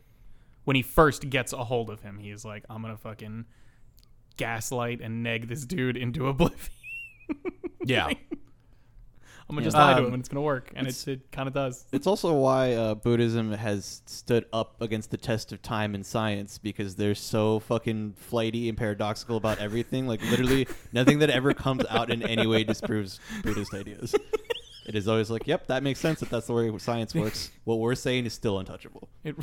when 0.66 0.76
he 0.76 0.84
first 0.84 1.28
gets 1.32 1.52
a 1.54 1.64
hold 1.64 1.90
of 1.90 2.02
him, 2.02 2.20
he's 2.20 2.46
like, 2.46 2.64
"I'm 2.70 2.84
gonna 2.84 2.98
fucking 2.98 3.46
gaslight 4.38 5.02
and 5.02 5.24
neg 5.24 5.48
this 5.48 5.66
dude 5.66 5.98
into 5.98 6.28
oblivion. 6.28 6.60
yeah 7.86 8.10
I'm 9.50 9.56
gonna 9.56 9.64
just 9.64 9.78
lie 9.78 9.94
to 9.94 10.00
Um, 10.00 10.06
him, 10.08 10.14
and 10.16 10.20
it's 10.20 10.28
gonna 10.28 10.42
work." 10.42 10.74
And 10.76 10.88
it, 10.88 11.08
it 11.08 11.32
kind 11.32 11.48
of 11.48 11.54
does. 11.54 11.86
It's 11.94 12.06
also 12.06 12.34
why 12.34 12.74
uh, 12.74 12.96
Buddhism 12.96 13.54
has 13.54 14.02
stood 14.06 14.44
up 14.52 14.82
against 14.82 15.10
the 15.10 15.16
test 15.16 15.54
of 15.54 15.62
time 15.62 15.96
and 15.96 16.06
science 16.06 16.58
because 16.58 16.98
they're 16.98 17.16
so 17.16 17.60
fucking 17.62 18.16
flighty 18.18 18.68
and 18.68 18.78
paradoxical 18.78 19.38
about 19.38 19.60
everything. 19.60 20.06
Like 20.06 20.22
literally, 20.30 20.68
nothing 20.92 21.20
that 21.20 21.30
ever 21.30 21.54
comes 21.54 21.86
out 21.90 22.10
in 22.12 22.24
any 22.24 22.46
way 22.46 22.66
disproves 22.66 23.22
Buddhist 23.42 23.74
ideas. 23.74 24.14
It 24.86 24.96
is 24.96 25.08
always 25.08 25.30
like, 25.30 25.48
"Yep, 25.48 25.68
that 25.68 25.82
makes 25.82 26.02
sense. 26.02 26.22
If 26.22 26.30
that's 26.30 26.48
the 26.48 26.54
way 26.54 26.78
science 26.78 27.16
works, 27.16 27.50
what 27.64 27.80
we're 27.80 27.96
saying 27.96 28.26
is 28.26 28.34
still 28.34 28.60
untouchable." 28.60 29.08
It 29.24 29.38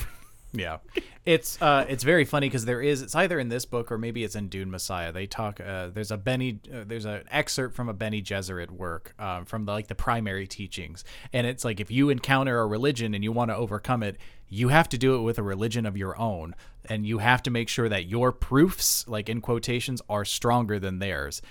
Yeah, 0.57 0.79
it's 1.25 1.61
uh, 1.61 1.85
it's 1.89 2.05
very 2.05 2.25
funny 2.25 2.49
because 2.49 2.65
there 2.65 2.81
is 2.81 3.03
it's 3.03 3.17
either 3.17 3.41
in 3.41 3.49
this 3.49 3.65
book 3.65 3.91
or 3.91 3.99
maybe 3.99 4.23
it's 4.23 4.37
in 4.37 4.49
Dune 4.49 4.71
Messiah. 4.71 5.11
They 5.11 5.27
talk. 5.27 5.61
Uh, 5.61 5.89
there's 5.89 6.13
a 6.13 6.17
Bene. 6.17 6.61
Uh, 6.73 6.85
there's 6.87 7.05
an 7.05 7.25
excerpt 7.29 7.75
from 7.75 7.89
a 7.89 7.93
Bene 7.93 8.23
Gesserit 8.23 8.71
work 8.71 9.15
um, 9.19 9.45
from 9.47 9.65
the, 9.65 9.73
like 9.73 9.89
the 9.89 9.97
primary 9.97 10.47
teachings, 10.47 11.05
and 11.33 11.45
it's 11.45 11.65
like 11.65 11.81
if 11.81 11.91
you 11.91 12.09
encounter 12.09 12.61
a 12.61 12.67
religion 12.67 13.15
and 13.15 13.25
you 13.25 13.33
want 13.33 13.51
to 13.51 13.57
overcome 13.57 14.05
it, 14.05 14.17
you 14.49 14.69
have 14.69 14.89
to 14.91 14.99
do 14.99 15.17
it 15.17 15.23
with 15.23 15.39
a 15.39 15.43
religion 15.43 15.87
of 15.87 15.97
your 15.97 16.17
own, 16.21 16.55
and 16.85 17.05
you 17.05 17.19
have 17.19 17.43
to 17.43 17.51
make 17.51 17.69
sure 17.69 17.89
that 17.89 18.07
your 18.07 18.31
proofs, 18.31 19.07
like 19.09 19.29
in 19.29 19.41
quotations, 19.41 20.01
are 20.09 20.25
stronger 20.25 20.79
than 20.79 21.01
theirs. 21.01 21.43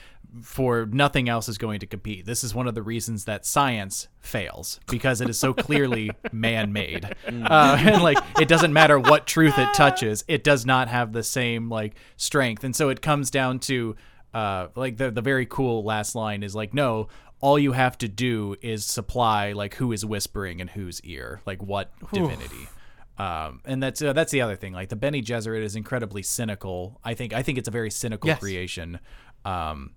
For 0.41 0.85
nothing 0.87 1.29
else 1.29 1.47
is 1.47 1.57
going 1.57 1.79
to 1.81 1.85
compete. 1.85 2.25
This 2.25 2.43
is 2.43 2.55
one 2.55 2.67
of 2.67 2.73
the 2.75 2.81
reasons 2.81 3.25
that 3.25 3.45
science 3.45 4.07
fails 4.19 4.79
because 4.89 5.21
it 5.21 5.29
is 5.29 5.37
so 5.37 5.53
clearly 5.53 6.09
man-made, 6.31 7.05
uh, 7.27 7.77
and 7.79 8.01
like 8.01 8.17
it 8.39 8.47
doesn't 8.47 8.73
matter 8.73 8.97
what 8.99 9.27
truth 9.27 9.57
it 9.57 9.73
touches, 9.75 10.23
it 10.27 10.43
does 10.43 10.65
not 10.65 10.87
have 10.87 11.13
the 11.13 11.23
same 11.23 11.69
like 11.69 11.95
strength, 12.17 12.63
and 12.63 12.75
so 12.75 12.89
it 12.89 13.01
comes 13.01 13.29
down 13.29 13.59
to 13.59 13.95
uh, 14.33 14.67
like 14.75 14.97
the 14.97 15.11
the 15.11 15.21
very 15.21 15.45
cool 15.45 15.83
last 15.83 16.15
line 16.15 16.41
is 16.43 16.55
like 16.55 16.73
no. 16.73 17.07
All 17.39 17.59
you 17.59 17.73
have 17.73 17.97
to 17.97 18.07
do 18.07 18.55
is 18.61 18.85
supply 18.85 19.51
like 19.51 19.75
who 19.75 19.91
is 19.91 20.05
whispering 20.05 20.61
in 20.61 20.69
whose 20.69 21.01
ear, 21.01 21.41
like 21.45 21.61
what 21.61 21.91
divinity. 22.13 22.69
Um, 23.17 23.59
and 23.65 23.83
that's 23.83 24.01
uh, 24.01 24.13
that's 24.13 24.31
the 24.31 24.39
other 24.39 24.55
thing. 24.55 24.71
Like 24.71 24.87
the 24.87 24.95
Bene 24.95 25.17
Gesserit 25.21 25.61
is 25.61 25.75
incredibly 25.75 26.23
cynical. 26.23 27.01
I 27.03 27.13
think 27.15 27.33
I 27.33 27.43
think 27.43 27.57
it's 27.57 27.67
a 27.67 27.71
very 27.71 27.91
cynical 27.91 28.29
Yes. 28.29 28.39
creation. 28.39 28.99
Um, 29.43 29.91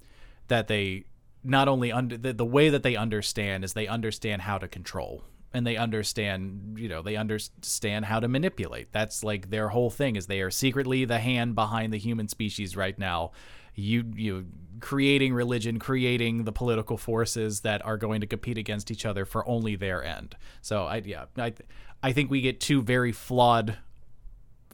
that 0.49 0.69
they 0.69 1.05
not 1.47 1.69
only 1.69 1.93
under 1.93 2.17
the, 2.17 2.33
the 2.33 2.45
way 2.45 2.69
that 2.69 2.83
they 2.83 2.97
understand 2.97 3.65
is 3.65 3.73
they 3.73 3.87
understand 3.87 4.43
how 4.43 4.59
to 4.59 4.69
control. 4.69 5.25
And 5.53 5.67
they 5.67 5.77
understand 5.77 6.77
you 6.79 6.89
know 6.89 7.01
they 7.01 7.17
understand 7.17 8.05
how 8.05 8.21
to 8.21 8.29
manipulate. 8.29 8.93
That's 8.93 9.25
like 9.25 9.49
their 9.49 9.69
whole 9.69 9.91
thing 9.91 10.17
is 10.17 10.27
they 10.27 10.43
are 10.43 10.51
secretly 10.51 11.05
the 11.05 11.19
hand 11.19 11.55
behind 11.55 11.93
the 11.93 11.99
human 11.99 12.29
species 12.29 12.77
right 12.77 12.99
now. 12.99 13.31
You 13.75 14.05
you 14.15 14.47
creating 14.81 15.33
religion 15.33 15.79
creating 15.79 16.45
the 16.45 16.53
political 16.53 16.99
forces 16.99 17.61
that 17.61 17.83
are 17.87 17.97
going 17.97 18.21
to 18.21 18.27
compete 18.27 18.59
against 18.59 18.91
each 18.91 19.07
other 19.07 19.25
for 19.25 19.49
only 19.49 19.77
their 19.77 20.05
end. 20.05 20.37
So 20.61 20.85
i 20.85 20.97
yeah 20.97 21.27
i 21.39 21.55
i 22.03 22.13
think 22.13 22.31
we 22.31 22.43
get 22.43 22.61
two 22.61 22.83
very 22.83 23.13
flawed 23.13 23.79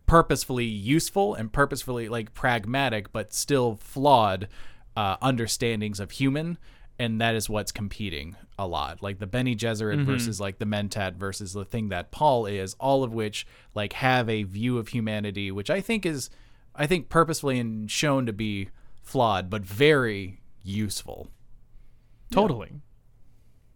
purposefully 0.07 0.65
useful 0.65 1.35
and 1.35 1.53
purposefully 1.53 2.09
like 2.09 2.35
pragmatic 2.35 3.13
but 3.13 3.33
still 3.33 3.77
flawed 3.77 4.49
uh, 4.97 5.17
understandings 5.23 6.01
of 6.01 6.11
human 6.13 6.59
and 6.99 7.21
that 7.21 7.35
is 7.35 7.49
what's 7.49 7.73
competing 7.73 8.37
a 8.59 8.67
lot 8.67 9.03
like 9.03 9.19
the 9.19 9.27
Bene 9.27 9.55
Gesserit 9.57 10.05
versus 10.05 10.39
like 10.41 10.59
the 10.59 10.67
Mentat 10.67 11.15
versus 11.15 11.53
the 11.55 11.65
thing 11.65 11.89
that 11.89 12.11
Paul 12.11 12.45
is 12.47 12.75
all 12.79 13.03
of 13.03 13.13
which 13.15 13.47
like 13.75 13.95
have 13.95 14.29
a 14.29 14.43
view 14.43 14.77
of 14.79 14.89
humanity 14.89 15.51
which 15.51 15.71
I 15.71 15.81
think 15.81 16.05
is 16.05 16.29
I 16.75 16.87
think 16.87 17.09
purposefully 17.09 17.59
and 17.59 17.91
shown 17.91 18.27
to 18.27 18.33
be 18.33 18.69
flawed 19.03 19.49
but 19.51 19.63
very 19.63 20.41
useful 20.63 21.29
Totally. 22.31 22.71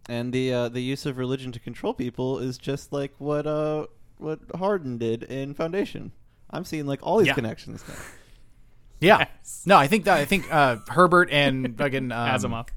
And 0.09 0.31
the 0.33 0.53
uh, 0.53 0.69
the 0.69 0.81
use 0.81 1.05
of 1.05 1.17
religion 1.17 1.51
to 1.51 1.59
control 1.59 1.93
people 1.93 2.39
is 2.39 2.57
just 2.57 2.91
like 2.93 3.13
what 3.17 3.45
uh 3.45 3.87
what 4.17 4.39
Hardin 4.55 4.97
did 4.97 5.23
in 5.23 5.53
Foundation. 5.53 6.11
I'm 6.49 6.63
seeing 6.65 6.87
like 6.87 6.99
all 7.03 7.17
these 7.17 7.27
Yeah. 7.27 7.33
connections 7.33 7.83
now. 7.87 7.95
Yeah 8.99 9.27
no 9.65 9.77
I 9.77 9.87
think 9.87 10.05
that 10.05 10.17
I 10.17 10.25
think 10.25 10.51
uh, 10.53 10.77
Herbert 10.89 11.29
and 11.31 11.77
fucking 11.79 12.11
um, 12.11 12.29
Asimov. 12.29 12.67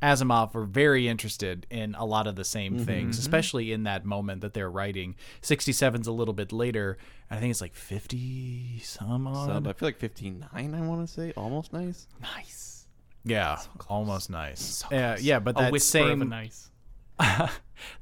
Asimov 0.00 0.54
were 0.54 0.64
very 0.64 1.08
interested 1.08 1.66
in 1.70 1.96
a 1.96 2.04
lot 2.04 2.28
of 2.28 2.36
the 2.36 2.44
same 2.44 2.74
Mm-hmm. 2.76 2.84
things, 2.84 3.18
especially 3.18 3.72
in 3.72 3.82
that 3.82 4.04
moment 4.04 4.42
that 4.42 4.54
they're 4.54 4.70
writing. 4.70 5.16
67's 5.42 6.06
a 6.06 6.12
little 6.12 6.34
bit 6.34 6.52
later. 6.52 6.98
I 7.28 7.38
think 7.40 7.50
it's 7.50 7.60
like 7.60 7.74
50 7.74 8.78
some 8.84 9.24
So 9.34 9.40
odd. 9.50 9.66
I 9.66 9.72
feel 9.72 9.88
like 9.88 9.98
59. 9.98 10.48
I 10.52 10.80
want 10.82 11.04
to 11.04 11.12
say 11.12 11.32
almost 11.36 11.72
nice. 11.72 12.06
Nice. 12.22 12.86
yeah, 13.24 13.58
almost 13.88 14.30
nice. 14.30 14.84
Uh, 14.92 15.16
yeah, 15.20 15.40
but 15.40 15.56
A 15.58 15.62
that 15.64 15.72
whisper 15.72 15.98
of 15.98 16.04
a 16.04 16.08
same 16.10 16.28
nice. 16.28 16.70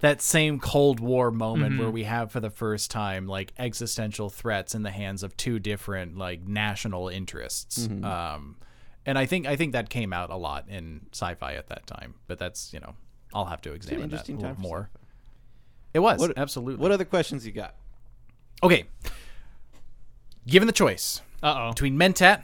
that 0.01 0.21
same 0.23 0.59
Cold 0.61 1.01
War 1.01 1.31
moment 1.31 1.73
Mm-hmm. 1.75 1.81
where 1.83 1.91
we 1.91 2.05
have 2.05 2.31
for 2.33 2.41
the 2.41 2.51
first 2.51 2.91
time 2.91 3.27
like 3.27 3.53
existential 3.59 4.31
threats 4.31 4.75
in 4.75 4.83
the 4.83 4.91
hands 4.91 5.23
of 5.23 5.37
two 5.37 5.59
different 5.59 6.17
like 6.17 6.47
national 6.47 7.09
interests. 7.09 7.87
Mm-hmm. 7.89 8.05
Um, 8.05 8.57
and 9.05 9.19
I 9.19 9.27
think 9.27 9.47
I 9.47 9.57
think 9.57 9.73
that 9.73 9.89
came 9.91 10.13
out 10.13 10.31
a 10.31 10.37
lot 10.37 10.69
in 10.69 11.03
sci-fi 11.13 11.55
at 11.55 11.69
that 11.69 11.87
time. 11.87 12.15
But 12.27 12.39
that's 12.39 12.73
you 12.73 12.81
know 12.81 12.95
I'll 13.35 13.45
have 13.47 13.61
to 13.63 13.73
examine 13.73 14.11
that 14.11 14.29
a 14.29 14.33
little 14.33 14.61
more. 14.61 14.91
It 15.95 16.01
was 16.01 16.21
What- 16.21 16.37
absolutely. 16.37 16.83
What 16.83 16.93
other 16.93 17.05
questions 17.05 17.47
you 17.47 17.53
got? 17.53 17.75
okay, 18.63 18.85
given 20.47 20.67
the 20.67 20.73
choice 20.73 21.21
Uh 21.43 21.55
oh. 21.57 21.71
between 21.71 21.97
Mentat, 21.97 22.43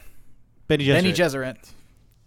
Bene 0.69 0.83
Gesserit. 0.83 1.03
Bene 1.03 1.13
Gesserit, 1.15 1.71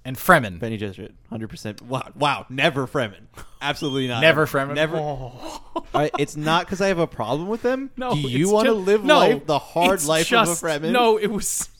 and 0.05 0.15
Fremen, 0.15 0.59
Bene 0.59 0.77
Gesserit. 0.77 1.13
100%. 1.31 1.81
Wow. 1.81 2.11
Wow. 2.15 2.45
Never 2.49 2.87
Fremen. 2.87 3.25
Absolutely 3.61 4.07
not. 4.07 4.21
Never 4.21 4.45
Fremen? 4.45 4.75
Never. 4.75 5.31
Right, 5.93 6.11
it's 6.19 6.37
not 6.37 6.65
because 6.65 6.79
I 6.79 6.87
have 6.87 6.99
a 6.99 7.07
problem 7.07 7.49
with 7.49 7.63
them. 7.63 7.89
No, 7.97 8.13
Do 8.13 8.19
you 8.19 8.49
want 8.49 8.67
to 8.67 8.73
live 8.73 9.03
no, 9.03 9.19
life, 9.19 9.45
the 9.45 9.59
hard 9.59 10.03
life 10.05 10.27
just, 10.27 10.63
of 10.63 10.69
a 10.69 10.73
Fremen? 10.79 10.91
No, 10.91 11.17
it 11.17 11.27
was. 11.27 11.69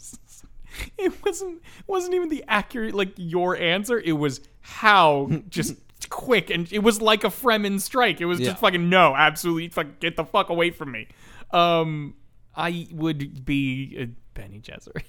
It 0.98 1.14
wasn't. 1.24 1.62
Wasn't 1.88 2.14
even 2.14 2.28
the 2.28 2.44
accurate 2.50 2.94
like 2.94 3.14
your 3.16 3.56
answer. 3.56 3.98
It 3.98 4.12
was 4.12 4.42
how 4.60 5.30
just 5.50 5.76
quick 6.10 6.50
and 6.50 6.72
it 6.72 6.80
was 6.80 7.02
like 7.02 7.24
a 7.24 7.28
Fremen 7.30 7.80
strike. 7.80 8.20
It 8.20 8.26
was 8.26 8.42
Yeah. 8.42 8.48
just 8.48 8.60
fucking 8.60 8.90
no, 8.90 9.16
absolutely, 9.16 9.70
fuck, 9.70 10.00
get 10.02 10.18
the 10.18 10.26
fuck 10.26 10.50
away 10.50 10.72
from 10.72 10.92
me. 10.92 11.08
Um, 11.52 12.16
I 12.56 12.88
would 12.92 13.46
be 13.46 13.96
a 13.98 14.08
Bene 14.38 14.60
Gesserit. 14.60 15.04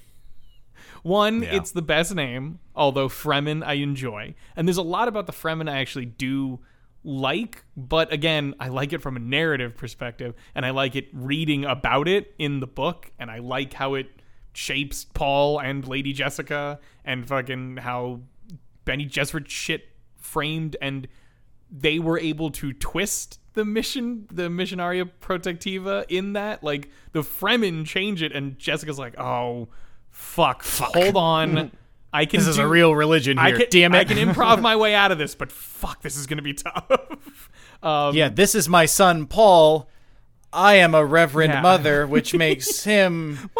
One, 1.03 1.43
Yeah. 1.43 1.55
it's 1.55 1.71
the 1.71 1.81
best 1.81 2.13
name, 2.15 2.59
although 2.75 3.07
Fremen 3.09 3.63
I 3.65 3.73
enjoy. 3.73 4.35
And 4.55 4.67
there's 4.67 4.77
a 4.77 4.81
lot 4.83 5.07
about 5.07 5.25
the 5.27 5.33
Fremen 5.33 5.69
I 5.69 5.79
actually 5.79 6.05
do 6.05 6.59
like, 7.03 7.63
but 7.77 8.11
again, 8.11 8.53
I 8.59 8.67
like 8.67 8.91
it 8.91 9.01
from 9.01 9.15
a 9.15 9.19
narrative 9.19 9.77
perspective, 9.77 10.33
and 10.53 10.65
I 10.65 10.71
like 10.71 10.95
it 10.95 11.07
reading 11.13 11.63
about 11.63 12.07
it 12.07 12.33
in 12.37 12.59
the 12.59 12.67
book, 12.67 13.11
and 13.17 13.31
I 13.31 13.39
like 13.39 13.73
how 13.73 13.93
it 13.93 14.07
shapes 14.53 15.05
Paul 15.05 15.59
and 15.59 15.87
Lady 15.87 16.11
Jessica, 16.11 16.79
and 17.05 17.25
fucking 17.27 17.77
how 17.77 18.21
Bene 18.83 19.05
Gesserit 19.05 19.47
shit 19.47 19.89
framed, 20.17 20.75
and 20.81 21.07
they 21.71 21.99
were 21.99 22.19
able 22.19 22.49
to 22.51 22.73
twist 22.73 23.39
the 23.53 23.63
mission, 23.63 24.27
the 24.31 24.49
Missionaria 24.49 25.09
Protectiva 25.21 26.05
in 26.09 26.33
that. 26.33 26.63
Like, 26.63 26.89
the 27.11 27.21
Fremen 27.21 27.85
change 27.85 28.21
it, 28.21 28.31
and 28.31 28.57
Jessica's 28.57 28.99
like, 28.99 29.17
oh, 29.19 29.69
fuck, 30.17 30.63
hold 30.93 31.15
on. 31.17 31.71
I 32.13 32.25
can 32.25 32.39
this 32.39 32.47
is 32.47 32.55
do- 32.55 32.63
a 32.63 32.67
real 32.67 32.95
religion 32.95 33.37
I 33.37 33.49
here. 33.49 33.57
can, 33.59 33.67
Damn 33.69 33.95
it! 33.95 33.99
I 33.99 34.03
can 34.05 34.17
improv 34.17 34.61
my 34.61 34.75
way 34.75 34.95
out 34.95 35.11
of 35.11 35.17
this, 35.17 35.35
but 35.35 35.51
fuck, 35.51 36.01
this 36.01 36.15
is 36.17 36.25
gonna 36.27 36.41
be 36.41 36.53
tough. 36.53 36.89
Um, 37.83 38.15
yeah, 38.15 38.29
this 38.29 38.55
is 38.55 38.67
my 38.67 38.87
son 38.87 39.27
Paul. 39.27 39.87
I 40.51 40.75
am 40.77 40.95
a 40.95 41.05
reverend 41.05 41.53
Yeah. 41.53 41.61
mother, 41.61 42.07
which 42.07 42.33
makes 42.33 42.83
him 42.85 43.51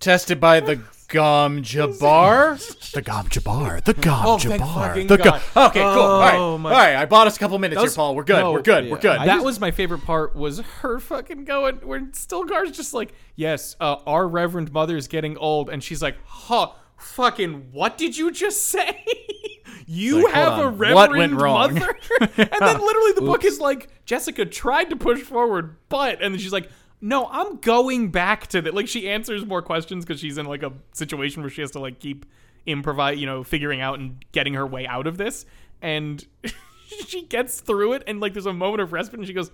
tested 0.00 0.40
by 0.40 0.58
the 0.58 0.80
Gom 1.10 1.62
Jabbar. 1.62 2.90
The 2.92 3.02
Gom 3.02 3.26
Jabbar. 3.26 3.84
The 3.84 3.94
Gom 3.94 4.26
Oh, 4.26 4.38
thank 4.38 4.62
Jabbar. 4.62 4.74
fucking 4.88 5.06
The 5.08 5.16
God. 5.18 5.42
Okay, 5.56 5.80
cool. 5.80 5.88
All 5.88 6.20
right, 6.20 6.34
Oh, 6.34 6.40
all 6.52 6.58
my- 6.58 6.70
right. 6.72 6.96
I 6.96 7.04
bought 7.06 7.26
us 7.26 7.36
a 7.36 7.38
couple 7.38 7.58
minutes 7.58 7.80
Those- 7.80 7.94
here, 7.94 7.96
Paul. 7.96 8.14
We're 8.16 8.24
good. 8.24 8.38
no, 8.40 8.52
we're 8.52 8.62
good. 8.62 8.84
yeah. 8.86 8.90
We're 8.90 8.98
good. 8.98 9.18
I 9.18 9.26
that 9.26 9.34
just- 9.34 9.44
was 9.44 9.60
my 9.60 9.70
favorite 9.70 10.04
part. 10.04 10.34
Was 10.34 10.60
her 10.80 10.98
fucking 10.98 11.44
going 11.44 11.76
where 11.78 12.00
Stilgar's 12.12 12.70
just 12.76 12.94
like, 12.94 13.12
yes, 13.36 13.76
uh, 13.80 13.96
our 14.06 14.26
Reverend 14.28 14.72
Mother 14.72 14.96
is 14.96 15.08
getting 15.08 15.36
old, 15.36 15.68
and 15.68 15.82
she's 15.82 16.00
like, 16.02 16.16
huh, 16.24 16.68
fucking, 16.96 17.68
what 17.72 17.98
did 17.98 18.16
you 18.16 18.30
just 18.30 18.66
say? 18.66 19.04
you 19.86 20.24
Like, 20.24 20.34
hold 20.34 20.48
have 20.48 20.58
a 20.58 20.62
on. 20.66 20.78
Reverend 20.78 20.94
What 20.94 21.10
went 21.10 21.32
wrong? 21.34 21.74
Mother, 21.74 21.98
and 22.20 22.30
then 22.36 22.78
literally 22.80 23.12
the 23.14 23.22
book 23.22 23.44
is 23.44 23.58
like, 23.58 23.88
Jessica 24.04 24.44
tried 24.44 24.90
to 24.90 24.96
push 24.96 25.20
forward, 25.20 25.76
but, 25.88 26.22
and 26.22 26.34
then 26.34 26.38
she's 26.40 26.52
like. 26.52 26.70
No, 27.00 27.28
I'm 27.30 27.56
going 27.56 28.10
back 28.10 28.46
to 28.48 28.60
that. 28.62 28.74
Like 28.74 28.88
she 28.88 29.08
answers 29.08 29.46
more 29.46 29.62
questions 29.62 30.04
because 30.04 30.20
she's 30.20 30.36
in 30.38 30.46
like 30.46 30.62
a 30.62 30.72
situation 30.92 31.42
where 31.42 31.50
she 31.50 31.62
has 31.62 31.70
to 31.72 31.78
like 31.80 31.98
keep 31.98 32.26
improvise, 32.66 33.18
you 33.18 33.26
know, 33.26 33.42
figuring 33.42 33.80
out 33.80 33.98
and 33.98 34.22
getting 34.32 34.54
her 34.54 34.66
way 34.66 34.86
out 34.86 35.06
of 35.06 35.16
this. 35.16 35.46
And 35.80 36.24
she 37.06 37.22
gets 37.22 37.60
through 37.60 37.94
it, 37.94 38.02
and 38.06 38.20
like 38.20 38.32
there's 38.34 38.46
a 38.46 38.52
moment 38.52 38.82
of 38.82 38.92
respite, 38.92 39.18
and 39.18 39.26
she 39.26 39.32
goes, 39.32 39.50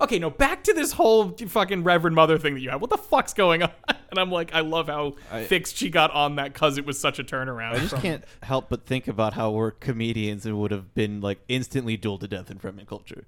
"Okay, 0.00 0.18
no, 0.18 0.28
back 0.28 0.62
to 0.64 0.74
this 0.74 0.92
whole 0.92 1.30
fucking 1.30 1.84
Reverend 1.84 2.14
Mother 2.14 2.36
thing 2.36 2.52
that 2.54 2.60
you 2.60 2.68
have. 2.70 2.80
What 2.82 2.90
the 2.90 2.98
fuck's 2.98 3.32
going 3.34 3.62
on?" 3.62 3.70
And 4.10 4.18
I'm 4.18 4.32
like, 4.32 4.52
I 4.52 4.58
love 4.58 4.88
how 4.88 5.14
I- 5.30 5.44
fixed 5.44 5.76
she 5.76 5.88
got 5.88 6.10
on 6.10 6.34
that 6.34 6.52
because 6.52 6.78
it 6.78 6.84
was 6.84 6.98
such 6.98 7.20
a 7.20 7.24
turnaround. 7.24 7.74
I 7.74 7.78
just 7.78 7.90
from- 7.90 8.00
can't 8.02 8.24
help 8.42 8.68
but 8.68 8.84
think 8.84 9.06
about 9.06 9.34
how 9.34 9.52
we're 9.52 9.70
comedians 9.70 10.44
and 10.44 10.58
would 10.58 10.72
have 10.72 10.92
been 10.96 11.20
like 11.20 11.38
instantly 11.46 11.96
dueled 11.96 12.18
to 12.22 12.26
death 12.26 12.50
in 12.50 12.58
Fremen 12.58 12.88
culture. 12.88 13.24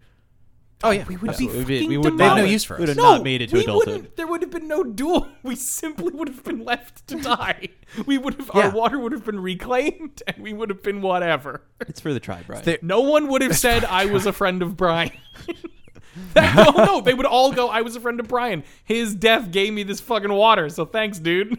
Oh 0.84 0.90
yeah. 0.90 1.04
We 1.06 1.16
would 1.16 1.32
Yeah. 1.32 1.36
be 1.38 1.46
We 1.46 1.52
would- 1.56 1.66
fucking 1.68 1.88
we 1.88 1.96
would 1.98 2.18
They 2.18 2.24
have 2.24 2.36
no 2.36 2.44
use 2.44 2.64
for 2.64 2.74
We 2.76 2.80
would 2.80 2.90
us. 2.90 2.96
have 2.96 3.02
not 3.02 3.22
made 3.22 3.40
it 3.42 3.50
to 3.50 3.56
we 3.56 3.62
adulthood. 3.62 3.86
wouldn't. 3.94 4.16
There 4.16 4.26
would 4.26 4.42
have 4.42 4.50
been 4.50 4.68
no 4.68 4.82
duel. 4.84 5.28
We 5.42 5.54
simply 5.56 6.10
would 6.12 6.28
have 6.28 6.44
been 6.44 6.64
left 6.64 7.06
to 7.08 7.16
die. 7.20 7.68
we 8.06 8.18
would 8.18 8.34
have. 8.34 8.50
Yeah. 8.54 8.66
Our 8.66 8.70
water 8.70 8.98
would 8.98 9.12
have 9.12 9.24
been 9.24 9.40
reclaimed, 9.40 10.22
and 10.26 10.38
we 10.42 10.52
would 10.52 10.70
have 10.70 10.82
been 10.82 11.02
whatever. 11.02 11.62
It's 11.80 12.00
for 12.00 12.12
the 12.12 12.20
tribe, 12.20 12.44
right? 12.48 12.62
There- 12.64 12.78
No 12.82 13.00
one 13.00 13.28
would 13.28 13.42
have 13.42 13.56
said 13.56 13.84
I 13.84 14.06
was 14.06 14.26
a 14.26 14.32
friend 14.32 14.62
of 14.62 14.76
Brian. 14.76 15.10
no, 16.36 16.70
no, 16.76 17.00
they 17.00 17.14
would 17.14 17.26
all 17.26 17.52
go. 17.52 17.68
I 17.68 17.80
was 17.82 17.96
a 17.96 18.00
friend 18.00 18.20
of 18.20 18.28
Brian. 18.28 18.64
His 18.84 19.14
death 19.14 19.50
gave 19.50 19.72
me 19.72 19.82
this 19.82 20.00
fucking 20.00 20.32
water. 20.32 20.68
So 20.68 20.84
thanks, 20.84 21.18
dude. 21.18 21.56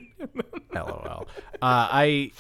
LOL. 0.74 1.28
Uh, 1.62 1.88
I 1.92 2.32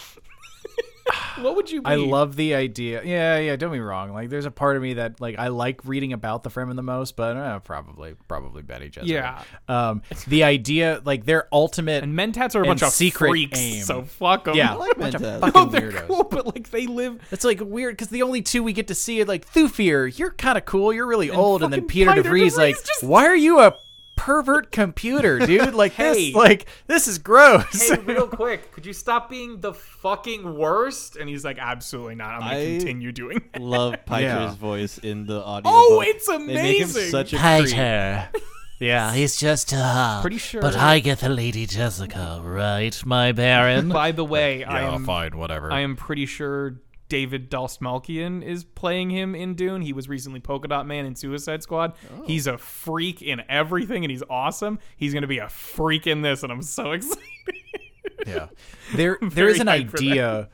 what 1.41 1.55
would 1.55 1.69
you 1.71 1.81
be? 1.81 1.87
I 1.87 1.95
love 1.95 2.35
the 2.35 2.55
idea. 2.55 3.01
Yeah, 3.03 3.37
yeah. 3.39 3.55
Don't 3.55 3.71
be 3.71 3.79
wrong. 3.79 4.13
Like, 4.13 4.29
there's 4.29 4.45
a 4.45 4.51
part 4.51 4.75
of 4.77 4.81
me 4.81 4.93
that 4.95 5.19
like 5.19 5.37
I 5.37 5.47
like 5.49 5.83
reading 5.85 6.13
about 6.13 6.43
the 6.43 6.49
Fremen 6.49 6.75
the 6.75 6.81
most, 6.83 7.15
but 7.15 7.35
uh, 7.35 7.59
probably 7.59 8.15
probably 8.27 8.61
Bene 8.61 8.89
Gesserit. 8.89 9.07
Yeah. 9.07 9.43
Um, 9.67 10.01
the 10.27 10.43
idea, 10.43 11.01
like 11.03 11.25
their 11.25 11.47
ultimate 11.51 12.03
And 12.03 12.17
Mentats 12.17 12.55
are 12.55 12.61
a 12.61 12.65
bunch 12.65 12.83
of 12.83 12.89
secret 12.91 13.29
freaks. 13.29 13.59
aim. 13.59 13.83
So 13.83 14.03
fuck 14.03 14.45
them. 14.45 14.55
yeah, 14.55 14.71
I 14.73 14.75
like 14.75 14.97
bunch 14.97 15.15
of 15.15 15.21
fucking 15.21 15.51
No, 15.55 15.65
they're 15.65 15.91
weirdos. 15.91 16.07
cool, 16.07 16.23
but 16.23 16.45
like 16.47 16.69
they 16.71 16.87
live. 16.87 17.19
It's 17.31 17.43
like 17.43 17.59
weird 17.61 17.93
because 17.97 18.07
the 18.09 18.21
only 18.21 18.41
two 18.41 18.63
we 18.63 18.73
get 18.73 18.87
to 18.87 18.95
see 18.95 19.21
are 19.21 19.25
like 19.25 19.45
Thufir, 19.51 20.17
you're 20.17 20.31
kind 20.31 20.57
of 20.57 20.65
cool, 20.65 20.93
you're 20.93 21.07
really 21.07 21.29
old, 21.31 21.63
and 21.63 21.73
then 21.73 21.87
Piter 21.87 22.11
Piter 22.11 22.23
DeVries, 22.23 22.51
DeVries 22.53 22.57
like, 22.57 22.75
just- 22.75 23.03
why 23.03 23.25
are 23.25 23.35
you 23.35 23.59
a 23.59 23.75
pervert 24.15 24.71
computer, 24.71 25.39
dude? 25.39 25.73
Like 25.73 25.93
Hey. 25.93 26.27
this, 26.27 26.35
like 26.35 26.65
this 26.87 27.07
is 27.07 27.17
gross. 27.17 27.89
Hey, 27.89 27.97
real 27.99 28.27
quick, 28.27 28.71
could 28.71 28.85
you 28.85 28.93
stop 28.93 29.29
being 29.29 29.59
the 29.61 29.73
fucking 29.73 30.55
worst? 30.57 31.15
And 31.15 31.27
he's 31.29 31.43
like, 31.43 31.57
absolutely 31.59 32.15
not. 32.15 32.35
I'm 32.35 32.39
gonna 32.41 32.55
I- 32.55 32.77
continue 32.77 33.11
doing. 33.11 33.41
That. 33.53 33.61
Love 33.61 33.95
Piper's 34.05 34.23
Yeah. 34.23 34.53
voice 34.55 34.97
in 34.99 35.25
the 35.25 35.41
audio. 35.41 35.71
Oh, 35.73 35.99
book. 35.99 36.07
it's 36.07 36.27
They 36.27 36.37
make 36.37 36.49
him 36.49 36.57
amazing. 36.57 37.11
such 37.11 37.33
a 37.33 37.37
creep. 37.37 37.69
Piter. 37.75 38.29
Yeah, 38.79 39.13
he's 39.19 39.35
just 39.37 39.73
uh 39.73 40.21
Pretty 40.21 40.37
sure. 40.37 40.61
But 40.61 40.75
I 40.75 40.99
get 40.99 41.19
the 41.19 41.29
Lady 41.29 41.65
Jessica, 41.65 42.41
right, 42.43 43.05
my 43.05 43.31
Baron? 43.31 43.89
By 43.89 44.11
the 44.11 44.25
way, 44.25 44.63
I 44.65 44.81
am 44.81 45.05
fine, 45.05 45.37
whatever. 45.37 45.71
I 45.71 45.81
am 45.81 45.95
pretty 45.95 46.25
sure 46.25 46.75
David 47.13 47.51
Dastmalchian 47.51 48.41
is 48.41 48.63
playing 48.63 49.11
him 49.11 49.35
in 49.35 49.53
Dune. 49.53 49.83
He 49.83 49.93
was 49.93 50.09
recently 50.09 50.39
Polka 50.39 50.67
Dot 50.67 50.87
Man 50.87 51.05
in 51.05 51.15
Suicide 51.15 51.61
Squad. 51.61 51.93
Oh. 52.11 52.23
He's 52.25 52.47
a 52.47 52.57
freak 52.57 53.21
in 53.21 53.43
everything, 53.47 54.03
and 54.03 54.09
he's 54.09 54.23
awesome. 54.31 54.79
He's 54.97 55.13
gonna 55.13 55.27
be 55.27 55.37
a 55.37 55.47
freak 55.47 56.07
in 56.07 56.23
this, 56.23 56.41
and 56.41 56.51
I'm 56.51 56.63
so 56.63 56.91
excited. 56.93 57.23
Yeah, 58.25 58.47
there 58.95 59.19
there 59.21 59.47
is 59.47 59.59
an 59.59 59.67
idea 59.67 60.49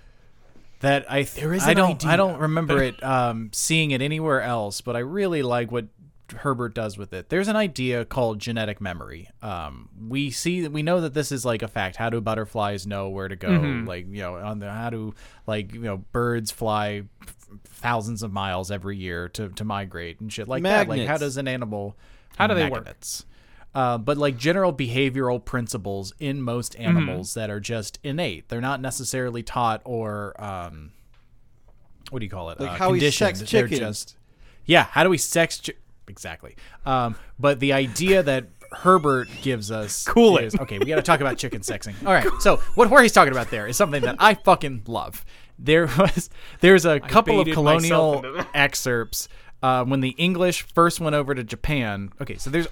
that 0.82 1.10
I 1.10 1.24
th- 1.24 1.46
is 1.46 1.64
I 1.64 1.74
don't 1.74 2.06
I 2.06 2.18
don't 2.18 2.42
remember 2.42 2.84
it 2.84 3.02
um, 3.02 3.52
seeing 3.54 3.92
it 3.92 4.02
anywhere 4.02 4.42
else, 4.42 4.82
but 4.82 4.98
I 4.98 5.00
really 5.00 5.44
like 5.44 5.72
what 5.72 5.86
Herbert 6.32 6.74
does 6.74 6.98
with 6.98 7.14
it. 7.14 7.30
There's 7.30 7.48
an 7.48 7.56
idea 7.56 8.06
called 8.06 8.40
genetic 8.40 8.80
memory. 8.82 9.30
Um, 9.42 9.90
we 10.08 10.30
see 10.32 10.68
we 10.68 10.84
know 10.84 11.02
that 11.02 11.14
this 11.14 11.32
is 11.32 11.46
like 11.46 11.62
a 11.62 11.68
fact. 11.68 11.96
How 11.96 12.10
do 12.10 12.22
butterflies 12.22 12.86
know 12.88 13.10
where 13.10 13.28
to 13.28 13.36
go? 13.36 13.50
Mm-hmm. 13.50 13.88
Like 13.88 14.06
you 14.10 14.22
know, 14.22 14.36
on 14.36 14.60
the 14.60 14.72
how 14.72 14.90
do 14.90 15.14
like 15.48 15.74
you 15.74 15.82
know 15.82 15.98
birds 16.12 16.52
fly 16.52 17.04
f- 17.22 17.36
thousands 17.66 18.24
of 18.24 18.32
miles 18.32 18.72
every 18.72 18.98
year 18.98 19.30
to 19.30 19.50
to 19.50 19.64
migrate 19.64 20.20
and 20.20 20.32
shit 20.32 20.48
like 20.48 20.64
that. 20.64 20.88
Like 20.88 21.08
how 21.08 21.18
does 21.18 21.38
an 21.38 21.48
animal 21.48 21.96
How 22.38 22.48
do 22.48 22.56
they 22.56 22.64
work? 22.70 22.86
magnets. 22.86 23.26
Uh, 23.76 23.98
but 24.00 24.18
like 24.18 24.36
general 24.36 24.74
behavioral 24.74 25.44
principles 25.44 26.12
in 26.20 26.42
most 26.42 26.74
Mm-hmm. 26.74 26.84
animals 26.98 27.36
that 27.36 27.50
are 27.52 27.60
just 27.60 28.00
innate. 28.04 28.50
They're 28.50 28.62
not 28.62 28.82
necessarily 28.82 29.44
taught 29.44 29.82
or 29.86 30.34
um, 30.44 30.92
what 32.10 32.20
do 32.20 32.26
you 32.26 32.32
call 32.32 32.50
it? 32.50 32.60
Like 32.60 32.72
uh, 32.72 32.74
how 32.76 32.90
conditioned. 32.90 33.38
sex 33.38 33.52
They're 33.52 33.68
just 33.68 34.16
yeah. 34.66 34.84
How 34.86 35.04
do 35.04 35.10
we 35.10 35.18
sex? 35.20 35.62
Chi- 35.66 35.74
exactly. 36.10 36.56
Um, 36.86 37.16
but 37.38 37.60
the 37.60 37.74
idea 37.74 38.24
that 38.24 38.48
Herbert 38.72 39.30
gives 39.42 39.72
us 39.72 40.06
Cool 40.06 40.38
is 40.38 40.56
okay. 40.56 40.80
We 40.80 40.86
got 40.86 40.98
to 40.98 41.02
talk 41.02 41.22
about 41.22 41.38
chicken 41.38 41.62
sexing. 41.62 41.96
All 42.06 42.14
right. 42.14 42.28
So 42.40 42.58
what 42.76 42.88
Jorge's 42.88 43.12
talking 43.12 43.32
about 43.32 43.50
there 43.50 43.68
is 43.68 43.78
something 43.78 44.02
that 44.04 44.18
I 44.20 44.36
fucking 44.36 44.84
love. 44.88 45.26
There 45.58 45.88
was 45.98 46.30
there's 46.62 46.86
a 46.86 47.00
couple 47.00 47.40
of 47.40 47.48
colonial 47.50 48.24
excerpts 48.54 49.28
uh, 49.62 49.84
when 49.86 50.00
the 50.02 50.10
English 50.12 50.62
first 50.74 51.00
went 51.00 51.16
over 51.16 51.36
to 51.36 51.44
Japan. 51.44 52.12
Okay, 52.22 52.38
so 52.38 52.50
there's 52.50 52.68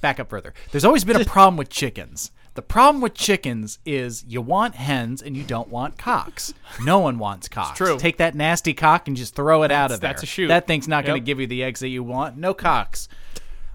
back 0.00 0.18
up 0.20 0.30
further. 0.30 0.54
There's 0.70 0.84
always 0.84 1.04
been 1.04 1.20
a 1.20 1.24
problem 1.26 1.56
with 1.56 1.68
chickens. 1.68 2.30
The 2.54 2.62
problem 2.62 3.00
with 3.00 3.14
chickens 3.14 3.78
is 3.86 4.24
you 4.28 4.42
want 4.42 4.74
hens 4.74 5.22
and 5.22 5.34
you 5.36 5.42
don't 5.42 5.68
want 5.68 5.96
cocks. 5.96 6.52
No 6.84 6.98
one 6.98 7.18
wants 7.18 7.48
cocks. 7.48 7.78
true. 7.78 7.96
Take 7.98 8.18
that 8.18 8.34
nasty 8.34 8.74
cock 8.74 9.08
and 9.08 9.16
just 9.16 9.34
throw 9.34 9.62
it 9.62 9.72
out 9.72 9.90
of 9.90 10.00
there. 10.00 10.10
that's 10.10 10.22
a 10.22 10.26
shoot. 10.26 10.48
That 10.48 10.66
thing's 10.66 10.86
not 10.86 11.06
going 11.06 11.18
to 11.20 11.24
give 11.24 11.40
you 11.40 11.46
the 11.46 11.62
eggs 11.64 11.80
that 11.80 11.88
you 11.88 12.02
want. 12.02 12.36
No 12.36 12.52
cocks. 12.52 13.08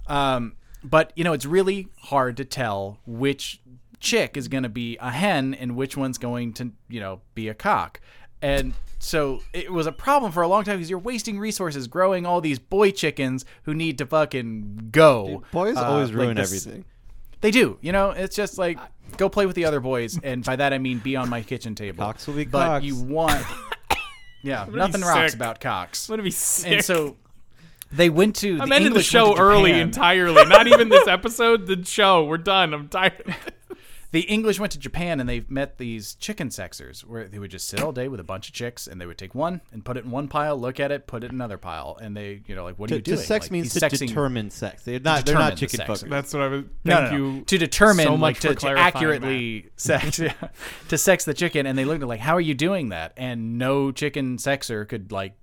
Um, 0.07 0.53
but 0.84 1.11
you 1.15 1.23
know, 1.23 1.34
it's 1.34 1.45
really 1.45 1.88
hard 2.03 2.38
to 2.38 2.45
tell 2.45 2.99
which 3.07 3.59
chick 3.99 4.38
is 4.38 4.47
going 4.47 4.61
to 4.63 4.69
be 4.69 4.95
a 4.97 5.09
hen 5.09 5.55
and 5.55 5.75
which 5.75 5.97
one's 5.97 6.19
going 6.19 6.53
to, 6.53 6.71
you 6.88 6.99
know, 6.99 7.21
be 7.34 7.47
a 7.47 7.55
cock. 7.55 7.99
And 8.43 8.73
so 8.99 9.41
it 9.53 9.71
was 9.73 9.88
a 9.88 9.91
problem 9.91 10.32
for 10.32 10.43
a 10.43 10.47
long 10.47 10.63
time 10.63 10.78
because 10.78 10.89
you're 10.91 10.99
wasting 10.99 11.39
resources 11.39 11.88
growing 11.88 12.28
all 12.28 12.41
these 12.41 12.59
boy 12.59 12.91
chickens 12.91 13.43
who 13.63 13.73
need 13.73 13.97
to 13.97 14.05
fucking 14.05 14.89
go. 14.91 15.41
Boys 15.51 15.78
Uh, 15.78 15.84
always 15.84 16.09
like 16.09 16.17
ruin 16.17 16.38
this- 16.38 16.47
everything. 16.67 16.86
They 17.42 17.52
do. 17.52 17.78
You 17.82 17.92
know, 17.92 18.12
it's 18.12 18.36
just 18.36 18.58
like 18.58 18.80
go 19.18 19.30
play 19.30 19.46
with 19.46 19.56
the 19.56 19.66
other 19.66 19.80
boys, 19.80 20.20
and 20.22 20.44
by 20.44 20.56
that 20.56 20.74
I 20.74 20.78
mean 20.78 21.00
be 21.00 21.16
on 21.16 21.30
my 21.30 21.42
kitchen 21.42 21.76
table. 21.76 22.04
Cocks 22.04 22.28
will 22.28 22.36
be 22.36 22.46
but 22.46 22.66
cocks. 22.66 22.86
you 22.86 22.96
want. 23.02 23.46
Yeah, 24.44 24.66
nothing 24.72 25.02
rocks 25.02 25.32
sick. 25.32 25.36
about 25.36 25.60
cocks. 25.60 26.08
I'm 26.08 26.14
gonna 26.14 26.24
be 26.24 26.32
sick. 26.32 26.72
And 26.72 26.86
so 26.86 27.18
they 27.92 28.10
went 28.10 28.36
to. 28.38 28.60
I'm 28.62 28.70
the 28.70 28.76
ending 28.76 28.94
the 28.94 29.00
English 29.00 29.14
went 29.14 29.28
show 29.28 29.36
to 29.36 29.42
early 29.42 29.72
Japan. 29.72 29.88
entirely. 29.88 30.46
Not 30.46 30.68
even 30.68 30.90
this 30.90 31.08
episode. 31.08 31.68
The 31.68 31.84
show. 31.86 32.24
We're 32.26 32.38
done. 32.38 32.74
I'm 32.74 32.88
tired. 32.88 33.36
The 34.18 34.24
English 34.24 34.59
went 34.59 34.72
to 34.72 34.80
Japan 34.80 35.20
and 35.20 35.30
they 35.30 35.43
met 35.47 35.78
these 35.78 36.15
chicken 36.15 36.49
sexers 36.49 37.01
where 37.01 37.28
they 37.28 37.38
would 37.38 37.51
just 37.51 37.68
sit 37.68 37.80
all 37.84 37.91
day 37.91 38.07
with 38.07 38.20
a 38.20 38.24
bunch 38.24 38.47
of 38.47 38.53
chicks 38.55 38.88
and 38.88 38.99
they 38.99 39.05
would 39.05 39.18
take 39.20 39.36
one 39.36 39.61
and 39.72 39.86
put 39.86 39.95
it 39.95 40.05
in 40.05 40.09
one 40.09 40.28
pile, 40.28 40.57
look 40.57 40.80
at 40.80 40.91
it, 40.91 41.05
put 41.05 41.24
it 41.24 41.28
in 41.30 41.36
another 41.36 41.59
pile, 41.59 41.99
and 42.01 42.18
they, 42.18 42.41
you 42.47 42.55
know, 42.55 42.63
like, 42.63 42.80
what 42.80 42.89
are 42.89 42.95
To, 42.95 42.95
you 42.95 43.01
to 43.03 43.11
doing? 43.11 43.24
sex 43.24 43.45
Like, 43.45 43.51
means 43.51 43.74
he's 43.74 43.80
to 43.84 43.88
sexing- 43.88 44.07
determine 44.07 44.49
sex. 44.49 44.82
They're 44.82 44.99
not. 44.99 45.24
They're 45.26 45.36
not 45.36 45.55
chicken 45.57 45.78
sex. 45.78 45.89
fuckers. 46.03 46.09
That's 46.09 46.34
what 46.34 46.41
I 46.41 46.47
was. 46.47 46.63
No, 46.84 46.95
Thank 46.97 47.11
no, 47.11 47.18
no. 47.18 47.36
you 47.36 47.41
to 47.45 47.57
determine 47.59 48.05
so 48.07 48.15
like 48.15 48.39
to, 48.39 48.47
to 48.49 48.55
clarifying 48.55 48.88
accurately 48.95 49.70
sex 49.78 50.18
yeah, 50.18 50.34
to 50.89 50.97
sex 50.97 51.26
the 51.26 51.36
chicken 51.36 51.68
and 51.68 51.78
they 51.78 51.86
looked 51.86 52.01
at 52.01 52.07
like 52.07 52.20
how 52.20 52.34
are 52.36 52.41
you 52.41 52.55
doing 52.55 52.89
that 52.89 53.13
and 53.18 53.59
no 53.59 53.91
chicken 53.91 54.38
sexer 54.38 54.88
could 54.88 55.11
like 55.11 55.34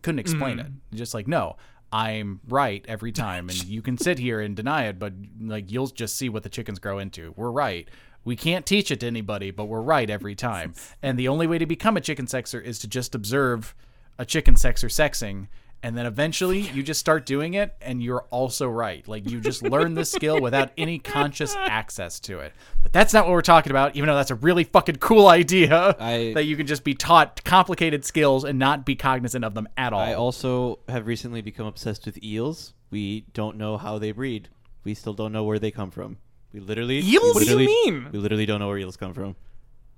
couldn't 0.00 0.20
explain 0.20 0.56
Mm. 0.56 0.66
it 0.66 0.72
just 0.96 1.12
like 1.12 1.28
no 1.28 1.56
i'm 1.92 2.40
right 2.48 2.84
every 2.88 3.12
time 3.12 3.48
and 3.50 3.64
you 3.64 3.82
can 3.82 3.98
sit 3.98 4.18
here 4.18 4.40
and 4.40 4.56
deny 4.56 4.84
it 4.86 4.98
but 4.98 5.12
like 5.40 5.70
you'll 5.70 5.86
just 5.88 6.16
see 6.16 6.28
what 6.30 6.42
the 6.42 6.48
chickens 6.48 6.78
grow 6.78 6.98
into 6.98 7.34
we're 7.36 7.50
right 7.50 7.88
we 8.24 8.36
can't 8.36 8.66
teach 8.66 8.90
it 8.90 9.00
to 9.00 9.06
anybody 9.06 9.50
but 9.50 9.64
we're 9.64 9.80
right 9.80 10.10
every 10.10 10.34
time 10.34 10.74
and 11.02 11.18
the 11.18 11.28
only 11.28 11.46
way 11.46 11.58
to 11.58 11.66
become 11.66 11.96
a 11.96 12.00
chicken 12.00 12.26
sexer 12.26 12.62
is 12.62 12.78
to 12.78 12.88
just 12.88 13.14
observe 13.14 13.74
a 14.18 14.24
chicken 14.24 14.54
sexer 14.54 14.88
sexing 14.90 15.48
and 15.84 15.98
then 15.98 16.06
eventually 16.06 16.60
you 16.60 16.80
just 16.82 17.00
start 17.00 17.26
doing 17.26 17.54
it 17.54 17.74
and 17.82 18.02
you're 18.02 18.22
also 18.30 18.68
right 18.68 19.08
like 19.08 19.28
you 19.28 19.40
just 19.40 19.62
learn 19.62 19.94
the 19.94 20.04
skill 20.04 20.40
without 20.40 20.70
any 20.78 20.98
conscious 20.98 21.56
access 21.56 22.20
to 22.20 22.38
it 22.38 22.52
but 22.82 22.92
that's 22.92 23.12
not 23.12 23.24
what 23.24 23.32
we're 23.32 23.42
talking 23.42 23.70
about 23.72 23.96
even 23.96 24.06
though 24.06 24.14
that's 24.14 24.30
a 24.30 24.36
really 24.36 24.64
fucking 24.64 24.96
cool 24.96 25.26
idea 25.26 25.96
I- 25.98 26.32
that 26.36 26.44
you 26.44 26.56
can 26.56 26.66
just 26.68 26.84
be 26.84 26.94
taught 26.94 27.42
complicated 27.44 28.04
skills 28.04 28.44
and 28.44 28.58
not 28.58 28.86
be 28.86 28.94
cognizant 28.94 29.44
of 29.44 29.54
them 29.54 29.68
at 29.76 29.92
all 29.92 30.00
I 30.00 30.14
also 30.14 30.78
have 30.88 31.06
recently 31.06 31.42
become 31.42 31.66
obsessed 31.66 32.06
with 32.06 32.22
eels. 32.22 32.74
We 32.90 33.22
don't 33.32 33.56
know 33.56 33.76
how 33.78 33.98
they 33.98 34.12
breed. 34.12 34.48
We 34.84 34.94
still 34.94 35.14
don't 35.14 35.32
know 35.32 35.44
where 35.44 35.58
they 35.58 35.70
come 35.70 35.90
from. 35.90 36.18
We 36.52 36.60
literally 36.60 37.00
we 37.00 37.08
Eels? 37.08 37.34
What 37.34 37.44
do 37.44 37.50
you 37.60 37.66
mean? 37.66 38.08
We 38.12 38.18
literally 38.18 38.46
don't 38.46 38.60
know 38.60 38.68
where 38.68 38.78
eels 38.78 38.96
come 38.96 39.14
from. 39.14 39.36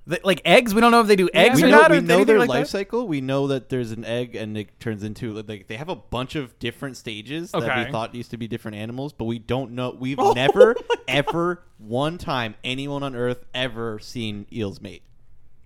Th- 0.08 0.22
like 0.22 0.42
eggs 0.44 0.74
we 0.74 0.82
don't 0.82 0.90
know 0.92 1.00
if 1.00 1.06
they 1.06 1.16
do 1.16 1.30
eggs 1.32 1.56
we 1.56 1.68
or 1.68 1.70
know, 1.70 1.80
not 1.80 1.90
we 1.90 1.96
or 1.98 2.00
know 2.02 2.24
their 2.24 2.38
like 2.38 2.48
life 2.50 2.66
that. 2.66 2.70
cycle. 2.70 3.08
We 3.08 3.20
know 3.22 3.46
that 3.48 3.70
there's 3.70 3.90
an 3.90 4.04
egg 4.04 4.36
and 4.36 4.56
it 4.56 4.78
turns 4.78 5.02
into 5.02 5.32
like 5.32 5.66
they 5.66 5.76
have 5.76 5.88
a 5.88 5.96
bunch 5.96 6.36
of 6.36 6.58
different 6.58 6.96
stages 6.98 7.50
that 7.52 7.86
we 7.86 7.90
thought 7.90 8.14
used 8.14 8.30
to 8.32 8.36
be 8.36 8.46
different 8.46 8.76
animals, 8.76 9.12
but 9.14 9.24
we 9.24 9.38
don't 9.38 9.72
know. 9.72 9.96
We've 9.98 10.18
Oh 10.18 10.32
never 10.36 10.76
ever 11.08 11.62
one 11.78 12.18
time 12.18 12.54
anyone 12.62 13.02
on 13.02 13.16
Earth 13.16 13.44
ever 13.54 13.98
seen 13.98 14.46
eels 14.52 14.80
mate. 14.80 15.02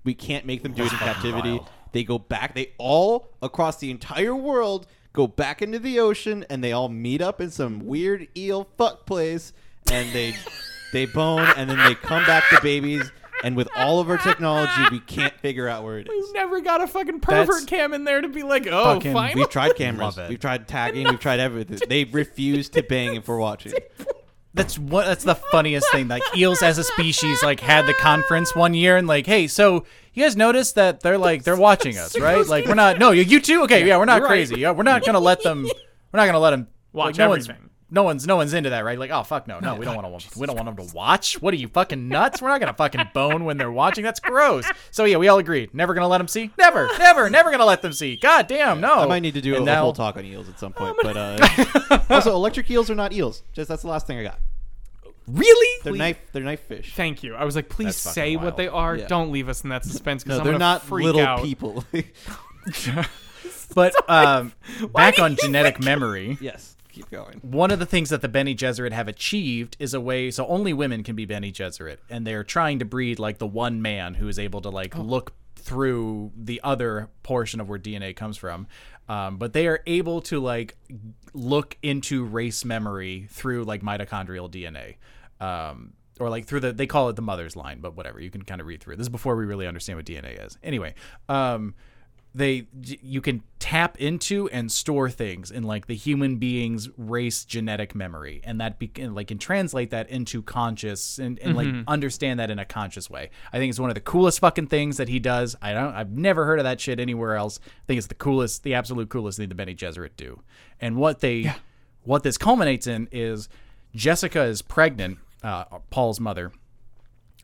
We 0.05 0.14
can't 0.14 0.47
make 0.47 0.62
them 0.62 0.72
do 0.72 0.84
it 0.84 0.93
in 0.93 0.99
captivity. 0.99 1.61
They 1.93 2.05
go 2.05 2.18
back. 2.18 2.55
They 2.55 2.72
all 2.78 3.28
across 3.43 3.78
the 3.78 3.91
entire 3.91 4.34
world 4.36 4.86
go 5.12 5.26
back 5.26 5.62
into 5.62 5.80
the 5.80 5.99
ocean 5.99 6.47
and 6.49 6.62
they 6.62 6.70
all 6.70 6.89
meet 6.89 7.20
up 7.20 7.41
in 7.41 7.51
some 7.51 7.80
weird 7.86 8.28
eel 8.36 8.68
fuck 8.76 9.05
place 9.05 9.53
and 9.91 10.12
they 10.12 10.32
they 10.93 11.07
bone 11.07 11.47
and 11.57 11.68
then 11.70 11.78
they 11.78 11.95
come 11.95 12.24
back 12.24 12.45
to 12.51 12.61
babies. 12.62 13.11
And 13.45 13.55
with 13.57 13.68
all 13.76 14.01
of 14.01 14.11
our 14.11 14.18
technology, 14.18 14.82
we 14.91 14.99
can't 14.99 15.32
figure 15.34 15.68
out 15.68 15.84
where 15.84 16.01
it 16.01 16.09
is. 16.09 16.12
We've 16.26 16.34
never 16.34 16.61
got 16.61 16.80
a 16.80 16.89
fucking 16.89 17.20
pervert 17.20 17.47
That's 17.47 17.64
cam 17.66 17.95
in 17.95 18.03
there 18.03 18.20
to 18.20 18.28
be 18.28 18.43
like, 18.43 18.66
oh, 18.68 18.95
fucking- 18.97 19.12
fine. 19.12 19.34
We've 19.36 19.49
tried 19.49 19.74
cameras. 19.76 20.16
Love 20.16 20.26
it. 20.26 20.28
We've 20.30 20.41
tried 20.41 20.66
tagging. 20.66 21.07
We've 21.09 21.20
tried 21.20 21.39
everything. 21.39 21.78
They 21.89 22.03
refuse 22.05 22.68
to 22.70 22.82
bang 22.82 23.14
if 23.14 23.28
we're 23.28 23.39
watching. 23.39 23.74
That's 24.55 24.76
what. 24.76 25.07
That's 25.07 25.22
the 25.22 25.36
funniest 25.36 25.86
thing. 25.93 26.09
Like 26.09 26.22
eels 26.36 26.62
as 26.62 26.78
a 26.78 26.84
species, 26.84 27.41
like 27.45 27.61
had 27.61 27.86
the 27.86 27.95
conference 27.95 28.57
one 28.57 28.74
year 28.74 28.97
and 28.97 29.07
like, 29.07 29.24
hey, 29.26 29.47
so 29.47 29.84
you 30.14 30.24
guys 30.24 30.36
notice 30.36 30.72
that 30.72 31.01
they're 31.01 31.18
like 31.18 31.45
they're 31.45 31.55
watching 31.57 31.97
us, 31.97 32.18
right? 32.18 32.45
Like 32.45 32.66
we're 32.66 32.74
not. 32.74 32.99
No, 32.99 33.12
you, 33.12 33.22
you 33.22 33.41
too. 33.41 33.62
Okay, 33.64 33.86
yeah, 33.86 33.99
we're 33.99 34.05
not 34.07 34.16
You're 34.16 34.24
right. 34.24 34.30
crazy. 34.30 34.57
Yeah, 34.59 34.72
we're 34.72 34.82
not 34.82 35.05
gonna 35.05 35.20
let 35.20 35.45
them. 35.45 35.62
We're 36.11 36.18
not 36.18 36.26
gonna 36.26 36.41
let 36.41 36.51
them 36.51 36.66
Watch 36.93 37.07
like, 37.12 37.18
no 37.18 37.28
one's- 37.28 37.49
everything. 37.49 37.70
No 37.91 38.03
one's 38.03 38.26
no 38.26 38.36
one's 38.36 38.53
into 38.53 38.70
that, 38.70 38.84
right? 38.84 38.99
Like, 38.99 39.11
oh 39.11 39.22
fuck 39.22 39.47
no, 39.49 39.61
no, 39.61 39.74
we 39.78 39.84
don't 39.84 39.97
want 39.97 40.20
to 40.20 40.39
we 40.39 40.47
don't 40.47 40.57
want 40.57 40.66
them 40.76 40.86
to 40.86 40.95
watch. 40.95 41.41
What 41.41 41.55
are 41.55 41.57
you 41.57 41.68
fucking 41.68 42.09
nuts? 42.09 42.43
We're 42.43 42.49
not 42.49 42.61
gonna 42.61 42.74
fucking 42.74 43.11
bone 43.14 43.45
when 43.45 43.57
they're 43.57 43.72
watching. 43.72 44.05
That's 44.05 44.20
gross. 44.20 44.66
So 44.91 45.05
yeah, 45.05 45.16
we 45.16 45.28
all 45.28 45.39
agreed. 45.39 45.72
Never 45.74 45.95
gonna 45.95 46.09
let 46.09 46.18
them 46.18 46.28
see. 46.28 46.51
Never, 46.59 46.89
never, 46.99 47.30
never 47.30 47.51
gonna 47.51 47.64
let 47.64 47.82
them 47.82 47.93
see. 47.93 48.16
God 48.16 48.47
damn, 48.47 48.80
no. 48.80 48.95
I 48.95 49.07
might 49.07 49.20
need 49.20 49.34
to 49.34 49.41
do 49.41 49.55
a, 49.55 49.57
And 49.59 49.62
a 49.68 49.72
now- 49.72 49.82
whole 49.82 49.93
talk 49.93 50.16
on 50.16 50.24
eels 50.24 50.49
at 50.49 50.59
some 50.59 50.72
point. 50.72 50.97
But 51.03 51.16
uh, 51.16 52.01
also, 52.11 52.34
electric 52.34 52.70
eels 52.70 52.91
are 52.91 52.95
not 52.95 53.12
eels. 53.12 53.43
Just 53.53 53.68
that's 53.68 53.82
the 53.82 53.89
last 53.89 54.07
thing 54.07 54.18
I 54.18 54.22
got. 54.22 54.39
Really? 55.26 55.80
They're 55.84 55.93
knife. 55.95 56.18
They're 56.32 56.43
knife 56.43 56.61
fish. 56.61 56.95
Thank 56.95 57.22
you. 57.22 57.34
I 57.34 57.45
was 57.45 57.55
like, 57.55 57.68
please 57.68 58.03
That's 58.03 58.14
say 58.14 58.36
what 58.36 58.57
they 58.57 58.66
are. 58.68 58.97
Yeah. 58.97 59.07
Don't 59.09 59.30
leave 59.30 59.49
us 59.51 59.62
in 59.62 59.68
that 59.70 59.84
suspense 59.84 60.24
because 60.24 60.39
no, 60.39 60.45
they're 60.45 60.59
not 60.59 60.91
little 60.91 61.20
out. 61.20 61.43
people. 61.43 61.84
But 63.74 63.95
um, 64.11 64.53
back 64.95 65.18
on 65.18 65.36
genetic 65.36 65.82
memory. 65.82 66.39
yes. 66.41 66.74
Keep 66.99 67.11
going. 67.11 67.38
one 67.42 67.70
of 67.70 67.78
the 67.78 67.86
things 67.86 68.11
that 68.11 68.22
the 68.22 68.28
Bene 68.28 68.55
Gesserit 68.55 68.92
have 68.92 69.09
achieved 69.09 69.76
is 69.78 69.94
a 69.94 70.01
way 70.01 70.30
so 70.30 70.46
only 70.49 70.72
women 70.72 71.03
can 71.03 71.14
be 71.14 71.24
Bene 71.24 71.53
Gesserit, 71.53 71.99
and 72.11 72.26
they're 72.26 72.44
trying 72.44 72.78
to 72.80 72.84
breed 72.84 73.18
like 73.18 73.38
the 73.38 73.46
one 73.46 73.80
man 73.80 74.14
who 74.14 74.28
is 74.28 74.38
able 74.38 74.61
to 74.62 74.68
like 74.68 74.96
look 74.96 75.32
through 75.55 76.32
the 76.36 76.61
other 76.64 77.09
portion 77.22 77.61
of 77.61 77.68
where 77.68 77.78
DNA 77.78 78.16
comes 78.16 78.36
from. 78.36 78.66
Um, 79.09 79.38
but 79.38 79.53
they 79.53 79.66
are 79.66 79.80
able 79.86 80.20
to 80.22 80.40
like 80.40 80.76
look 81.32 81.76
into 81.82 82.24
race 82.24 82.64
memory 82.64 83.26
through 83.30 83.64
like 83.64 83.82
mitochondrial 83.82 84.51
DNA. 84.51 84.96
Um, 85.44 85.92
or 86.20 86.28
like 86.28 86.46
through 86.46 86.61
the 86.61 86.72
they 86.72 86.86
call 86.86 87.09
it 87.09 87.16
the 87.16 87.22
mother's 87.22 87.55
line, 87.55 87.80
but 87.80 87.96
whatever. 87.96 88.20
You 88.20 88.30
can 88.30 88.42
kind 88.42 88.61
of 88.61 88.66
read 88.66 88.80
through 88.80 88.94
it. 88.94 88.96
This 88.96 89.05
is 89.05 89.11
before 89.11 89.36
we 89.36 89.44
really 89.44 89.66
understand 89.66 89.99
what 89.99 90.07
DNA 90.07 90.44
is. 90.44 90.59
Anyway, 90.62 90.94
um, 91.28 91.74
they 92.34 92.66
you 92.82 93.20
can 93.20 93.42
tap 93.58 94.00
into 94.00 94.48
and 94.50 94.70
store 94.70 95.10
things 95.10 95.50
in 95.50 95.62
like 95.62 95.86
the 95.86 95.94
human 95.94 96.36
being's 96.36 96.88
race 96.96 97.44
genetic 97.44 97.94
memory. 97.94 98.40
And 98.44 98.60
that 98.60 98.78
be, 98.78 98.90
and, 98.96 99.14
like 99.14 99.28
can 99.28 99.38
translate 99.38 99.90
that 99.90 100.08
into 100.08 100.42
conscious 100.42 101.18
and, 101.18 101.38
and 101.40 101.56
like 101.56 101.68
understand 101.86 102.38
that 102.40 102.50
in 102.50 102.58
a 102.58 102.64
conscious 102.64 103.10
way. 103.10 103.30
I 103.52 103.58
think 103.58 103.70
it's 103.70 103.80
one 103.80 103.90
of 103.90 103.94
the 103.94 104.00
coolest 104.00 104.40
fucking 104.40 104.68
things 104.68 104.98
that 104.98 105.08
he 105.08 105.18
does. 105.18 105.56
I 105.60 105.72
don't 105.72 105.94
i've 105.94 106.10
never 106.10 106.44
heard 106.44 106.58
of 106.58 106.64
that 106.64 106.80
shit 106.80 107.00
anywhere 107.00 107.34
else. 107.34 107.60
I 107.64 107.86
think 107.86 107.98
it's 107.98 108.06
the 108.06 108.14
coolest 108.14 108.62
the 108.62 108.74
absolute 108.74 109.08
coolest 109.08 109.38
thing 109.38 109.48
the 109.48 109.54
Bene 109.54 109.74
Gesserit 109.74 110.16
do. 110.16 110.42
And 110.80 110.96
what 110.96 111.20
they 111.20 111.52
what 112.04 112.22
this 112.22 112.38
culminates 112.38 112.86
in 112.86 113.08
is 113.10 113.48
jessica 113.94 114.42
is 114.42 114.62
pregnant 114.62 115.18
uh, 115.42 115.64
paul's 115.90 116.20
mother 116.20 116.52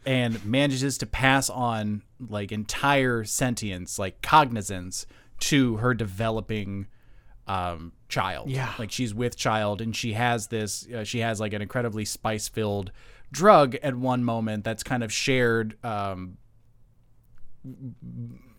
and 0.07 0.45
manages 0.45 0.99
to 0.99 1.07
pass 1.07 1.51
on 1.51 2.03
like 2.29 2.53
entire 2.53 3.25
sentience, 3.25 3.99
like 3.99 4.23
cognizance, 4.23 5.07
to 5.41 5.77
her 5.77 5.95
developing 5.95 6.87
um, 7.47 7.93
child. 8.09 8.51
Yeah. 8.51 8.73
like 8.79 8.91
she's 8.91 9.15
with 9.15 9.37
child, 9.37 9.81
and 9.81 9.95
she 9.95 10.13
has 10.15 10.49
this. 10.49 10.87
Uh, 10.89 11.05
she 11.05 11.21
has 11.21 11.41
like 11.41 11.53
an 11.53 11.63
incredibly 11.63 12.05
spice 12.05 12.49
filled 12.49 12.93
drug 13.31 13.75
at 13.77 13.97
one 13.97 14.25
moment 14.25 14.65
that's 14.65 14.83
kind 14.83 15.03
of 15.03 15.13
shared. 15.13 15.77
Um, 15.85 16.39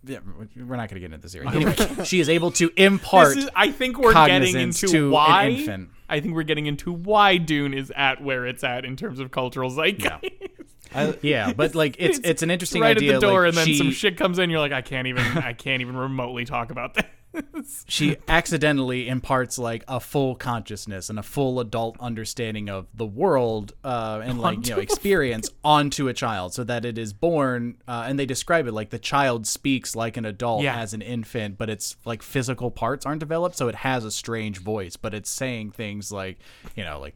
yeah, 0.03 0.19
we're 0.55 0.75
not 0.75 0.89
going 0.89 0.95
to 0.95 0.99
get 0.99 1.05
into 1.05 1.17
this 1.17 1.33
here. 1.33 1.43
Anyway, 1.47 1.75
she 2.03 2.19
is 2.19 2.29
able 2.29 2.51
to 2.51 2.71
impart. 2.75 3.35
This 3.35 3.45
is, 3.45 3.49
I 3.55 3.71
think 3.71 3.97
we're 3.97 4.13
getting 4.13 4.55
into 4.57 5.09
why. 5.11 5.65
I 6.07 6.19
think 6.19 6.35
we're 6.35 6.43
getting 6.43 6.67
into 6.67 6.91
why 6.93 7.37
Dune 7.37 7.73
is 7.73 7.91
at 7.95 8.21
where 8.23 8.45
it's 8.45 8.63
at 8.63 8.85
in 8.85 8.95
terms 8.95 9.19
of 9.19 9.31
cultural 9.31 9.71
zeitgeist. 9.71 10.29
I, 10.95 11.17
yeah, 11.21 11.53
but 11.53 11.75
like 11.75 11.95
it's 11.99 12.19
it's, 12.23 12.41
an 12.41 12.51
interesting 12.51 12.81
right 12.81 12.95
idea. 12.95 13.15
at 13.15 13.21
the 13.21 13.27
door, 13.27 13.41
like, 13.43 13.49
and 13.49 13.57
then 13.57 13.65
she, 13.67 13.77
some 13.77 13.91
shit 13.91 14.17
comes 14.17 14.39
in. 14.39 14.49
You're 14.49 14.59
like, 14.59 14.71
I 14.71 14.81
can't 14.81 15.07
even, 15.07 15.23
I 15.37 15.53
can't 15.53 15.81
even 15.81 15.95
remotely 15.95 16.45
talk 16.45 16.71
about 16.71 16.93
this. 16.93 17.05
she 17.87 18.15
accidentally 18.27 19.07
imparts 19.09 19.57
like 19.57 19.83
a 19.87 19.99
full 19.99 20.35
consciousness 20.35 21.09
and 21.09 21.19
a 21.19 21.23
full 21.23 21.59
adult 21.59 21.97
understanding 21.99 22.69
of 22.69 22.87
the 22.93 23.05
world 23.05 23.73
uh, 23.83 24.21
and 24.23 24.39
like 24.39 24.53
you 24.53 24.57
Onto 24.57 24.71
know 24.71 24.77
a 24.77 24.81
experience 24.81 25.49
onto 25.63 26.07
a 26.07 26.13
child 26.13 26.53
so 26.53 26.63
that 26.63 26.85
it 26.85 26.97
is 26.97 27.11
born 27.13 27.75
uh, 27.87 28.05
and 28.07 28.17
they 28.17 28.25
describe 28.25 28.67
it 28.67 28.71
like 28.71 28.89
the 28.89 28.99
child 28.99 29.47
speaks 29.47 29.95
like 29.95 30.17
an 30.17 30.23
adult 30.25 30.63
Yeah. 30.63 30.79
as 30.79 30.93
an 30.93 31.01
infant 31.01 31.57
but 31.57 31.69
its 31.69 31.97
like 32.05 32.21
physical 32.23 32.71
parts 32.71 33.05
aren't 33.05 33.19
developed 33.19 33.57
so 33.57 33.67
it 33.67 33.75
has 33.75 34.05
a 34.05 34.11
strange 34.11 34.59
voice 34.59 34.95
but 34.95 35.13
it's 35.13 35.29
saying 35.29 35.71
things 35.71 36.11
like 36.13 36.37
you 36.75 36.85
know 36.85 36.99
like 37.01 37.15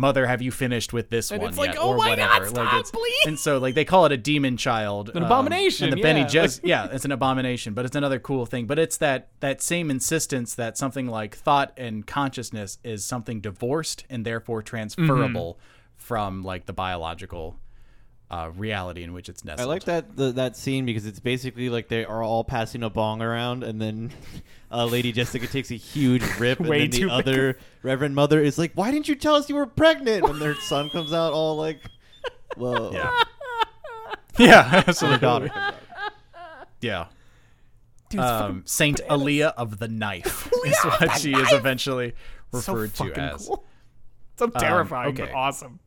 mother 0.00 0.26
have 0.26 0.42
you 0.42 0.50
finished 0.50 0.92
with 0.92 1.10
this 1.10 1.30
And 1.30 1.40
one 1.42 1.50
it's 1.50 1.58
like, 1.58 1.74
yet? 1.74 1.78
"Oh 1.80 1.90
or 1.90 1.96
my 1.98 2.08
whatever 2.10 2.40
God, 2.40 2.48
stop, 2.48 2.80
it's 2.80 2.90
please. 2.90 3.26
and 3.26 3.38
so 3.38 3.58
like 3.58 3.74
they 3.74 3.84
call 3.84 4.06
it 4.06 4.12
a 4.12 4.16
demon 4.16 4.56
child 4.56 5.10
An 5.10 5.18
um, 5.18 5.24
abomination, 5.24 5.88
and 5.88 5.96
the 5.96 6.02
Benny 6.02 6.20
yeah. 6.20 6.26
Jez 6.26 6.60
yeah, 6.64 6.88
it's 6.90 7.04
an 7.04 7.12
abomination, 7.12 7.74
but 7.74 7.84
it's 7.84 7.94
another 7.94 8.18
cool 8.18 8.46
thing. 8.46 8.66
But 8.66 8.78
it's 8.78 8.96
that 8.96 9.28
that 9.40 9.60
same 9.62 9.90
insistence 9.90 10.54
that 10.56 10.76
something 10.78 11.06
like 11.06 11.36
thought 11.36 11.72
and 11.76 12.06
consciousness 12.06 12.78
is 12.82 13.04
something 13.04 13.40
divorced 13.40 14.04
and 14.10 14.24
therefore 14.24 14.62
transferable 14.62 15.58
Mm-hmm. 15.60 15.64
from 15.96 16.42
like 16.42 16.66
the 16.66 16.72
biological 16.72 17.58
uh, 18.30 18.50
reality 18.56 19.02
in 19.02 19.12
which 19.12 19.28
it's 19.28 19.44
nestled. 19.44 19.66
I 19.66 19.68
like 19.72 19.84
that 19.84 20.16
the, 20.16 20.32
that 20.32 20.56
scene 20.56 20.86
because 20.86 21.04
it's 21.06 21.20
basically 21.20 21.68
like 21.68 21.88
they 21.88 22.04
are 22.04 22.22
all 22.22 22.44
passing 22.44 22.82
a 22.82 22.90
bong 22.90 23.22
around, 23.22 23.64
and 23.64 23.80
then 23.80 24.12
uh, 24.70 24.84
Lady 24.86 25.12
Jessica 25.12 25.46
takes 25.46 25.70
a 25.70 25.74
huge 25.76 26.22
rip, 26.38 26.60
and 26.60 26.68
Way 26.68 26.80
then 26.86 26.90
the 26.90 26.98
too 26.98 27.08
big. 27.08 27.12
other 27.12 27.58
Reverend 27.82 28.14
Mother 28.14 28.40
is 28.40 28.56
like, 28.58 28.72
"Why 28.74 28.90
didn't 28.90 29.08
you 29.08 29.16
tell 29.16 29.34
us 29.34 29.48
you 29.48 29.56
were 29.56 29.66
pregnant?" 29.66 30.24
And 30.24 30.40
their 30.40 30.54
son 30.54 30.90
comes 30.90 31.12
out 31.12 31.32
all 31.32 31.56
like, 31.56 31.80
"Whoa." 32.56 32.92
Yeah. 32.92 33.10
Yeah, 34.38 34.90
So 34.92 35.08
their 35.08 35.18
daughter 35.18 35.48
comes 35.48 35.74
yeah. 36.80 37.06
Dude, 38.08 38.20
it's 38.20 38.30
Um, 38.30 38.62
Saint 38.64 39.00
Alia 39.10 39.48
of 39.48 39.78
the 39.78 39.88
Knife 39.88 40.50
is 40.64 40.76
what 40.82 41.18
she 41.18 41.32
is 41.32 41.52
eventually 41.52 42.14
so 42.52 42.58
referred 42.72 42.94
to 42.94 43.04
fucking 43.04 43.22
as. 43.22 43.46
cool. 43.46 43.64
So 44.38 44.46
terrifying, 44.48 45.14
but 45.14 45.24
okay. 45.24 45.32
awesome. 45.32 45.78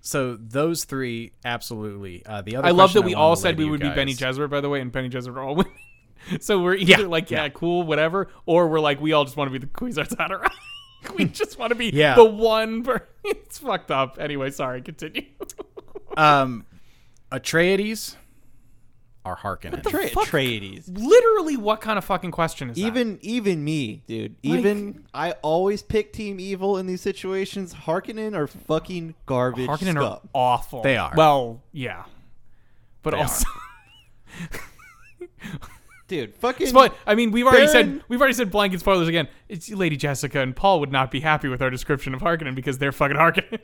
So 0.00 0.36
those 0.36 0.84
three, 0.84 1.32
absolutely. 1.44 2.24
Uh, 2.24 2.40
the 2.42 2.56
other 2.56 2.68
I 2.68 2.70
love 2.70 2.92
that 2.94 3.02
we 3.02 3.14
all 3.14 3.36
said 3.36 3.58
we 3.58 3.64
would 3.64 3.80
be 3.80 3.88
Benny 3.90 4.14
guys- 4.14 4.38
Gesserit, 4.38 4.50
by 4.50 4.60
the 4.60 4.68
way, 4.68 4.80
and 4.80 4.90
Bene 4.92 5.08
Gesserit 5.10 5.36
are 5.36 5.40
all 5.40 5.56
women. 5.56 5.72
so 6.40 6.62
we're 6.62 6.74
either 6.74 7.02
Yeah, 7.02 7.06
like, 7.08 7.30
yeah, 7.30 7.44
yeah. 7.44 7.48
cool, 7.50 7.82
whatever, 7.82 8.28
or 8.46 8.68
we're 8.68 8.80
like, 8.80 9.00
we 9.00 9.12
all 9.12 9.24
just 9.24 9.36
want 9.36 9.52
to 9.52 9.58
be 9.58 9.64
the 9.64 9.72
Haderach. 9.72 10.50
we 11.16 11.24
just 11.26 11.58
want 11.58 11.70
to 11.70 11.74
be 11.74 11.90
Yeah. 11.92 12.14
the 12.14 12.24
one. 12.24 12.82
Per- 12.84 13.06
it's 13.24 13.58
fucked 13.58 13.90
up. 13.90 14.16
Anyway, 14.20 14.50
sorry, 14.50 14.82
continue. 14.82 15.22
Um, 16.16 16.64
Atreides 17.30 18.16
are 19.28 19.36
Harkonnen. 19.36 19.82
Tra- 19.82 20.08
Atreides. 20.08 20.84
Literally, 20.88 21.56
what 21.56 21.80
kind 21.80 21.98
of 21.98 22.04
fucking 22.04 22.30
question 22.30 22.70
is 22.70 22.76
that? 22.76 22.82
Even 22.82 23.18
even 23.20 23.62
me, 23.62 24.02
dude. 24.06 24.36
Even 24.42 25.04
I 25.12 25.32
always 25.42 25.82
pick 25.82 26.12
Team 26.12 26.40
Evil 26.40 26.78
in 26.78 26.86
these 26.86 27.00
situations. 27.02 27.74
Harkonnen 27.74 28.34
are 28.34 28.46
fucking 28.46 29.14
garbage. 29.26 29.68
Harkonnen 29.68 30.02
are 30.02 30.20
awful. 30.32 30.82
They 30.82 30.96
are. 30.96 31.12
Well, 31.14 31.62
yeah. 31.72 32.04
But 33.02 33.12
They 33.12 33.20
also, 33.20 33.46
dude. 36.08 36.34
Fucking. 36.36 36.72
But 36.72 36.96
I 37.06 37.14
mean, 37.14 37.30
we've 37.30 37.46
already 37.46 37.66
Baron- 37.66 37.98
said 37.98 38.04
we've 38.08 38.20
already 38.20 38.34
said 38.34 38.50
blanket 38.50 38.80
spoilers 38.80 39.06
again. 39.08 39.28
It's 39.48 39.70
Lady 39.70 39.96
Jessica 39.96 40.40
and 40.40 40.56
Paul 40.56 40.80
would 40.80 40.90
not 40.92 41.10
be 41.10 41.20
happy 41.20 41.48
with 41.48 41.62
our 41.62 41.70
description 41.70 42.14
of 42.14 42.20
Harkonnen 42.20 42.54
because 42.54 42.78
they're 42.78 42.92
fucking 42.92 43.16
Harkonnen. 43.16 43.60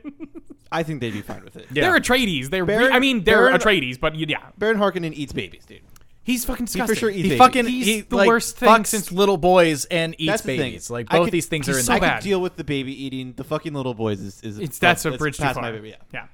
I 0.71 0.83
think 0.83 0.99
they'd 1.01 1.11
be 1.13 1.21
fine 1.21 1.43
with 1.43 1.55
it. 1.57 1.67
Yeah. 1.71 1.89
They're 1.89 1.99
Atreides. 1.99 2.49
They're 2.49 2.65
Baron- 2.65 2.91
I 2.93 2.99
mean 2.99 3.23
they're 3.23 3.37
Baron- 3.49 3.59
Atreides, 3.59 3.99
but 3.99 4.15
yeah, 4.15 4.37
Baron 4.57 4.77
Harkonnen 4.77 5.13
eats 5.13 5.31
babies, 5.33 5.65
dude. 5.65 5.81
he's 6.23 6.43
fucking 6.45 6.63
He 6.63 6.67
disgusting. 6.67 6.95
for 6.95 6.99
sure 6.99 7.09
eats 7.09 7.17
He 7.17 7.23
babies. 7.23 7.37
fucking 7.37 7.67
He's 7.67 7.85
he, 7.85 8.01
the 8.01 8.15
like, 8.15 8.27
worst 8.27 8.57
thing 8.57 8.69
fucks 8.69 8.87
since- 8.87 9.11
little 9.11 9.37
boys 9.37 9.85
and 9.85 10.15
eats 10.17 10.31
That's 10.31 10.41
the 10.41 10.57
thing. 10.57 10.71
babies. 10.71 10.89
Like 10.89 11.07
I 11.11 11.17
both 11.17 11.25
could- 11.27 11.33
these 11.33 11.45
things 11.45 11.67
he's 11.67 11.75
are 11.75 11.79
in 11.79 11.85
so 11.85 11.93
I 11.93 11.99
bad. 11.99 12.15
could 12.21 12.23
deal 12.23 12.41
with 12.41 12.55
the 12.55 12.63
baby 12.63 13.05
eating. 13.05 13.33
The 13.37 13.43
fucking 13.43 13.73
little 13.73 13.93
boys 13.93 14.19
is, 14.21 14.41
is 14.41 14.57
It's 14.59 14.79
that's 14.79 15.05
a 15.05 15.11
that's 15.11 15.19
bridge 15.19 15.37
too 15.37 15.43
past 15.43 15.55
far. 15.55 15.63
my 15.63 15.71
baby. 15.71 15.89
Yeah. 15.89 15.95
yeah. 16.13 16.25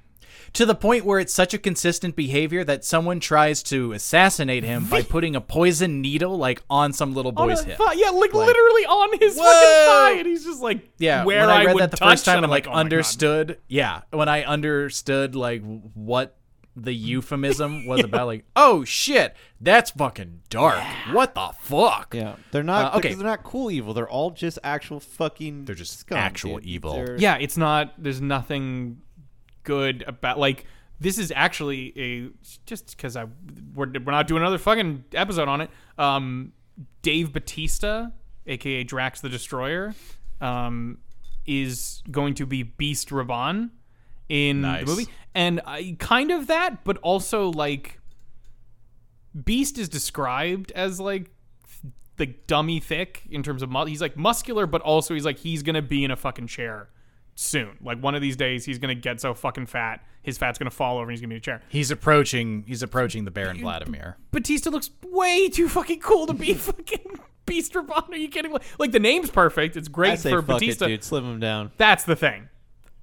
To 0.54 0.66
the 0.66 0.76
point 0.76 1.06
where 1.06 1.20
it's 1.20 1.34
such 1.34 1.54
a 1.54 1.58
consistent 1.58 2.16
behavior 2.16 2.64
that 2.64 2.84
someone 2.84 3.20
tries 3.20 3.64
to 3.64 3.94
assassinate 3.94 4.64
him 4.64 4.86
by 4.86 5.02
putting 5.16 5.36
a 5.36 5.42
poison 5.42 6.02
needle 6.02 6.38
like 6.38 6.62
on 6.70 6.92
some 6.94 7.14
little 7.14 7.32
boy's 7.32 7.62
a 7.62 7.66
hip. 7.66 7.78
thigh- 7.78 7.94
yeah, 7.94 8.10
like, 8.10 8.34
literally 8.34 8.86
on 8.86 9.18
his 9.20 9.38
Whoa! 9.38 9.44
fucking 9.44 9.88
thigh, 10.16 10.20
and 10.20 10.28
he's 10.28 10.44
just 10.44 10.62
like, 10.62 10.90
Yeah, 10.98 11.24
where 11.24 11.42
when 11.48 11.50
I 11.50 11.66
read 11.66 11.74
would 11.76 11.84
that 11.84 11.92
the 11.92 11.98
first 11.98 12.26
time 12.26 12.36
and 12.38 12.44
and 12.44 12.46
I'm 12.46 12.52
like 12.52 12.68
oh 12.68 12.72
understood, 12.72 13.60
yeah, 13.68 14.02
when 14.12 14.28
I 14.30 14.44
understood 14.44 15.36
like 15.36 15.62
what 15.94 16.36
the 16.76 16.94
euphemism 16.94 17.86
was 17.88 18.02
about, 18.04 18.28
like, 18.28 18.46
oh 18.56 18.84
shit, 18.86 19.36
that's 19.60 19.92
fucking 19.92 20.42
dark. 20.50 20.82
What 21.12 21.36
the 21.36 21.52
fuck? 21.60 22.14
Yeah, 22.14 22.36
they're 22.52 22.64
not 22.64 22.86
Uh, 22.94 22.98
okay. 22.98 23.02
because 23.10 23.18
they're 23.18 23.28
not 23.28 23.44
cool 23.44 23.70
evil. 23.72 23.94
They're 23.94 24.10
all 24.10 24.32
just 24.32 24.58
actual 24.64 25.00
fucking. 25.02 25.66
They're 25.66 25.76
just 25.76 26.00
scum, 26.00 26.18
actual 26.18 26.58
dude. 26.60 26.66
evil. 26.68 26.94
They're- 26.94 27.18
Yeah, 27.20 27.38
it's 27.40 27.58
not. 27.58 27.94
There's 27.98 28.22
nothing 28.22 29.02
good 29.64 30.04
about 30.08 30.40
like 30.40 30.66
this 31.00 31.18
is 31.18 31.32
actually 31.36 31.94
a 31.98 32.30
just 32.66 32.96
because 32.96 33.18
I 33.18 33.26
we're, 33.74 33.88
we're 33.88 34.12
not 34.12 34.28
doing 34.28 34.42
another 34.42 34.60
fucking 34.60 35.04
episode 35.14 35.48
on 35.48 35.62
it. 35.62 35.70
Um, 35.98 36.54
Dave 37.02 37.34
Bautista, 37.34 38.14
aka 38.46 38.84
Drax 38.84 39.22
the 39.22 39.30
Destroyer, 39.30 39.96
um, 40.40 41.00
is 41.46 42.04
going 42.12 42.36
to 42.36 42.46
be 42.46 42.64
Beast 42.64 43.10
Rabban 43.10 43.72
in 44.30 44.62
Nice. 44.62 44.82
the 44.82 44.86
movie, 44.86 45.08
and 45.34 45.60
I 45.66 45.96
kind 46.00 46.32
of 46.32 46.48
that, 46.48 46.84
but 46.84 46.98
also 47.00 47.50
like 47.52 48.00
Beast 49.44 49.78
is 49.78 49.90
described 49.90 50.72
as 50.74 51.00
like 51.00 51.32
like 52.20 52.46
dummy 52.46 52.80
thick 52.80 53.24
in 53.32 53.42
terms 53.42 53.64
of 53.64 53.72
mu- 53.72 53.86
he's 53.86 54.02
like 54.02 54.16
muscular, 54.16 54.68
but 54.68 54.82
also 54.82 55.16
he's 55.16 55.26
like 55.26 55.40
he's 55.40 55.64
gonna 55.64 55.82
be 55.82 56.04
in 56.04 56.12
a 56.12 56.16
fucking 56.16 56.46
chair 56.48 56.90
soon. 57.36 57.78
Like 57.82 58.00
one 58.00 58.16
of 58.16 58.22
these 58.22 58.36
days, 58.36 58.66
he's 58.66 58.80
gonna 58.80 58.96
get 58.96 59.22
so 59.22 59.34
fucking 59.34 59.66
fat, 59.68 60.04
his 60.22 60.38
fat's 60.38 60.58
gonna 60.60 60.70
fall 60.72 60.96
over, 60.98 61.04
and 61.04 61.12
he's 61.12 61.22
gonna 61.22 61.30
be 61.30 61.38
a 61.38 61.42
chair. 61.42 61.62
He's 61.70 61.92
approaching. 61.92 62.64
He's 62.68 62.84
approaching 62.84 63.26
the 63.26 63.32
Baron 63.32 63.60
Vladimir. 63.60 64.18
Bautista 64.32 64.70
looks 64.70 64.90
way 65.08 65.50
too 65.50 65.68
fucking 65.70 66.00
cool 66.00 66.28
to 66.28 66.34
be 66.34 66.54
fucking 66.56 67.20
Beast 67.46 67.74
Rabban. 67.74 68.10
Are 68.10 68.16
you 68.16 68.30
kidding? 68.30 68.52
me? 68.52 68.60
Like 68.80 68.92
the 68.92 69.00
name's 69.00 69.30
perfect. 69.30 69.76
It's 69.78 69.88
I 69.88 69.92
great 69.92 70.20
say 70.20 70.30
for 70.32 70.42
fuck 70.42 70.48
Bautista. 70.60 70.86
it, 70.86 70.88
dude. 70.90 71.04
Slim 71.04 71.26
him 71.26 71.40
down. 71.40 71.72
That's 71.78 72.04
the 72.04 72.16
thing. 72.16 72.50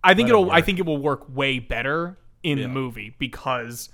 I 0.03 0.15
think 0.15 0.29
Let 0.29 0.37
it 0.37 0.41
it'll. 0.41 0.51
I 0.51 0.63
think 0.63 0.79
it 0.79 0.87
will 0.87 0.99
work 0.99 1.27
way 1.35 1.59
better 1.59 2.19
in 2.43 2.61
the 2.61 2.69
movie 2.69 3.15
because 3.19 3.89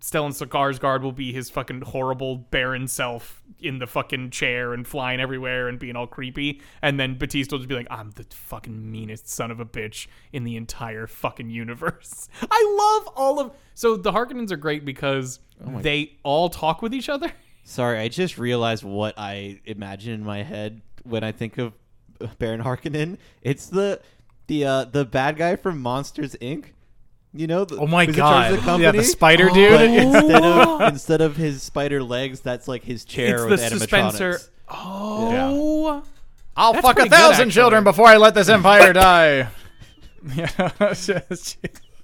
Stellan 0.00 0.30
Skarsgård 0.30 1.02
will 1.02 1.12
be 1.12 1.32
his 1.32 1.48
fucking 1.50 1.80
horrible 1.80 2.36
barren 2.36 2.86
self 2.86 3.42
in 3.58 3.78
the 3.78 3.86
fucking 3.86 4.30
chair 4.30 4.74
and 4.74 4.86
flying 4.86 5.20
everywhere 5.20 5.68
and 5.68 5.78
being 5.78 5.96
all 5.96 6.06
creepy, 6.06 6.60
and 6.82 7.00
then 7.00 7.16
Bautista 7.16 7.54
will 7.54 7.60
just 7.60 7.68
be 7.68 7.74
like, 7.74 7.88
"I'm 7.90 8.10
the 8.10 8.26
fucking 8.30 8.90
meanest 8.90 9.28
son 9.28 9.50
of 9.50 9.58
a 9.58 9.64
bitch 9.64 10.06
in 10.32 10.44
the 10.44 10.56
entire 10.56 11.06
fucking 11.06 11.50
universe." 11.50 12.28
I 12.50 13.02
love 13.04 13.14
all 13.16 13.40
of. 13.40 13.52
So 13.74 13.96
the 13.96 14.12
Harkonnens 14.12 14.50
are 14.52 14.56
great 14.56 14.84
because 14.84 15.40
they 15.80 16.16
all 16.22 16.50
talk 16.50 16.82
with 16.82 16.94
each 16.94 17.08
other. 17.08 17.32
Sorry, 17.64 17.98
I 17.98 18.08
just 18.08 18.38
realized 18.38 18.84
what 18.84 19.14
I 19.18 19.60
imagine 19.64 20.12
in 20.12 20.24
my 20.24 20.42
head 20.42 20.82
when 21.02 21.24
I 21.24 21.32
think 21.32 21.58
of 21.58 21.72
Baron 22.38 22.62
Harkonnen. 22.62 23.18
It's 23.42 23.66
the 23.66 24.00
the 24.46 24.64
uh, 24.64 24.84
the 24.84 25.04
bad 25.04 25.36
guy 25.36 25.56
from 25.56 25.80
Monsters 25.80 26.36
Inc. 26.40 26.66
You 27.38 27.46
know, 27.46 27.64
the, 27.64 27.76
Oh 27.78 27.86
my 27.86 28.06
who's 28.06 28.14
in 28.16 28.20
charge 28.20 28.52
of 28.54 28.64
god! 28.64 28.78
the 28.78 28.82
yeah, 28.82 28.90
the 28.92 28.98
company? 28.98 29.02
spider 29.04 29.46
But 29.48 29.54
dude. 29.54 29.80
instead 29.80 30.44
of 30.44 30.80
instead 30.92 31.20
of 31.20 31.36
his 31.36 31.62
spider 31.62 32.02
legs, 32.02 32.40
that's 32.40 32.66
like 32.68 32.82
his 32.84 33.04
chair 33.04 33.46
it's 33.48 33.62
with 33.62 33.70
dispenser. 33.80 34.32
animatronics. 34.34 34.50
Oh. 34.68 36.02
I'll 36.58 36.72
That's 36.72 36.86
fuck 36.86 36.92
a 36.92 37.00
pretty 37.00 37.10
good, 37.10 37.16
thousand 37.16 37.50
children 37.50 37.84
before 37.84 38.06
I 38.06 38.16
let 38.16 38.34
this 38.34 38.48
empire 38.48 38.92
die. 38.94 39.48
yeah. 40.34 40.70
it's 40.80 41.56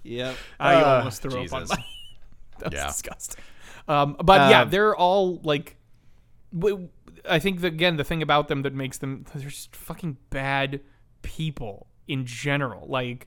Yep. 0.04 0.36
I 0.60 0.74
Uh, 0.74 0.98
almost 0.98 1.22
threw 1.22 1.30
Jesus. 1.42 1.52
up 1.52 1.60
on 1.62 1.68
my. 1.68 1.84
That's 2.58 2.74
Yeah. 2.74 2.86
disgusting. 2.88 3.42
Um, 3.88 4.16
but 4.22 4.50
yeah, 4.50 4.62
Uh, 4.62 4.64
they're 4.66 4.94
all 4.96 5.40
like. 5.42 5.76
W- 6.54 6.88
I 7.28 7.38
think 7.38 7.60
that, 7.62 7.68
again 7.68 7.96
the 7.96 8.04
thing 8.04 8.20
about 8.20 8.48
them 8.48 8.62
that 8.62 8.74
makes 8.74 8.98
them 8.98 9.24
they're 9.32 9.48
just 9.48 9.74
fucking 9.74 10.18
bad 10.30 10.80
people 11.22 11.86
in 12.06 12.26
general. 12.26 12.86
Like 12.88 13.26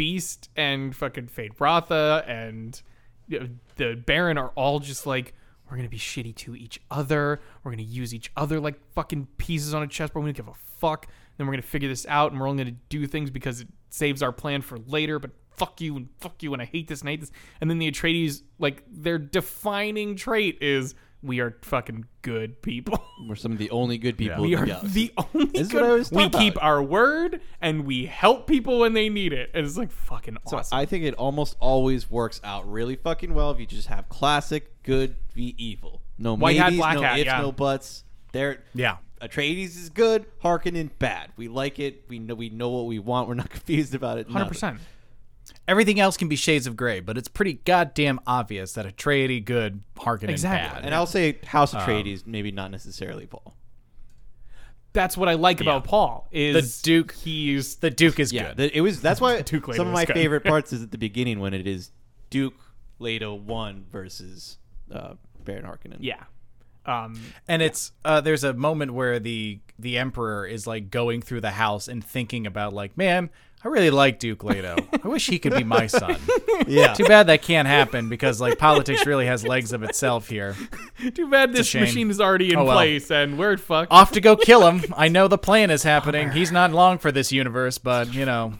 Beast 0.00 0.48
and 0.56 0.96
fucking 0.96 1.26
Feyd-Rautha 1.26 2.26
and 2.26 2.80
you 3.28 3.38
know, 3.38 3.48
the 3.76 3.96
Baron 3.96 4.38
are 4.38 4.48
all 4.54 4.78
just 4.78 5.06
like 5.06 5.34
we're 5.70 5.76
gonna 5.76 5.90
be 5.90 5.98
shitty 5.98 6.34
to 6.36 6.56
each 6.56 6.80
other. 6.90 7.38
We're 7.62 7.72
gonna 7.72 7.82
use 7.82 8.14
each 8.14 8.32
other 8.34 8.60
like 8.60 8.80
fucking 8.94 9.28
pieces 9.36 9.74
on 9.74 9.82
a 9.82 9.86
chessboard. 9.86 10.24
We 10.24 10.32
don't 10.32 10.46
give 10.46 10.48
a 10.48 10.58
fuck. 10.78 11.06
Then 11.36 11.46
we're 11.46 11.52
gonna 11.52 11.62
figure 11.64 11.90
this 11.90 12.06
out, 12.08 12.32
and 12.32 12.40
we're 12.40 12.48
only 12.48 12.64
gonna 12.64 12.76
do 12.88 13.06
things 13.06 13.30
because 13.30 13.60
it 13.60 13.68
saves 13.90 14.22
our 14.22 14.32
plan 14.32 14.62
for 14.62 14.78
later. 14.78 15.18
But 15.18 15.32
fuck 15.58 15.82
you 15.82 15.98
and 15.98 16.08
fuck 16.18 16.42
you, 16.42 16.54
and 16.54 16.62
I 16.62 16.64
hate 16.64 16.88
this 16.88 17.00
and 17.00 17.10
I 17.10 17.12
hate 17.12 17.20
this. 17.20 17.32
And 17.60 17.68
then 17.68 17.78
the 17.78 17.90
Atreides, 17.90 18.42
like 18.58 18.82
their 18.90 19.18
defining 19.18 20.16
trait 20.16 20.56
is 20.62 20.94
we 21.22 21.40
are 21.40 21.56
fucking 21.62 22.06
good 22.22 22.62
people. 22.62 23.02
We're 23.28 23.34
some 23.36 23.52
of 23.52 23.58
the 23.58 23.70
only 23.70 23.98
good 23.98 24.16
people. 24.16 24.42
we 24.42 24.54
in 24.54 24.58
are 24.58 24.66
the 24.66 24.72
galaxy. 24.72 24.88
the 25.14 25.24
only 25.34 25.46
This 25.46 25.60
is 25.62 25.68
good. 25.68 25.82
what 25.82 25.90
I 25.90 25.94
was 25.94 26.10
we 26.10 26.22
talking 26.24 26.40
keep 26.40 26.54
about. 26.56 26.64
our 26.66 26.82
word 26.82 27.40
and 27.60 27.84
we 27.86 28.06
help 28.06 28.46
people 28.46 28.78
when 28.80 28.94
they 28.94 29.08
need 29.08 29.32
it. 29.32 29.50
And 29.54 29.66
it's 29.66 29.76
like 29.76 29.90
fucking 29.90 30.38
So 30.48 30.58
awesome. 30.58 30.78
I 30.78 30.86
think 30.86 31.04
it 31.04 31.14
almost 31.14 31.56
always 31.60 32.10
works 32.10 32.40
out 32.44 32.70
really 32.70 32.96
fucking 32.96 33.34
well 33.34 33.50
if 33.50 33.60
you 33.60 33.66
just 33.66 33.88
have 33.88 34.08
classic 34.08 34.82
good 34.82 35.16
v 35.34 35.54
evil. 35.58 36.00
No 36.18 36.34
White 36.34 36.56
hat, 36.56 36.66
maybes, 36.72 36.78
black 36.78 36.94
no 36.96 37.02
hat, 37.02 37.18
ifs, 37.18 37.26
yeah. 37.26 37.40
no 37.40 37.52
buts. 37.52 38.04
They're 38.32 38.62
yeah. 38.74 38.96
Atreides 39.20 39.76
is 39.76 39.90
good, 39.90 40.24
Harkonnen 40.42 40.88
bad. 40.98 41.30
We 41.36 41.48
like 41.48 41.78
it. 41.78 42.04
We 42.08 42.18
know 42.18 42.34
we 42.34 42.48
know 42.48 42.70
what 42.70 42.86
we 42.86 42.98
want. 42.98 43.28
We're 43.28 43.34
not 43.34 43.50
confused 43.58 43.94
about 43.94 44.16
it. 44.18 44.30
Hundred 44.30 44.48
percent. 44.48 44.78
Everything 45.68 46.00
else 46.00 46.16
can 46.16 46.28
be 46.28 46.34
shades 46.36 46.66
of 46.66 46.76
gray, 46.76 46.98
but 47.00 47.16
it's 47.16 47.28
pretty 47.28 47.54
goddamn 47.64 48.18
obvious 48.26 48.72
that 48.72 48.86
a 48.86 48.90
Atreides 48.90 49.44
good, 49.44 49.82
Harkonnen 49.96 50.30
Exactly. 50.30 50.74
bad. 50.80 50.84
And 50.84 50.94
I'll 50.94 51.06
say 51.06 51.38
House 51.46 51.72
Um, 51.74 51.80
Atreides, 51.80 52.26
maybe 52.26 52.50
not 52.50 52.70
necessarily 52.72 53.26
Paul. 53.26 53.54
That's 54.92 55.16
what 55.16 55.28
I 55.28 55.34
like 55.34 55.60
about 55.60 55.84
Paul 55.84 56.26
is 56.32 56.80
The 56.80 56.84
Duke- 56.84 57.12
He's 57.14 57.76
the 57.76 57.90
Duke 57.90 58.18
is 58.18 58.32
Yeah, 58.32 58.48
good. 58.48 58.56
the- 58.56 58.76
it 58.76 58.80
was. 58.80 59.00
That's 59.00 59.20
why 59.20 59.40
Duke 59.42 59.68
Leto 59.68 59.76
some 59.78 59.86
of 59.86 59.92
my 59.92 60.04
good. 60.04 60.14
favorite 60.14 60.42
parts 60.44 60.72
is 60.72 60.82
at 60.82 60.90
the 60.90 60.98
beginning 60.98 61.38
when 61.38 61.54
it 61.54 61.66
is 61.68 61.92
Duke 62.30 62.54
Leto 62.98 63.34
one 63.34 63.84
versus 63.92 64.58
uh, 64.92 65.14
Baron 65.44 65.64
Harkonnen. 65.64 65.98
yeah. 66.00 66.24
Um, 66.86 67.20
and 67.46 67.60
it's 67.62 67.92
uh, 68.04 68.20
there's 68.22 68.42
a 68.42 68.52
moment 68.54 68.94
where 68.94 69.20
the 69.20 69.60
the 69.78 69.98
emperor 69.98 70.44
is 70.46 70.66
like 70.66 70.90
going 70.90 71.20
through 71.22 71.42
the 71.42 71.50
house 71.52 71.86
and 71.86 72.02
thinking 72.04 72.46
about 72.46 72.72
like, 72.72 72.96
man, 72.96 73.30
I 73.62 73.68
really 73.68 73.90
like 73.90 74.18
Duke 74.18 74.42
Leto. 74.42 74.76
I 75.04 75.08
wish 75.08 75.26
he 75.26 75.38
could 75.38 75.54
be 75.54 75.64
my 75.64 75.86
son. 75.86 76.16
yeah. 76.66 76.94
Too 76.94 77.04
bad 77.04 77.26
that 77.26 77.42
can't 77.42 77.68
happen 77.68 78.08
because 78.08 78.40
like 78.40 78.56
politics 78.58 79.04
really 79.04 79.26
has 79.26 79.46
legs 79.46 79.72
of 79.74 79.82
itself 79.82 80.28
here. 80.28 80.56
too 81.14 81.28
bad 81.28 81.52
this 81.52 81.74
machine 81.74 82.08
is 82.10 82.20
already 82.22 82.52
in 82.52 82.58
Oh, 82.58 82.64
well. 82.64 82.76
place 82.76 83.10
and 83.10 83.38
we're 83.38 83.58
fucked. 83.58 83.92
Off 83.92 84.12
to 84.12 84.20
go 84.22 84.34
kill 84.34 84.66
him. 84.66 84.94
I 84.96 85.08
know 85.08 85.28
the 85.28 85.36
plan 85.36 85.70
is 85.70 85.82
happening. 85.94 86.30
He's 86.30 86.50
not 86.50 86.72
long 86.72 86.96
for 86.96 87.12
this 87.12 87.32
universe, 87.32 87.76
but 87.76 88.14
you 88.14 88.24
know, 88.24 88.54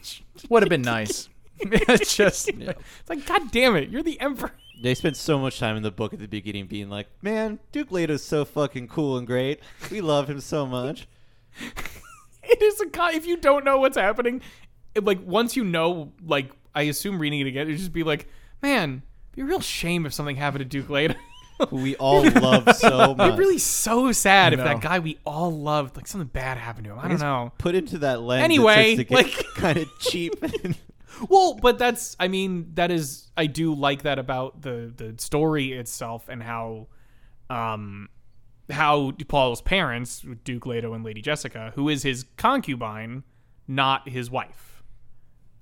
would 0.49 0.61
have 0.61 0.69
been 0.69 0.83
nice. 0.83 1.29
it's 1.59 2.15
just 2.15 2.49
It's 2.49 3.09
like, 3.09 3.25
God 3.25 3.51
damn 3.51 3.75
it, 3.75 3.89
you're 3.89 4.03
the 4.03 4.19
emperor. 4.21 4.51
They 4.83 4.93
spent 4.95 5.17
so 5.17 5.37
much 5.39 5.59
time 5.59 5.77
in 5.77 5.83
the 5.83 5.91
book 5.91 6.11
at 6.13 6.17
the 6.19 6.27
beginning 6.27 6.65
being 6.65 6.89
like, 6.89 7.07
"Man, 7.21 7.59
Duke 7.71 7.91
Leto's 7.91 8.23
so 8.23 8.43
fucking 8.45 8.87
cool 8.87 9.15
and 9.15 9.27
great. 9.27 9.59
We 9.91 10.01
love 10.01 10.27
him 10.27 10.39
so 10.39 10.65
much." 10.65 11.07
It 12.43 12.61
is 12.61 12.81
a 12.81 12.87
guy. 12.87 13.13
If 13.13 13.27
you 13.27 13.37
don't 13.37 13.63
know 13.63 13.77
what's 13.77 13.95
happening, 13.97 14.41
it, 14.95 15.03
like 15.03 15.19
once 15.25 15.55
you 15.55 15.63
know, 15.63 16.11
like 16.23 16.51
I 16.73 16.83
assume 16.83 17.19
reading 17.19 17.39
it 17.39 17.47
again, 17.47 17.67
it'd 17.67 17.77
just 17.77 17.93
be 17.93 18.03
like, 18.03 18.27
man, 18.61 19.01
it'd 19.29 19.35
be 19.35 19.41
a 19.41 19.45
real 19.45 19.61
shame 19.61 20.05
if 20.05 20.13
something 20.13 20.35
happened 20.35 20.59
to 20.59 20.65
Duke 20.65 20.89
Leto. 20.89 21.15
Who 21.69 21.75
we 21.77 21.95
all 21.97 22.23
love 22.27 22.75
so 22.75 23.13
much. 23.13 23.27
It'd 23.27 23.39
really 23.39 23.59
so 23.59 24.11
sad 24.11 24.53
if 24.53 24.57
know. 24.59 24.65
that 24.65 24.81
guy 24.81 24.97
we 24.99 25.19
all 25.25 25.51
loved, 25.51 25.95
like 25.95 26.07
something 26.07 26.27
bad 26.27 26.57
happened 26.57 26.85
to 26.85 26.93
him. 26.93 26.99
I 26.99 27.07
don't 27.07 27.19
know. 27.19 27.51
Put 27.59 27.75
into 27.75 27.99
that 27.99 28.21
lens. 28.21 28.43
Anyway, 28.43 28.93
it 28.93 29.07
starts 29.07 29.31
to 29.31 29.37
like- 29.39 29.45
kind 29.55 29.77
of 29.77 29.87
cheap. 29.99 30.33
Well, 31.29 31.53
but 31.53 31.77
that's 31.77 32.15
I 32.19 32.29
mean 32.29 32.71
that 32.75 32.89
is 32.89 33.29
I 33.37 33.45
do 33.45 33.75
like 33.75 34.03
that 34.03 34.17
about 34.17 34.61
the 34.61 34.91
the 34.95 35.13
story 35.21 35.71
itself 35.73 36.27
and 36.29 36.41
how 36.41 36.87
um 37.49 38.09
how 38.71 39.11
Paul's 39.27 39.61
parents, 39.61 40.25
Duke 40.43 40.65
Leto 40.65 40.93
and 40.93 41.03
Lady 41.03 41.21
Jessica, 41.21 41.73
who 41.75 41.89
is 41.89 42.01
his 42.03 42.25
concubine, 42.37 43.23
not 43.67 44.07
his 44.09 44.31
wife. 44.31 44.70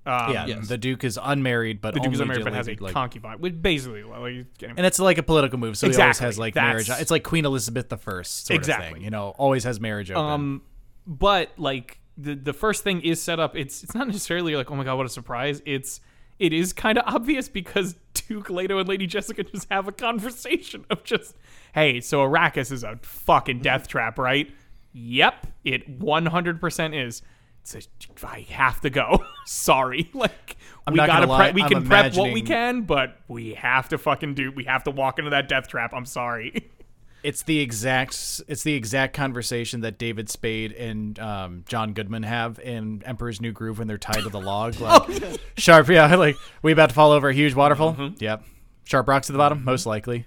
Um, 0.10 0.34
yeah. 0.34 0.46
Yes. 0.48 0.68
The 0.68 0.78
Duke 0.78 1.04
is 1.04 1.20
unmarried, 1.22 1.82
but 1.82 1.94
the 1.94 2.00
Duke 2.00 2.14
is 2.14 2.20
unmarried 2.20 2.44
but 2.44 2.54
has 2.54 2.68
a 2.68 2.76
like, 2.80 2.94
concubine, 2.94 3.40
which 3.40 3.62
basically 3.62 4.04
like, 4.04 4.46
and 4.62 4.86
it's 4.86 5.00
like 5.00 5.18
a 5.18 5.24
political 5.24 5.60
move, 5.60 5.78
so 5.78 5.90
he 5.90 5.96
always 5.96 6.20
has 6.20 6.40
like 6.40 6.54
That's- 6.56 6.88
marriage. 6.88 7.02
It's 7.02 7.12
like 7.12 7.24
Queen 7.24 7.46
Elizabeth 7.46 7.90
the 7.90 7.98
First, 7.98 8.48
sort 8.48 8.56
of 8.58 8.62
Exactly. 8.62 8.94
thing. 8.94 9.04
You 9.04 9.12
know, 9.12 9.30
always 9.38 9.64
has 9.66 9.80
marriage 9.80 10.10
open. 10.12 10.24
Um, 10.24 10.62
but 11.06 11.52
like 11.58 12.00
the 12.18 12.36
the 12.36 12.54
first 12.54 12.84
thing 12.84 13.02
is 13.02 13.22
set 13.22 13.40
up. 13.40 13.56
It's 13.56 13.84
it's 13.84 13.96
not 13.96 14.08
necessarily 14.08 14.56
like 14.56 14.70
oh 14.72 14.76
my 14.76 14.84
god 14.84 14.96
what 14.98 15.06
a 15.06 15.10
surprise. 15.10 15.62
It's 15.66 16.02
it 16.40 16.54
is 16.54 16.72
kind 16.74 16.98
of 16.98 17.04
obvious 17.08 17.50
because 17.50 17.96
Duke 18.14 18.50
Leto 18.50 18.78
and 18.80 18.88
Lady 18.88 19.08
Jessica 19.08 19.44
just 19.44 19.68
have 19.72 19.88
a 19.88 19.92
conversation 19.92 20.86
of 20.90 21.04
just 21.04 21.36
hey 21.74 22.00
so 22.02 22.20
Arrakis 22.20 22.72
is 22.72 22.84
a 22.84 22.98
fucking 23.02 23.60
death 23.60 23.88
trap 23.88 24.18
right? 24.18 24.52
Yep, 24.94 25.48
it 25.64 25.88
one 25.88 26.26
hundred 26.26 26.60
percent 26.60 26.94
is. 26.96 27.22
It's 27.62 27.76
a, 27.76 28.28
I 28.28 28.42
have 28.50 28.82
to 28.82 28.90
go. 28.90 29.24
Sorry, 29.46 30.10
like 30.14 30.58
I'm 30.88 30.94
we 30.94 30.98
gotta 30.98 31.28
prep. 31.28 31.54
We 31.54 31.64
I'm 31.64 31.70
can 31.70 31.86
prep 31.86 32.16
what 32.16 32.34
we 32.34 32.42
can, 32.42 32.82
but 32.84 33.18
we 33.28 33.54
have 33.54 33.90
to 33.90 33.98
fucking 33.98 34.36
do. 34.36 34.52
We 34.52 34.66
have 34.66 34.84
to 34.86 34.92
walk 34.92 35.20
into 35.20 35.32
that 35.32 35.48
death 35.48 35.68
trap. 35.68 35.94
I'm 35.94 36.06
sorry. 36.06 36.70
it's 37.24 37.44
the 37.44 37.60
exact 37.60 38.42
it's 38.48 38.64
the 38.64 38.74
exact 38.74 39.14
conversation 39.14 39.82
that 39.82 39.98
David 39.98 40.30
Spade 40.30 40.72
and 40.72 41.20
um, 41.20 41.64
John 41.68 41.94
Goodman 41.94 42.24
have 42.24 42.60
in 42.60 43.04
Emperor's 43.06 43.42
New 43.42 43.52
Groove 43.52 43.80
when 43.80 43.88
they're 43.88 43.98
tied 43.98 44.24
to 44.24 44.30
the 44.30 44.42
log. 44.42 44.80
Like, 44.80 45.40
sharp, 45.58 45.90
yeah, 45.90 46.14
like 46.16 46.38
we 46.62 46.72
about 46.72 46.90
to 46.90 46.96
fall 46.96 47.12
over 47.12 47.30
a 47.30 47.34
huge 47.34 47.54
waterfall. 47.54 48.14
Yep, 48.20 48.44
sharp 48.86 49.08
rocks 49.08 49.30
at 49.30 49.34
the 49.34 49.40
bottom, 49.40 49.64
most 49.64 49.86
likely. 49.86 50.26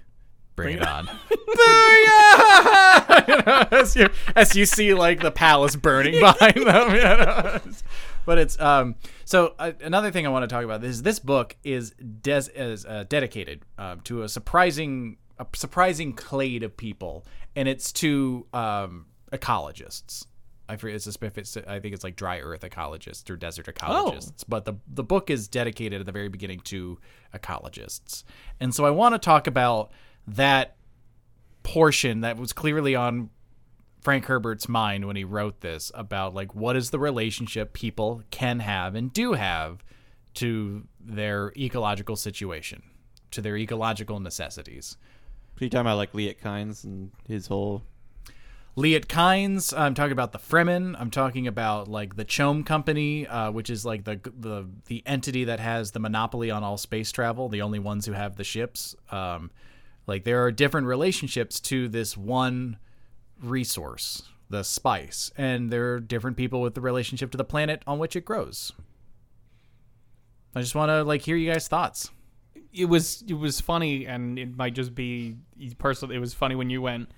Bring, 0.55 0.77
it 0.77 0.87
on. 0.87 1.09
You 3.27 3.37
know, 3.37 3.67
as, 3.71 3.95
you, 3.95 4.09
as 4.35 4.55
you 4.55 4.65
see 4.65 4.93
like 4.93 5.21
the 5.21 5.31
palace 5.31 5.75
burning 5.75 6.19
behind 6.19 6.55
them. 6.55 6.95
You 6.95 7.01
know? 7.01 7.59
But 8.25 8.37
it's 8.37 8.59
um 8.59 8.95
so 9.25 9.53
uh, 9.59 9.71
another 9.81 10.11
thing 10.11 10.25
I 10.25 10.29
want 10.29 10.43
to 10.43 10.53
talk 10.53 10.63
about 10.63 10.83
is 10.83 11.03
this 11.03 11.19
book 11.19 11.55
is 11.63 11.91
des- 11.91 12.51
is 12.55 12.85
uh, 12.85 13.05
dedicated 13.07 13.61
um, 13.77 14.01
to 14.01 14.23
a 14.23 14.29
surprising 14.29 15.17
a 15.39 15.45
surprising 15.53 16.13
clade 16.13 16.63
of 16.63 16.75
people 16.77 17.25
and 17.55 17.67
it's 17.67 17.91
to 17.93 18.45
um 18.53 19.07
ecologists. 19.31 20.25
I 20.69 20.77
forget 20.77 20.95
it's, 20.95 21.07
a, 21.07 21.25
if 21.25 21.37
it's 21.37 21.57
I 21.57 21.79
think 21.79 21.93
it's 21.93 22.03
like 22.03 22.15
dry 22.15 22.39
earth 22.39 22.61
ecologists 22.61 23.29
or 23.29 23.35
desert 23.35 23.65
ecologists. 23.65 24.43
But 24.47 24.65
the 24.65 24.75
the 24.87 25.03
book 25.03 25.29
is 25.29 25.47
dedicated 25.47 25.99
at 25.99 26.05
the 26.05 26.11
very 26.11 26.29
beginning 26.29 26.61
to 26.61 26.99
ecologists. 27.33 28.23
And 28.59 28.73
so 28.73 28.85
I 28.85 28.89
want 28.89 29.13
to 29.13 29.19
talk 29.19 29.47
about 29.47 29.91
that 30.27 30.75
portion 31.63 32.21
that 32.21 32.37
was 32.37 32.53
clearly 32.53 32.95
on 32.95 33.29
Frank 34.01 34.25
Herbert's 34.25 34.67
mind 34.67 35.05
when 35.05 35.15
he 35.15 35.23
wrote 35.23 35.61
this 35.61 35.91
about 35.95 36.33
like 36.33 36.53
what 36.53 36.75
is 36.75 36.89
the 36.89 36.99
relationship 36.99 37.73
people 37.73 38.21
can 38.31 38.59
have 38.59 38.95
and 38.95 39.13
do 39.13 39.33
have 39.33 39.83
to 40.35 40.87
their 40.99 41.53
ecological 41.55 42.15
situation, 42.15 42.83
to 43.31 43.41
their 43.41 43.55
ecological 43.55 44.19
necessities. 44.19 44.97
So 45.57 45.65
you 45.65 45.69
talking 45.69 45.81
about 45.81 45.97
like 45.97 46.13
Liet 46.13 46.41
Kynes 46.41 46.83
and 46.83 47.11
his 47.27 47.47
whole 47.47 47.83
Liet 48.75 49.07
Kynes. 49.07 49.77
I'm 49.77 49.93
talking 49.93 50.11
about 50.11 50.31
the 50.31 50.39
Fremen. 50.39 50.95
I'm 50.99 51.11
talking 51.11 51.47
about 51.47 51.87
like 51.87 52.15
the 52.15 52.25
CHOAM 52.25 52.63
Company, 52.63 53.27
uh, 53.27 53.51
which 53.51 53.69
is 53.69 53.85
like 53.85 54.03
the 54.03 54.19
the 54.37 54.67
the 54.87 55.03
entity 55.05 55.45
that 55.45 55.59
has 55.59 55.91
the 55.91 55.99
monopoly 55.99 56.49
on 56.49 56.63
all 56.63 56.77
space 56.77 57.11
travel. 57.11 57.49
The 57.49 57.61
only 57.61 57.79
ones 57.79 58.05
who 58.05 58.13
have 58.13 58.35
the 58.35 58.43
ships. 58.43 58.95
Um, 59.11 59.51
like 60.07 60.23
there 60.23 60.43
are 60.43 60.51
different 60.51 60.87
relationships 60.87 61.59
to 61.61 61.87
this 61.87 62.17
one 62.17 62.77
resource, 63.41 64.23
the 64.49 64.63
spice, 64.63 65.31
and 65.37 65.71
there 65.71 65.93
are 65.93 65.99
different 65.99 66.37
people 66.37 66.61
with 66.61 66.75
the 66.75 66.81
relationship 66.81 67.31
to 67.31 67.37
the 67.37 67.43
planet 67.43 67.81
on 67.87 67.99
which 67.99 68.15
it 68.15 68.25
grows. 68.25 68.71
I 70.55 70.61
just 70.61 70.75
want 70.75 70.89
to 70.89 71.03
like 71.03 71.21
hear 71.21 71.35
you 71.35 71.51
guys' 71.51 71.67
thoughts. 71.67 72.11
it 72.73 72.85
was 72.85 73.23
it 73.27 73.33
was 73.33 73.61
funny, 73.61 74.05
and 74.05 74.37
it 74.37 74.55
might 74.55 74.75
just 74.75 74.93
be 74.93 75.37
personal. 75.77 76.15
It 76.15 76.19
was 76.19 76.33
funny 76.33 76.55
when 76.55 76.69
you 76.69 76.81
went, 76.81 77.09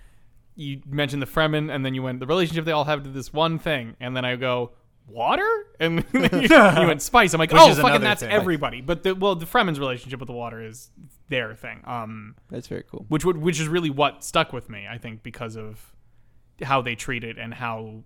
you 0.56 0.82
mentioned 0.86 1.22
the 1.22 1.28
Fremen, 1.28 1.74
and 1.74 1.86
then 1.86 1.94
you 1.94 2.04
went 2.04 2.20
the 2.20 2.28
relationship 2.28 2.66
they 2.66 2.72
all 2.72 2.86
have 2.86 3.04
to 3.04 3.10
this 3.10 3.34
one 3.34 3.60
thing, 3.60 3.96
and 4.00 4.16
then 4.16 4.24
I 4.26 4.36
go 4.36 4.72
water, 5.08 5.48
and 5.80 6.00
then 6.12 6.42
you, 6.42 6.50
you 6.82 6.88
went 6.88 7.02
spice. 7.02 7.34
I'm 7.34 7.40
like, 7.40 7.52
Which 7.52 7.62
oh, 7.62 7.70
is 7.70 7.78
fucking 7.78 7.90
another 7.90 8.06
that's 8.06 8.22
thing. 8.22 8.32
everybody. 8.32 8.82
But 8.82 9.04
the 9.04 9.16
well, 9.16 9.36
the 9.36 9.46
Fremen's 9.46 9.80
relationship 9.80 10.20
with 10.20 10.28
the 10.28 10.34
water 10.34 10.64
is 10.64 10.90
their 11.30 11.56
thing. 11.56 11.82
Um, 11.86 12.36
That's 12.50 12.68
very 12.68 12.84
cool. 12.84 13.06
which 13.10 13.26
would 13.26 13.38
which 13.38 13.60
is 13.60 13.68
really 13.68 13.90
what 13.90 14.24
stuck 14.24 14.54
with 14.54 14.70
me. 14.70 14.88
I 14.90 14.98
think 14.98 15.24
because 15.24 15.56
of 15.56 15.94
how 16.64 16.82
they 16.82 16.96
treat 16.96 17.24
it 17.24 17.38
and 17.38 17.54
how 17.54 18.04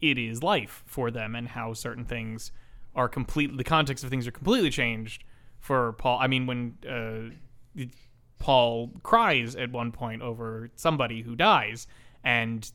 it 0.00 0.18
is 0.18 0.42
life 0.42 0.82
for 0.86 1.10
them, 1.10 1.34
and 1.34 1.48
how 1.48 1.72
certain 1.72 2.04
things 2.04 2.52
are 2.94 3.08
completely 3.08 3.56
the 3.56 3.64
context 3.64 4.04
of 4.04 4.10
things 4.10 4.26
are 4.26 4.32
completely 4.32 4.70
changed 4.70 5.24
for 5.60 5.92
Paul. 5.94 6.18
I 6.20 6.26
mean, 6.26 6.46
when 6.46 6.78
uh, 6.88 7.84
Paul 8.38 8.92
cries 9.02 9.56
at 9.56 9.72
one 9.72 9.92
point 9.92 10.22
over 10.22 10.70
somebody 10.76 11.22
who 11.22 11.34
dies, 11.34 11.86
and 12.22 12.70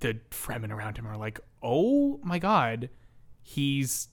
the 0.00 0.18
Fremen 0.30 0.70
around 0.70 0.96
him 0.98 1.06
are 1.06 1.16
like, 1.16 1.40
"Oh 1.62 2.20
my 2.22 2.38
god, 2.38 2.90
he's 3.42 4.08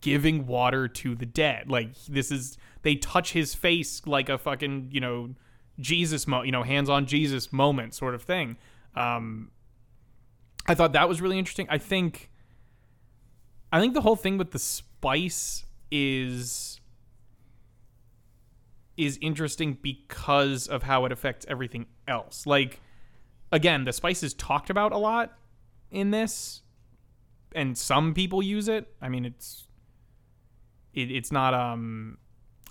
giving 0.00 0.46
water 0.46 0.88
to 0.88 1.14
the 1.14 1.26
dead. 1.26 1.70
Like 1.70 1.94
this 2.06 2.30
is 2.30 2.56
they 2.82 2.94
touch 2.94 3.32
his 3.32 3.54
face 3.54 4.06
like 4.06 4.28
a 4.28 4.38
fucking 4.38 4.90
you 4.92 5.00
know 5.00 5.34
Jesus 5.80 6.26
mo 6.26 6.42
you 6.42 6.52
know 6.52 6.62
hands 6.62 6.88
on 6.88 7.06
Jesus 7.06 7.52
moment 7.52 7.94
sort 7.94 8.14
of 8.14 8.22
thing. 8.22 8.56
Um, 8.94 9.50
I 10.66 10.74
thought 10.74 10.92
that 10.92 11.08
was 11.08 11.20
really 11.20 11.38
interesting. 11.38 11.66
I 11.70 11.78
think 11.78 12.30
I 13.72 13.80
think 13.80 13.94
the 13.94 14.00
whole 14.00 14.16
thing 14.16 14.38
with 14.38 14.52
the 14.52 14.58
spice 14.58 15.64
is 15.90 16.80
is 18.96 19.18
interesting 19.20 19.78
because 19.80 20.66
of 20.66 20.82
how 20.82 21.04
it 21.04 21.12
affects 21.12 21.46
everything 21.48 21.86
else. 22.06 22.46
Like 22.46 22.80
again, 23.50 23.84
the 23.84 23.92
spice 23.92 24.22
is 24.22 24.34
talked 24.34 24.70
about 24.70 24.92
a 24.92 24.98
lot 24.98 25.36
in 25.90 26.10
this 26.10 26.62
and 27.54 27.76
some 27.76 28.14
people 28.14 28.42
use 28.42 28.68
it. 28.68 28.86
I 29.00 29.08
mean, 29.08 29.24
it's 29.24 29.68
it, 30.94 31.10
it's 31.10 31.32
not 31.32 31.54
um 31.54 32.18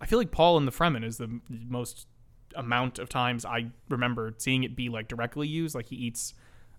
I 0.02 0.06
feel 0.06 0.20
like 0.20 0.32
Paul 0.32 0.58
in 0.58 0.66
the 0.66 0.72
Fremen 0.72 1.04
is 1.04 1.18
the 1.18 1.40
most 1.50 2.08
amount 2.56 3.00
of 3.00 3.10
times 3.10 3.46
I 3.46 3.68
remember 3.90 4.34
seeing 4.38 4.64
it 4.64 4.76
be 4.76 4.90
like 4.90 5.08
directly 5.08 5.48
used 5.48 5.76
like 5.76 5.88
he 5.88 5.96
eats 5.96 6.34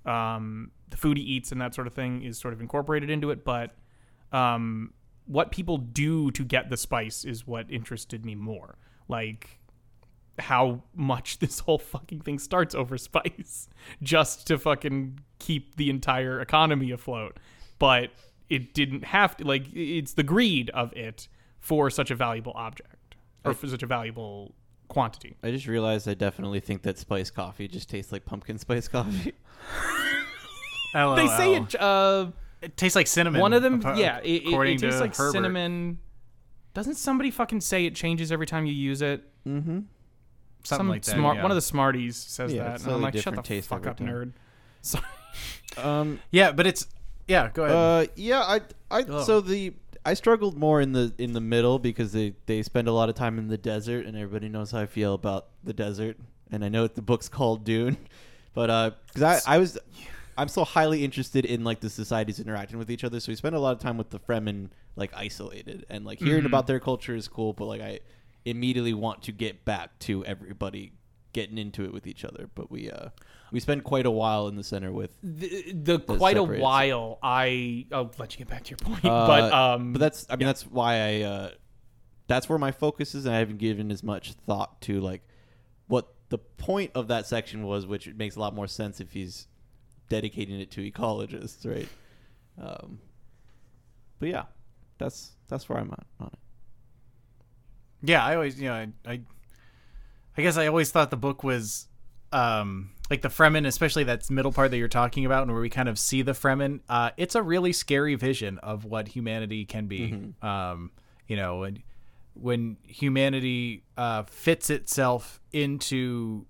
um 0.06 0.70
the 0.90 0.96
food 0.96 1.18
he 1.18 1.22
eats 1.22 1.52
and 1.52 1.60
that 1.60 1.74
sort 1.74 1.86
of 1.86 1.94
thing 1.94 2.22
is 2.22 2.38
sort 2.38 2.54
of 2.54 2.60
incorporated 2.60 3.10
into 3.10 3.30
it, 3.30 3.44
but 3.44 3.74
um 4.32 4.92
what 5.26 5.50
people 5.52 5.76
do 5.76 6.30
to 6.30 6.42
get 6.42 6.70
the 6.70 6.76
spice 6.76 7.24
is 7.24 7.46
what 7.46 7.70
interested 7.70 8.24
me 8.24 8.34
more. 8.34 8.76
Like 9.08 9.58
how 10.38 10.82
much 10.94 11.38
this 11.40 11.60
whole 11.60 11.78
fucking 11.78 12.20
thing 12.20 12.38
starts 12.38 12.74
over 12.74 12.98
spice 12.98 13.68
just 14.02 14.46
to 14.46 14.58
fucking 14.58 15.20
keep 15.38 15.76
the 15.76 15.90
entire 15.90 16.40
economy 16.40 16.90
afloat. 16.90 17.38
But 17.78 18.10
it 18.48 18.74
didn't 18.74 19.04
have 19.04 19.36
to, 19.38 19.44
like, 19.44 19.64
it's 19.74 20.14
the 20.14 20.22
greed 20.22 20.70
of 20.70 20.92
it 20.94 21.28
for 21.60 21.90
such 21.90 22.10
a 22.10 22.14
valuable 22.14 22.52
object 22.54 23.14
or 23.44 23.54
for 23.54 23.66
such 23.68 23.82
a 23.82 23.86
valuable 23.86 24.54
quantity. 24.88 25.36
I 25.42 25.50
just 25.50 25.66
realized 25.66 26.08
I 26.08 26.14
definitely 26.14 26.60
think 26.60 26.82
that 26.82 26.98
spice 26.98 27.30
coffee 27.30 27.68
just 27.68 27.88
tastes 27.90 28.10
like 28.12 28.24
pumpkin 28.24 28.58
spice 28.58 28.88
coffee. 28.88 29.32
They 30.94 31.26
say 31.28 31.54
it, 31.56 31.74
uh, 31.80 32.28
It 32.62 32.76
tastes 32.76 32.96
like 32.96 33.06
cinnamon. 33.06 33.40
one 33.40 33.52
of 33.52 33.62
them, 33.62 33.84
appa- 33.84 33.98
yeah, 34.00 34.18
it, 34.20 34.42
it, 34.46 34.54
it 34.54 34.78
tastes 34.78 35.00
like 35.00 35.14
Herbert. 35.14 35.32
cinnamon. 35.32 35.98
Doesn't 36.74 36.94
somebody 36.94 37.30
fucking 37.30 37.60
say 37.60 37.84
it 37.84 37.94
changes 37.94 38.32
every 38.32 38.46
time 38.46 38.64
you 38.66 38.72
use 38.72 39.02
it? 39.02 39.22
Mm-hmm. 39.46 39.70
something 39.70 39.84
Some 40.64 40.88
like 40.88 41.02
that. 41.04 41.10
smart, 41.14 41.36
yeah. 41.36 41.42
one 41.42 41.50
of 41.50 41.56
the 41.56 41.60
smarties 41.62 42.16
says 42.16 42.52
Yeah, 42.52 42.64
that, 42.64 42.82
and 42.84 42.92
I'm 42.92 43.02
like, 43.02 43.16
shut 43.18 43.34
the 43.34 43.42
taste 43.42 43.68
fuck 43.68 43.86
up, 43.86 43.98
time. 43.98 44.08
nerd. 44.08 44.32
So, 44.80 44.98
Um, 45.76 46.20
yeah, 46.30 46.52
but 46.52 46.66
it's 46.66 46.86
yeah. 47.28 47.50
Go 47.54 47.64
ahead. 47.64 47.76
Uh, 47.76 48.12
yeah, 48.16 48.40
I, 48.40 48.60
I, 48.90 49.02
Ugh. 49.02 49.24
so 49.24 49.40
the 49.40 49.74
I 50.04 50.14
struggled 50.14 50.56
more 50.56 50.80
in 50.80 50.92
the 50.92 51.12
in 51.18 51.32
the 51.34 51.40
middle 51.40 51.78
because 51.78 52.12
they 52.12 52.34
they 52.46 52.62
spend 52.62 52.88
a 52.88 52.92
lot 52.92 53.08
of 53.08 53.14
time 53.14 53.38
in 53.38 53.48
the 53.48 53.58
desert, 53.58 54.06
and 54.06 54.16
everybody 54.16 54.48
knows 54.48 54.70
how 54.72 54.80
I 54.80 54.86
feel 54.86 55.14
about 55.14 55.46
the 55.62 55.72
desert. 55.72 56.16
And 56.50 56.64
I 56.64 56.68
know 56.68 56.86
the 56.86 57.02
book's 57.02 57.28
called 57.38 57.64
Dune, 57.64 57.96
but 58.54 58.70
uh, 58.70 58.90
because 59.12 59.44
I 59.46 59.54
I 59.54 59.58
was. 59.58 59.78
I'm 60.38 60.46
so 60.46 60.64
highly 60.64 61.02
interested 61.04 61.44
in 61.44 61.64
like 61.64 61.80
the 61.80 61.90
societies 61.90 62.38
interacting 62.38 62.78
with 62.78 62.92
each 62.92 63.02
other, 63.02 63.18
so 63.18 63.32
we 63.32 63.34
spend 63.34 63.56
a 63.56 63.60
lot 63.60 63.72
of 63.72 63.80
time 63.80 63.98
with 63.98 64.10
the 64.10 64.20
Fremen 64.20 64.70
like 64.94 65.10
isolated, 65.16 65.84
and 65.90 66.04
like 66.04 66.20
hearing 66.20 66.44
Mhm. 66.44 66.46
about 66.46 66.68
their 66.68 66.78
culture 66.78 67.16
is 67.16 67.26
cool, 67.26 67.52
but 67.52 67.64
like 67.64 67.80
I 67.80 67.98
immediately 68.44 68.94
want 68.94 69.24
to 69.24 69.32
get 69.32 69.64
back 69.64 69.98
to 69.98 70.24
everybody 70.24 70.92
getting 71.32 71.58
into 71.58 71.84
it 71.84 71.92
with 71.92 72.06
each 72.06 72.24
other. 72.24 72.48
But 72.54 72.70
we 72.70 72.90
uh 72.90 73.08
we 73.52 73.60
spend 73.60 73.84
quite 73.84 74.06
a 74.06 74.10
while 74.10 74.48
in 74.48 74.56
the 74.56 74.64
center 74.64 74.92
with 74.92 75.16
the, 75.22 75.72
the 75.72 75.98
quite 76.00 76.36
a 76.36 76.40
separates 76.40 76.60
it. 76.60 76.62
while 76.62 77.18
I 77.22 77.86
I'll 77.92 78.12
let 78.18 78.32
you 78.32 78.38
get 78.38 78.48
back 78.48 78.64
to 78.64 78.70
your 78.70 78.78
point, 78.78 79.04
Uh, 79.04 79.26
but 79.26 79.52
um, 79.52 79.92
but 79.92 80.00
that's 80.00 80.26
I 80.28 80.36
mean 80.36 80.46
that's 80.46 80.66
why 80.66 80.94
I 80.96 81.22
uh, 81.22 81.50
that's 82.26 82.48
where 82.48 82.58
my 82.58 82.72
focus 82.72 83.14
is, 83.14 83.24
and 83.26 83.34
I 83.34 83.38
haven't 83.38 83.58
given 83.58 83.90
as 83.90 84.02
much 84.02 84.32
thought 84.32 84.80
to 84.82 85.00
like 85.00 85.22
what 85.86 86.14
the 86.28 86.38
point 86.38 86.90
of 86.94 87.08
that 87.08 87.26
section 87.26 87.64
was, 87.64 87.86
which 87.86 88.12
makes 88.14 88.36
a 88.36 88.40
lot 88.40 88.54
more 88.54 88.66
sense 88.66 89.00
if 89.00 89.12
he's 89.12 89.46
dedicating 90.10 90.60
it 90.60 90.70
to 90.72 90.90
ecologists, 90.90 91.66
right? 91.66 91.88
Um, 92.60 92.98
but 94.18 94.28
yeah, 94.28 94.44
that's 94.98 95.32
that's 95.48 95.68
where 95.68 95.78
I'm 95.78 95.90
at 95.90 96.06
on 96.20 96.30
it. 96.32 96.38
Yeah, 98.02 98.24
I 98.24 98.34
always, 98.34 98.60
you 98.60 98.68
know, 98.68 98.74
I, 98.74 98.88
I, 99.06 99.20
I 100.38 100.42
guess 100.42 100.56
I 100.56 100.68
always 100.68 100.90
thought 100.90 101.10
the 101.10 101.16
book 101.16 101.42
was, 101.42 101.88
um, 102.32 102.90
like 103.10 103.22
the 103.22 103.28
Fremen, 103.28 103.66
especially 103.66 104.04
that 104.04 104.30
middle 104.30 104.52
part 104.52 104.70
that 104.70 104.78
you're 104.78 104.86
talking 104.86 105.24
about, 105.26 105.42
and 105.42 105.52
where 105.52 105.60
we 105.60 105.68
kind 105.68 105.88
of 105.88 105.98
see 105.98 106.22
the 106.22 106.32
Fremen. 106.32 106.80
Uh, 106.88 107.10
it's 107.16 107.34
a 107.34 107.42
really 107.42 107.72
scary 107.72 108.14
vision 108.14 108.58
of 108.58 108.84
what 108.84 109.08
humanity 109.08 109.64
can 109.64 109.86
be. 109.86 110.12
Um, 110.42 110.92
you 111.26 111.36
know, 111.36 111.58
when 111.58 111.82
when 112.34 112.76
humanity 112.84 113.82
uh, 113.96 114.22
fits 114.22 114.70
itself 114.70 115.40
into 115.52 116.46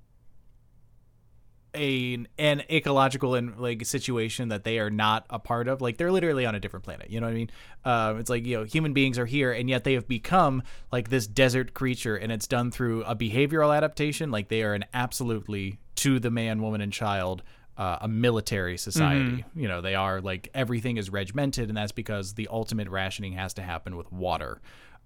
a 1.75 2.25
an 2.39 2.63
ecological 2.71 3.35
and 3.35 3.59
like 3.59 3.85
situation 3.85 4.49
that 4.49 4.65
they 4.65 4.79
are 4.79 4.91
not 4.91 5.27
a 5.31 5.39
part 5.39 5.69
of. 5.69 5.81
Like 5.81 5.97
they're 5.97 6.13
literally 6.13 6.47
on 6.47 6.55
a 6.55 6.61
different 6.61 6.85
planet 6.85 7.11
you 7.11 7.21
know 7.21 7.27
what 7.27 7.33
i 7.33 7.35
mean? 7.35 7.51
Um, 7.85 8.19
it's 8.19 8.31
like 8.31 8.47
you 8.47 8.59
know 8.59 8.65
human 8.65 8.93
beings 8.93 9.19
are 9.19 9.27
here 9.27 9.53
and 9.53 9.69
yet 9.69 9.85
they 9.85 9.95
have 9.95 10.09
become 10.09 10.63
like 10.93 11.09
this 11.09 11.27
desert 11.27 11.75
creature 11.75 12.17
and 12.17 12.31
it's 12.33 12.47
done 12.47 12.71
through 12.71 13.05
a 13.05 13.15
behavioral 13.15 13.77
adaptation. 13.77 14.31
Like 14.31 14.49
they 14.49 14.63
are 14.63 14.75
an 14.75 14.85
absolutely 14.95 15.79
to 15.97 16.21
the 16.21 16.31
man 16.31 16.63
woman 16.63 16.81
and 16.81 16.93
child 16.93 17.43
uh, 17.77 17.99
a 18.01 18.09
military 18.09 18.77
society. 18.77 19.45
You 19.55 19.69
know 19.69 19.81
they 19.81 19.95
are 19.95 20.21
like 20.21 20.51
everything 20.55 20.97
is 20.97 21.11
regimented 21.11 21.69
and 21.69 21.77
that's 21.77 21.93
because 21.93 22.35
the 22.35 22.49
ultimate 22.51 22.89
rationing 22.89 23.33
has 23.35 23.55
to 23.55 23.63
happen 23.63 23.97
with 23.97 24.11
water. 24.13 24.61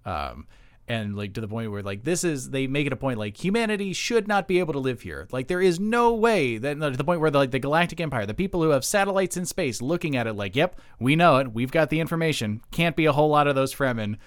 Um, 0.05 0.47
and 0.87 1.15
like 1.15 1.33
to 1.33 1.41
the 1.41 1.47
point 1.47 1.71
where 1.71 1.81
like 1.81 2.03
this 2.03 2.23
is 2.23 2.49
they 2.49 2.67
make 2.67 2.85
it 2.85 2.93
a 2.93 2.97
point 2.97 3.17
like 3.17 3.41
humanity 3.43 3.93
should 3.93 4.27
not 4.27 4.47
be 4.47 4.59
able 4.59 4.73
to 4.73 4.79
live 4.79 5.01
here. 5.01 5.27
Like 5.31 5.47
there 5.47 5.61
is 5.61 5.79
no 5.79 6.13
way 6.13 6.57
that 6.57 6.79
to 6.79 6.91
the 6.91 7.03
point 7.03 7.21
where 7.21 7.31
the, 7.31 7.37
like 7.37 7.51
the 7.51 7.59
galactic 7.59 8.01
empire 8.01 8.25
the 8.25 8.33
people 8.33 8.61
who 8.61 8.69
have 8.69 8.83
satellites 8.83 9.37
in 9.37 9.45
space 9.45 9.81
looking 9.81 10.15
at 10.15 10.27
it 10.27 10.33
like 10.33 10.55
yep 10.55 10.79
we 10.99 11.15
know 11.15 11.37
it. 11.37 11.53
We've 11.53 11.71
got 11.71 11.89
the 11.89 11.99
information. 11.99 12.61
Can't 12.71 12.95
be 12.95 13.05
a 13.05 13.13
whole 13.13 13.29
lot 13.29 13.47
of 13.47 13.55
those 13.55 13.73
fremen. 13.73 14.17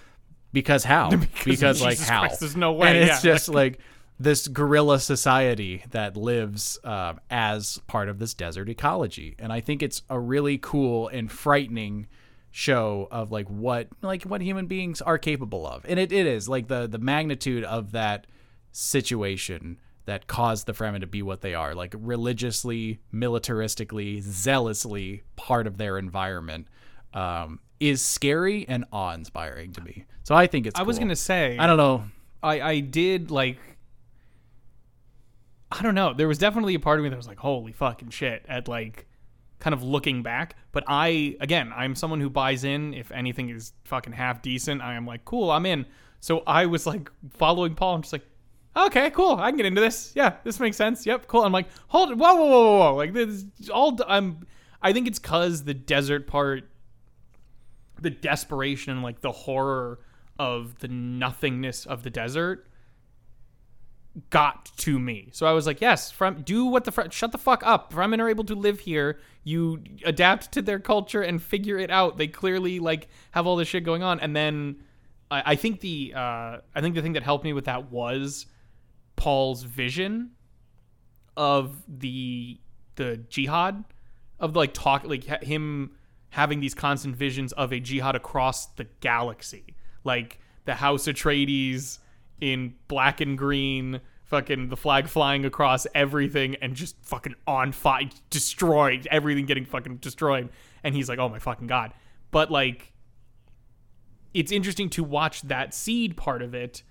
Because 0.52 0.84
how? 0.84 1.10
Because, 1.44 1.82
like 1.82 1.92
Jesus 1.92 2.08
how? 2.08 2.20
Christ, 2.20 2.40
there's 2.40 2.56
no 2.56 2.72
way, 2.72 2.88
and 2.88 2.96
it's 2.98 3.22
yeah. 3.22 3.32
just 3.32 3.48
like 3.48 3.78
this 4.18 4.48
guerrilla 4.48 4.98
society 4.98 5.84
that 5.90 6.16
lives 6.16 6.78
um, 6.82 7.20
as 7.28 7.78
part 7.86 8.08
of 8.08 8.18
this 8.18 8.32
desert 8.32 8.68
ecology. 8.68 9.36
And 9.38 9.52
i 9.52 9.60
think 9.60 9.82
it's 9.82 10.02
a 10.08 10.18
really 10.18 10.58
cool 10.58 11.08
and 11.08 11.30
frightening 11.30 12.06
show 12.56 13.06
of 13.10 13.30
like 13.30 13.46
what 13.50 13.86
like 14.00 14.22
what 14.22 14.40
human 14.40 14.66
beings 14.66 15.02
are 15.02 15.18
capable 15.18 15.66
of 15.66 15.84
and 15.86 16.00
it, 16.00 16.10
it 16.10 16.26
is 16.26 16.48
like 16.48 16.68
the 16.68 16.86
the 16.86 16.96
magnitude 16.98 17.62
of 17.62 17.92
that 17.92 18.26
situation 18.72 19.76
that 20.06 20.26
caused 20.26 20.66
the 20.66 20.72
Fremen 20.72 21.00
to 21.00 21.06
be 21.06 21.20
what 21.20 21.40
they 21.40 21.52
are, 21.52 21.74
like 21.74 21.92
religiously, 21.98 23.00
militaristically, 23.12 24.22
zealously 24.22 25.24
part 25.34 25.66
of 25.66 25.78
their 25.78 25.98
environment, 25.98 26.68
um, 27.12 27.58
is 27.80 28.00
scary 28.00 28.64
and 28.68 28.84
awe-inspiring 28.92 29.72
to 29.72 29.80
me. 29.80 30.04
So 30.22 30.34
I 30.34 30.46
think 30.46 30.66
it's. 30.66 30.78
I 30.78 30.84
was 30.84 30.98
gonna 30.98 31.16
say 31.16 31.58
I 31.58 31.66
don't 31.66 31.76
know. 31.76 32.04
I 32.40 32.60
I 32.60 32.80
did 32.80 33.32
like 33.32 33.58
I 35.72 35.82
don't 35.82 35.96
know. 35.96 36.14
There 36.14 36.28
was 36.28 36.38
definitely 36.38 36.74
a 36.76 36.80
part 36.80 37.00
of 37.00 37.02
me 37.02 37.10
that 37.10 37.16
was 37.16 37.26
like, 37.26 37.40
"Holy 37.40 37.72
fucking 37.72 38.10
shit!" 38.10 38.44
At 38.48 38.68
like, 38.68 39.06
kind 39.58 39.74
of 39.74 39.82
looking 39.82 40.22
back. 40.22 40.56
But 40.72 40.84
I, 40.86 41.36
again, 41.40 41.72
I'm 41.74 41.94
someone 41.94 42.20
who 42.20 42.30
buys 42.30 42.64
in. 42.64 42.94
If 42.94 43.10
anything 43.12 43.50
is 43.50 43.72
fucking 43.84 44.12
half 44.12 44.42
decent, 44.42 44.82
I 44.82 44.94
am 44.94 45.06
like, 45.06 45.24
"Cool, 45.24 45.50
I'm 45.50 45.66
in." 45.66 45.86
So 46.20 46.42
I 46.46 46.66
was 46.66 46.86
like 46.86 47.10
following 47.30 47.74
Paul. 47.74 47.96
I'm 47.96 48.02
just 48.02 48.12
like, 48.12 48.26
"Okay, 48.76 49.10
cool. 49.10 49.36
I 49.36 49.50
can 49.50 49.56
get 49.56 49.66
into 49.66 49.80
this. 49.80 50.12
Yeah, 50.14 50.36
this 50.44 50.60
makes 50.60 50.76
sense. 50.76 51.06
Yep, 51.06 51.26
cool." 51.26 51.42
I'm 51.42 51.52
like, 51.52 51.68
"Hold, 51.88 52.18
whoa, 52.18 52.34
whoa, 52.34 52.46
whoa, 52.46 52.48
whoa, 52.48 52.78
whoa!" 52.78 52.94
Like 52.94 53.12
this 53.12 53.44
is 53.60 53.70
all. 53.70 53.98
I'm. 54.06 54.46
I 54.82 54.92
think 54.92 55.08
it's 55.08 55.18
cause 55.18 55.64
the 55.64 55.74
desert 55.74 56.26
part 56.26 56.64
the 58.00 58.10
desperation 58.10 58.92
and 58.92 59.02
like 59.02 59.20
the 59.20 59.32
horror 59.32 59.98
of 60.38 60.78
the 60.80 60.88
nothingness 60.88 61.86
of 61.86 62.02
the 62.02 62.10
desert 62.10 62.66
got 64.30 64.70
to 64.78 64.98
me. 64.98 65.28
So 65.32 65.46
I 65.46 65.52
was 65.52 65.66
like, 65.66 65.80
yes, 65.80 66.10
from 66.10 66.42
do 66.42 66.66
what 66.66 66.84
the 66.84 66.92
Fre- 66.92 67.10
shut 67.10 67.32
the 67.32 67.38
fuck 67.38 67.62
up. 67.64 67.92
Fremen 67.92 68.20
are 68.20 68.28
able 68.28 68.44
to 68.44 68.54
live 68.54 68.80
here. 68.80 69.18
You 69.46 69.80
adapt 70.04 70.50
to 70.52 70.62
their 70.62 70.80
culture 70.80 71.22
and 71.22 71.40
figure 71.40 71.78
it 71.78 71.88
out. 71.88 72.18
They 72.18 72.26
clearly 72.26 72.80
like 72.80 73.06
have 73.30 73.46
all 73.46 73.54
this 73.54 73.68
shit 73.68 73.84
going 73.84 74.02
on. 74.02 74.18
And 74.18 74.34
then 74.34 74.82
I, 75.30 75.52
I 75.52 75.54
think 75.54 75.78
the 75.78 76.14
uh, 76.16 76.58
I 76.74 76.80
think 76.80 76.96
the 76.96 77.00
thing 77.00 77.12
that 77.12 77.22
helped 77.22 77.44
me 77.44 77.52
with 77.52 77.66
that 77.66 77.92
was 77.92 78.46
Paul's 79.14 79.62
vision 79.62 80.32
of 81.36 81.84
the 81.86 82.58
the 82.96 83.18
jihad 83.28 83.84
of 84.40 84.56
like 84.56 84.74
talk 84.74 85.04
like 85.04 85.24
him 85.44 85.92
having 86.30 86.58
these 86.58 86.74
constant 86.74 87.14
visions 87.14 87.52
of 87.52 87.72
a 87.72 87.78
jihad 87.78 88.16
across 88.16 88.66
the 88.74 88.84
galaxy 89.00 89.76
like 90.02 90.40
the 90.64 90.74
house 90.74 91.06
atreides 91.06 91.98
in 92.40 92.74
black 92.88 93.20
and 93.20 93.38
green 93.38 94.00
fucking 94.26 94.68
the 94.68 94.76
flag 94.76 95.08
flying 95.08 95.44
across 95.44 95.86
everything 95.94 96.56
and 96.56 96.74
just 96.74 96.96
fucking 97.02 97.34
on 97.46 97.72
fire 97.72 98.08
destroyed 98.28 99.06
everything 99.10 99.46
getting 99.46 99.64
fucking 99.64 99.96
destroyed. 99.96 100.50
And 100.82 100.94
he's 100.94 101.08
like 101.08 101.18
oh 101.18 101.28
my 101.28 101.38
fucking 101.38 101.66
god. 101.66 101.94
But 102.30 102.50
like 102.50 102.92
it's 104.34 104.52
interesting 104.52 104.90
to 104.90 105.04
watch 105.04 105.42
that 105.42 105.72
seed 105.72 106.16
part 106.16 106.42
of 106.42 106.54
it 106.54 106.82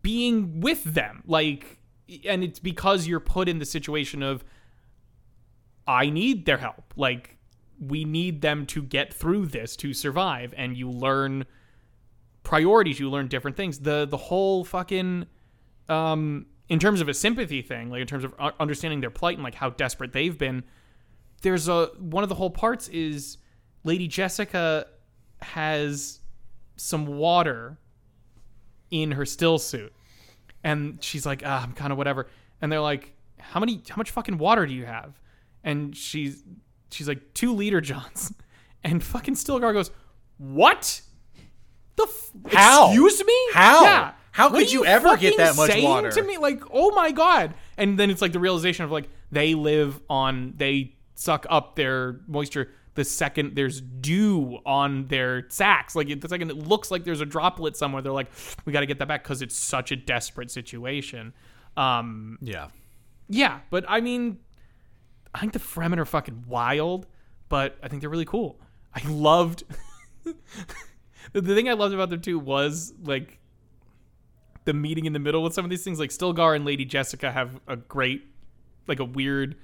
being 0.00 0.60
with 0.60 0.82
them. 0.82 1.22
Like 1.26 1.78
and 2.26 2.42
it's 2.42 2.58
because 2.58 3.06
you're 3.06 3.20
put 3.20 3.48
in 3.48 3.58
the 3.58 3.64
situation 3.64 4.22
of 4.22 4.44
i 5.86 6.08
need 6.08 6.46
their 6.46 6.58
help. 6.58 6.94
Like 6.96 7.36
we 7.78 8.04
need 8.04 8.40
them 8.40 8.64
to 8.66 8.82
get 8.82 9.12
through 9.12 9.46
this 9.46 9.76
to 9.76 9.92
survive. 9.92 10.54
And 10.56 10.76
you 10.76 10.88
learn 10.90 11.44
priorities 12.42 12.98
you 12.98 13.10
learn 13.10 13.28
different 13.28 13.56
things. 13.56 13.80
The 13.80 14.06
the 14.06 14.16
whole 14.16 14.64
fucking 14.64 15.26
um 15.88 16.46
in 16.68 16.78
terms 16.78 17.00
of 17.00 17.08
a 17.08 17.14
sympathy 17.14 17.60
thing 17.60 17.90
like 17.90 18.00
in 18.00 18.06
terms 18.06 18.24
of 18.24 18.34
understanding 18.60 19.00
their 19.00 19.10
plight 19.10 19.36
and 19.36 19.44
like 19.44 19.54
how 19.54 19.70
desperate 19.70 20.12
they've 20.12 20.38
been 20.38 20.62
there's 21.42 21.68
a 21.68 21.86
one 21.98 22.22
of 22.22 22.28
the 22.28 22.34
whole 22.36 22.50
parts 22.50 22.88
is 22.88 23.36
lady 23.84 24.06
jessica 24.06 24.86
has 25.40 26.20
some 26.76 27.06
water 27.06 27.78
in 28.90 29.12
her 29.12 29.26
still 29.26 29.58
suit. 29.58 29.92
And 30.64 31.02
she's 31.02 31.26
like 31.26 31.42
ah, 31.44 31.62
i'm 31.62 31.72
kind 31.72 31.92
of 31.92 31.98
whatever. 31.98 32.28
And 32.60 32.70
they're 32.70 32.80
like 32.80 33.14
how 33.38 33.58
many 33.60 33.82
how 33.88 33.96
much 33.96 34.10
fucking 34.10 34.38
water 34.38 34.66
do 34.66 34.72
you 34.72 34.86
have? 34.86 35.20
And 35.64 35.96
she's 35.96 36.44
she's 36.90 37.08
like 37.08 37.34
two 37.34 37.52
liter 37.52 37.80
johns. 37.90 38.32
And 38.84 39.02
fucking 39.02 39.34
stilgar 39.34 39.72
goes 39.72 39.90
what 40.38 41.02
the 41.96 42.04
f- 42.04 42.52
How? 42.52 42.86
excuse 42.88 43.24
me 43.24 43.38
How? 43.52 43.82
yeah 43.84 44.12
How 44.32 44.48
could 44.50 44.66
are 44.68 44.70
you 44.70 44.84
ever 44.84 45.16
get 45.16 45.36
that 45.36 45.56
much 45.56 45.70
water? 45.82 46.10
to 46.10 46.22
me 46.22 46.38
like 46.38 46.62
oh 46.72 46.90
my 46.92 47.10
god 47.12 47.54
and 47.76 47.98
then 47.98 48.10
it's 48.10 48.22
like 48.22 48.32
the 48.32 48.40
realization 48.40 48.84
of 48.84 48.90
like 48.90 49.08
they 49.30 49.54
live 49.54 50.00
on 50.08 50.54
they 50.56 50.94
suck 51.14 51.46
up 51.50 51.76
their 51.76 52.20
moisture 52.26 52.70
the 52.94 53.04
second 53.04 53.54
there's 53.56 53.80
dew 53.80 54.58
on 54.66 55.06
their 55.08 55.46
sacks 55.50 55.94
like 55.96 56.08
the 56.20 56.28
second 56.28 56.50
it 56.50 56.56
looks 56.58 56.90
like 56.90 57.04
there's 57.04 57.20
a 57.20 57.26
droplet 57.26 57.76
somewhere 57.76 58.02
they're 58.02 58.12
like 58.12 58.30
we 58.64 58.72
got 58.72 58.80
to 58.80 58.86
get 58.86 58.98
that 58.98 59.08
back 59.08 59.22
because 59.22 59.40
it's 59.42 59.56
such 59.56 59.92
a 59.92 59.96
desperate 59.96 60.50
situation 60.50 61.32
um 61.76 62.38
Yeah. 62.42 62.68
yeah 63.28 63.60
but 63.70 63.84
i 63.88 64.00
mean 64.00 64.38
i 65.34 65.40
think 65.40 65.52
the 65.54 65.58
fremen 65.58 65.98
are 65.98 66.04
fucking 66.04 66.44
wild 66.48 67.06
but 67.48 67.76
i 67.82 67.88
think 67.88 68.00
they're 68.02 68.10
really 68.10 68.24
cool 68.26 68.60
i 68.94 69.00
loved 69.08 69.64
the, 71.32 71.40
the 71.40 71.54
thing 71.54 71.68
i 71.68 71.72
loved 71.72 71.94
about 71.94 72.10
them 72.10 72.20
too 72.20 72.38
was 72.38 72.92
like 73.04 73.38
the 74.64 74.72
meeting 74.72 75.04
in 75.06 75.12
the 75.12 75.18
middle 75.18 75.42
with 75.42 75.52
some 75.54 75.64
of 75.64 75.70
these 75.70 75.82
things 75.84 75.98
like 75.98 76.10
stilgar 76.10 76.54
and 76.54 76.64
lady 76.64 76.84
jessica 76.84 77.30
have 77.32 77.58
a 77.66 77.76
great 77.76 78.22
like 78.86 79.00
a 79.00 79.04
weird 79.04 79.56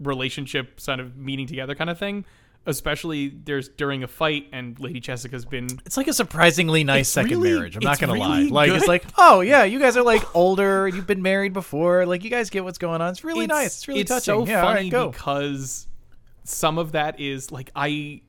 relationship 0.00 0.80
sort 0.80 1.00
of 1.00 1.16
meeting 1.16 1.46
together 1.46 1.74
kind 1.74 1.90
of 1.90 1.98
thing 1.98 2.24
especially 2.66 3.28
there's 3.44 3.68
during 3.70 4.02
a 4.02 4.06
fight 4.08 4.46
and 4.52 4.78
lady 4.78 5.00
jessica's 5.00 5.44
been 5.44 5.66
It's 5.86 5.96
like 5.96 6.06
a 6.08 6.12
surprisingly 6.12 6.84
nice 6.84 7.02
It's 7.02 7.08
second 7.10 7.38
really- 7.40 7.54
marriage. 7.54 7.76
I'm 7.76 7.82
not 7.82 7.92
it's 7.92 8.00
gonna 8.00 8.12
really 8.12 8.44
lie. 8.44 8.50
Like 8.50 8.68
good. 8.70 8.76
it's 8.78 8.88
like, 8.88 9.04
oh 9.16 9.40
yeah, 9.40 9.64
you 9.64 9.78
guys 9.78 9.96
are 9.96 10.02
like 10.02 10.36
older. 10.36 10.86
You've 10.86 11.06
been 11.06 11.22
married 11.22 11.54
before. 11.54 12.04
Like 12.04 12.24
you 12.24 12.30
guys 12.30 12.50
get 12.50 12.64
what's 12.64 12.76
going 12.76 13.00
on. 13.00 13.10
It's 13.10 13.24
really 13.24 13.46
nice. 13.46 13.76
It's 13.78 13.88
really 13.88 14.04
touching. 14.04 14.20
so 14.20 14.46
yeah, 14.46 14.62
all 14.62 14.74
funny 14.74 14.90
go. 14.90 15.08
because 15.10 15.86
some 16.44 16.76
of 16.76 16.92
that 16.92 17.18
is 17.20 17.50
like 17.50 17.70
I 17.74 18.20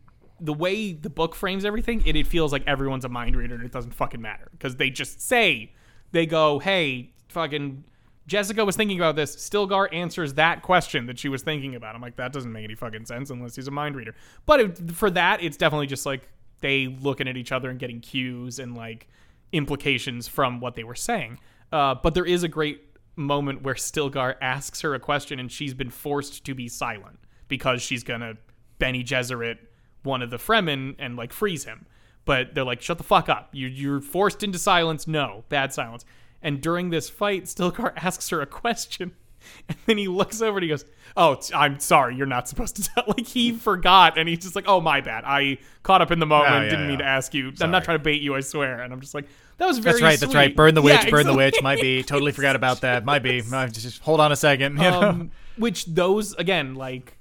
the 0.41 0.53
way 0.53 0.93
the 0.93 1.09
book 1.09 1.35
frames 1.35 1.65
everything, 1.65 2.03
it, 2.05 2.15
it 2.15 2.27
feels 2.27 2.51
like 2.51 2.63
everyone's 2.67 3.05
a 3.05 3.09
mind 3.09 3.35
reader 3.35 3.55
and 3.55 3.63
it 3.63 3.71
doesn't 3.71 3.93
fucking 3.93 4.21
matter 4.21 4.49
because 4.51 4.75
they 4.75 4.89
just 4.89 5.21
say 5.21 5.71
they 6.11 6.25
go, 6.25 6.59
"Hey, 6.59 7.11
fucking 7.29 7.83
Jessica 8.27 8.63
was 8.63 8.75
thinking 8.75 8.97
about 8.97 9.15
this." 9.15 9.35
Stilgar 9.35 9.93
answers 9.93 10.35
that 10.35 10.61
question 10.61 11.05
that 11.07 11.19
she 11.19 11.29
was 11.29 11.41
thinking 11.41 11.75
about. 11.75 11.95
I'm 11.95 12.01
like, 12.01 12.15
that 12.17 12.33
doesn't 12.33 12.51
make 12.51 12.63
any 12.63 12.75
fucking 12.75 13.05
sense 13.05 13.29
unless 13.29 13.55
he's 13.55 13.67
a 13.67 13.71
mind 13.71 13.95
reader. 13.95 14.15
But 14.45 14.59
it, 14.59 14.91
for 14.91 15.09
that, 15.11 15.43
it's 15.43 15.57
definitely 15.57 15.87
just 15.87 16.05
like 16.05 16.29
they 16.61 16.87
looking 16.87 17.27
at 17.27 17.37
each 17.37 17.51
other 17.51 17.69
and 17.69 17.79
getting 17.79 17.99
cues 17.99 18.59
and 18.59 18.75
like 18.75 19.07
implications 19.51 20.27
from 20.27 20.59
what 20.59 20.75
they 20.75 20.83
were 20.83 20.95
saying. 20.95 21.39
Uh, 21.71 21.95
but 21.95 22.13
there 22.13 22.25
is 22.25 22.43
a 22.43 22.47
great 22.47 22.83
moment 23.15 23.61
where 23.61 23.75
Stilgar 23.75 24.35
asks 24.41 24.81
her 24.81 24.95
a 24.95 24.99
question 24.99 25.39
and 25.39 25.51
she's 25.51 25.73
been 25.73 25.89
forced 25.89 26.45
to 26.45 26.55
be 26.55 26.67
silent 26.67 27.19
because 27.47 27.81
she's 27.81 28.03
gonna 28.03 28.35
Bene 28.79 29.03
Gesserit 29.03 29.57
one 30.03 30.21
of 30.21 30.29
the 30.29 30.37
Fremen 30.37 30.95
and 30.99 31.15
like 31.15 31.33
freeze 31.33 31.65
him. 31.65 31.85
But 32.25 32.53
they're 32.53 32.63
like, 32.63 32.81
shut 32.81 32.97
the 32.97 33.03
fuck 33.03 33.27
up. 33.27 33.49
You, 33.53 33.67
you're 33.67 34.01
forced 34.01 34.43
into 34.43 34.59
silence. 34.59 35.07
No, 35.07 35.45
bad 35.49 35.73
silence. 35.73 36.05
And 36.41 36.61
during 36.61 36.89
this 36.89 37.09
fight, 37.09 37.45
Stilgar 37.45 37.93
asks 37.97 38.29
her 38.29 38.41
a 38.41 38.45
question. 38.45 39.13
And 39.69 39.77
then 39.85 39.97
he 39.97 40.09
looks 40.09 40.41
over 40.41 40.57
and 40.57 40.63
he 40.63 40.69
goes, 40.69 40.83
Oh, 41.15 41.39
I'm 41.55 41.79
sorry. 41.79 42.13
You're 42.13 42.27
not 42.27 42.49
supposed 42.49 42.75
to 42.75 42.83
tell. 42.83 43.05
Like, 43.07 43.25
he 43.25 43.53
forgot. 43.53 44.17
And 44.17 44.27
he's 44.27 44.39
just 44.39 44.53
like, 44.53 44.65
Oh, 44.67 44.81
my 44.81 44.99
bad. 44.99 45.23
I 45.25 45.59
caught 45.81 46.01
up 46.01 46.11
in 46.11 46.19
the 46.19 46.25
moment. 46.25 46.53
Oh, 46.53 46.61
yeah, 46.61 46.69
Didn't 46.69 46.87
mean 46.87 46.99
to 46.99 47.05
ask 47.05 47.33
you. 47.33 47.53
I'm 47.61 47.71
not 47.71 47.85
trying 47.85 47.97
to 47.97 48.03
bait 48.03 48.21
you, 48.21 48.35
I 48.35 48.41
swear. 48.41 48.81
And 48.81 48.91
I'm 48.91 48.99
just 48.99 49.13
like, 49.13 49.27
That 49.57 49.65
was 49.65 49.77
very 49.79 49.93
That's 49.93 50.03
right. 50.03 50.19
That's 50.19 50.35
right. 50.35 50.53
Burn 50.53 50.75
the 50.75 50.81
witch. 50.81 51.05
Yeah, 51.05 51.09
burn 51.09 51.25
the 51.25 51.33
witch. 51.33 51.55
Might 51.63 51.79
be. 51.79 52.03
Totally 52.03 52.33
forgot 52.33 52.57
about 52.57 52.81
that. 52.81 53.05
Might 53.05 53.23
be. 53.23 53.39
Just 53.41 53.75
just 53.75 54.01
hold 54.01 54.19
on 54.19 54.33
a 54.33 54.35
second. 54.35 54.73
You 54.75 54.83
know? 54.83 55.01
um, 55.01 55.31
which 55.57 55.85
those 55.85 56.33
again 56.35 56.75
like 56.75 57.17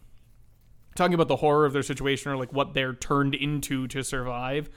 talking 0.98 1.14
about 1.14 1.28
the 1.28 1.36
horror 1.36 1.64
of 1.64 1.72
their 1.72 1.82
situation 1.82 2.30
or 2.30 2.36
like 2.36 2.52
what 2.52 2.74
they're 2.74 2.92
turned 2.92 3.34
into 3.34 3.88
to 3.88 4.02
survive 4.02 4.68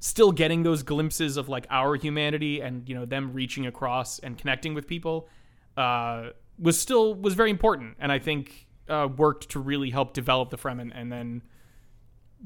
still 0.00 0.32
getting 0.32 0.62
those 0.62 0.82
glimpses 0.82 1.36
of 1.36 1.48
like 1.48 1.66
our 1.70 1.94
humanity 1.96 2.60
and 2.60 2.88
you 2.88 2.94
know 2.94 3.04
them 3.04 3.32
reaching 3.32 3.66
across 3.66 4.18
and 4.18 4.38
connecting 4.38 4.74
with 4.74 4.86
people 4.86 5.28
uh, 5.76 6.28
was 6.58 6.78
still 6.78 7.14
was 7.14 7.34
very 7.34 7.50
important 7.50 7.96
and 7.98 8.12
i 8.12 8.18
think 8.18 8.66
uh, 8.88 9.08
worked 9.16 9.50
to 9.50 9.58
really 9.58 9.90
help 9.90 10.12
develop 10.12 10.50
the 10.50 10.58
fremen 10.58 10.90
and 10.94 11.10
then 11.10 11.42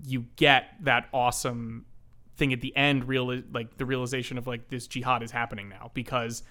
you 0.06 0.24
get 0.36 0.74
that 0.80 1.08
awesome 1.12 1.84
thing 2.36 2.52
at 2.52 2.60
the 2.60 2.74
end 2.76 3.06
real 3.06 3.42
like 3.52 3.76
the 3.76 3.84
realization 3.84 4.38
of 4.38 4.46
like 4.46 4.68
this 4.68 4.86
jihad 4.86 5.22
is 5.22 5.30
happening 5.30 5.68
now 5.68 5.90
because 5.92 6.42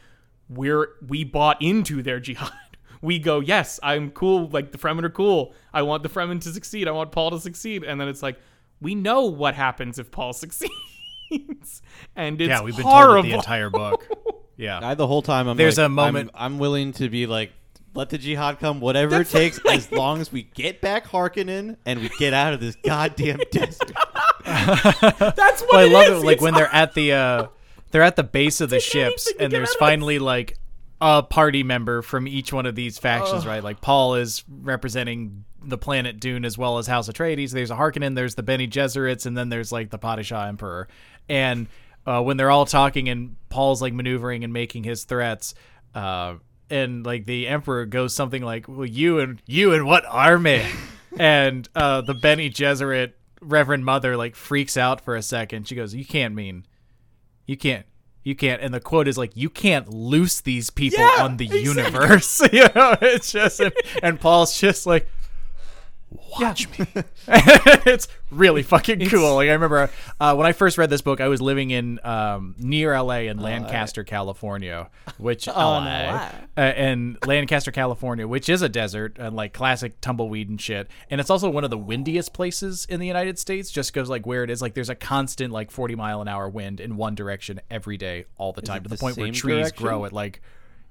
we're 0.50 0.90
we 1.08 1.24
bought 1.24 1.62
into 1.62 2.04
their 2.04 2.20
jihad 2.20 2.52
we 3.02 3.18
go 3.20 3.40
yes 3.40 3.80
i'm 3.84 4.12
cool 4.12 4.48
like 4.50 4.72
the 4.72 4.78
fremen 4.78 5.04
are 5.04 5.10
cool 5.10 5.54
i 5.74 5.82
want 5.82 6.04
the 6.04 6.10
fremen 6.10 6.42
to 6.42 6.50
succeed 6.52 6.88
i 6.88 6.92
want 6.92 7.12
paul 7.12 7.32
to 7.32 7.40
succeed 7.40 7.84
and 7.84 8.00
then 8.00 8.08
it's 8.08 8.22
like 8.24 8.38
we 8.82 8.96
know 8.96 9.26
what 9.26 9.56
happens 9.56 9.98
if 10.00 10.12
paul 10.12 10.34
succeeds 11.30 11.82
and 12.16 12.42
it's 12.42 12.50
yeah, 12.50 12.62
we've 12.62 12.76
been 12.76 12.86
horrible 12.86 13.22
told 13.22 13.26
the 13.26 13.34
entire 13.36 13.70
book. 13.70 14.08
Yeah. 14.58 14.82
I 14.84 14.94
the 14.96 15.08
whole 15.08 15.22
time 15.22 15.48
I'm 15.48 15.56
There's 15.56 15.78
like, 15.78 15.86
a 15.86 15.90
moment- 15.90 16.32
I'm, 16.34 16.54
I'm 16.56 16.60
willing 16.60 16.92
to 16.94 17.08
be 17.08 17.28
like, 17.28 17.54
let 17.94 18.10
the 18.10 18.18
jihad 18.18 18.60
come, 18.60 18.82
whatever 18.82 19.22
it 19.22 19.30
takes, 19.30 19.58
as 19.70 19.90
long 19.90 20.20
as 20.20 20.34
we 20.34 20.44
get 20.44 20.82
back 20.82 21.08
Harkonnen 21.08 21.78
and 21.86 22.02
we 22.02 22.10
get 22.20 22.34
out 22.34 22.54
of 22.54 22.60
this 22.60 22.76
goddamn 22.84 23.40
desert. 23.54 23.92
that's 24.46 25.62
what 25.62 25.72
Well, 25.72 25.80
I 25.80 25.86
love 25.86 26.18
is. 26.18 26.24
it. 26.24 26.26
Like 26.26 26.34
It's 26.34 26.42
when 26.44 26.54
they're 26.56 26.74
at 26.74 26.94
the 26.94 27.14
uh 27.14 27.48
they're 27.92 28.04
at 28.04 28.16
the 28.18 28.24
base 28.24 28.60
of 28.62 28.70
the 28.70 28.80
ships 28.82 29.32
and 29.40 29.50
there's 29.52 29.74
finally 29.76 30.20
like 30.20 30.58
a 31.02 31.24
party 31.24 31.64
member 31.64 32.02
from 32.02 32.28
each 32.28 32.52
one 32.52 32.66
of 32.66 32.76
these 32.76 32.98
factions, 32.98 33.46
right? 33.46 33.64
Like 33.64 33.82
Paul 33.82 34.16
is 34.16 34.44
representing 34.50 35.46
the 35.64 35.78
planet 35.78 36.20
Dune 36.20 36.46
as 36.46 36.58
well 36.58 36.78
as 36.78 36.88
House 36.88 37.08
Atreides. 37.10 37.52
There's 37.52 37.72
a 37.72 37.76
Harkonnen, 37.76 38.16
there's 38.16 38.36
the 38.36 38.44
Bene 38.44 38.68
Gesserits, 38.68 39.26
and 39.26 39.38
then 39.38 39.50
there's 39.50 39.72
like 39.72 39.90
the 39.90 40.00
Padishah 40.00 40.48
Emperor. 40.48 40.88
And 41.28 41.68
uh, 42.06 42.22
when 42.22 42.38
they're 42.38 42.52
all 42.52 42.66
talking 42.66 43.08
and 43.10 43.36
Paul's 43.50 43.82
like 43.82 43.94
maneuvering 43.94 44.44
and 44.44 44.52
making 44.52 44.84
his 44.84 45.04
threats, 45.06 45.54
uh, 45.96 46.36
and 46.70 47.06
like 47.06 47.26
the 47.26 47.48
Emperor 47.48 47.86
goes 47.86 48.14
something 48.14 48.44
like, 48.44 48.68
"Well, 48.68 48.86
you 48.86 49.20
and 49.20 49.42
you 49.46 49.74
and 49.74 49.86
what 49.86 50.06
army?" 50.06 50.66
and 51.18 51.68
uh, 51.76 52.02
the 52.02 52.14
Bene 52.14 52.50
Gesserit 52.50 53.14
Reverend 53.42 53.86
Mother 53.86 54.18
like 54.18 54.36
freaks 54.36 54.78
out 54.78 55.02
for 55.02 55.16
a 55.16 55.22
second. 55.22 55.68
She 55.68 55.76
goes, 55.76 55.96
"You 55.96 56.06
can't 56.06 56.36
mean." 56.36 56.66
You 57.48 57.58
can't. 57.58 57.88
You 58.30 58.36
can't. 58.36 58.62
And 58.62 58.72
the 58.72 58.80
quote 58.80 59.08
is 59.08 59.18
like, 59.18 59.36
"You 59.36 59.50
can't 59.50 59.90
loose 59.90 60.40
these 60.40 60.70
people 60.70 61.00
Yeah, 61.00 61.24
on 61.24 61.38
the 61.38 61.48
universe." 61.48 62.40
you 62.54 62.68
know, 62.76 62.96
it's 63.02 63.32
just, 63.32 63.60
and, 63.60 63.74
and 64.04 64.20
Paul's 64.20 64.60
just 64.60 64.86
like, 64.86 65.10
"Watch 66.12 66.70
me." 66.78 66.86
it's 67.28 68.08
really 68.32 68.64
fucking 68.64 69.08
cool. 69.10 69.36
Like 69.36 69.50
I 69.50 69.54
remember 69.54 69.90
uh, 70.20 70.36
when 70.36 70.46
I 70.46 70.52
first 70.52 70.78
read 70.78 70.90
this 70.90 71.02
book, 71.02 71.22
I 71.22 71.28
was 71.28 71.42
living 71.42 71.72
in 71.72 72.00
um, 72.04 72.56
near 72.58 73.00
LA 73.00 73.20
in 73.20 73.40
Lancaster, 73.40 74.04
California, 74.04 74.90
which 75.18 75.48
LA, 75.56 76.32
uh, 76.58 76.62
in 76.62 77.18
Lancaster, 77.26 77.72
California, 77.72 78.28
which 78.28 78.50
is 78.50 78.62
a 78.62 78.70
desert 78.70 79.18
and 79.20 79.36
like 79.36 79.54
classic 79.54 80.00
tumbleweed 80.02 80.50
and 80.50 80.60
shit. 80.60 80.90
And 81.10 81.22
it's 81.22 81.30
also 81.30 81.50
one 81.50 81.64
of 81.64 81.70
the 81.70 81.78
windiest 81.78 82.34
places 82.34 82.86
in 82.90 83.00
the 83.00 83.08
United 83.08 83.40
States, 83.40 83.72
just 83.72 83.94
because 83.94 84.10
like 84.10 84.26
where 84.26 84.44
it 84.44 84.50
is, 84.50 84.62
like 84.62 84.74
there's 84.74 84.90
a 84.90 84.96
constant 84.96 85.52
like 85.52 85.72
40 85.72 85.96
mile 85.96 86.22
an 86.22 86.28
hour 86.28 86.50
wind 86.50 86.80
in 86.80 86.96
one 86.96 87.16
direction 87.16 87.62
every 87.70 87.98
day, 87.98 88.26
all 88.38 88.54
the 88.54 88.62
time, 88.62 88.84
to 88.84 88.90
the, 88.90 88.96
the 88.96 89.00
point 89.00 89.18
where 89.18 89.32
trees 89.32 89.58
direction? 89.58 89.86
grow 89.86 90.06
at 90.06 90.14
like 90.14 90.42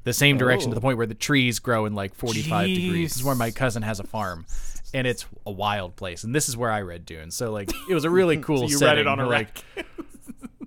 the 0.09 0.13
same 0.15 0.39
direction 0.39 0.71
to 0.71 0.75
Oh. 0.75 0.77
the 0.77 0.81
point 0.81 0.99
where 0.99 1.07
the 1.07 1.15
trees 1.15 1.59
grow 1.61 1.85
in 1.87 1.95
like 1.95 2.15
45 2.15 2.67
degrees. 2.67 3.11
This 3.11 3.19
is 3.19 3.25
where 3.25 3.35
my 3.37 3.51
cousin 3.51 3.83
has 3.83 4.01
a 4.01 4.05
farm. 4.05 4.47
And 4.95 5.07
it's 5.07 5.27
a 5.47 5.51
wild 5.53 5.97
place, 5.97 6.25
and 6.25 6.35
this 6.35 6.49
is 6.49 6.57
where 6.57 6.71
I 6.71 6.81
read 6.81 7.05
Dune. 7.05 7.31
So 7.31 7.53
like, 7.53 7.71
it 7.91 7.95
was 7.95 8.05
a 8.07 8.11
really 8.11 8.39
cool. 8.49 8.69
you 8.71 8.79
read 8.79 8.97
it 8.99 9.07
on 9.07 9.21
a 9.21 9.27
like. 9.27 9.63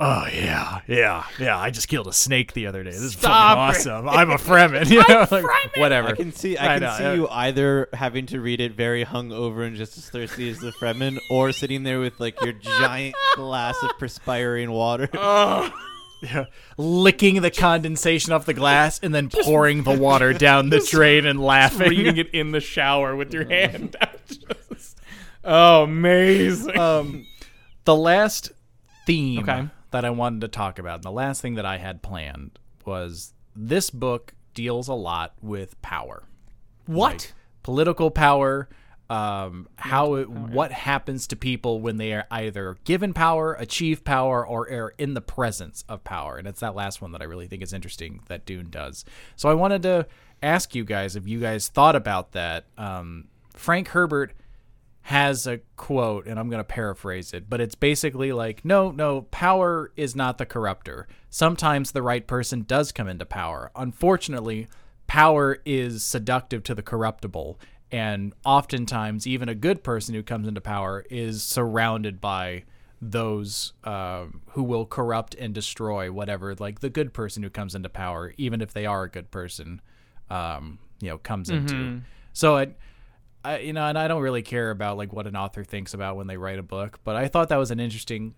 Oh 0.03 0.25
yeah, 0.33 0.79
yeah, 0.87 1.25
yeah. 1.37 1.55
I 1.59 1.69
just 1.69 1.87
killed 1.87 2.07
a 2.07 2.13
snake 2.13 2.53
the 2.53 2.65
other 2.65 2.81
day. 2.83 2.89
This 2.89 3.01
is 3.01 3.11
Stop 3.13 3.75
fucking 3.75 3.91
awesome. 3.91 4.09
I'm 4.09 4.31
a 4.31 4.37
Fremen. 4.37 4.89
You 4.89 5.03
know, 5.07 5.27
like, 5.29 5.77
whatever. 5.77 6.07
I 6.07 6.15
can 6.15 6.31
see. 6.31 6.57
I 6.57 6.65
I 6.65 6.79
can 6.79 6.83
know, 6.83 6.97
see 6.97 7.03
yeah. 7.03 7.13
you 7.13 7.27
either 7.29 7.87
having 7.93 8.25
to 8.27 8.41
read 8.41 8.61
it 8.61 8.71
very 8.71 9.05
hungover 9.05 9.63
and 9.67 9.75
just 9.77 9.99
as 9.99 10.09
thirsty 10.09 10.49
as 10.49 10.57
the 10.57 10.71
Fremen, 10.71 11.19
or 11.29 11.51
sitting 11.51 11.83
there 11.83 11.99
with 11.99 12.19
like 12.19 12.41
your 12.41 12.53
giant 12.53 13.13
glass 13.35 13.75
of 13.83 13.91
perspiring 13.99 14.71
water. 14.71 15.07
Yeah. 16.21 16.45
licking 16.77 17.41
the 17.41 17.51
condensation 17.51 18.31
off 18.33 18.45
the 18.45 18.53
glass 18.53 18.99
and 19.01 19.13
then 19.13 19.29
pouring 19.29 19.83
the 19.83 19.97
water 19.97 20.33
down 20.47 20.69
the 20.69 20.79
drain 20.89 21.25
and 21.25 21.39
laughing. 21.39 21.89
reading 21.89 22.17
it 22.17 22.29
in 22.31 22.51
the 22.51 22.59
shower 22.59 23.15
with 23.15 23.33
your 23.33 23.45
hand 23.49 23.95
out. 23.99 24.19
Just- 24.27 24.99
oh, 25.43 25.83
amazing. 25.83 26.77
um, 26.77 27.25
the 27.85 27.95
last 27.95 28.51
theme 29.05 29.39
Okay. 29.49 29.67
that 29.91 30.05
I 30.05 30.09
wanted 30.11 30.41
to 30.41 30.47
talk 30.47 30.77
about, 30.79 30.95
and 30.95 31.03
the 31.03 31.11
last 31.11 31.41
thing 31.41 31.55
that 31.55 31.65
I 31.65 31.77
had 31.77 32.01
planned 32.03 32.59
was 32.85 33.33
this 33.55 33.89
book 33.89 34.33
deals 34.53 34.87
a 34.87 34.93
lot 34.93 35.33
with 35.41 35.81
power. 35.81 36.23
what? 36.85 37.11
Like, 37.13 37.33
political 37.63 38.11
power, 38.11 38.69
um, 39.11 39.67
how 39.75 40.13
it, 40.13 40.29
what 40.29 40.71
happens 40.71 41.27
to 41.27 41.35
people 41.35 41.81
when 41.81 41.97
they 41.97 42.13
are 42.13 42.25
either 42.31 42.77
given 42.85 43.13
power, 43.13 43.55
achieve 43.55 44.05
power, 44.05 44.47
or 44.47 44.71
are 44.71 44.93
in 44.97 45.15
the 45.15 45.21
presence 45.21 45.83
of 45.89 46.01
power. 46.05 46.37
And 46.37 46.47
it's 46.47 46.61
that 46.61 46.75
last 46.75 47.01
one 47.01 47.11
that 47.11 47.21
I 47.21 47.25
really 47.25 47.47
think 47.47 47.61
is 47.61 47.73
interesting 47.73 48.21
that 48.29 48.45
Dune 48.45 48.69
does. 48.69 49.03
So 49.35 49.49
I 49.49 49.53
wanted 49.53 49.81
to 49.83 50.07
ask 50.41 50.73
you 50.73 50.85
guys 50.85 51.17
if 51.17 51.27
you 51.27 51.41
guys 51.41 51.67
thought 51.67 51.97
about 51.97 52.31
that. 52.31 52.67
Um, 52.77 53.27
Frank 53.53 53.89
Herbert 53.89 54.31
has 55.01 55.45
a 55.45 55.57
quote, 55.75 56.25
and 56.25 56.39
I'm 56.39 56.49
going 56.49 56.61
to 56.61 56.63
paraphrase 56.63 57.33
it, 57.33 57.49
but 57.49 57.59
it's 57.59 57.75
basically 57.75 58.31
like, 58.31 58.63
no, 58.63 58.91
no, 58.91 59.23
power 59.23 59.91
is 59.97 60.15
not 60.15 60.37
the 60.37 60.45
corrupter. 60.45 61.09
Sometimes 61.29 61.91
the 61.91 62.01
right 62.01 62.25
person 62.25 62.63
does 62.63 62.93
come 62.93 63.09
into 63.09 63.25
power. 63.25 63.71
Unfortunately, 63.75 64.69
power 65.07 65.57
is 65.65 66.01
seductive 66.01 66.63
to 66.63 66.73
the 66.73 66.81
corruptible, 66.81 67.59
and 67.91 68.33
oftentimes, 68.45 69.27
even 69.27 69.49
a 69.49 69.55
good 69.55 69.83
person 69.83 70.15
who 70.15 70.23
comes 70.23 70.47
into 70.47 70.61
power 70.61 71.05
is 71.09 71.43
surrounded 71.43 72.21
by 72.21 72.63
those 73.01 73.73
um, 73.83 74.41
who 74.51 74.63
will 74.63 74.85
corrupt 74.85 75.35
and 75.35 75.53
destroy 75.53 76.11
whatever, 76.11 76.55
like 76.55 76.79
the 76.79 76.89
good 76.89 77.13
person 77.13 77.43
who 77.43 77.49
comes 77.49 77.75
into 77.75 77.89
power, 77.89 78.33
even 78.37 78.61
if 78.61 78.73
they 78.73 78.85
are 78.85 79.03
a 79.03 79.09
good 79.09 79.31
person, 79.31 79.81
um, 80.29 80.79
you 80.99 81.09
know, 81.09 81.17
comes 81.17 81.49
into. 81.49 81.73
So 82.33 82.57
it. 82.57 82.77
I, 83.43 83.57
you 83.57 83.73
know, 83.73 83.83
and 83.85 83.97
I 83.97 84.07
don't 84.07 84.21
really 84.21 84.43
care 84.43 84.69
about 84.69 84.97
like 84.97 85.11
what 85.11 85.25
an 85.25 85.35
author 85.35 85.63
thinks 85.63 85.95
about 85.95 86.15
when 86.15 86.27
they 86.27 86.37
write 86.37 86.59
a 86.59 86.63
book, 86.63 86.99
but 87.03 87.15
I 87.15 87.27
thought 87.27 87.49
that 87.49 87.57
was 87.57 87.71
an 87.71 87.79
interesting 87.79 88.35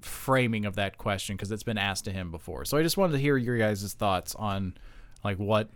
framing 0.00 0.66
of 0.66 0.74
that 0.74 0.98
question 0.98 1.36
because 1.36 1.52
it's 1.52 1.62
been 1.62 1.78
asked 1.78 2.06
to 2.06 2.12
him 2.12 2.32
before. 2.32 2.64
So 2.64 2.76
I 2.76 2.82
just 2.82 2.96
wanted 2.96 3.12
to 3.12 3.18
hear 3.18 3.36
your 3.36 3.56
guys' 3.56 3.94
thoughts 3.94 4.34
on 4.34 4.74
like 5.22 5.38
what 5.38 5.70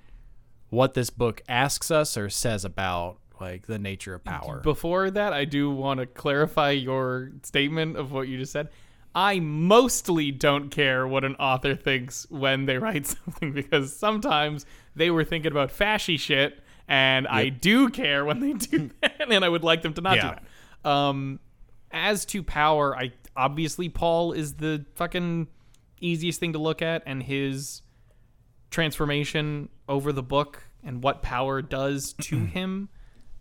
what 0.71 0.95
this 0.95 1.11
book 1.11 1.43
asks 1.49 1.91
us 1.91 2.17
or 2.17 2.29
says 2.31 2.65
about 2.65 3.19
like 3.41 3.67
the 3.67 3.79
nature 3.79 4.15
of 4.15 4.25
power. 4.25 4.61
Before 4.61 5.11
that, 5.11 5.33
I 5.33 5.45
do 5.45 5.71
want 5.71 6.01
to 6.01 6.07
clarify 6.07 6.71
your 6.71 7.33
statement 7.43 7.97
of 7.97 8.11
what 8.13 8.29
you 8.29 8.39
just 8.39 8.53
said. 8.53 8.69
I 9.15 9.41
mostly 9.41 10.31
don't 10.31 10.71
care 10.71 11.07
what 11.07 11.25
an 11.25 11.37
author 11.37 11.75
thinks 11.75 12.27
when 12.31 12.67
they 12.67 12.79
write 12.79 13.07
something 13.07 13.53
because 13.53 13.95
sometimes 13.95 14.65
they 14.95 15.11
were 15.11 15.25
thinking 15.25 15.53
about 15.53 15.71
fashy 15.71 16.19
shit, 16.19 16.61
and 16.89 17.27
I 17.29 17.49
do 17.51 17.89
care 17.91 18.25
when 18.25 18.41
they 18.41 18.53
do 18.55 18.91
that, 19.03 19.31
and 19.31 19.45
I 19.45 19.49
would 19.49 19.65
like 19.65 19.83
them 19.83 19.95
to 19.95 20.01
not 20.01 20.17
Yeah. 20.17 20.23
do 20.35 20.41
that. 20.85 20.91
Um, 20.91 21.41
as 21.91 22.25
to 22.27 22.43
power, 22.43 22.97
I 22.97 23.13
obviously 23.37 23.89
Paul 23.89 24.33
is 24.33 24.55
the 24.55 24.85
fucking 24.95 25.49
easiest 26.01 26.41
thing 26.41 26.53
to 26.55 26.59
look 26.59 26.81
at, 26.83 27.03
and 27.07 27.23
his 27.23 27.83
transformation 28.71 29.69
over 29.89 30.13
the 30.13 30.23
book 30.23 30.63
and 30.85 31.03
what 31.03 31.23
power 31.23 31.63
does 31.63 32.13
to 32.23 32.37
him, 32.45 32.89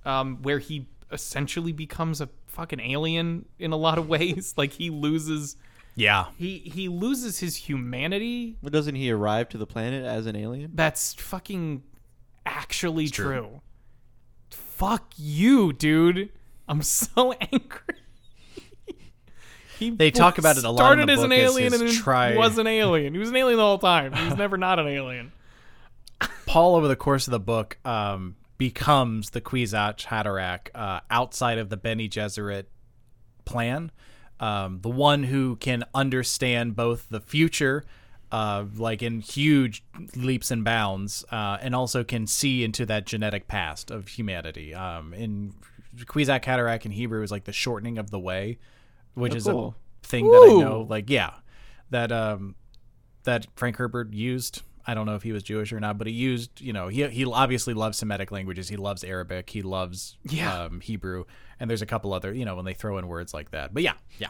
um, 0.03 0.41
where 0.41 0.59
he 0.59 0.87
essentially 1.11 1.71
becomes 1.71 2.21
a 2.21 2.29
fucking 2.47 2.79
alien 2.79 3.45
in 3.59 3.71
a 3.71 3.77
lot 3.77 3.97
of 3.97 4.07
ways. 4.15 4.53
like 4.57 4.73
he 4.73 4.89
loses 4.89 5.57
yeah. 5.95 6.25
he 6.37 6.59
he 6.59 6.89
loses 6.89 7.39
his 7.39 7.55
humanity. 7.55 8.57
But 8.61 8.73
doesn't 8.73 8.95
he 8.95 9.11
arrive 9.11 9.49
to 9.49 9.57
the 9.57 9.65
planet 9.65 10.05
as 10.05 10.25
an 10.25 10.35
alien? 10.35 10.71
That's 10.73 11.13
fucking 11.13 11.83
actually 12.45 13.07
true. 13.09 13.25
true. 13.25 13.61
Fuck 14.49 15.13
you, 15.15 15.71
dude. 15.73 16.31
I'm 16.67 16.81
so 16.81 17.31
angry. 17.51 17.95
He 19.77 19.89
They 19.89 20.11
talk 20.11 20.37
about 20.37 20.57
it 20.57 20.63
a 20.63 20.69
lot 20.69 20.79
in 20.97 21.07
Started 21.07 21.09
as 21.09 21.23
an 21.23 21.31
alien 21.31 21.73
and 21.73 22.37
was 22.37 22.57
an 22.57 22.67
alien. 22.67 23.13
He 23.13 23.19
was 23.19 23.29
an 23.29 23.35
alien 23.35 23.57
the 23.57 23.63
whole 23.63 23.79
time. 23.79 24.13
He 24.13 24.25
was 24.25 24.37
never 24.37 24.57
not 24.57 24.79
an 24.79 24.87
alien. 24.87 25.31
Paul, 26.45 26.75
over 26.75 26.87
the 26.87 26.95
course 26.95 27.27
of 27.27 27.31
the 27.31 27.39
book, 27.39 27.77
um, 27.83 28.35
becomes 28.57 29.31
the 29.31 29.41
Kwisatz 29.41 30.05
Haderach 30.05 30.69
uh, 30.73 31.01
outside 31.09 31.57
of 31.57 31.69
the 31.69 31.77
Bene 31.77 32.03
Gesserit 32.03 32.65
plan. 33.43 33.91
Um, 34.39 34.79
the 34.81 34.89
one 34.89 35.23
who 35.23 35.55
can 35.57 35.83
understand 35.93 36.75
both 36.75 37.07
the 37.09 37.21
future, 37.21 37.85
uh, 38.31 38.65
like 38.75 39.01
in 39.01 39.19
huge 39.21 39.83
leaps 40.15 40.51
and 40.51 40.63
bounds, 40.63 41.23
uh, 41.31 41.57
and 41.61 41.75
also 41.75 42.03
can 42.03 42.27
see 42.27 42.63
into 42.63 42.85
that 42.85 43.05
genetic 43.05 43.47
past 43.47 43.91
of 43.91 44.09
humanity. 44.09 44.73
Um, 44.73 45.13
in 45.13 45.53
Kwisatz 45.97 46.43
Haderach 46.43 46.85
in 46.85 46.91
Hebrew 46.91 47.23
is 47.23 47.31
like 47.31 47.45
the 47.45 47.53
shortening 47.53 47.97
of 47.97 48.11
the 48.11 48.19
way, 48.19 48.57
which 49.15 49.33
Oh, 49.33 49.37
is 49.37 49.43
cool. 49.45 49.75
a 50.03 50.07
thing 50.07 50.29
that 50.29 50.37
I 50.51 50.59
know. 50.61 50.85
Like, 50.87 51.09
yeah, 51.09 51.31
that 51.89 52.11
um, 52.11 52.55
that 53.23 53.47
Frank 53.55 53.77
Herbert 53.77 54.13
used. 54.13 54.61
I 54.87 54.93
don't 54.93 55.07
know 55.07 55.15
if 55.15 55.23
he 55.23 55.31
was 55.31 55.41
Jewish 55.41 55.73
or 55.73 55.79
not, 55.79 55.97
but 55.97 56.05
he 56.05 56.13
used, 56.13 56.61
you 56.61 56.71
know, 56.71 56.89
he 56.89 57.07
he 57.07 57.25
obviously 57.25 57.73
loves 57.73 57.97
Semitic 57.97 58.31
languages. 58.31 58.69
He 58.69 58.77
loves 58.77 59.03
Arabic. 59.03 59.49
He 59.49 59.63
loves 59.63 60.15
Yeah. 60.23 60.65
um, 60.65 60.79
Hebrew, 60.79 61.25
and 61.59 61.67
there's 61.67 61.81
a 61.81 61.87
couple 61.87 62.13
other, 62.13 62.31
you 62.31 62.45
know, 62.45 62.55
when 62.55 62.65
they 62.65 62.75
throw 62.75 62.99
in 62.99 63.07
words 63.07 63.33
like 63.33 63.49
that. 63.51 63.73
But 63.73 63.81
yeah, 63.81 63.93
yeah. 64.19 64.29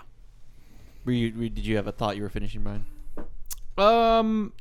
Were 1.03 1.11
you? 1.11 1.33
were- 1.37 1.49
Did 1.49 1.65
you 1.65 1.75
have 1.75 1.87
a 1.87 1.91
thought 1.91 2.15
you 2.15 2.23
were 2.23 2.29
finishing, 2.29 2.63
Brian? 2.63 2.85
Um, 3.77 4.53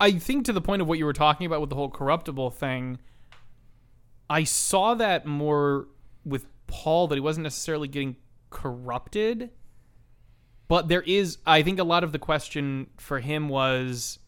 I 0.00 0.12
think 0.12 0.44
to 0.46 0.52
the 0.52 0.60
point 0.60 0.82
of 0.82 0.88
what 0.88 0.98
you 0.98 1.04
were 1.04 1.12
talking 1.12 1.46
about 1.46 1.60
with 1.60 1.70
the 1.70 1.76
whole 1.76 1.90
corruptible 1.90 2.50
thing, 2.50 2.98
I 4.28 4.42
saw 4.42 4.94
that 4.94 5.26
more 5.26 5.86
with 6.24 6.46
Paul 6.66 7.06
that 7.06 7.14
he 7.14 7.20
wasn't 7.20 7.44
necessarily 7.44 7.86
getting 7.86 8.16
corrupted, 8.50 9.50
but 10.68 10.88
there 10.88 11.02
is. 11.02 11.38
I 11.46 11.62
think 11.62 11.78
a 11.78 11.84
lot 11.84 12.04
of 12.04 12.12
the 12.12 12.18
question 12.18 12.88
for 12.96 13.20
him 13.20 13.48
was. 13.48 14.18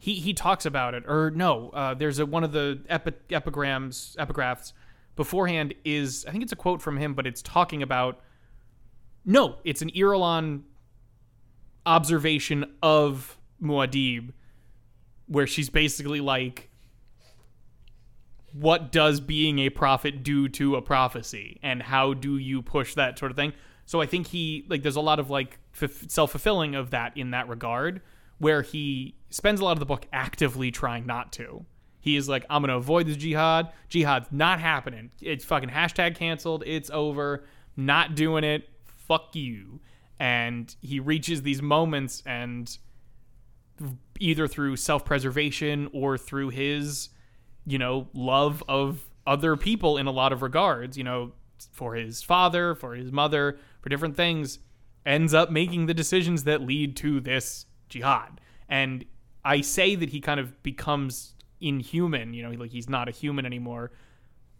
He, 0.00 0.14
he 0.14 0.32
talks 0.32 0.64
about 0.64 0.94
it, 0.94 1.02
or 1.08 1.32
no? 1.32 1.70
Uh, 1.70 1.92
there's 1.92 2.20
a 2.20 2.26
one 2.26 2.44
of 2.44 2.52
the 2.52 2.80
epi- 2.88 3.16
epigrams, 3.30 4.14
epigraphs 4.16 4.72
beforehand 5.18 5.74
is 5.84 6.24
I 6.28 6.30
think 6.30 6.44
it's 6.44 6.52
a 6.52 6.56
quote 6.56 6.80
from 6.80 6.96
him, 6.96 7.12
but 7.14 7.26
it's 7.26 7.42
talking 7.42 7.82
about 7.82 8.20
no, 9.24 9.56
it's 9.64 9.82
an 9.82 9.90
Irulan 9.90 10.62
observation 11.84 12.64
of 12.82 13.36
Muad'Dib 13.60 14.32
where 15.26 15.46
she's 15.46 15.68
basically 15.68 16.20
like, 16.20 16.70
what 18.52 18.92
does 18.92 19.20
being 19.20 19.58
a 19.58 19.70
prophet 19.70 20.22
do 20.22 20.48
to 20.50 20.76
a 20.76 20.82
prophecy 20.82 21.58
and 21.64 21.82
how 21.82 22.14
do 22.14 22.38
you 22.38 22.62
push 22.62 22.94
that 22.94 23.18
sort 23.18 23.32
of 23.32 23.36
thing 23.36 23.52
so 23.88 24.00
i 24.00 24.06
think 24.06 24.26
he 24.28 24.64
like 24.68 24.82
there's 24.82 24.96
a 24.96 25.00
lot 25.00 25.18
of 25.18 25.30
like 25.30 25.58
f- 25.80 26.04
self-fulfilling 26.08 26.74
of 26.74 26.90
that 26.90 27.16
in 27.16 27.30
that 27.30 27.48
regard 27.48 28.02
where 28.38 28.62
he 28.62 29.14
spends 29.30 29.60
a 29.60 29.64
lot 29.64 29.72
of 29.72 29.80
the 29.80 29.86
book 29.86 30.06
actively 30.12 30.70
trying 30.70 31.04
not 31.04 31.32
to. 31.32 31.64
He 32.00 32.14
is 32.14 32.28
like 32.28 32.46
i'm 32.48 32.62
gonna 32.62 32.76
avoid 32.76 33.06
this 33.06 33.16
jihad. 33.16 33.72
Jihad's 33.90 34.28
not 34.30 34.60
happening. 34.60 35.10
It's 35.20 35.44
fucking 35.44 35.70
hashtag 35.70 36.14
canceled. 36.14 36.62
It's 36.66 36.90
over. 36.90 37.44
Not 37.76 38.14
doing 38.14 38.44
it. 38.44 38.68
Fuck 38.84 39.34
you. 39.34 39.80
And 40.20 40.74
he 40.80 41.00
reaches 41.00 41.42
these 41.42 41.62
moments 41.62 42.22
and 42.26 42.76
either 44.20 44.46
through 44.46 44.76
self-preservation 44.76 45.88
or 45.92 46.18
through 46.18 46.50
his 46.50 47.08
you 47.68 47.78
know, 47.78 48.08
love 48.14 48.64
of 48.66 49.08
other 49.26 49.54
people 49.56 49.98
in 49.98 50.06
a 50.06 50.10
lot 50.10 50.32
of 50.32 50.40
regards, 50.40 50.96
you 50.96 51.04
know, 51.04 51.32
for 51.72 51.94
his 51.94 52.22
father, 52.22 52.74
for 52.74 52.94
his 52.94 53.12
mother, 53.12 53.58
for 53.80 53.88
different 53.88 54.16
things, 54.16 54.58
ends 55.06 55.34
up 55.34 55.50
making 55.50 55.86
the 55.86 55.94
decisions 55.94 56.44
that 56.44 56.62
lead 56.62 56.96
to 56.96 57.20
this 57.20 57.66
jihad. 57.88 58.40
And 58.68 59.04
I 59.44 59.60
say 59.60 59.94
that 59.94 60.10
he 60.10 60.20
kind 60.20 60.40
of 60.40 60.62
becomes 60.62 61.34
inhuman, 61.60 62.34
you 62.34 62.42
know, 62.42 62.50
like 62.50 62.70
he's 62.70 62.88
not 62.88 63.08
a 63.08 63.12
human 63.12 63.46
anymore, 63.46 63.92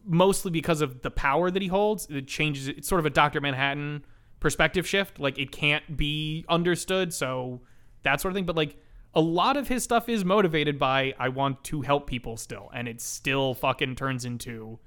mostly 0.04 0.50
because 0.50 0.80
of 0.80 1.02
the 1.02 1.10
power 1.10 1.50
that 1.50 1.60
he 1.60 1.68
holds. 1.68 2.06
It 2.10 2.26
changes, 2.26 2.68
it's 2.68 2.88
sort 2.88 2.98
of 2.98 3.06
a 3.06 3.10
Dr. 3.10 3.40
Manhattan 3.40 4.04
perspective 4.40 4.86
shift. 4.86 5.18
Like 5.18 5.38
it 5.38 5.52
can't 5.52 5.96
be 5.96 6.44
understood. 6.48 7.12
So 7.12 7.60
that 8.02 8.20
sort 8.20 8.32
of 8.32 8.36
thing. 8.36 8.46
But 8.46 8.56
like, 8.56 8.76
a 9.14 9.20
lot 9.20 9.56
of 9.56 9.68
his 9.68 9.82
stuff 9.82 10.08
is 10.08 10.24
motivated 10.24 10.78
by 10.78 11.14
I 11.18 11.30
want 11.30 11.64
to 11.64 11.80
help 11.80 12.06
people 12.06 12.36
still, 12.36 12.70
and 12.74 12.86
it 12.86 13.00
still 13.00 13.54
fucking 13.54 13.96
turns 13.96 14.24
into 14.24 14.78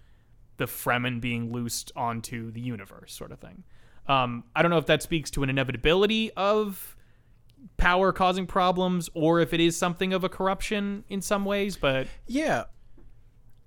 the 0.58 0.66
Fremen 0.66 1.20
being 1.20 1.52
loosed 1.52 1.92
onto 1.96 2.52
the 2.52 2.62
universe, 2.62 3.14
sort 3.14 3.32
of 3.32 3.40
thing. 3.40 3.64
Um, 4.08 4.44
I 4.56 4.62
don't 4.62 4.72
know 4.72 4.78
if 4.78 4.88
that 4.88 5.02
speaks 5.04 5.30
to 5.32 5.44
an 5.44 5.50
inevitability 5.50 6.32
of 6.32 6.96
power 7.78 8.12
causing 8.12 8.48
problems, 8.48 9.10
or 9.14 9.40
if 9.40 9.54
it 9.54 9.60
is 9.60 9.78
something 9.78 10.14
of 10.14 10.24
a 10.24 10.30
corruption 10.30 11.04
in 11.10 11.22
some 11.22 11.46
ways. 11.46 11.78
But 11.78 12.08
Yeah. 12.28 12.66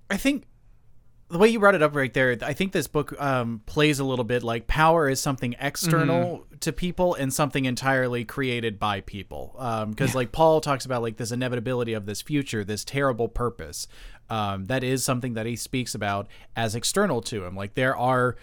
I 0.09 0.17
think 0.17 0.45
the 1.29 1.39
way 1.39 1.47
you 1.47 1.59
brought 1.59 1.73
it 1.73 1.81
up 1.81 1.95
right 1.95 2.13
there, 2.13 2.37
I 2.43 2.53
think 2.53 2.71
this 2.71 2.87
book 2.87 3.19
um, 3.19 3.61
plays 3.65 3.99
a 3.99 4.03
little 4.03 4.25
bit 4.25 4.43
like 4.43 4.67
power 4.67 5.09
is 5.09 5.19
something 5.19 5.55
external 5.59 6.45
to 6.59 6.71
people 6.71 7.15
and 7.15 7.33
something 7.33 7.65
entirely 7.65 8.23
created 8.25 8.77
by 8.77 9.01
people. 9.01 9.55
Because 9.89 10.13
like 10.13 10.31
Paul 10.31 10.61
talks 10.61 10.85
about 10.85 11.01
like 11.01 11.17
this 11.17 11.31
inevitability 11.31 11.93
of 11.93 12.05
this 12.05 12.21
future, 12.21 12.63
this 12.63 12.85
terrible 12.85 13.27
purpose. 13.27 13.87
Um, 14.29 14.65
that 14.65 14.83
is 14.83 15.03
something 15.03 15.33
that 15.33 15.45
he 15.45 15.55
speaks 15.55 15.95
about 15.95 16.27
as 16.55 16.75
external 16.75 17.21
to 17.23 17.43
him. 17.45 17.55
Like 17.55 17.73
there 17.73 17.97
are 17.97 18.35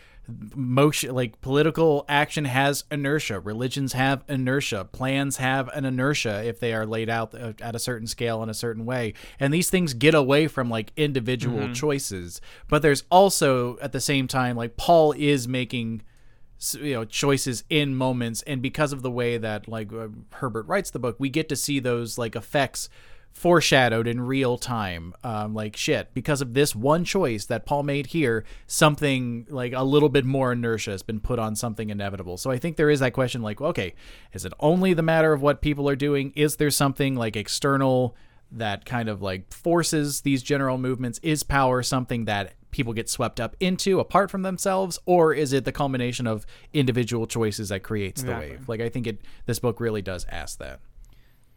motion 0.55 1.15
like 1.15 1.41
political 1.41 2.05
action 2.09 2.45
has 2.45 2.85
inertia. 2.91 3.41
Religions 3.41 3.93
have 3.93 4.23
inertia. 4.29 4.85
Plans 4.85 5.39
have 5.39 5.69
an 5.69 5.85
inertia 5.85 6.45
if 6.45 6.61
they 6.61 6.73
are 6.73 6.87
laid 6.87 7.11
out 7.11 7.35
uh, 7.35 7.53
at 7.61 7.75
a 7.75 7.79
certain 7.79 8.07
scale 8.07 8.43
in 8.43 8.49
a 8.49 8.55
certain 8.55 8.85
way. 8.85 9.15
And 9.41 9.53
these 9.53 9.69
things 9.69 9.95
get 9.95 10.15
away 10.15 10.47
from 10.47 10.71
like 10.71 10.93
individual 10.97 11.73
choices. 11.73 12.41
But 12.69 12.83
there's 12.83 13.05
also 13.11 13.79
at 13.79 13.93
the 13.93 14.01
same 14.01 14.29
time 14.29 14.57
like 14.57 14.77
paul 14.77 15.13
is 15.17 15.49
making 15.49 16.03
you 16.75 16.95
know 16.95 17.05
choices 17.05 17.65
in 17.69 17.95
moments. 17.95 18.43
And 18.43 18.63
because 18.63 18.93
of 18.93 19.03
the 19.03 19.11
way 19.11 19.39
that 19.39 19.67
like 19.67 19.93
uh, 19.93 20.09
herbert 20.35 20.67
writes 20.67 20.91
the 20.91 21.01
book 21.01 21.17
we 21.19 21.31
get 21.31 21.49
to 21.49 21.57
see 21.57 21.81
those 21.81 22.17
like 22.17 22.37
effects 22.37 22.89
foreshadowed 23.33 24.07
in 24.07 24.21
real 24.21 24.57
time 24.59 25.15
um, 25.25 25.55
like 25.55 25.77
shit 25.77 26.13
because 26.15 26.41
of 26.41 26.55
this 26.55 26.77
one 26.77 27.05
choice 27.05 27.47
that 27.47 27.67
paul 27.67 27.83
made 27.83 28.07
here 28.07 28.45
something 28.67 29.47
like 29.49 29.73
a 29.73 29.83
little 29.83 30.09
bit 30.09 30.25
more 30.25 30.53
inertia 30.53 30.91
has 30.91 31.03
been 31.03 31.19
put 31.19 31.39
on 31.39 31.57
something 31.57 31.91
inevitable. 31.91 32.37
So 32.37 32.51
i 32.51 32.59
think 32.59 32.77
there 32.77 32.91
is 32.91 33.01
that 33.01 33.13
question 33.13 33.43
like 33.43 33.61
okay 33.61 33.95
is 34.33 34.45
it 34.45 34.53
only 34.61 34.95
the 34.95 35.03
matter 35.03 35.33
of 35.33 35.43
what 35.43 35.61
people 35.61 35.89
are 35.89 35.97
doing? 35.97 36.33
Is 36.35 36.57
there 36.57 36.71
something 36.71 37.15
like 37.17 37.37
external 37.37 38.17
that 38.51 38.85
kind 38.85 39.09
of 39.09 39.23
like 39.23 39.53
forces 39.53 40.23
these 40.23 40.43
general 40.43 40.79
movements? 40.79 41.19
Is 41.23 41.43
power 41.43 41.83
something 41.83 42.27
that 42.27 42.55
people 42.71 42.93
get 42.93 43.09
swept 43.09 43.41
up 43.41 43.57
into 43.61 44.01
apart 44.01 44.31
from 44.31 44.43
themselves? 44.43 44.99
Or 45.07 45.35
is 45.35 45.53
it 45.53 45.65
the 45.65 45.73
culmination 45.73 46.27
of 46.27 46.47
individual 46.73 47.27
choices 47.27 47.69
that 47.71 47.83
creates 47.83 48.23
the 48.23 48.33
wave? 48.33 48.69
Like 48.69 48.81
i 48.81 48.89
think 48.89 49.07
it 49.07 49.21
this 49.47 49.59
book 49.59 49.81
really 49.81 50.03
does 50.03 50.27
ask 50.31 50.59
that 50.59 50.81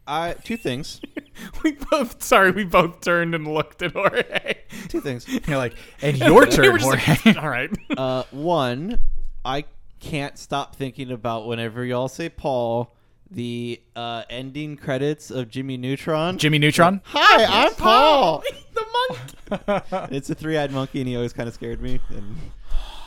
I 0.06 0.34
two 0.44 0.56
things. 0.56 1.00
we 1.64 1.72
both, 1.72 2.22
sorry, 2.22 2.50
we 2.50 2.64
both 2.64 3.00
turned 3.00 3.34
and 3.34 3.46
looked 3.46 3.82
at 3.82 3.92
Jorge. 3.92 4.54
Two 4.88 5.00
things. 5.00 5.26
you're 5.48 5.56
like 5.56 5.74
and 6.02 6.16
your 6.18 6.46
turn 6.46 6.78
Jorge. 6.78 7.16
like, 7.24 7.36
all 7.36 7.48
right. 7.48 7.70
Uh, 7.96 8.24
one, 8.30 8.98
I 9.44 9.64
can't 10.00 10.38
stop 10.38 10.76
thinking 10.76 11.10
about 11.10 11.46
whenever 11.46 11.84
y'all 11.84 12.08
say 12.08 12.28
Paul, 12.28 12.94
the 13.30 13.80
uh, 13.96 14.22
ending 14.30 14.76
credits 14.76 15.30
of 15.30 15.48
Jimmy 15.48 15.76
Neutron. 15.76 16.38
jimmy 16.38 16.58
neutron 16.58 17.00
Hi, 17.06 17.64
I'm 17.66 17.74
Paul. 17.74 18.44
the 18.74 18.84
monkey. 19.08 20.14
it's 20.14 20.30
a 20.30 20.34
three-eyed 20.34 20.70
monkey, 20.70 21.00
and 21.00 21.08
he 21.08 21.16
always 21.16 21.32
kind 21.32 21.48
of 21.48 21.54
scared 21.54 21.80
me. 21.82 21.98
And 22.10 22.36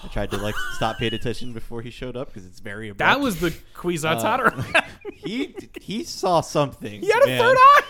I 0.04 0.08
tried 0.08 0.32
to 0.32 0.38
like 0.38 0.56
stop 0.74 0.98
paying 0.98 1.14
attention 1.14 1.54
before 1.54 1.82
he 1.82 1.90
showed 1.90 2.16
up 2.16 2.28
because 2.28 2.46
it's 2.46 2.60
very. 2.60 2.90
Abrupt. 2.90 3.00
That 3.00 3.20
was 3.20 3.40
the 3.40 3.52
Kwisatz 3.76 4.86
he. 5.14 5.56
He 5.82 6.04
saw 6.04 6.42
something. 6.42 7.02
he 7.02 7.12
had 7.12 7.24
a 7.24 7.28
man. 7.28 7.40
third 7.40 7.58
eye. 7.58 7.82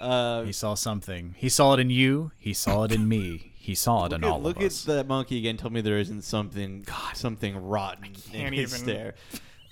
Uh, 0.00 0.42
he 0.42 0.50
saw 0.50 0.74
something 0.74 1.32
he 1.38 1.48
saw 1.48 1.74
it 1.74 1.78
in 1.78 1.88
you 1.88 2.32
he 2.36 2.52
saw 2.52 2.82
it 2.82 2.90
in 2.90 3.06
me 3.06 3.52
he 3.62 3.76
saw 3.76 4.06
it 4.06 4.12
in 4.12 4.22
Look, 4.22 4.30
all 4.30 4.38
at, 4.38 4.42
look 4.42 4.56
of 4.56 4.64
at 4.64 4.72
that 4.86 5.06
monkey 5.06 5.38
again. 5.38 5.56
Tell 5.56 5.70
me 5.70 5.82
there 5.82 6.00
isn't 6.00 6.22
something, 6.22 6.84
something 7.14 7.56
rotten 7.56 8.16
in 8.32 8.52
his 8.52 8.74
even. 8.74 8.84
stare. 8.84 9.14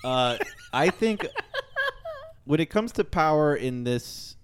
Uh, 0.05 0.39
I 0.73 0.91
think 0.91 1.27
when 2.45 2.61
it 2.61 2.67
comes 2.71 2.93
to 2.93 3.05
power 3.05 3.57
in 3.57 3.83
this 3.83 4.37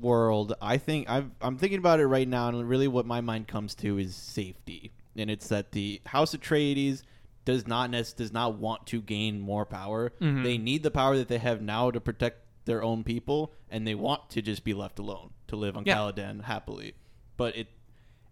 world, 0.00 0.54
I 0.62 0.78
think 0.78 1.10
I've, 1.10 1.30
I'm 1.42 1.58
thinking 1.58 1.80
about 1.80 2.00
it 2.00 2.06
right 2.06 2.26
now, 2.26 2.48
and 2.48 2.66
really 2.66 2.88
what 2.88 3.04
my 3.04 3.20
mind 3.20 3.46
comes 3.46 3.74
to 3.76 3.98
is 3.98 4.16
safety, 4.16 4.90
and 5.16 5.30
it's 5.30 5.48
that 5.48 5.72
the 5.72 6.00
House 6.06 6.34
of 6.34 6.40
Atreides 6.40 7.02
does 7.44 7.66
not 7.66 7.90
nec- 7.90 8.16
does 8.16 8.32
not 8.32 8.56
want 8.58 8.86
to 8.86 9.00
gain 9.02 9.40
more 9.40 9.64
power. 9.66 10.12
They 10.18 10.56
need 10.58 10.82
the 10.82 10.90
power 10.90 11.16
that 11.16 11.28
they 11.28 11.38
have 11.38 11.60
now 11.62 11.90
to 11.90 12.00
protect 12.00 12.38
their 12.64 12.82
own 12.82 13.04
people, 13.04 13.52
and 13.70 13.86
they 13.86 13.94
want 13.94 14.30
to 14.30 14.40
just 14.42 14.64
be 14.64 14.72
left 14.74 14.98
alone 14.98 15.30
to 15.48 15.56
live 15.56 15.76
on 15.76 15.84
Yeah. 15.84 15.96
Caladan 15.96 16.44
happily. 16.44 16.94
But 17.36 17.56
it 17.56 17.68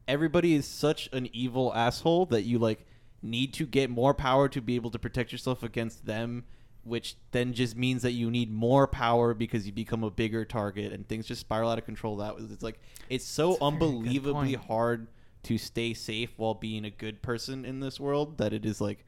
everybody 0.09 0.55
is 0.55 0.67
such 0.67 1.09
an 1.13 1.29
evil 1.33 1.73
asshole 1.75 2.27
that 2.27 2.43
you 2.43 2.59
like 2.59 2.87
need 3.23 3.55
to 3.55 3.67
get 3.67 3.89
more 3.89 4.13
power 4.15 4.49
to 4.49 4.61
be 4.61 4.75
able 4.75 4.91
to 4.91 4.99
protect 4.99 5.31
yourself 5.33 5.63
against 5.63 6.07
them 6.07 6.45
which 6.85 7.15
then 7.31 7.53
just 7.53 7.77
means 7.77 8.03
that 8.03 8.11
you 8.11 8.29
need 8.29 8.51
more 8.51 8.89
power 8.89 9.33
because 9.35 9.65
you 9.65 9.71
become 9.73 10.03
a 10.03 10.11
bigger 10.11 10.45
target 10.45 10.93
and 10.93 11.07
things 11.07 11.25
just 11.27 11.41
spiral 11.41 11.71
out 11.71 11.79
of 11.79 11.85
control 11.85 12.17
that 12.17 12.35
was 12.35 12.51
it's 12.51 12.65
like 12.65 12.81
it's 13.09 13.25
so 13.25 13.57
unbelievably 13.63 14.55
hard 14.55 15.07
to 15.45 15.59
stay 15.59 15.93
safe 15.95 16.31
while 16.37 16.55
being 16.55 16.85
a 16.85 16.91
good 16.91 17.23
person 17.23 17.65
in 17.65 17.81
this 17.81 17.99
world 17.99 18.39
that 18.39 18.53
it 18.53 18.65
is 18.65 18.81
like 18.81 19.05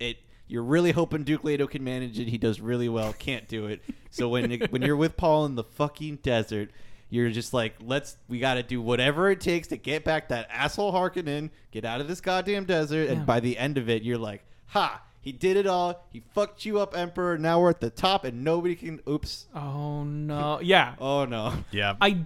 it 0.00 0.18
you're 0.48 0.62
really 0.62 0.92
hoping 0.92 1.24
Duke 1.24 1.44
Leto 1.44 1.66
can 1.66 1.84
manage 1.84 2.18
it. 2.18 2.28
He 2.28 2.38
does 2.38 2.58
really 2.58 2.88
well. 2.88 3.12
Can't 3.12 3.46
do 3.46 3.66
it. 3.66 3.82
So 4.10 4.30
when 4.30 4.50
when 4.70 4.82
you're 4.82 4.96
with 4.96 5.16
Paul 5.16 5.44
in 5.44 5.54
the 5.54 5.64
fucking 5.64 6.20
desert, 6.22 6.70
you're 7.10 7.30
just 7.30 7.52
like, 7.52 7.74
let's 7.80 8.16
we 8.28 8.38
got 8.38 8.54
to 8.54 8.62
do 8.62 8.80
whatever 8.80 9.30
it 9.30 9.40
takes 9.40 9.68
to 9.68 9.76
get 9.76 10.04
back 10.04 10.28
that 10.28 10.48
asshole 10.50 10.92
Harkonnen, 10.92 11.50
get 11.70 11.84
out 11.84 12.00
of 12.00 12.08
this 12.08 12.20
goddamn 12.20 12.64
desert. 12.64 13.10
And 13.10 13.26
by 13.26 13.40
the 13.40 13.58
end 13.58 13.76
of 13.78 13.88
it, 13.90 14.02
you're 14.02 14.18
like, 14.18 14.44
ha, 14.66 15.02
he 15.20 15.32
did 15.32 15.58
it 15.58 15.66
all. 15.66 16.06
He 16.10 16.22
fucked 16.34 16.64
you 16.64 16.80
up, 16.80 16.96
Emperor. 16.96 17.36
Now 17.36 17.60
we're 17.60 17.70
at 17.70 17.80
the 17.80 17.90
top, 17.90 18.24
and 18.24 18.44
nobody 18.44 18.74
can. 18.74 19.00
Oops. 19.08 19.46
Oh 19.54 20.04
no. 20.04 20.60
Yeah. 20.62 20.94
Oh 20.98 21.26
no. 21.26 21.52
yeah 21.70 21.94
I 22.00 22.24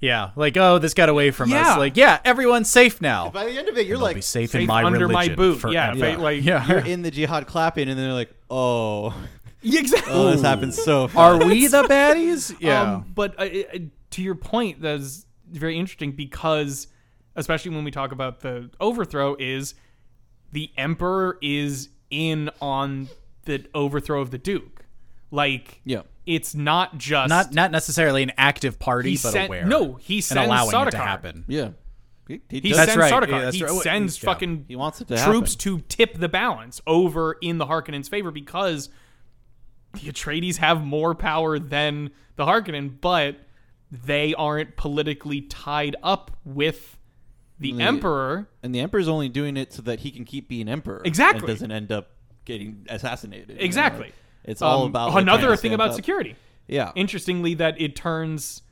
yeah 0.00 0.30
like 0.36 0.56
oh 0.56 0.78
this 0.78 0.92
got 0.94 1.08
away 1.08 1.30
from 1.30 1.50
Yeah. 1.50 1.72
us 1.72 1.78
like 1.78 1.96
yeah 1.96 2.18
everyone's 2.24 2.68
safe 2.70 3.00
now 3.00 3.30
By 3.30 3.46
the 3.46 3.58
end 3.58 3.68
of 3.68 3.76
it, 3.78 3.86
you're 3.86 3.96
like, 3.98 4.16
be 4.16 4.20
safe, 4.20 4.50
safe 4.50 4.60
in 4.62 4.66
my 4.66 4.84
under 4.84 5.08
my 5.08 5.28
boot. 5.28 5.58
forever. 5.60 5.96
Yeah, 5.96 6.14
fa- 6.16 6.20
like 6.22 6.44
yeah 6.44 6.66
you're 6.68 6.78
in 6.86 7.02
the 7.02 7.10
jihad 7.10 7.46
clapping, 7.46 7.88
and 7.88 7.98
then 7.98 8.04
they're 8.06 8.14
like, 8.14 8.34
oh, 8.50 9.14
exactly. 9.62 10.12
oh, 10.12 10.30
this 10.30 10.42
happens 10.42 10.80
so. 10.82 11.08
Fast. 11.08 11.18
are 11.18 11.46
we 11.46 11.66
the 11.66 11.82
baddies 11.84 12.54
yeah 12.60 12.94
Um, 12.96 13.12
but 13.14 13.38
uh, 13.38 13.44
uh, 13.44 13.78
to 14.10 14.22
your 14.22 14.34
point, 14.34 14.80
that's 14.82 15.26
very 15.50 15.78
interesting 15.78 16.12
because, 16.12 16.86
especially 17.34 17.74
when 17.74 17.84
we 17.84 17.90
talk 17.90 18.12
about 18.12 18.40
the 18.40 18.70
overthrow, 18.80 19.34
is 19.38 19.74
the 20.52 20.70
emperor 20.76 21.38
is 21.42 21.88
in 22.10 22.50
on 22.60 23.08
the 23.46 23.64
overthrow 23.74 24.20
of 24.20 24.30
the 24.30 24.38
duke. 24.38 24.84
Like, 25.30 25.80
Yeah. 25.84 26.02
It's 26.26 26.54
not 26.54 26.98
just 26.98 27.28
not 27.30 27.52
not 27.54 27.70
necessarily 27.70 28.22
an 28.22 28.32
active 28.36 28.78
party 28.78 29.10
he 29.12 29.16
but 29.22 29.32
sent- 29.32 29.46
aware 29.48 29.64
no, 29.66 29.94
he 29.94 30.16
and 30.16 30.24
sends 30.24 30.46
allowing 30.46 30.88
it 30.88 30.90
to 30.90 30.98
happen 30.98 31.44
Yeah. 31.48 31.70
He, 32.28 32.40
he 32.48 32.58
He 32.60 32.68
does- 32.70 32.78
That's 32.78 32.92
sends 32.94 33.12
right. 33.12 33.22
Sardaukar. 33.22 33.28
Yeah, 33.44 33.50
he 33.52 33.62
right. 33.64 33.70
Oh, 33.72 33.80
sends 33.82 34.20
Yeah. 34.20 34.26
fucking 34.28 34.64
He 34.66 34.74
wants 34.74 35.00
it 35.00 35.06
to 35.08 35.16
troops 35.16 35.52
happen. 35.54 35.78
to 35.78 35.84
tip 35.88 36.14
the 36.18 36.28
balance 36.28 36.80
over 36.84 37.36
in 37.40 37.58
the 37.58 37.66
Harkonnens' 37.66 38.10
favor 38.10 38.32
because 38.32 38.88
the 39.94 40.10
Atreides 40.10 40.56
have 40.56 40.82
more 40.84 41.14
power 41.14 41.60
than 41.60 42.10
the 42.34 42.44
Harkonnen, 42.44 43.00
but 43.00 43.36
they 43.92 44.34
aren't 44.34 44.76
politically 44.76 45.40
tied 45.42 45.94
up 46.02 46.36
with 46.44 46.98
the 47.60 47.70
The- 47.72 47.82
emperor. 47.84 48.48
And 48.60 48.74
the 48.74 48.80
emperor's 48.80 49.06
only 49.06 49.28
doing 49.28 49.56
it 49.56 49.72
so 49.72 49.82
that 49.82 50.00
he 50.00 50.10
can 50.10 50.24
keep 50.24 50.48
being 50.48 50.68
emperor. 50.68 51.02
Exactly. 51.04 51.38
And 51.38 51.46
doesn't 51.46 51.70
end 51.70 51.92
up 51.92 52.10
getting 52.44 52.84
assassinated. 52.88 53.50
you 53.50 53.54
know? 53.54 53.60
Exactly. 54.46 54.52
It's 54.52 54.62
all 54.62 54.82
Um, 54.84 54.90
about 54.90 55.12
like, 55.12 55.22
another 55.22 55.56
thing 55.56 55.74
about 55.74 55.90
up. 55.90 55.94
security. 55.96 56.36
Yeah. 56.68 56.92
Interestingly, 56.94 57.54
that 57.54 57.80
it 57.80 57.94
turns 57.96 58.62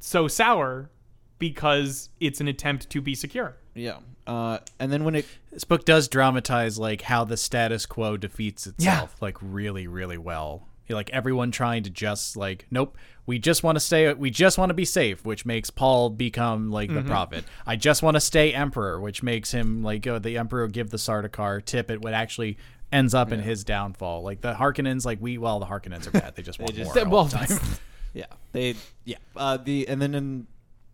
so 0.00 0.28
sour 0.28 0.90
because 1.38 2.08
it's 2.20 2.40
an 2.40 2.48
attempt 2.48 2.90
to 2.90 3.00
be 3.00 3.14
secure. 3.14 3.56
yeah. 3.74 3.98
Uh, 4.26 4.58
and 4.80 4.90
then 4.92 5.04
when 5.04 5.14
it 5.14 5.24
This 5.52 5.62
book 5.62 5.84
does 5.84 6.08
dramatize 6.08 6.78
like 6.80 7.02
how 7.02 7.22
the 7.22 7.36
status 7.36 7.86
quo 7.86 8.16
defeats 8.16 8.66
Yeah. 8.66 8.72
itself, 8.94 9.22
like 9.22 9.36
really, 9.40 9.86
really 9.86 10.18
well. 10.18 10.66
Like 10.88 11.10
everyone 11.10 11.52
trying 11.52 11.84
to 11.84 11.90
just 11.90 12.36
like, 12.36 12.66
nope, 12.70 12.96
we 13.24 13.38
just 13.38 13.62
want 13.62 13.76
to 13.76 13.80
stay, 13.80 14.12
we 14.14 14.30
just 14.30 14.58
want 14.58 14.70
to 14.70 14.74
be 14.74 14.84
safe, 14.84 15.24
which 15.24 15.46
makes 15.46 15.70
Paul 15.70 16.10
become 16.10 16.70
like 16.72 16.90
Mm-hmm. 16.90 17.04
the 17.04 17.04
prophet. 17.08 17.44
I 17.66 17.76
just 17.76 18.02
want 18.02 18.16
to 18.16 18.20
stay 18.20 18.52
emperor, 18.52 19.00
which 19.00 19.22
makes 19.22 19.52
him 19.52 19.82
like 19.84 20.06
uh, 20.08 20.18
the 20.18 20.38
emperor 20.38 20.66
give 20.66 20.90
the 20.90 20.96
Sardaukar 20.96 21.64
tip. 21.64 21.88
It 21.88 22.02
would 22.02 22.14
actually 22.14 22.56
ends 22.92 23.14
up 23.14 23.32
in 23.32 23.40
his 23.40 23.64
downfall. 23.64 24.22
Like 24.22 24.40
the 24.40 24.54
Harkonnens, 24.54 25.04
like 25.04 25.18
we, 25.20 25.38
well, 25.38 25.58
the 25.60 25.66
Harkonnens 25.66 26.06
are 26.06 26.10
bad. 26.12 26.34
They 26.36 26.42
just 26.42 26.58
want 26.58 26.74
just- 26.74 26.94
more. 26.94 27.04
all 27.06 27.10
well, 27.12 27.24
the 27.24 27.36
time. 27.38 27.58
Yeah, 28.14 28.24
they 28.52 28.76
yeah. 29.04 29.18
Uh, 29.36 29.58
the 29.58 29.86
and 29.88 30.00
then 30.00 30.14
in, 30.14 30.46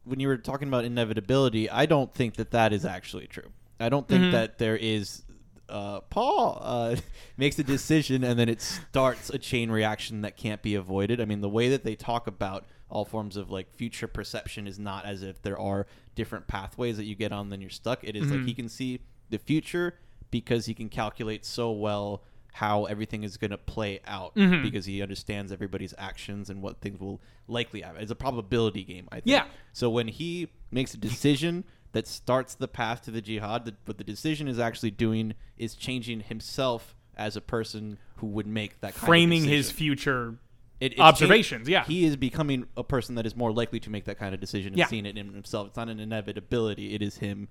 when 0.03 0.19
you 0.19 0.27
were 0.27 0.37
talking 0.39 0.67
about 0.67 0.85
inevitability, 0.85 1.71
I 1.71 1.87
don't 1.87 2.13
think 2.13 2.35
that 2.35 2.51
that 2.51 2.73
is 2.73 2.85
actually 2.85 3.29
true. 3.29 3.53
I 3.79 3.89
don't 3.91 4.09
think 4.09 4.23
Mm-hmm. 4.23 4.33
that 4.33 4.59
there 4.59 4.77
is. 4.77 5.23
Uh, 5.69 6.01
Paul 6.01 6.59
uh, 6.61 6.97
makes 7.37 7.59
a 7.61 7.63
decision 7.63 8.25
and 8.25 8.37
then 8.39 8.49
it 8.49 8.61
starts 8.61 9.31
a 9.31 9.39
chain 9.39 9.71
reaction 9.71 10.23
that 10.23 10.37
can't 10.37 10.61
be 10.63 10.75
avoided. 10.75 11.21
I 11.21 11.25
mean, 11.25 11.41
the 11.43 11.49
way 11.49 11.69
that 11.71 11.85
they 11.85 11.95
talk 11.95 12.27
about 12.27 12.67
all 12.91 13.05
forms 13.07 13.37
of 13.37 13.51
like 13.51 13.73
future 13.73 14.09
perception 14.09 14.67
is 14.67 14.79
not 14.81 15.05
as 15.07 15.23
if 15.23 15.41
there 15.43 15.59
are 15.59 15.87
different 16.17 16.47
pathways 16.49 16.97
that 16.97 17.05
you 17.05 17.15
get 17.15 17.33
on, 17.33 17.49
then 17.51 17.61
you're 17.61 17.71
stuck. 17.71 18.03
It 18.03 18.17
is 18.17 18.25
Mm-hmm. 18.25 18.37
like 18.39 18.47
he 18.47 18.53
can 18.55 18.69
see 18.69 19.01
the 19.31 19.39
future 19.39 19.95
because 20.33 20.67
he 20.67 20.75
can 20.75 20.89
calculate 20.89 21.45
so 21.45 21.71
well 21.71 22.25
how 22.55 22.85
everything 22.87 23.23
is 23.23 23.37
going 23.37 23.51
to 23.53 23.57
play 23.57 24.01
out 24.07 24.35
Mm-hmm. 24.35 24.63
because 24.65 24.85
he 24.85 25.01
understands 25.01 25.53
everybody's 25.53 25.95
actions 25.97 26.51
and 26.51 26.61
what 26.61 26.81
things 26.81 26.99
will 27.01 27.21
likely 27.47 27.81
happen. 27.83 28.03
It's 28.03 28.11
a 28.11 28.17
probability 28.17 28.83
game, 28.85 29.07
I 29.13 29.17
think. 29.17 29.27
Yeah. 29.27 29.45
So 29.73 29.89
when 29.89 30.09
he 30.09 30.49
makes 30.71 30.93
a 30.93 30.99
decision 30.99 31.65
that 31.93 32.07
starts 32.07 32.55
the 32.55 32.69
path 32.69 33.03
to 33.03 33.11
the 33.11 33.21
jihad, 33.23 33.65
the, 33.65 33.75
what 33.87 33.97
the 33.99 34.05
decision 34.05 34.49
is 34.49 34.59
actually 34.59 34.91
doing 34.91 35.35
is 35.57 35.75
changing 35.75 36.21
himself 36.21 36.95
as 37.17 37.37
a 37.37 37.41
person 37.41 37.99
who 38.17 38.27
would 38.27 38.47
make 38.47 38.81
that 38.81 38.95
kind 38.95 39.07
framing 39.07 39.45
his 39.45 39.71
future 39.71 40.37
It- 40.81 40.99
observations, 40.99 41.61
changed- 41.69 41.71
yeah. 41.71 41.85
he 41.85 42.05
is 42.05 42.17
becoming 42.17 42.67
a 42.77 42.85
person 42.85 43.15
that 43.15 43.25
is 43.27 43.35
more 43.37 43.53
likely 43.53 43.81
to 43.81 43.91
make 43.91 44.05
that 44.07 44.19
kind 44.19 44.35
of 44.35 44.41
decision 44.41 44.73
and 44.75 44.79
Yeah. 44.79 44.87
seeing 44.89 45.07
it 45.07 45.17
in 45.17 45.33
himself. 45.33 45.69
It's 45.69 45.77
not 45.77 45.89
an 45.89 46.01
inevitability. 46.01 46.95
It 46.95 47.01
is 47.03 47.17
him 47.19 47.49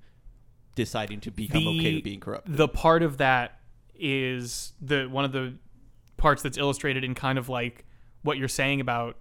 deciding 0.76 1.20
to 1.22 1.32
become 1.32 1.68
okay 1.68 1.96
with 1.96 2.04
being 2.04 2.20
corrupt. 2.20 2.48
The 2.56 2.68
part 2.68 3.04
of 3.04 3.18
that 3.18 3.60
is 3.96 4.74
the 4.82 5.06
one 5.06 5.26
of 5.26 5.32
the 5.32 5.54
parts 6.18 6.42
that's 6.42 6.58
illustrated 6.58 7.04
in 7.04 7.14
kind 7.16 7.38
of 7.38 7.50
like 7.50 7.86
what 8.24 8.38
you're 8.38 8.48
saying 8.48 8.80
about 8.82 9.18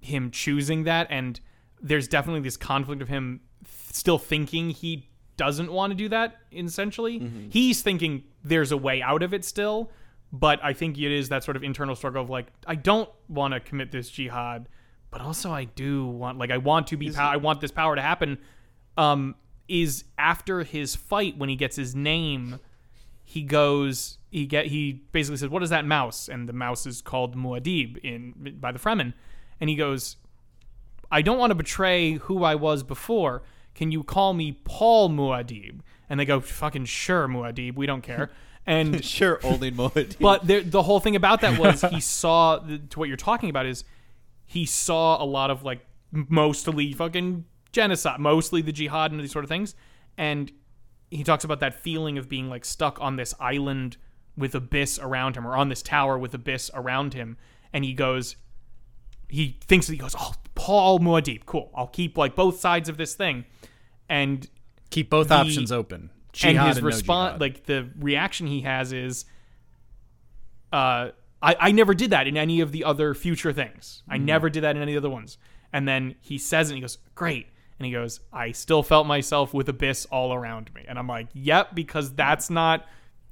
him 0.00 0.30
choosing 0.30 0.84
that 0.84 1.06
and 1.10 1.38
there's 1.80 2.08
definitely 2.08 2.40
this 2.40 2.56
conflict 2.56 3.00
of 3.02 3.08
him 3.08 3.40
th- 3.64 3.72
still 3.92 4.18
thinking 4.18 4.70
he 4.70 5.08
doesn't 5.36 5.70
want 5.72 5.90
to 5.92 5.94
do 5.96 6.08
that 6.08 6.38
essentially 6.52 7.20
Mm-hmm. 7.20 7.50
he's 7.50 7.82
thinking 7.82 8.24
there's 8.44 8.72
a 8.72 8.76
way 8.76 9.00
out 9.00 9.22
of 9.22 9.32
it 9.32 9.44
still 9.44 9.90
but 10.32 10.58
i 10.62 10.72
think 10.72 10.98
it 10.98 11.12
is 11.12 11.28
that 11.28 11.44
sort 11.44 11.56
of 11.56 11.62
internal 11.62 11.94
struggle 11.94 12.20
of 12.22 12.30
like 12.30 12.46
i 12.66 12.74
don't 12.74 13.08
want 13.28 13.54
to 13.54 13.60
commit 13.60 13.92
this 13.92 14.10
jihad 14.10 14.68
but 15.12 15.20
also 15.20 15.52
i 15.52 15.64
do 15.64 16.06
want 16.06 16.36
like 16.38 16.50
i 16.50 16.58
want 16.58 16.88
to 16.88 16.96
be 16.96 17.10
pow- 17.12 17.30
i 17.30 17.36
want 17.36 17.60
this 17.60 17.70
power 17.70 17.94
to 17.94 18.02
happen 18.02 18.38
um 18.96 19.36
is 19.68 20.04
after 20.18 20.62
his 20.62 20.96
fight 20.96 21.36
when 21.38 21.48
he 21.48 21.56
gets 21.56 21.76
his 21.76 21.94
name 21.94 22.58
he 23.24 23.42
goes 23.42 24.18
he 24.30 24.46
get 24.46 24.66
he 24.66 25.02
basically 25.12 25.36
says 25.36 25.48
what 25.48 25.62
is 25.62 25.70
that 25.70 25.84
mouse 25.84 26.28
and 26.28 26.48
the 26.48 26.52
mouse 26.52 26.86
is 26.86 27.00
called 27.00 27.36
muad'Dib 27.36 27.96
in 27.98 28.56
by 28.60 28.72
the 28.72 28.78
fremen 28.78 29.14
and 29.60 29.70
he 29.70 29.76
goes 29.76 30.16
I 31.12 31.20
don't 31.20 31.38
want 31.38 31.50
to 31.50 31.54
betray 31.54 32.12
who 32.14 32.42
I 32.42 32.54
was 32.54 32.82
before. 32.82 33.42
Can 33.74 33.92
you 33.92 34.02
call 34.02 34.32
me 34.32 34.52
Paul 34.64 35.10
Muad'Dib? 35.10 35.80
And 36.08 36.18
they 36.18 36.24
go, 36.24 36.40
fucking 36.40 36.86
sure, 36.86 37.28
Muad'Dib. 37.28 37.76
We 37.76 37.84
don't 37.84 38.00
care. 38.00 38.30
And 38.66 39.04
sure, 39.04 39.38
only 39.44 39.70
Moed. 39.70 40.18
but 40.18 40.46
there, 40.46 40.62
the 40.62 40.82
whole 40.82 41.00
thing 41.00 41.14
about 41.14 41.42
that 41.42 41.58
was 41.58 41.82
he 41.82 42.00
saw 42.00 42.58
the, 42.58 42.78
to 42.78 42.98
what 42.98 43.08
you're 43.08 43.18
talking 43.18 43.50
about 43.50 43.66
is 43.66 43.84
he 44.46 44.64
saw 44.64 45.22
a 45.22 45.26
lot 45.26 45.50
of 45.50 45.62
like 45.62 45.84
mostly 46.12 46.92
fucking 46.94 47.44
genocide, 47.72 48.20
mostly 48.20 48.62
the 48.62 48.72
jihad 48.72 49.10
and 49.12 49.20
these 49.20 49.32
sort 49.32 49.44
of 49.44 49.48
things, 49.48 49.74
and 50.16 50.52
he 51.10 51.24
talks 51.24 51.44
about 51.44 51.60
that 51.60 51.74
feeling 51.74 52.16
of 52.18 52.28
being 52.28 52.48
like 52.48 52.64
stuck 52.64 53.00
on 53.00 53.16
this 53.16 53.34
island 53.40 53.96
with 54.36 54.54
abyss 54.54 54.98
around 54.98 55.36
him 55.36 55.46
or 55.46 55.56
on 55.56 55.68
this 55.68 55.82
tower 55.82 56.16
with 56.18 56.32
abyss 56.34 56.70
around 56.74 57.14
him, 57.14 57.36
and 57.72 57.84
he 57.84 57.92
goes, 57.92 58.36
he 59.28 59.58
thinks 59.62 59.86
that 59.86 59.92
he 59.94 59.98
goes, 59.98 60.14
oh, 60.18 60.32
Paul 60.54 61.00
Muad'Dib, 61.00 61.46
cool. 61.46 61.70
I'll 61.74 61.86
keep 61.86 62.16
like 62.18 62.34
both 62.34 62.60
sides 62.60 62.88
of 62.88 62.96
this 62.96 63.14
thing, 63.14 63.44
and 64.08 64.48
Keep 64.90 65.08
both 65.10 65.28
The- 65.28 65.34
options 65.36 65.72
open. 65.72 66.10
Jihad 66.32 66.56
and 66.56 66.68
his 66.68 66.78
no 66.78 66.86
response 66.86 67.28
jihad. 67.32 67.40
like 67.42 67.64
the 67.66 67.90
reaction 67.98 68.46
he 68.46 68.62
has 68.62 68.92
is 68.92 69.26
uh 70.72 71.10
I, 71.42 71.56
I 71.58 71.72
never 71.72 71.92
did 71.92 72.10
that 72.10 72.26
in 72.26 72.36
any 72.36 72.60
of 72.60 72.72
the 72.72 72.84
other 72.84 73.14
future 73.14 73.52
things. 73.52 74.02
I 74.08 74.16
never 74.16 74.48
did 74.48 74.62
that 74.62 74.76
in 74.76 74.82
any 74.82 74.94
of 74.94 75.02
the 75.02 75.08
other 75.08 75.12
ones. 75.14 75.38
And 75.72 75.88
then 75.88 76.14
he 76.20 76.38
says 76.38 76.68
it 76.68 76.74
and 76.74 76.76
he 76.76 76.80
goes, 76.80 76.98
Great. 77.14 77.48
And 77.82 77.86
he 77.88 77.92
goes, 77.92 78.20
I 78.32 78.52
still 78.52 78.84
felt 78.84 79.08
myself 79.08 79.52
with 79.52 79.68
abyss 79.68 80.06
all 80.06 80.32
around 80.32 80.72
me. 80.72 80.84
And 80.86 81.00
I'm 81.00 81.08
like, 81.08 81.26
Yep, 81.32 81.74
because 81.74 82.14
that's 82.14 82.48
not 82.48 82.86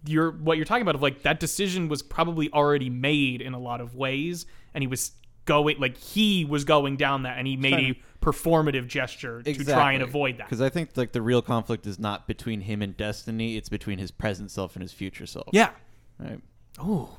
your 0.04 0.32
what 0.32 0.56
you're 0.56 0.66
talking 0.66 0.82
about 0.82 0.96
of 0.96 1.02
like 1.02 1.22
that 1.22 1.38
decision 1.38 1.88
was 1.88 2.02
probably 2.02 2.50
already 2.52 2.90
made 2.90 3.42
in 3.42 3.54
a 3.54 3.60
lot 3.60 3.80
of 3.80 3.94
ways. 3.94 4.46
And 4.74 4.82
he 4.82 4.88
was 4.88 5.12
going 5.44 5.78
like 5.78 5.96
he 5.96 6.44
was 6.44 6.64
going 6.64 6.96
down 6.96 7.22
that 7.22 7.38
and 7.38 7.46
he 7.46 7.56
made 7.56 7.70
Trying 7.70 7.90
a 7.90 8.24
performative 8.24 8.86
gesture 8.88 9.40
to 9.42 9.64
try 9.64 9.92
and 9.92 10.02
avoid 10.02 10.38
that. 10.38 10.48
Because 10.48 10.60
I 10.60 10.68
think 10.68 10.96
like 10.96 11.12
the 11.12 11.22
real 11.22 11.42
conflict 11.42 11.86
is 11.86 11.98
not 11.98 12.26
between 12.26 12.62
him 12.62 12.82
and 12.82 12.96
destiny; 12.96 13.56
it's 13.56 13.68
between 13.68 13.98
his 13.98 14.10
present 14.10 14.50
self 14.50 14.74
and 14.74 14.82
his 14.82 14.92
future 14.92 15.26
self. 15.26 15.48
Yeah. 15.52 15.70
Right. 16.18 16.40
Oh. 16.78 17.18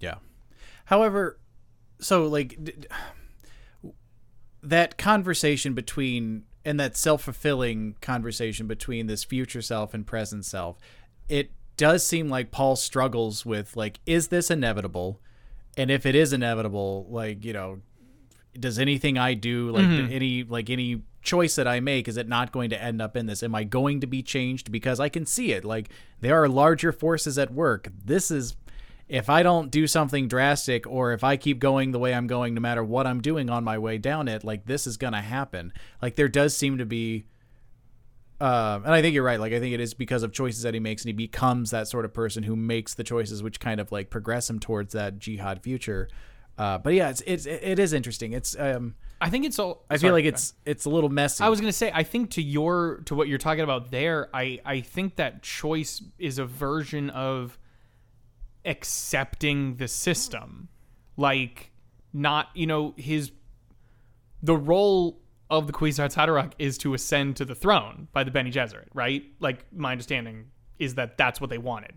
Yeah. 0.00 0.16
However, 0.86 1.38
so 2.00 2.26
like 2.26 2.62
d- 2.62 2.74
d- 2.78 2.88
that 4.62 4.98
conversation 4.98 5.74
between 5.74 6.44
and 6.64 6.80
that 6.80 6.96
self-fulfilling 6.96 7.96
conversation 8.00 8.66
between 8.66 9.06
this 9.06 9.24
future 9.24 9.62
self 9.62 9.94
and 9.94 10.06
present 10.06 10.44
self, 10.44 10.78
it 11.28 11.50
does 11.76 12.06
seem 12.06 12.28
like 12.28 12.50
Paul 12.50 12.76
struggles 12.76 13.44
with 13.44 13.76
like 13.76 14.00
is 14.06 14.28
this 14.28 14.50
inevitable? 14.50 15.20
And 15.76 15.90
if 15.90 16.06
it 16.06 16.14
is 16.14 16.32
inevitable, 16.32 17.06
like, 17.10 17.44
you 17.44 17.52
know, 17.52 17.80
does 18.58 18.78
anything 18.78 19.18
I 19.18 19.34
do 19.34 19.70
like 19.70 19.84
mm-hmm. 19.84 20.12
any 20.12 20.44
like 20.44 20.70
any 20.70 21.02
choice 21.22 21.56
that 21.56 21.66
I 21.66 21.80
make 21.80 22.06
is 22.06 22.16
it 22.16 22.28
not 22.28 22.52
going 22.52 22.70
to 22.70 22.80
end 22.80 23.02
up 23.02 23.16
in 23.16 23.26
this? 23.26 23.42
Am 23.42 23.54
I 23.54 23.64
going 23.64 24.00
to 24.00 24.06
be 24.06 24.22
changed 24.22 24.70
because 24.70 25.00
I 25.00 25.08
can 25.08 25.26
see 25.26 25.52
it? 25.52 25.64
Like 25.64 25.88
there 26.20 26.40
are 26.40 26.48
larger 26.48 26.92
forces 26.92 27.38
at 27.38 27.52
work. 27.52 27.88
This 28.04 28.30
is 28.30 28.54
if 29.08 29.28
I 29.28 29.42
don't 29.42 29.70
do 29.70 29.86
something 29.86 30.28
drastic 30.28 30.86
or 30.86 31.12
if 31.12 31.22
I 31.22 31.36
keep 31.36 31.58
going 31.58 31.92
the 31.92 31.98
way 31.98 32.14
I'm 32.14 32.26
going 32.26 32.54
no 32.54 32.60
matter 32.60 32.82
what 32.82 33.06
I'm 33.06 33.20
doing 33.20 33.50
on 33.50 33.64
my 33.64 33.78
way 33.78 33.98
down 33.98 34.28
it, 34.28 34.44
like 34.44 34.66
this 34.66 34.86
is 34.86 34.96
going 34.96 35.12
to 35.12 35.20
happen. 35.20 35.72
Like 36.00 36.16
there 36.16 36.28
does 36.28 36.56
seem 36.56 36.78
to 36.78 36.86
be 36.86 37.26
um, 38.40 38.84
and 38.84 38.92
I 38.92 39.00
think 39.00 39.14
you're 39.14 39.24
right. 39.24 39.38
Like 39.38 39.52
I 39.52 39.60
think 39.60 39.74
it 39.74 39.80
is 39.80 39.94
because 39.94 40.22
of 40.22 40.32
choices 40.32 40.62
that 40.62 40.74
he 40.74 40.80
makes, 40.80 41.02
and 41.02 41.08
he 41.08 41.12
becomes 41.12 41.70
that 41.70 41.86
sort 41.88 42.04
of 42.04 42.12
person 42.12 42.42
who 42.42 42.56
makes 42.56 42.94
the 42.94 43.04
choices 43.04 43.42
which 43.42 43.60
kind 43.60 43.80
of 43.80 43.92
like 43.92 44.10
progress 44.10 44.50
him 44.50 44.58
towards 44.58 44.92
that 44.92 45.18
jihad 45.18 45.62
future. 45.62 46.08
Uh, 46.58 46.78
but 46.78 46.94
yeah, 46.94 47.10
it's 47.10 47.22
it's 47.26 47.46
it 47.46 47.78
is 47.78 47.92
interesting. 47.92 48.32
It's 48.32 48.58
um, 48.58 48.96
I 49.20 49.30
think 49.30 49.44
it's 49.44 49.58
all. 49.58 49.84
I 49.88 49.96
sorry, 49.96 50.08
feel 50.08 50.12
like 50.14 50.24
it's 50.24 50.54
it's 50.64 50.84
a 50.84 50.90
little 50.90 51.10
messy. 51.10 51.44
I 51.44 51.48
was 51.48 51.60
gonna 51.60 51.72
say, 51.72 51.90
I 51.94 52.02
think 52.02 52.30
to 52.32 52.42
your 52.42 53.02
to 53.06 53.14
what 53.14 53.28
you're 53.28 53.38
talking 53.38 53.64
about 53.64 53.90
there, 53.90 54.28
I 54.34 54.60
I 54.64 54.80
think 54.80 55.16
that 55.16 55.42
choice 55.42 56.02
is 56.18 56.38
a 56.38 56.44
version 56.44 57.10
of 57.10 57.58
accepting 58.64 59.76
the 59.76 59.88
system, 59.88 60.68
like 61.16 61.70
not 62.12 62.48
you 62.54 62.66
know 62.66 62.94
his 62.96 63.32
the 64.42 64.56
role 64.56 65.20
of 65.50 65.66
the 65.66 65.72
Kwisatz 65.72 66.14
Haderach 66.14 66.52
is 66.58 66.78
to 66.78 66.94
ascend 66.94 67.36
to 67.36 67.44
the 67.44 67.54
throne 67.54 68.08
by 68.12 68.24
the 68.24 68.30
Bene 68.30 68.50
Gesserit, 68.50 68.86
right? 68.94 69.22
Like 69.40 69.64
my 69.72 69.92
understanding 69.92 70.46
is 70.78 70.94
that 70.96 71.16
that's 71.16 71.40
what 71.40 71.50
they 71.50 71.58
wanted. 71.58 71.94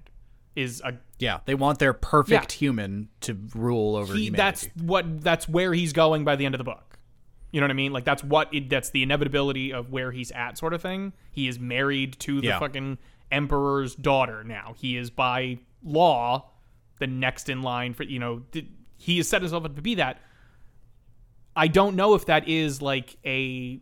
Is 0.55 0.81
a 0.83 0.93
yeah, 1.19 1.39
they 1.45 1.55
want 1.55 1.77
their 1.79 1.93
perfect 1.93 2.53
Yeah. 2.55 2.57
human 2.59 3.09
to 3.21 3.37
rule 3.55 3.95
over 3.95 4.13
he, 4.15 4.25
humanity. 4.25 4.37
that's 4.37 4.83
what 4.83 5.21
that's 5.21 5.47
where 5.47 5.73
he's 5.73 5.93
going 5.93 6.23
by 6.25 6.35
the 6.35 6.45
end 6.45 6.55
of 6.55 6.59
the 6.59 6.63
book. 6.65 6.97
You 7.51 7.61
know 7.61 7.65
what 7.65 7.71
I 7.71 7.75
mean? 7.75 7.93
Like 7.93 8.05
that's 8.05 8.23
what 8.23 8.53
it, 8.53 8.69
that's 8.69 8.89
the 8.89 9.03
inevitability 9.03 9.71
of 9.71 9.91
where 9.91 10.11
he's 10.11 10.31
at, 10.31 10.57
sort 10.57 10.73
of 10.73 10.81
thing. 10.81 11.13
He 11.31 11.47
is 11.47 11.59
married 11.59 12.19
to 12.21 12.41
the 12.41 12.47
Yeah. 12.47 12.59
fucking 12.59 12.97
emperor's 13.31 13.95
daughter 13.95 14.43
now. 14.43 14.73
He 14.77 14.97
is 14.97 15.09
by 15.11 15.59
law 15.83 16.49
the 16.99 17.07
next 17.07 17.49
in 17.49 17.61
line 17.61 17.93
for 17.93 18.03
you 18.03 18.19
know. 18.19 18.43
th- 18.51 18.65
He 18.97 19.17
has 19.17 19.27
set 19.27 19.41
himself 19.41 19.65
up 19.65 19.75
to 19.75 19.81
be 19.81 19.95
that. 19.95 20.19
I 21.55 21.67
don't 21.67 21.95
know 21.95 22.13
if 22.13 22.25
that 22.27 22.47
is 22.47 22.81
like 22.81 23.17
a 23.25 23.81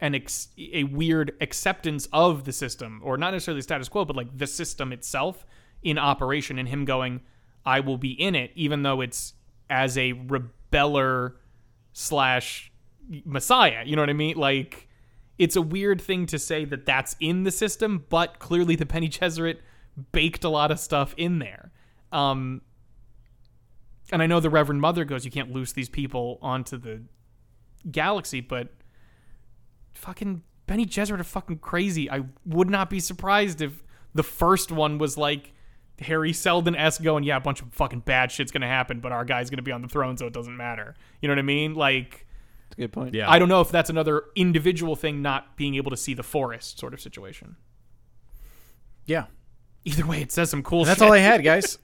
an 0.00 0.14
ex- 0.14 0.48
a 0.58 0.84
weird 0.84 1.32
acceptance 1.40 2.08
of 2.12 2.44
the 2.44 2.52
system 2.52 3.00
or 3.04 3.16
not 3.16 3.30
necessarily 3.32 3.62
status 3.62 3.88
quo 3.88 4.04
but 4.04 4.16
like 4.16 4.36
the 4.36 4.46
system 4.46 4.92
itself 4.92 5.46
in 5.82 5.98
operation 5.98 6.58
and 6.58 6.68
him 6.68 6.84
going 6.84 7.20
I 7.64 7.80
will 7.80 7.96
be 7.96 8.10
in 8.10 8.34
it 8.34 8.50
even 8.54 8.82
though 8.82 9.00
it's 9.00 9.34
as 9.70 9.96
a 9.96 10.12
rebeller 10.14 11.34
slash 11.92 12.72
messiah 13.24 13.82
you 13.86 13.94
know 13.96 14.02
what 14.02 14.10
I 14.10 14.14
mean 14.14 14.36
like 14.36 14.88
it's 15.38 15.56
a 15.56 15.62
weird 15.62 16.00
thing 16.00 16.26
to 16.26 16.38
say 16.38 16.64
that 16.64 16.86
that's 16.86 17.16
in 17.20 17.44
the 17.44 17.50
system 17.52 18.04
but 18.08 18.38
clearly 18.40 18.76
the 18.76 18.86
Bene 18.86 19.06
Gesserit 19.08 19.58
baked 20.12 20.42
a 20.42 20.48
lot 20.48 20.70
of 20.70 20.80
stuff 20.80 21.14
in 21.16 21.38
there 21.38 21.70
um 22.14 22.62
and 24.12 24.22
I 24.22 24.26
know 24.26 24.40
the 24.40 24.50
Reverend 24.50 24.80
Mother 24.80 25.04
goes, 25.04 25.24
you 25.24 25.30
can't 25.30 25.50
loose 25.50 25.72
these 25.72 25.88
people 25.88 26.38
onto 26.42 26.76
the 26.76 27.02
galaxy, 27.90 28.40
but 28.40 28.68
fucking 29.94 30.42
Bene 30.66 30.84
Gesserit 30.84 31.20
are 31.20 31.24
fucking 31.24 31.58
crazy. 31.58 32.10
I 32.10 32.22
would 32.46 32.70
not 32.70 32.90
be 32.90 33.00
surprised 33.00 33.60
if 33.60 33.82
the 34.14 34.22
first 34.22 34.70
one 34.70 34.98
was 34.98 35.16
like 35.16 35.52
Hari 36.02 36.32
Seldon 36.32 36.74
s 36.74 36.98
going, 36.98 37.24
yeah, 37.24 37.36
a 37.36 37.40
bunch 37.40 37.62
of 37.62 37.72
fucking 37.72 38.00
bad 38.00 38.30
shit's 38.30 38.52
gonna 38.52 38.68
happen, 38.68 39.00
but 39.00 39.12
our 39.12 39.24
guy's 39.24 39.50
gonna 39.50 39.62
be 39.62 39.72
on 39.72 39.82
the 39.82 39.88
throne, 39.88 40.16
so 40.16 40.26
it 40.26 40.32
doesn't 40.32 40.56
matter. 40.56 40.94
You 41.20 41.28
know 41.28 41.32
what 41.32 41.38
I 41.38 41.42
mean? 41.42 41.74
Like, 41.74 42.26
That's 42.68 42.78
a 42.78 42.80
good 42.82 42.92
point. 42.92 43.14
Yeah. 43.14 43.30
I 43.30 43.38
don't 43.38 43.48
know 43.48 43.60
if 43.60 43.70
that's 43.70 43.90
another 43.90 44.24
individual 44.36 44.96
thing, 44.96 45.22
not 45.22 45.56
being 45.56 45.74
able 45.76 45.90
to 45.90 45.96
see 45.96 46.14
the 46.14 46.22
forest 46.22 46.78
sort 46.78 46.94
of 46.94 47.00
situation. 47.00 47.56
Yeah. 49.06 49.26
Either 49.84 50.06
way, 50.06 50.22
it 50.22 50.32
says 50.32 50.50
some 50.50 50.62
cool. 50.62 50.84
Stuff. 50.84 50.98
That's 50.98 51.00
shit. 51.00 51.08
all 51.08 51.14
I 51.14 51.18
had, 51.18 51.44
guys. 51.44 51.78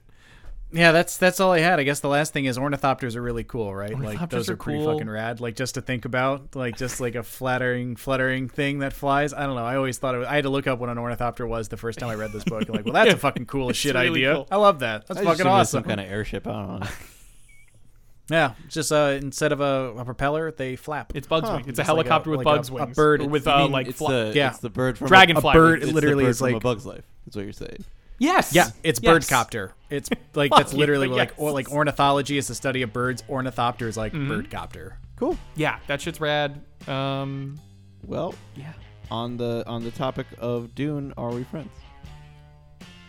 Yeah, 0.73 0.93
that's 0.93 1.17
that's 1.17 1.39
all 1.41 1.51
I 1.51 1.59
had. 1.59 1.79
I 1.79 1.83
guess 1.83 1.99
the 1.99 2.07
last 2.07 2.31
thing 2.31 2.45
is 2.45 2.57
ornithopters 2.57 3.17
are 3.17 3.21
really 3.21 3.43
cool, 3.43 3.75
right? 3.75 3.97
like 3.99 4.29
those 4.29 4.49
are 4.49 4.53
are, 4.53 4.55
pretty 4.55 4.79
cool. 4.79 4.93
fucking 4.93 5.09
rad. 5.09 5.41
Like 5.41 5.57
just 5.57 5.75
to 5.75 5.81
think 5.81 6.05
about, 6.05 6.55
like 6.55 6.77
just 6.77 7.01
like 7.01 7.15
a 7.15 7.23
flattering, 7.23 7.97
fluttering 7.97 8.47
thing 8.47 8.79
that 8.79 8.93
flies. 8.93 9.33
I 9.33 9.45
don't 9.45 9.55
know. 9.55 9.65
I 9.65 9.75
always 9.75 9.97
thought 9.97 10.15
it 10.15 10.19
was, 10.19 10.27
I 10.27 10.35
had 10.35 10.43
to 10.45 10.49
look 10.49 10.67
up 10.67 10.79
what 10.79 10.87
an 10.89 10.97
ornithopter 10.97 11.45
was 11.45 11.67
the 11.67 11.75
first 11.77 11.99
time 11.99 12.09
I 12.09 12.15
read 12.15 12.31
this 12.31 12.45
book. 12.45 12.69
I'm 12.69 12.75
like, 12.75 12.85
well, 12.85 12.93
that's 12.93 13.13
a 13.13 13.17
fucking 13.17 13.47
cool 13.47 13.69
as 13.69 13.75
shit 13.77 13.95
really 13.95 14.09
idea. 14.25 14.35
cool. 14.35 14.47
I 14.49 14.55
love 14.55 14.79
that. 14.79 15.07
That's 15.07 15.19
I 15.19 15.23
fucking 15.23 15.33
assumed 15.41 15.47
it 15.47 15.49
was 15.49 15.59
awesome. 15.67 15.77
Some 15.83 15.89
kind 15.89 15.99
of 15.99 16.09
airship. 16.09 16.47
I 16.47 16.51
don't 16.53 16.79
know. 16.79 16.87
yeah, 18.29 18.53
just 18.69 18.93
uh, 18.93 19.17
instead 19.21 19.51
of 19.51 19.59
a, 19.59 19.93
a 19.97 20.05
propeller, 20.05 20.51
they 20.53 20.77
flap. 20.77 21.11
It's 21.15 21.27
bugs 21.27 21.49
Huh. 21.49 21.55
wing. 21.57 21.65
It's 21.67 21.79
a 21.79 21.81
It's 21.81 21.89
like 21.89 22.05
a- 22.05 22.09
helicopter 22.09 22.29
with 22.29 22.45
like 22.45 22.47
a- 22.47 22.57
bugs 22.57 22.69
a 22.69 22.73
wings. 22.75 22.95
bird. 22.95 23.21
Or 23.23 23.27
with 23.27 23.45
uh, 23.45 23.57
mean 23.63 23.71
like 23.73 23.87
it's 23.87 23.97
fly- 23.97 24.11
the 24.13 24.31
yeah. 24.35 24.51
it's 24.51 24.59
the 24.59 24.69
bird 24.69 24.97
from 24.97 25.07
Dragonfly 25.07 25.49
A, 25.49 25.53
bird 25.53 25.79
it's 25.79 25.87
the 25.89 25.93
literally 25.95 26.23
bird 26.23 26.29
is 26.29 26.37
from 26.39 26.47
like- 26.47 26.55
a 26.55 26.59
Bug's 26.61 26.85
Life. 26.85 27.03
That's 27.25 27.35
what 27.35 27.43
you're 27.43 27.51
saying. 27.51 27.83
Yes, 28.21 28.53
Yeah, 28.53 28.69
it's 28.83 28.99
Yes. 29.03 29.27
birdcopter. 29.29 29.71
It's 29.89 30.09
like 30.35 30.51
that's 30.55 30.73
literally 30.73 31.07
but 31.09 31.17
like 31.17 31.33
or 31.37 31.51
like 31.51 31.69
ornithology 31.71 32.37
is 32.37 32.47
the 32.47 32.55
study 32.55 32.81
of 32.83 32.93
birds. 32.93 33.23
Ornithopter 33.29 33.87
is 33.87 33.97
like 33.97 34.13
Mm-hmm. 34.13 34.31
birdcopter. 34.31 34.93
Cool. 35.17 35.37
Yeah, 35.55 35.79
that 35.87 36.01
shit's 36.01 36.19
rad. 36.21 36.61
Um, 36.87 37.59
Well, 38.05 38.33
yeah. 38.55 38.73
on 39.11 39.37
the 39.37 39.63
on 39.67 39.83
the 39.83 39.91
topic 39.91 40.27
of 40.39 40.73
Dune, 40.75 41.13
are 41.17 41.31
we 41.31 41.43
friends? 41.43 41.71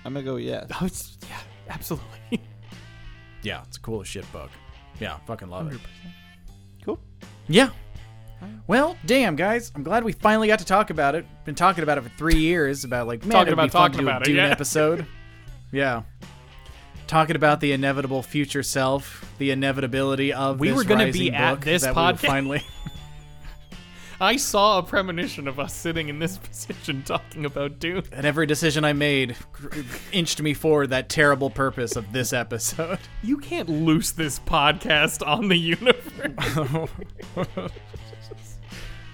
I'm 0.04 0.14
gonna 0.14 0.24
go 0.24 0.36
yes. 0.36 0.66
Oh, 0.80 0.84
it's, 0.86 1.16
yeah, 1.28 1.38
absolutely. 1.68 2.08
Yeah, 3.44 3.62
it's 3.66 3.76
a 3.76 3.80
cool 3.80 4.00
as 4.02 4.06
shit 4.08 4.30
book. 4.32 4.50
Yeah, 5.00 5.16
fucking 5.26 5.48
love 5.48 5.72
it. 5.72 5.80
Cool. 6.84 7.00
Yeah. 7.48 7.70
Well, 8.66 8.96
damn, 9.06 9.36
guys. 9.36 9.72
I'm 9.74 9.82
glad 9.82 10.04
we 10.04 10.12
finally 10.12 10.48
got 10.48 10.58
to 10.60 10.64
talk 10.64 10.90
about 10.90 11.14
it. 11.14 11.26
Been 11.44 11.54
talking 11.54 11.82
about 11.82 11.98
it 11.98 12.02
for 12.02 12.10
three 12.10 12.38
years. 12.38 12.84
About 12.84 13.06
like, 13.06 13.22
man, 13.24 13.32
Talking 13.32 13.46
it'd 13.52 13.58
be 13.58 13.62
about 13.64 13.70
fun 13.72 13.82
talking 13.90 13.98
to 13.98 14.02
do 14.04 14.08
about 14.08 14.22
it, 14.22 14.24
Dune 14.26 14.36
yeah. 14.36 14.46
episode. 14.50 15.06
yeah. 15.72 16.02
Talking 17.06 17.36
about 17.36 17.60
the 17.60 17.72
inevitable 17.72 18.22
future 18.22 18.62
self, 18.62 19.30
the 19.38 19.50
inevitability 19.50 20.32
of 20.32 20.58
We 20.60 20.68
this 20.68 20.76
were 20.76 20.84
gonna 20.84 21.04
rising 21.06 21.22
be 21.24 21.30
at 21.32 21.54
book 21.56 21.64
this 21.64 21.82
that 21.82 21.94
we 21.94 22.00
podcast. 22.00 22.26
finally. 22.26 22.62
I 24.20 24.36
saw 24.36 24.78
a 24.78 24.82
premonition 24.84 25.48
of 25.48 25.58
us 25.58 25.74
sitting 25.74 26.08
in 26.08 26.20
this 26.20 26.38
position 26.38 27.02
talking 27.02 27.44
about 27.44 27.80
Dune. 27.80 28.04
and 28.12 28.24
every 28.24 28.46
decision 28.46 28.84
I 28.84 28.92
made 28.92 29.36
inched 30.12 30.40
me 30.40 30.54
forward 30.54 30.90
that 30.90 31.08
terrible 31.08 31.50
purpose 31.50 31.96
of 31.96 32.12
this 32.12 32.32
episode. 32.32 33.00
You 33.22 33.36
can't 33.38 33.68
loose 33.68 34.12
this 34.12 34.38
podcast 34.38 35.26
on 35.26 35.48
the 35.48 35.56
universe. 35.56 36.88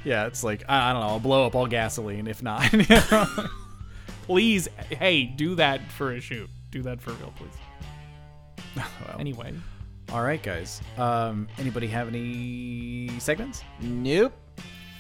Yeah, 0.05 0.27
it's 0.27 0.45
like 0.45 0.65
I, 0.69 0.91
I 0.91 0.93
don't 0.93 1.03
know. 1.03 1.09
I'll 1.09 1.20
blow 1.20 1.47
up 1.47 1.55
all 1.55 1.66
gasoline 1.66 2.27
if 2.27 2.43
not. 2.43 2.62
please, 4.23 4.69
hey, 4.91 5.25
do 5.25 5.55
that 5.57 5.91
for 5.93 6.12
a 6.12 6.20
shoot. 6.20 6.49
Do 6.70 6.83
that 6.83 7.01
for 7.01 7.12
real, 7.12 7.33
please. 7.37 8.85
Anyway, 9.19 9.53
all 10.12 10.23
right, 10.23 10.41
guys. 10.43 10.81
Um, 10.97 11.49
anybody 11.59 11.89
have 11.89 12.07
any 12.07 13.11
segments? 13.19 13.65
Nope. 13.81 14.33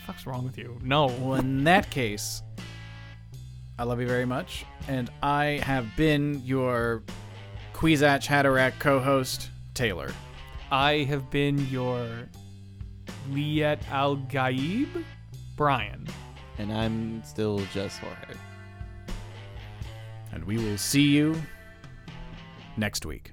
fuck's 0.04 0.26
wrong 0.26 0.44
with 0.44 0.58
you? 0.58 0.76
No. 0.82 1.06
Well, 1.06 1.34
in 1.34 1.62
that 1.64 1.88
case, 1.90 2.42
I 3.78 3.84
love 3.84 4.00
you 4.00 4.08
very 4.08 4.24
much, 4.24 4.64
and 4.88 5.10
I 5.22 5.60
have 5.62 5.86
been 5.96 6.42
your 6.44 7.04
Kwisatz 7.72 8.26
Haderach 8.26 8.72
co-host, 8.80 9.50
Taylor. 9.74 10.10
I 10.72 11.04
have 11.04 11.30
been 11.30 11.64
your 11.68 12.28
Liet 13.30 13.78
Al 13.90 14.16
Gaib, 14.16 14.88
Brian. 15.56 16.06
And 16.58 16.72
I'm 16.72 17.22
still 17.22 17.60
just 17.72 17.98
Jorge. 17.98 18.34
And 20.32 20.44
we 20.44 20.58
will 20.58 20.78
see 20.78 21.08
you 21.08 21.40
next 22.76 23.06
week. 23.06 23.32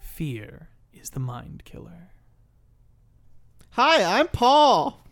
Fear 0.00 0.68
is 0.92 1.10
the 1.10 1.20
mind 1.20 1.62
killer. 1.64 2.10
Hi, 3.70 4.18
I'm 4.18 4.28
Paul. 4.28 5.02